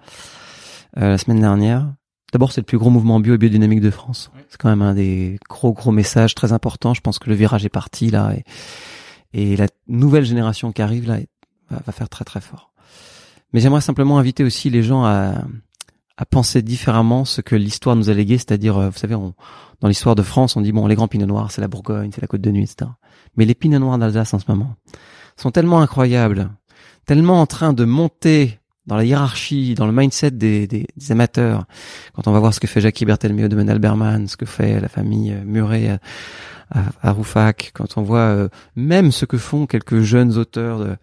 euh, 0.99 1.11
la 1.11 1.19
semaine 1.19 1.41
dernière. 1.41 1.91
D'abord, 2.33 2.53
c'est 2.53 2.61
le 2.61 2.67
plus 2.67 2.79
gros 2.79 2.91
mouvement 2.91 3.21
bio 3.21 3.35
et 3.35 3.39
biodynamique 3.39 3.81
de 3.81 3.91
France. 3.91 4.31
C'est 4.49 4.61
quand 4.61 4.69
même 4.69 4.83
un 4.83 4.95
des 4.95 5.39
gros 5.49 5.73
gros 5.73 5.93
messages 5.93 6.35
très 6.35 6.53
importants. 6.53 6.93
Je 6.93 7.01
pense 7.01 7.19
que 7.19 7.31
le 7.31 7.35
virage 7.35 7.65
est 7.65 7.71
parti 7.71 8.11
là 8.11 8.35
et, 8.35 8.45
et 9.33 9.57
la 9.57 9.67
nouvelle 9.89 10.25
génération 10.25 10.73
qui 10.73 10.83
arrive 10.83 11.09
là 11.09 11.19
va, 11.71 11.93
faire 11.93 12.09
très 12.09 12.25
très 12.25 12.41
fort. 12.41 12.73
Mais 13.53 13.61
j'aimerais 13.61 13.81
simplement 13.81 14.19
inviter 14.19 14.45
aussi 14.45 14.69
les 14.69 14.83
gens 14.83 15.05
à, 15.05 15.45
à 16.19 16.27
penser 16.27 16.61
différemment 16.61 17.25
ce 17.25 17.41
que 17.41 17.57
l'histoire 17.57 17.97
nous 17.97 18.11
a 18.11 18.15
légué, 18.15 18.37
c'est-à-dire, 18.37 18.77
euh, 18.77 18.91
vous 18.91 18.99
savez, 18.99 19.15
on, 19.15 19.33
dans 19.81 19.89
l'histoire 19.89 20.17
de 20.17 20.23
France, 20.23 20.57
on 20.57 20.61
dit 20.61 20.73
bon, 20.73 20.87
les 20.87 20.97
grands 20.97 21.09
pinots 21.09 21.27
noirs, 21.27 21.51
c'est 21.51 21.61
la 21.61 21.69
Bourgogne, 21.69 22.11
c'est 22.13 22.21
la 22.21 22.27
Côte 22.27 22.43
de 22.43 22.51
Nuit, 22.51 22.65
etc. 22.65 22.91
Mais 23.37 23.47
les 23.47 23.55
pinots 23.55 23.79
noirs 23.79 23.97
d'Alsace 23.97 24.35
en 24.35 24.39
ce 24.39 24.45
moment 24.49 24.77
sont 25.37 25.51
tellement 25.51 25.81
incroyables, 25.81 26.51
tellement 27.07 27.41
en 27.41 27.47
train 27.47 27.73
de 27.73 27.85
monter 27.85 28.59
dans 28.87 28.97
la 28.97 29.05
hiérarchie, 29.05 29.75
dans 29.75 29.87
le 29.87 29.93
mindset 29.93 30.33
des, 30.33 30.87
amateurs, 31.09 31.65
quand 32.15 32.29
on 32.29 32.33
va 32.33 32.39
voir 32.39 32.53
ce 32.53 32.61
que 32.61 32.67
fait 32.67 32.81
Jackie 32.81 33.07
Berthelme 33.07 33.43
au 33.43 33.49
domaine 33.49 33.71
Alberman, 33.71 34.29
ce 34.29 34.37
que 34.37 34.47
fait 34.47 34.79
la 34.81 34.89
famille 34.89 35.33
euh, 35.33 35.43
Murray 35.45 35.89
à, 36.71 36.83
à 37.03 37.13
Roufac, 37.13 37.73
quand 37.75 37.97
on 37.97 38.03
voit 38.03 38.49
même 38.77 39.13
ce 39.13 39.25
que 39.25 39.39
font 39.39 39.67
quelques 39.67 40.01
jeunes 40.01 40.37
auteurs 40.37 40.79
de, 40.79 40.97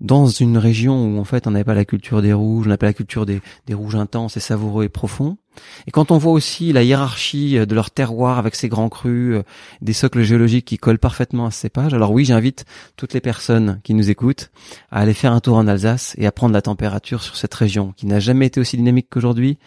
dans 0.00 0.26
une 0.26 0.58
région 0.58 1.04
où 1.06 1.18
en 1.18 1.24
fait 1.24 1.46
on 1.46 1.50
n'avait 1.50 1.64
pas 1.64 1.74
la 1.74 1.84
culture 1.84 2.22
des 2.22 2.32
rouges, 2.32 2.66
on 2.66 2.68
n'avait 2.68 2.78
pas 2.78 2.86
la 2.86 2.92
culture 2.92 3.26
des, 3.26 3.40
rouges 3.72 3.96
intenses 3.96 4.36
et 4.36 4.40
savoureux 4.40 4.84
et 4.84 4.88
profonds. 4.88 5.36
Et 5.88 5.90
quand 5.90 6.12
on 6.12 6.18
voit 6.18 6.32
aussi 6.32 6.72
la 6.72 6.84
hiérarchie 6.84 7.58
de 7.66 7.74
leur 7.74 7.90
terroir 7.90 8.38
avec 8.38 8.54
ses 8.54 8.68
grands 8.68 8.88
crus, 8.88 9.36
euh, 9.36 9.42
des 9.80 9.92
socles 9.92 10.22
géologiques 10.22 10.66
qui 10.66 10.78
collent 10.78 11.00
parfaitement 11.00 11.46
à 11.46 11.50
ces 11.50 11.68
pages, 11.68 11.94
alors 11.94 12.12
oui, 12.12 12.24
j'invite 12.24 12.64
toutes 12.96 13.12
les 13.12 13.20
personnes 13.20 13.80
qui 13.82 13.94
nous 13.94 14.08
écoutent 14.08 14.50
à 14.92 15.00
aller 15.00 15.14
faire 15.14 15.32
un 15.32 15.40
tour 15.40 15.56
en 15.56 15.66
Alsace 15.66 16.14
et 16.16 16.26
à 16.26 16.32
prendre 16.32 16.54
la 16.54 16.62
température 16.62 17.22
sur 17.22 17.36
cette 17.36 17.54
région 17.54 17.92
qui 17.96 18.06
n'a 18.06 18.20
jamais 18.20 18.46
été 18.46 18.60
aussi 18.60 18.76
dynamique 18.76 19.08
qu'aujourd'hui, 19.10 19.58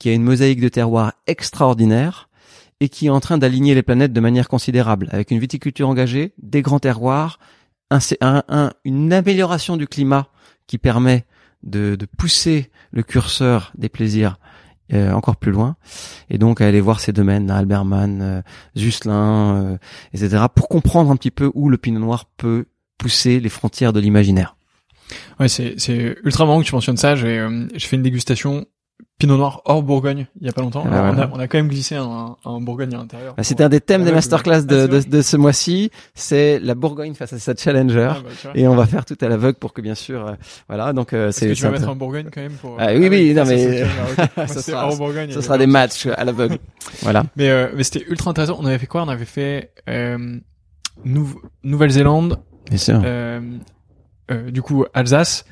qui 0.00 0.08
a 0.08 0.12
une 0.12 0.22
mosaïque 0.24 0.60
de 0.60 0.68
terroirs 0.68 1.12
extraordinaire 1.28 2.28
et 2.80 2.88
qui 2.88 3.06
est 3.06 3.10
en 3.10 3.20
train 3.20 3.38
d'aligner 3.38 3.74
les 3.74 3.82
planètes 3.82 4.12
de 4.12 4.20
manière 4.20 4.48
considérable, 4.48 5.08
avec 5.12 5.30
une 5.30 5.38
viticulture 5.38 5.88
engagée, 5.88 6.32
des 6.40 6.62
grands 6.62 6.78
terroirs, 6.78 7.38
un, 7.90 8.72
une 8.84 9.12
amélioration 9.12 9.76
du 9.76 9.86
climat 9.86 10.28
qui 10.66 10.78
permet 10.78 11.24
de, 11.62 11.96
de 11.96 12.06
pousser 12.06 12.70
le 12.92 13.02
curseur 13.02 13.72
des 13.76 13.88
plaisirs 13.88 14.38
euh, 14.92 15.12
encore 15.12 15.36
plus 15.36 15.52
loin 15.52 15.76
et 16.30 16.38
donc 16.38 16.60
aller 16.60 16.80
voir 16.80 17.00
ces 17.00 17.12
domaines 17.12 17.50
Alberman, 17.50 18.22
euh, 18.22 18.42
Zuslin, 18.76 19.56
euh, 19.56 19.78
etc. 20.14 20.44
pour 20.54 20.68
comprendre 20.68 21.10
un 21.10 21.16
petit 21.16 21.30
peu 21.30 21.50
où 21.54 21.68
le 21.68 21.76
Pinot 21.76 22.00
Noir 22.00 22.24
peut 22.36 22.66
pousser 22.96 23.38
les 23.40 23.48
frontières 23.48 23.92
de 23.92 24.00
l'imaginaire. 24.00 24.56
Ouais, 25.40 25.48
c'est 25.48 26.16
ultra 26.24 26.46
marrant 26.46 26.60
que 26.60 26.66
tu 26.66 26.74
mentionnes 26.74 26.96
ça. 26.96 27.16
J'ai 27.16 27.38
euh, 27.38 27.66
j'ai 27.74 27.86
fait 27.86 27.96
une 27.96 28.02
dégustation 28.02 28.66
Pinot 29.18 29.36
Noir 29.36 29.62
hors 29.64 29.82
Bourgogne 29.82 30.26
il 30.40 30.46
y 30.46 30.50
a 30.50 30.52
pas 30.52 30.62
longtemps. 30.62 30.84
on, 30.86 30.92
a, 30.92 31.28
on, 31.32 31.40
a, 31.40 31.48
quand 31.48 31.58
même 31.58 31.66
glissé 31.66 31.96
un, 31.96 32.36
un 32.44 32.60
Bourgogne 32.60 32.94
à 32.94 32.98
l'intérieur. 32.98 33.34
Bah, 33.34 33.42
C'était 33.42 33.64
un 33.64 33.68
des 33.68 33.80
thèmes 33.80 34.04
des 34.04 34.12
masterclass 34.12 34.62
de, 34.62 34.86
de, 34.86 35.00
de, 35.00 35.22
ce 35.22 35.36
mois-ci. 35.36 35.90
C'est 36.14 36.60
la 36.60 36.76
Bourgogne 36.76 37.14
face 37.14 37.32
à 37.32 37.38
sa 37.40 37.56
challenger. 37.56 38.12
Ah, 38.12 38.18
bah, 38.22 38.50
et 38.54 38.68
on 38.68 38.76
va 38.76 38.86
faire 38.86 39.04
tout 39.04 39.18
à 39.20 39.28
l'aveugle 39.28 39.58
pour 39.58 39.72
que 39.72 39.80
bien 39.80 39.96
sûr, 39.96 40.24
euh, 40.24 40.34
voilà. 40.68 40.92
Donc 40.92 41.12
euh, 41.12 41.32
c'est. 41.32 41.52
tu 41.52 41.64
vas 41.64 41.70
mettre 41.70 41.88
un 41.88 41.96
Bourgogne 41.96 42.28
quand 42.32 42.40
même 42.40 42.52
pour. 42.52 42.76
Ah, 42.78 42.94
oui 42.94 43.08
oui, 43.08 43.34
non 43.34 43.44
mais. 43.44 43.84
ça 44.46 44.62
sera, 44.62 44.94
Bourgogne, 44.94 45.32
ça 45.32 45.42
sera 45.42 45.58
des 45.58 45.66
matchs 45.66 46.06
à 46.06 46.24
l'aveugle. 46.24 46.58
voilà. 47.02 47.24
Mais 47.34 47.50
euh, 47.50 47.72
mais 47.74 47.82
c'était 47.82 48.04
ultra 48.08 48.30
intéressant. 48.30 48.56
On 48.60 48.66
avait 48.66 48.78
fait 48.78 48.86
quoi? 48.86 49.02
On 49.02 49.08
avait 49.08 49.24
fait 49.24 49.72
euh, 49.88 50.38
Nouvelle-Zélande. 51.64 52.38
Bien 52.68 52.78
sûr. 52.78 53.00
Euh, 53.04 53.40
du 54.50 54.62
coup 54.62 54.84
Alsace, 54.94 55.44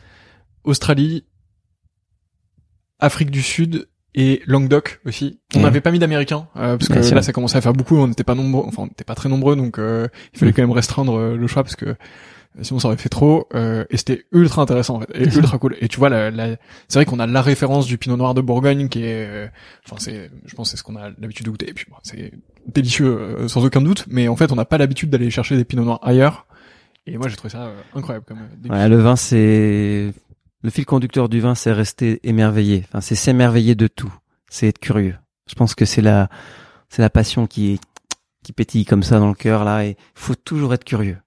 Australie 0.62 1.24
Afrique 3.00 3.30
du 3.30 3.42
Sud 3.42 3.88
et 4.16 4.42
Languedoc 4.46 5.00
aussi. 5.04 5.38
On 5.54 5.60
n'avait 5.60 5.82
pas 5.82 5.90
mis 5.90 5.98
d'Américains 5.98 6.48
euh, 6.56 6.78
parce 6.78 6.88
que 6.88 7.14
là 7.14 7.22
ça 7.22 7.32
commençait 7.32 7.58
à 7.58 7.60
faire 7.60 7.74
beaucoup. 7.74 7.96
On 7.96 8.08
n'était 8.08 8.24
pas 8.24 8.34
nombreux, 8.34 8.64
enfin 8.66 8.84
on 8.84 8.86
n'était 8.86 9.04
pas 9.04 9.14
très 9.14 9.28
nombreux, 9.28 9.54
donc 9.56 9.78
euh, 9.78 10.08
il 10.32 10.38
fallait 10.38 10.52
mm. 10.52 10.54
quand 10.54 10.62
même 10.62 10.72
restreindre 10.72 11.18
euh, 11.18 11.36
le 11.36 11.46
choix 11.46 11.62
parce 11.62 11.76
que 11.76 11.94
sinon 12.62 12.80
ça 12.80 12.88
aurait 12.88 12.96
fait 12.96 13.10
trop. 13.10 13.46
et 13.54 13.96
c'était 13.98 14.24
ultra 14.32 14.62
intéressant 14.62 14.96
en 14.96 15.00
fait, 15.00 15.08
et 15.14 15.24
ultra 15.24 15.58
cool. 15.58 15.76
Et 15.82 15.88
tu 15.88 15.98
vois, 15.98 16.08
la, 16.08 16.56
c'est 16.88 16.98
vrai 16.98 17.04
qu'on 17.04 17.20
a 17.20 17.26
la 17.26 17.42
référence 17.42 17.86
du 17.86 17.98
Pinot 17.98 18.16
Noir 18.16 18.32
de 18.32 18.40
Bourgogne 18.40 18.88
qui 18.88 19.04
est, 19.04 19.50
enfin 19.84 19.96
c'est, 19.98 20.30
je 20.46 20.54
pense 20.54 20.70
c'est 20.70 20.78
ce 20.78 20.82
qu'on 20.82 20.96
a 20.96 21.10
l'habitude 21.18 21.44
de 21.44 21.50
goûter. 21.50 21.68
Et 21.68 21.74
puis 21.74 21.84
bon, 21.90 21.96
c'est 22.02 22.32
délicieux 22.66 23.46
sans 23.48 23.62
aucun 23.62 23.82
doute, 23.82 24.06
mais 24.08 24.28
en 24.28 24.36
fait 24.36 24.50
on 24.52 24.56
n'a 24.56 24.64
pas 24.64 24.78
l'habitude 24.78 25.10
d'aller 25.10 25.28
chercher 25.28 25.58
des 25.58 25.64
Pinot 25.64 25.84
Noirs 25.84 26.00
ailleurs. 26.02 26.46
Et 27.06 27.18
moi 27.18 27.28
j'ai 27.28 27.36
trouvé 27.36 27.52
ça 27.52 27.70
incroyable 27.94 28.24
comme. 28.24 28.38
Ouais, 28.70 28.88
le 28.88 28.96
vin 28.96 29.16
c'est 29.16 30.14
le 30.66 30.72
fil 30.72 30.84
conducteur 30.84 31.28
du 31.28 31.38
vin, 31.38 31.54
c'est 31.54 31.70
rester 31.70 32.18
émerveillé. 32.24 32.82
Enfin, 32.88 33.00
c'est 33.00 33.14
s'émerveiller 33.14 33.76
de 33.76 33.86
tout. 33.86 34.12
C'est 34.50 34.66
être 34.66 34.80
curieux. 34.80 35.14
Je 35.48 35.54
pense 35.54 35.76
que 35.76 35.84
c'est 35.84 36.02
la, 36.02 36.28
c'est 36.88 37.02
la 37.02 37.08
passion 37.08 37.46
qui 37.46 37.78
qui 38.42 38.52
pétille 38.52 38.84
comme 38.84 39.04
ça 39.04 39.20
dans 39.20 39.28
le 39.28 39.34
cœur 39.34 39.62
là. 39.62 39.84
Et 39.84 39.96
faut 40.16 40.34
toujours 40.34 40.74
être 40.74 40.82
curieux. 40.82 41.18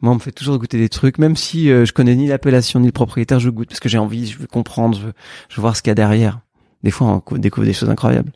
Moi, 0.00 0.12
on 0.12 0.14
me 0.14 0.20
fait 0.20 0.30
toujours 0.30 0.58
goûter 0.58 0.78
des 0.78 0.88
trucs, 0.88 1.18
même 1.18 1.34
si 1.34 1.72
euh, 1.72 1.84
je 1.84 1.92
connais 1.92 2.14
ni 2.14 2.28
l'appellation 2.28 2.78
ni 2.78 2.86
le 2.86 2.92
propriétaire, 2.92 3.40
je 3.40 3.50
goûte 3.50 3.68
parce 3.68 3.80
que 3.80 3.88
j'ai 3.88 3.98
envie, 3.98 4.28
je 4.28 4.38
veux 4.38 4.46
comprendre, 4.46 4.96
je 4.96 5.06
veux, 5.06 5.12
je 5.48 5.56
veux 5.56 5.60
voir 5.60 5.76
ce 5.76 5.82
qu'il 5.82 5.90
y 5.90 5.92
a 5.92 5.96
derrière. 5.96 6.38
Des 6.84 6.92
fois, 6.92 7.20
on 7.26 7.36
découvre 7.36 7.66
des 7.66 7.72
choses 7.72 7.90
incroyables 7.90 8.30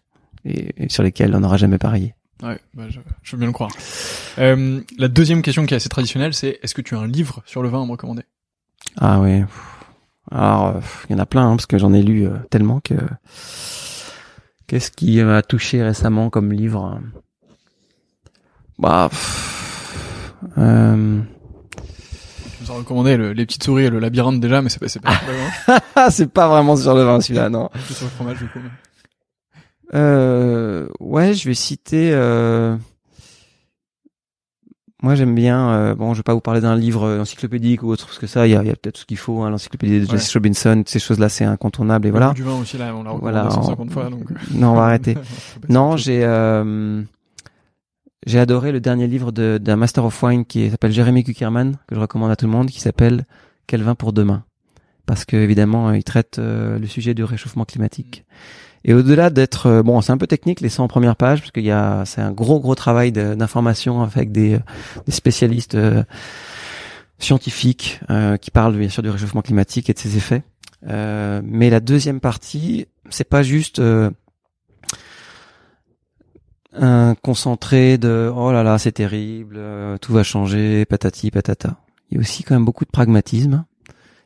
et, 0.44 0.88
sur 0.88 1.04
lesquelles 1.04 1.36
on 1.36 1.40
n'aura 1.40 1.56
jamais 1.56 1.78
parié. 1.78 2.16
Ouais, 2.42 2.58
bah 2.74 2.86
je, 2.88 2.98
je, 3.22 3.36
veux 3.36 3.38
bien 3.38 3.46
le 3.46 3.52
croire. 3.52 3.70
Euh, 4.38 4.80
la 4.98 5.06
deuxième 5.06 5.40
question 5.42 5.66
qui 5.66 5.74
est 5.74 5.76
assez 5.76 5.88
traditionnelle, 5.88 6.34
c'est 6.34 6.58
est-ce 6.64 6.74
que 6.74 6.82
tu 6.82 6.96
as 6.96 6.98
un 6.98 7.06
livre 7.06 7.44
sur 7.46 7.62
le 7.62 7.68
vin 7.68 7.80
à 7.80 7.86
me 7.86 7.92
recommander? 7.92 8.24
Ah 8.96 9.20
ouais. 9.20 9.44
Alors, 10.30 10.68
euh, 10.68 10.80
il 11.08 11.12
y 11.12 11.14
en 11.16 11.18
a 11.18 11.26
plein, 11.26 11.46
hein, 11.48 11.56
parce 11.56 11.66
que 11.66 11.78
j'en 11.78 11.92
ai 11.92 12.02
lu 12.02 12.26
euh, 12.26 12.36
tellement 12.50 12.80
que... 12.80 12.94
Qu'est-ce 14.66 14.90
qui 14.90 15.22
m'a 15.22 15.42
touché 15.42 15.82
récemment 15.82 16.30
comme 16.30 16.52
livre 16.52 16.98
Bah... 18.78 19.10
euh... 20.56 21.20
Je 22.60 22.66
vous 22.66 22.72
ai 22.72 22.76
recommandé 22.76 23.16
les 23.16 23.44
petites 23.46 23.64
souris 23.64 23.84
et 23.84 23.90
le 23.90 23.98
labyrinthe 23.98 24.40
déjà, 24.40 24.62
mais 24.62 24.68
c'est 24.68 24.78
pas, 24.78 24.88
c'est 24.88 25.02
pas 25.02 25.12
c'est 26.10 26.32
pas 26.32 26.48
vraiment 26.48 26.76
sur 26.76 26.94
le 26.94 27.02
vin 27.02 27.20
celui-là, 27.20 27.50
non. 27.50 27.68
C'est 27.88 27.94
sur 27.94 28.06
le 28.06 28.10
fromage 28.10 28.38
du 28.38 28.48
coup. 28.48 28.60
Euh, 29.94 30.88
ouais, 31.00 31.34
je 31.34 31.48
vais 31.48 31.54
citer. 31.54 32.12
Euh, 32.14 32.76
moi, 35.02 35.16
j'aime 35.16 35.34
bien. 35.34 35.70
Euh, 35.70 35.94
bon, 35.96 36.14
je 36.14 36.20
vais 36.20 36.22
pas 36.22 36.32
vous 36.32 36.40
parler 36.40 36.60
d'un 36.60 36.76
livre 36.76 37.02
euh, 37.02 37.20
encyclopédique 37.20 37.82
ou 37.82 37.88
autre, 37.88 38.06
parce 38.06 38.20
que 38.20 38.28
ça, 38.28 38.46
il 38.46 38.52
y 38.52 38.56
a, 38.56 38.62
y 38.62 38.70
a 38.70 38.76
peut-être 38.76 38.98
ce 38.98 39.04
qu'il 39.04 39.18
faut. 39.18 39.42
Hein, 39.42 39.50
L'encyclopédie 39.50 40.00
de 40.00 40.06
Jesse 40.06 40.32
Robinson, 40.32 40.84
ces 40.86 41.00
choses-là, 41.00 41.28
c'est 41.28 41.44
incontournable. 41.44 42.06
Et 42.06 42.10
Le 42.10 42.12
voilà. 42.12 42.32
Du 42.32 42.44
vin 42.44 42.58
aussi, 42.60 42.78
là, 42.78 42.94
on 42.94 43.02
l'a 43.02 43.10
voilà, 43.12 43.50
150 43.50 43.90
fois. 43.90 44.08
Donc... 44.10 44.30
Euh. 44.30 44.34
Non, 44.54 44.70
on 44.70 44.74
va 44.76 44.84
arrêter. 44.84 45.16
non, 45.68 45.96
j'ai 45.96 46.20
j'ai 48.24 48.38
adoré 48.38 48.70
le 48.70 48.78
dernier 48.78 49.08
livre 49.08 49.32
d'un 49.32 49.74
Master 49.74 50.04
of 50.04 50.22
Wine 50.22 50.44
qui 50.44 50.70
s'appelle 50.70 50.92
Jeremy 50.92 51.24
Kuckerman, 51.24 51.76
que 51.88 51.96
je 51.96 52.00
recommande 52.00 52.30
à 52.30 52.36
tout 52.36 52.46
le 52.46 52.52
monde, 52.52 52.68
qui 52.68 52.80
s'appelle 52.80 53.24
Quel 53.66 53.82
vin 53.82 53.96
pour 53.96 54.12
demain, 54.12 54.44
parce 55.06 55.24
que 55.24 55.34
évidemment, 55.34 55.90
il 55.90 56.04
traite 56.04 56.38
le 56.38 56.86
sujet 56.86 57.14
du 57.14 57.24
réchauffement 57.24 57.64
climatique. 57.64 58.24
Et 58.84 58.94
au-delà 58.94 59.30
d'être 59.30 59.66
euh, 59.66 59.82
bon, 59.82 60.00
c'est 60.00 60.12
un 60.12 60.18
peu 60.18 60.26
technique 60.26 60.60
les 60.60 60.68
100 60.68 60.88
premières 60.88 61.16
pages 61.16 61.40
parce 61.40 61.52
qu'il 61.52 61.64
y 61.64 61.70
a 61.70 62.04
c'est 62.04 62.20
un 62.20 62.32
gros 62.32 62.60
gros 62.60 62.74
travail 62.74 63.12
d'information 63.12 64.02
avec 64.02 64.32
des, 64.32 64.58
des 65.06 65.12
spécialistes 65.12 65.74
euh, 65.74 66.02
scientifiques 67.18 68.00
euh, 68.10 68.36
qui 68.36 68.50
parlent 68.50 68.76
bien 68.76 68.88
sûr 68.88 69.02
du 69.02 69.10
réchauffement 69.10 69.42
climatique 69.42 69.88
et 69.88 69.94
de 69.94 69.98
ses 69.98 70.16
effets. 70.16 70.42
Euh, 70.88 71.40
mais 71.44 71.70
la 71.70 71.78
deuxième 71.78 72.18
partie, 72.20 72.86
c'est 73.08 73.28
pas 73.28 73.44
juste 73.44 73.80
un 76.74 77.14
concentré 77.22 77.98
de 77.98 78.32
oh 78.34 78.50
là 78.50 78.62
là 78.62 78.78
c'est 78.78 78.92
terrible, 78.92 79.60
tout 80.00 80.12
va 80.12 80.22
changer, 80.24 80.84
patati 80.86 81.30
patata. 81.30 81.76
Il 82.10 82.16
y 82.16 82.18
a 82.18 82.20
aussi 82.20 82.42
quand 82.42 82.54
même 82.54 82.64
beaucoup 82.64 82.84
de 82.84 82.90
pragmatisme. 82.90 83.64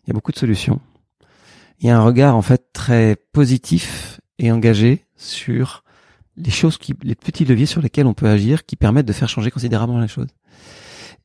Il 0.05 0.09
y 0.09 0.11
a 0.11 0.15
beaucoup 0.15 0.33
de 0.33 0.39
solutions. 0.39 0.81
Il 1.81 1.89
y 1.89 1.91
a 1.91 1.99
un 1.99 2.03
regard 2.03 2.37
en 2.37 2.43
fait 2.43 2.73
très 2.73 3.17
positif 3.33 4.21
et 4.39 4.53
engagé 4.53 5.05
sur 5.16 5.84
les 6.37 6.51
choses 6.51 6.78
qui, 6.78 6.95
les 7.03 7.14
petits 7.14 7.45
leviers 7.45 7.66
sur 7.66 7.80
lesquels 7.80 8.07
on 8.07 8.14
peut 8.14 8.28
agir 8.28 8.66
qui 8.66 8.76
permettent 8.76 9.07
de 9.07 9.12
faire 9.12 9.28
changer 9.28 9.51
considérablement 9.51 10.01
les 10.01 10.09
choses. 10.09 10.28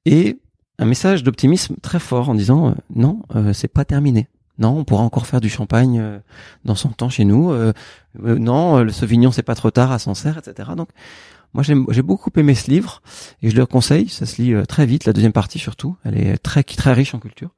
Et 0.05 0.39
un 0.80 0.86
message 0.86 1.24
d'optimisme 1.24 1.76
très 1.82 1.99
fort 1.99 2.30
en 2.30 2.36
disant 2.36 2.70
euh, 2.70 2.74
non, 2.95 3.22
euh, 3.36 3.53
c'est 3.53 3.68
pas 3.68 3.86
terminé. 3.86 4.28
Non, 4.57 4.78
on 4.78 4.84
pourra 4.84 5.03
encore 5.03 5.26
faire 5.26 5.41
du 5.41 5.49
champagne 5.49 5.99
euh, 5.99 6.20
dans 6.66 6.76
son 6.76 6.89
temps 6.89 7.09
chez 7.09 7.26
nous. 7.26 7.53
non, 8.20 8.80
le 8.80 8.91
Sauvignon 8.91 9.32
c'est 9.32 9.43
pas 9.43 9.55
trop 9.55 9.72
tard 9.72 9.91
à 9.91 9.99
Sancerre, 9.99 10.38
etc. 10.38 10.72
Donc 10.76 10.89
moi 11.53 11.64
j'ai 11.64 12.01
beaucoup 12.01 12.32
aimé 12.38 12.55
ce 12.55 12.70
livre 12.70 13.01
et 13.41 13.49
je 13.49 13.55
le 13.55 13.66
conseille. 13.66 14.09
Ça 14.09 14.26
se 14.26 14.41
lit 14.41 14.55
très 14.68 14.86
vite, 14.86 15.05
la 15.05 15.14
deuxième 15.14 15.34
partie 15.34 15.59
surtout. 15.59 15.95
Elle 16.03 16.18
est 16.18 16.38
très 16.38 16.64
très 16.64 16.93
riche 16.93 17.14
en 17.14 17.20
culture 17.20 17.49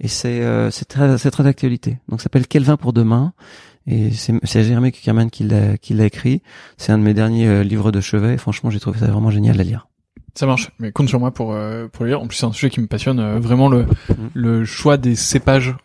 et 0.00 0.08
c'est 0.08 0.42
c'est 0.70 0.86
très 0.86 1.18
c'est 1.18 1.30
très 1.30 1.44
d'actualité. 1.44 1.98
Donc 2.08 2.20
ça 2.20 2.24
s'appelle 2.24 2.46
Quel 2.46 2.64
vin 2.64 2.76
pour 2.76 2.92
demain? 2.92 3.32
Et 3.86 4.10
c'est 4.12 4.64
Jérémy 4.64 4.92
Kuckerman 4.92 5.30
qui 5.30 5.44
l'a 5.44 6.04
écrit. 6.04 6.42
C'est 6.78 6.92
un 6.92 6.98
de 6.98 7.02
mes 7.02 7.14
derniers 7.14 7.46
euh, 7.46 7.62
livres 7.62 7.92
de 7.92 8.00
chevet. 8.00 8.34
Et 8.34 8.38
franchement, 8.38 8.70
j'ai 8.70 8.80
trouvé 8.80 8.98
ça 8.98 9.06
vraiment 9.06 9.30
génial 9.30 9.60
à 9.60 9.64
lire. 9.64 9.88
Ça 10.34 10.46
marche, 10.46 10.70
mais 10.80 10.90
compte 10.90 11.08
sur 11.08 11.20
moi 11.20 11.30
pour 11.30 11.52
euh, 11.52 11.86
pour 11.86 12.06
lire. 12.06 12.20
En 12.20 12.26
plus, 12.26 12.36
c'est 12.36 12.46
un 12.46 12.52
sujet 12.52 12.70
qui 12.70 12.80
me 12.80 12.86
passionne 12.86 13.20
euh, 13.20 13.38
vraiment 13.38 13.68
le 13.68 13.82
mhm. 13.82 14.30
le 14.32 14.64
choix 14.64 14.96
des 14.96 15.14
cépages, 15.14 15.76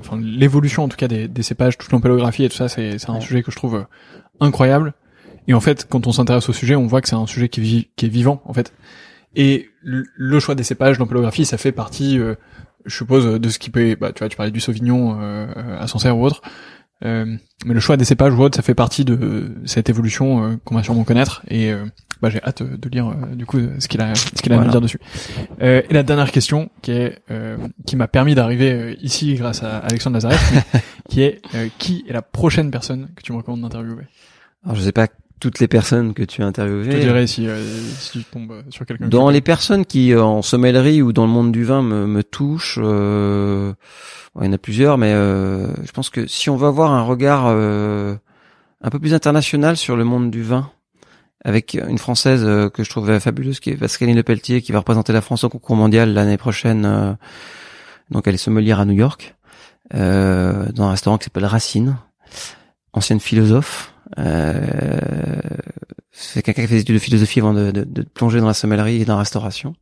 enfin 0.00 0.18
l'évolution 0.20 0.82
en 0.82 0.88
tout 0.88 0.96
cas 0.96 1.06
des, 1.06 1.28
des 1.28 1.42
cépages, 1.42 1.78
toute 1.78 1.92
l'ampélographie 1.92 2.44
et 2.44 2.48
tout 2.48 2.56
ça. 2.56 2.68
C'est 2.68 2.98
c'est 2.98 3.10
un 3.10 3.20
sujet 3.20 3.42
que 3.42 3.52
je 3.52 3.56
trouve 3.56 3.86
incroyable. 4.40 4.94
Et 5.46 5.54
en 5.54 5.60
fait, 5.60 5.86
quand 5.88 6.06
on 6.06 6.12
s'intéresse 6.12 6.48
au 6.48 6.54
sujet, 6.54 6.74
on 6.74 6.86
voit 6.86 7.02
que 7.02 7.08
c'est 7.08 7.14
un 7.14 7.26
sujet 7.26 7.48
qui 7.48 7.60
vit, 7.60 7.88
qui 7.94 8.06
est 8.06 8.08
vivant 8.08 8.42
en 8.46 8.54
fait. 8.54 8.72
Et 9.36 9.68
le, 9.82 10.40
choix 10.40 10.54
des 10.54 10.62
cépages, 10.62 10.98
l'ampélographie, 10.98 11.44
ça 11.44 11.58
fait 11.58 11.72
partie, 11.72 12.18
je 12.84 12.96
suppose, 12.96 13.38
de 13.38 13.48
ce 13.48 13.58
qui 13.58 13.70
peut. 13.70 13.96
Bah, 14.00 14.12
tu 14.12 14.20
vois, 14.20 14.28
tu 14.28 14.36
parlais 14.36 14.52
du 14.52 14.60
Sauvignon 14.60 15.18
à 15.78 15.86
Sancerre 15.86 16.16
ou 16.16 16.24
autre. 16.24 16.40
Euh, 17.04 17.36
mais 17.66 17.74
le 17.74 17.80
choix 17.80 17.96
des 17.96 18.04
cépages 18.04 18.32
ou 18.34 18.40
autre, 18.40 18.56
ça 18.56 18.62
fait 18.62 18.74
partie 18.74 19.04
de 19.04 19.54
cette 19.64 19.88
évolution 19.88 20.44
euh, 20.44 20.56
qu'on 20.64 20.74
va 20.74 20.82
sûrement 20.82 21.04
connaître. 21.04 21.42
Et 21.48 21.72
euh, 21.72 21.84
bah, 22.22 22.30
j'ai 22.30 22.42
hâte 22.42 22.62
de 22.62 22.88
lire 22.88 23.14
du 23.34 23.44
coup 23.44 23.58
ce 23.78 23.88
qu'il 23.88 24.00
a 24.00 24.14
ce 24.14 24.40
qu'il 24.40 24.52
a 24.52 24.60
à 24.60 24.64
dire 24.64 24.80
dessus. 24.80 25.00
et 25.60 25.84
la 25.90 26.02
dernière 26.02 26.30
question 26.30 26.70
qui 26.80 26.92
est 26.92 27.18
qui 27.86 27.96
m'a 27.96 28.08
permis 28.08 28.34
d'arriver 28.34 28.96
ici 29.02 29.34
grâce 29.34 29.62
à 29.62 29.78
Alexandre 29.78 30.14
Lazareff, 30.14 30.64
qui 31.08 31.22
est 31.22 31.42
qui 31.78 32.04
est 32.08 32.12
la 32.12 32.22
prochaine 32.22 32.70
personne 32.70 33.08
que 33.14 33.22
tu 33.22 33.32
me 33.32 33.38
recommandes 33.38 33.62
d'interviewer? 33.62 34.04
Alors 34.64 34.76
je 34.76 34.82
sais 34.82 34.92
pas 34.92 35.08
toutes 35.40 35.58
les 35.60 35.68
personnes 35.68 36.14
que 36.14 36.22
tu 36.22 36.42
as 36.42 36.46
interviewées. 36.46 36.84
Je 36.84 36.96
te 36.96 37.02
dirais 37.02 37.26
si, 37.26 37.46
euh, 37.46 37.62
si 37.98 38.20
tu 38.20 38.24
tombes 38.24 38.62
sur 38.70 38.86
quelqu'un. 38.86 39.08
Dans 39.08 39.30
les 39.30 39.40
personnes 39.40 39.84
qui, 39.84 40.14
en 40.14 40.42
sommellerie 40.42 41.02
ou 41.02 41.12
dans 41.12 41.26
le 41.26 41.32
monde 41.32 41.52
du 41.52 41.64
vin, 41.64 41.82
me, 41.82 42.06
me 42.06 42.22
touchent, 42.22 42.78
euh, 42.82 43.72
il 44.40 44.46
y 44.46 44.48
en 44.48 44.52
a 44.52 44.58
plusieurs, 44.58 44.98
mais 44.98 45.12
euh, 45.12 45.68
je 45.84 45.92
pense 45.92 46.10
que 46.10 46.26
si 46.26 46.50
on 46.50 46.56
veut 46.56 46.66
avoir 46.68 46.92
un 46.92 47.02
regard 47.02 47.44
euh, 47.46 48.16
un 48.82 48.90
peu 48.90 48.98
plus 48.98 49.14
international 49.14 49.76
sur 49.76 49.96
le 49.96 50.04
monde 50.04 50.30
du 50.30 50.42
vin, 50.42 50.70
avec 51.44 51.74
une 51.74 51.98
française 51.98 52.42
euh, 52.44 52.70
que 52.70 52.82
je 52.82 52.90
trouve 52.90 53.18
fabuleuse, 53.18 53.60
qui 53.60 53.70
est 53.70 53.76
Pascaline 53.76 54.16
Lepelletier, 54.16 54.62
qui 54.62 54.72
va 54.72 54.78
représenter 54.78 55.12
la 55.12 55.20
France 55.20 55.44
au 55.44 55.48
concours 55.48 55.76
mondial 55.76 56.14
l'année 56.14 56.38
prochaine. 56.38 56.84
Euh, 56.86 57.12
donc 58.10 58.26
elle 58.26 58.34
est 58.34 58.38
sommelière 58.38 58.80
à 58.80 58.84
New 58.84 58.94
York, 58.94 59.34
euh, 59.94 60.66
dans 60.72 60.84
un 60.84 60.90
restaurant 60.90 61.18
qui 61.18 61.24
s'appelle 61.24 61.44
Racine, 61.44 61.96
ancienne 62.92 63.20
philosophe. 63.20 63.93
C'est 66.12 66.42
quelqu'un 66.42 66.62
qui 66.62 66.68
fait 66.68 66.74
des 66.74 66.80
études 66.80 66.94
de 66.94 67.00
philosophie 67.00 67.40
avant 67.40 67.54
de, 67.54 67.70
de, 67.70 67.84
de, 67.84 68.02
plonger 68.02 68.40
dans 68.40 68.46
la 68.46 68.54
sommellerie 68.54 69.02
et 69.02 69.04
dans 69.04 69.14
la 69.14 69.20
restauration. 69.20 69.74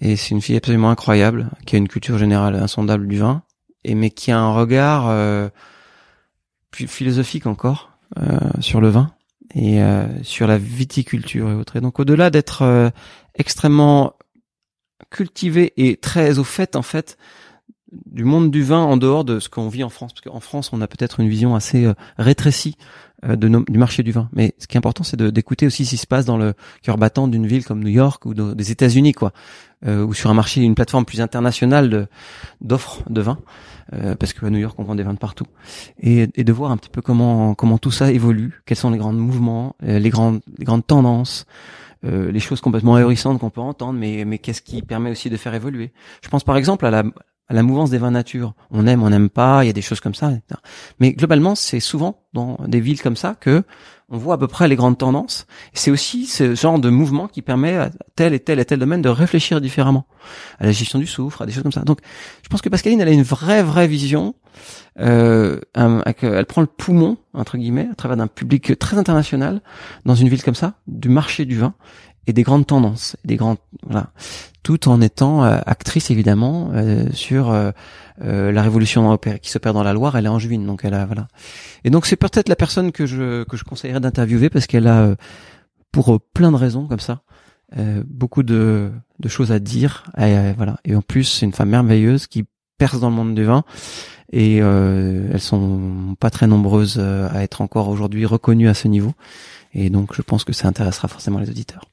Et 0.00 0.16
c'est 0.16 0.30
une 0.30 0.40
fille 0.40 0.56
absolument 0.56 0.90
incroyable, 0.90 1.50
qui 1.66 1.74
a 1.74 1.78
une 1.78 1.88
culture 1.88 2.18
générale 2.18 2.54
insondable 2.54 3.08
du 3.08 3.18
vin, 3.18 3.42
et 3.84 3.94
mais 3.94 4.10
qui 4.10 4.30
a 4.30 4.38
un 4.38 4.52
regard 4.52 5.50
plus 6.70 6.86
philosophique 6.86 7.46
encore 7.46 7.92
sur 8.60 8.80
le 8.80 8.88
vin 8.88 9.12
et 9.54 9.82
euh, 9.82 10.06
sur 10.22 10.46
la 10.46 10.58
viticulture 10.58 11.50
et 11.50 11.54
autres. 11.54 11.76
Et 11.76 11.80
donc 11.80 11.98
au-delà 12.00 12.30
d'être 12.30 12.62
euh, 12.62 12.90
extrêmement 13.34 14.14
cultivé 15.10 15.72
et 15.76 15.96
très 15.96 16.38
au 16.38 16.44
fait 16.44 16.76
en 16.76 16.82
fait 16.82 17.16
du 18.06 18.24
monde 18.24 18.50
du 18.50 18.62
vin 18.62 18.80
en 18.80 18.96
dehors 18.96 19.24
de 19.24 19.40
ce 19.40 19.48
qu'on 19.48 19.68
vit 19.68 19.84
en 19.84 19.88
France, 19.88 20.12
parce 20.12 20.22
qu'en 20.22 20.40
France 20.40 20.70
on 20.72 20.80
a 20.80 20.86
peut-être 20.86 21.20
une 21.20 21.28
vision 21.28 21.54
assez 21.54 21.84
euh, 21.84 21.94
rétrécie 22.18 22.76
de 23.22 23.48
du 23.48 23.78
marché 23.78 24.02
du 24.02 24.12
vin. 24.12 24.30
Mais 24.32 24.54
ce 24.56 24.66
qui 24.66 24.76
est 24.76 24.78
important, 24.78 25.04
c'est 25.04 25.20
d'écouter 25.20 25.66
aussi 25.66 25.84
ce 25.84 25.90
qui 25.90 25.96
se 25.98 26.06
passe 26.06 26.24
dans 26.24 26.38
le 26.38 26.54
cœur 26.82 26.96
battant 26.96 27.28
d'une 27.28 27.46
ville 27.46 27.66
comme 27.66 27.84
New 27.84 27.90
York 27.90 28.24
ou 28.24 28.32
des 28.32 28.70
États-Unis, 28.70 29.12
quoi, 29.12 29.34
ou 29.86 30.14
sur 30.14 30.30
un 30.30 30.34
marché, 30.34 30.62
une 30.62 30.74
plateforme 30.74 31.04
plus 31.04 31.20
internationale 31.20 32.08
d'offres 32.62 33.02
de, 33.10 33.20
vin. 33.20 33.36
Euh, 33.92 34.14
parce 34.14 34.32
qu'à 34.32 34.48
New 34.50 34.58
York 34.58 34.76
on 34.78 34.84
vend 34.84 34.94
des 34.94 35.02
vins 35.02 35.14
de 35.14 35.18
partout, 35.18 35.46
et, 36.00 36.28
de 36.28 36.52
voir 36.52 36.70
un 36.70 36.76
petit 36.76 36.90
peu 36.90 37.02
comment 37.02 37.54
comment 37.54 37.76
tout 37.76 37.90
ça 37.90 38.12
évolue, 38.12 38.62
quels 38.64 38.76
sont 38.76 38.90
les 38.90 38.98
grands 38.98 39.12
mouvements, 39.12 39.74
euh, 39.82 39.98
les 39.98 40.10
grandes 40.10 40.40
les 40.58 40.64
grandes 40.64 40.86
tendances, 40.86 41.44
euh, 42.04 42.30
les 42.30 42.38
choses 42.38 42.60
complètement 42.60 42.94
ahurissantes 42.94 43.40
qu'on 43.40 43.50
peut 43.50 43.60
entendre, 43.60 43.98
mais 43.98 44.24
mais 44.24 44.38
qu'est-ce 44.38 44.62
qui 44.62 44.82
permet 44.82 45.10
aussi 45.10 45.28
de 45.28 45.36
faire 45.36 45.54
évoluer. 45.54 45.90
Je 46.22 46.28
pense 46.28 46.44
par 46.44 46.56
exemple 46.56 46.86
à 46.86 46.92
la 46.92 47.02
à 47.50 47.52
la 47.52 47.64
mouvance 47.64 47.90
des 47.90 47.98
vins 47.98 48.12
nature. 48.12 48.54
On 48.70 48.86
aime, 48.86 49.02
on 49.02 49.10
n'aime 49.10 49.28
pas, 49.28 49.64
il 49.64 49.66
y 49.66 49.70
a 49.70 49.72
des 49.72 49.82
choses 49.82 49.98
comme 49.98 50.14
ça. 50.14 50.30
Mais 51.00 51.12
globalement, 51.12 51.56
c'est 51.56 51.80
souvent 51.80 52.22
dans 52.32 52.56
des 52.68 52.80
villes 52.80 53.02
comme 53.02 53.16
ça 53.16 53.34
que 53.38 53.64
on 54.08 54.18
voit 54.18 54.34
à 54.34 54.38
peu 54.38 54.46
près 54.46 54.68
les 54.68 54.76
grandes 54.76 54.98
tendances. 54.98 55.46
C'est 55.72 55.90
aussi 55.90 56.26
ce 56.26 56.54
genre 56.54 56.78
de 56.78 56.90
mouvement 56.90 57.26
qui 57.26 57.42
permet 57.42 57.76
à 57.76 57.90
tel 58.14 58.34
et 58.34 58.40
tel 58.40 58.60
et 58.60 58.64
tel 58.64 58.78
domaine 58.78 59.02
de 59.02 59.08
réfléchir 59.08 59.60
différemment 59.60 60.06
à 60.58 60.66
la 60.66 60.72
gestion 60.72 60.98
du 60.98 61.06
soufre, 61.06 61.42
à 61.42 61.46
des 61.46 61.52
choses 61.52 61.62
comme 61.62 61.72
ça. 61.72 61.82
Donc, 61.82 61.98
je 62.42 62.48
pense 62.48 62.60
que 62.60 62.68
Pascaline, 62.68 63.00
elle 63.00 63.08
a 63.08 63.12
une 63.12 63.22
vraie, 63.22 63.62
vraie 63.62 63.86
vision. 63.88 64.34
Euh, 64.98 65.60
elle 65.74 66.46
prend 66.46 66.60
le 66.60 66.66
poumon 66.66 67.16
entre 67.34 67.56
guillemets 67.56 67.88
à 67.90 67.94
travers 67.94 68.16
d'un 68.16 68.26
public 68.26 68.78
très 68.78 68.98
international 68.98 69.60
dans 70.04 70.16
une 70.16 70.28
ville 70.28 70.42
comme 70.42 70.56
ça, 70.56 70.74
du 70.88 71.08
marché 71.08 71.44
du 71.44 71.56
vin 71.56 71.74
et 72.30 72.32
des 72.32 72.44
grandes 72.44 72.66
tendances, 72.66 73.16
des 73.24 73.34
grandes 73.34 73.58
voilà, 73.82 74.10
tout 74.62 74.88
en 74.88 75.00
étant 75.00 75.42
euh, 75.42 75.58
actrice 75.66 76.12
évidemment 76.12 76.70
euh, 76.74 77.06
sur 77.12 77.50
euh, 77.50 77.72
la 78.18 78.62
révolution 78.62 79.18
qui 79.42 79.50
s'opère 79.50 79.74
dans 79.74 79.82
la 79.82 79.92
Loire. 79.92 80.16
Elle 80.16 80.26
est 80.26 80.28
angevine, 80.28 80.64
donc 80.64 80.84
elle 80.84 80.94
a 80.94 81.06
voilà. 81.06 81.26
Et 81.82 81.90
donc 81.90 82.06
c'est 82.06 82.14
peut-être 82.14 82.48
la 82.48 82.54
personne 82.54 82.92
que 82.92 83.04
je 83.04 83.42
que 83.42 83.56
je 83.56 83.64
conseillerais 83.64 83.98
d'interviewer 83.98 84.48
parce 84.48 84.68
qu'elle 84.68 84.86
a 84.86 85.16
pour 85.90 86.20
plein 86.20 86.52
de 86.52 86.56
raisons 86.56 86.86
comme 86.86 87.00
ça 87.00 87.22
beaucoup 88.04 88.42
de, 88.42 88.90
de 89.20 89.28
choses 89.28 89.50
à 89.52 89.58
dire. 89.58 90.04
Et, 90.18 90.52
voilà. 90.56 90.76
Et 90.84 90.94
en 90.94 91.02
plus 91.02 91.24
c'est 91.24 91.46
une 91.46 91.52
femme 91.52 91.70
merveilleuse 91.70 92.28
qui 92.28 92.44
perce 92.78 93.00
dans 93.00 93.10
le 93.10 93.16
monde 93.16 93.34
du 93.34 93.44
vin 93.44 93.64
et 94.32 94.58
elles 94.58 95.40
sont 95.40 96.14
pas 96.20 96.30
très 96.30 96.46
nombreuses 96.46 97.00
à 97.00 97.42
être 97.42 97.60
encore 97.62 97.88
aujourd'hui 97.88 98.24
reconnues 98.24 98.68
à 98.68 98.74
ce 98.74 98.86
niveau. 98.86 99.14
Et 99.72 99.88
donc 99.88 100.14
je 100.14 100.22
pense 100.22 100.44
que 100.44 100.52
ça 100.52 100.68
intéressera 100.68 101.08
forcément 101.08 101.38
les 101.38 101.48
auditeurs. 101.48 101.89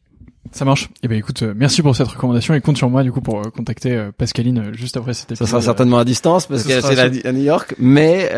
Ça 0.51 0.65
marche. 0.65 0.89
Eh 1.03 1.07
ben 1.07 1.17
écoute, 1.17 1.43
euh, 1.43 1.53
merci 1.55 1.81
pour 1.81 1.95
cette 1.95 2.07
recommandation 2.07 2.53
et 2.53 2.61
compte 2.61 2.77
sur 2.77 2.89
moi 2.89 3.03
du 3.03 3.11
coup 3.11 3.21
pour 3.21 3.39
euh, 3.39 3.49
contacter 3.49 3.95
euh, 3.95 4.11
Pascaline 4.15 4.73
juste 4.73 4.97
après 4.97 5.13
cet 5.13 5.31
épisode. 5.31 5.47
Ça 5.47 5.51
sera 5.51 5.61
certainement 5.61 5.99
à 5.99 6.05
distance 6.05 6.47
parce 6.47 6.63
qu'elle 6.63 6.81
c'est 6.81 7.25
à 7.25 7.31
New 7.31 7.43
York, 7.43 7.75
mais 7.79 8.31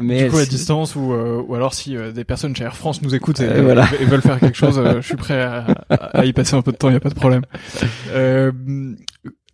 mais 0.00 0.24
du 0.24 0.30
coup 0.30 0.38
à 0.38 0.46
distance 0.46 0.96
ou 0.96 1.12
ou 1.14 1.54
alors 1.54 1.74
si 1.74 1.96
des 2.14 2.24
personnes 2.24 2.54
chez 2.56 2.64
Air 2.64 2.76
France 2.76 3.02
nous 3.02 3.14
écoutent 3.14 3.40
et, 3.40 3.46
veulent 3.46 4.22
faire 4.22 4.40
quelque 4.40 4.56
chose, 4.56 4.80
je 4.96 5.06
suis 5.06 5.16
prêt 5.16 5.40
à, 5.40 5.66
à, 5.88 6.24
y 6.24 6.32
passer 6.32 6.56
un 6.56 6.62
peu 6.62 6.72
de 6.72 6.76
temps, 6.76 6.88
il 6.88 6.94
y 6.94 6.96
a 6.96 7.00
pas 7.00 7.10
de 7.10 7.14
problème. 7.14 7.42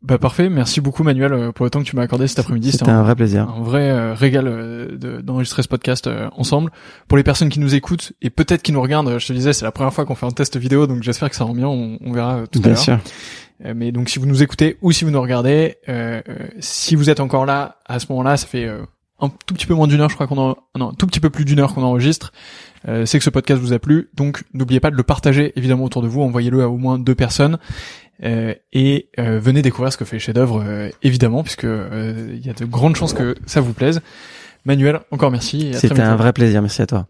Bah 0.03 0.17
parfait, 0.17 0.49
merci 0.49 0.81
beaucoup 0.81 1.03
Manuel 1.03 1.33
euh, 1.35 1.53
pour 1.53 1.65
le 1.65 1.71
temps 1.71 1.81
que 1.81 1.85
tu 1.85 1.95
m'as 1.95 2.03
accordé 2.03 2.27
cet 2.27 2.39
après-midi. 2.39 2.73
C'était 2.73 2.89
un, 2.89 3.03
vrai 3.03 3.15
plaisir. 3.15 3.51
Un 3.51 3.63
vrai 3.63 3.91
euh, 3.91 4.15
régal 4.15 4.47
euh, 4.49 5.21
d'enregistrer 5.21 5.63
ce 5.63 5.69
podcast 5.69 6.09
ensemble. 6.35 6.71
Pour 7.07 7.19
les 7.19 7.23
personnes 7.23 7.51
qui 7.51 7.61
nous 7.61 7.75
écoutent 7.75 8.15
et 8.23 8.31
peut-être 8.31 8.63
qui 8.63 8.73
nous 8.73 8.81
regardent, 8.81 9.19
je 9.19 9.27
te 9.27 9.33
disais 9.35 9.53
c'est 9.53 9.67
la 9.67 9.73
première 9.73 9.93
fois 9.93 10.07
qu'on 10.07 10.15
fait 10.15 10.25
un 10.25 10.31
test 10.31 10.57
vidéo, 10.57 10.87
donc 10.87 11.03
j'espère 11.03 11.29
que 11.29 11.37
ça 11.37 11.45
rend 11.45 11.53
bien. 11.53 11.69
On, 11.69 11.99
on 12.01 12.13
verra 12.13 12.47
tout 12.51 12.61
bien 12.61 12.73
à 12.73 12.75
l'heure. 12.75 12.83
Sûr. 12.83 12.99
mais 13.75 13.93
donc 13.93 14.09
si 14.09 14.19
vous 14.19 14.25
nous 14.25 14.43
écoutez 14.43 14.79
ou 14.81 14.91
si 14.91 15.05
vous 15.05 15.11
nous 15.11 15.21
regardez, 15.21 15.77
si 16.61 16.95
vous 16.95 17.11
êtes 17.11 17.21
encore 17.21 17.45
là 17.45 17.77
à 17.85 17.99
ce 17.99 18.07
moment-là, 18.09 18.39
ça 18.39 18.47
fait 18.47 18.71
un 19.23 19.29
tout 19.29 19.53
petit 19.53 19.67
peu 19.67 19.75
moins 19.75 19.87
d'une 19.87 20.01
heure, 20.01 20.09
je 20.09 20.15
crois 20.15 20.27
qu'on 20.27 20.39
en... 20.39 20.57
non, 20.79 20.93
un 20.93 20.95
tout 20.95 21.07
petit 21.07 21.21
peu 21.21 21.29
plus 21.29 21.45
d'une 21.45 21.61
heure 21.61 21.75
qu'on 21.75 21.83
enregistre. 21.83 22.33
c'est 22.87 23.19
que 23.19 23.25
ce 23.25 23.29
podcast 23.29 23.61
vous 23.61 23.75
a 23.75 23.79
plu, 23.79 24.09
donc 24.15 24.45
n'oubliez 24.55 24.81
pas 24.81 24.91
de 24.91 24.97
le 24.97 25.03
partager 25.03 25.53
évidemment 25.57 25.85
autour 25.85 26.01
de 26.01 26.09
vous, 26.09 26.23
envoyez-le 26.23 26.63
à 26.63 26.71
au 26.71 26.79
moins 26.79 26.99
deux 26.99 27.15
personnes. 27.15 27.59
Euh, 28.23 28.55
et 28.73 29.09
euh, 29.19 29.39
venez 29.39 29.63
découvrir 29.63 29.93
ce 29.93 29.97
que 29.97 30.05
fait 30.05 30.19
Chef 30.19 30.35
d'œuvre 30.35 30.63
euh, 30.65 30.91
évidemment 31.03 31.43
puisque 31.43 31.65
euh, 31.65 32.35
il 32.35 32.45
y 32.45 32.51
a 32.51 32.53
de 32.53 32.67
grandes 32.67 32.97
chances 32.97 33.15
que 33.15 33.35
ça 33.47 33.61
vous 33.61 33.73
plaise. 33.73 34.03
Manuel, 34.67 35.01
encore 35.11 35.31
merci. 35.31 35.71
C'était 35.75 36.03
un 36.03 36.17
vrai 36.17 36.33
plaisir, 36.35 36.61
merci 36.61 36.83
à 36.83 36.87
toi. 36.87 37.07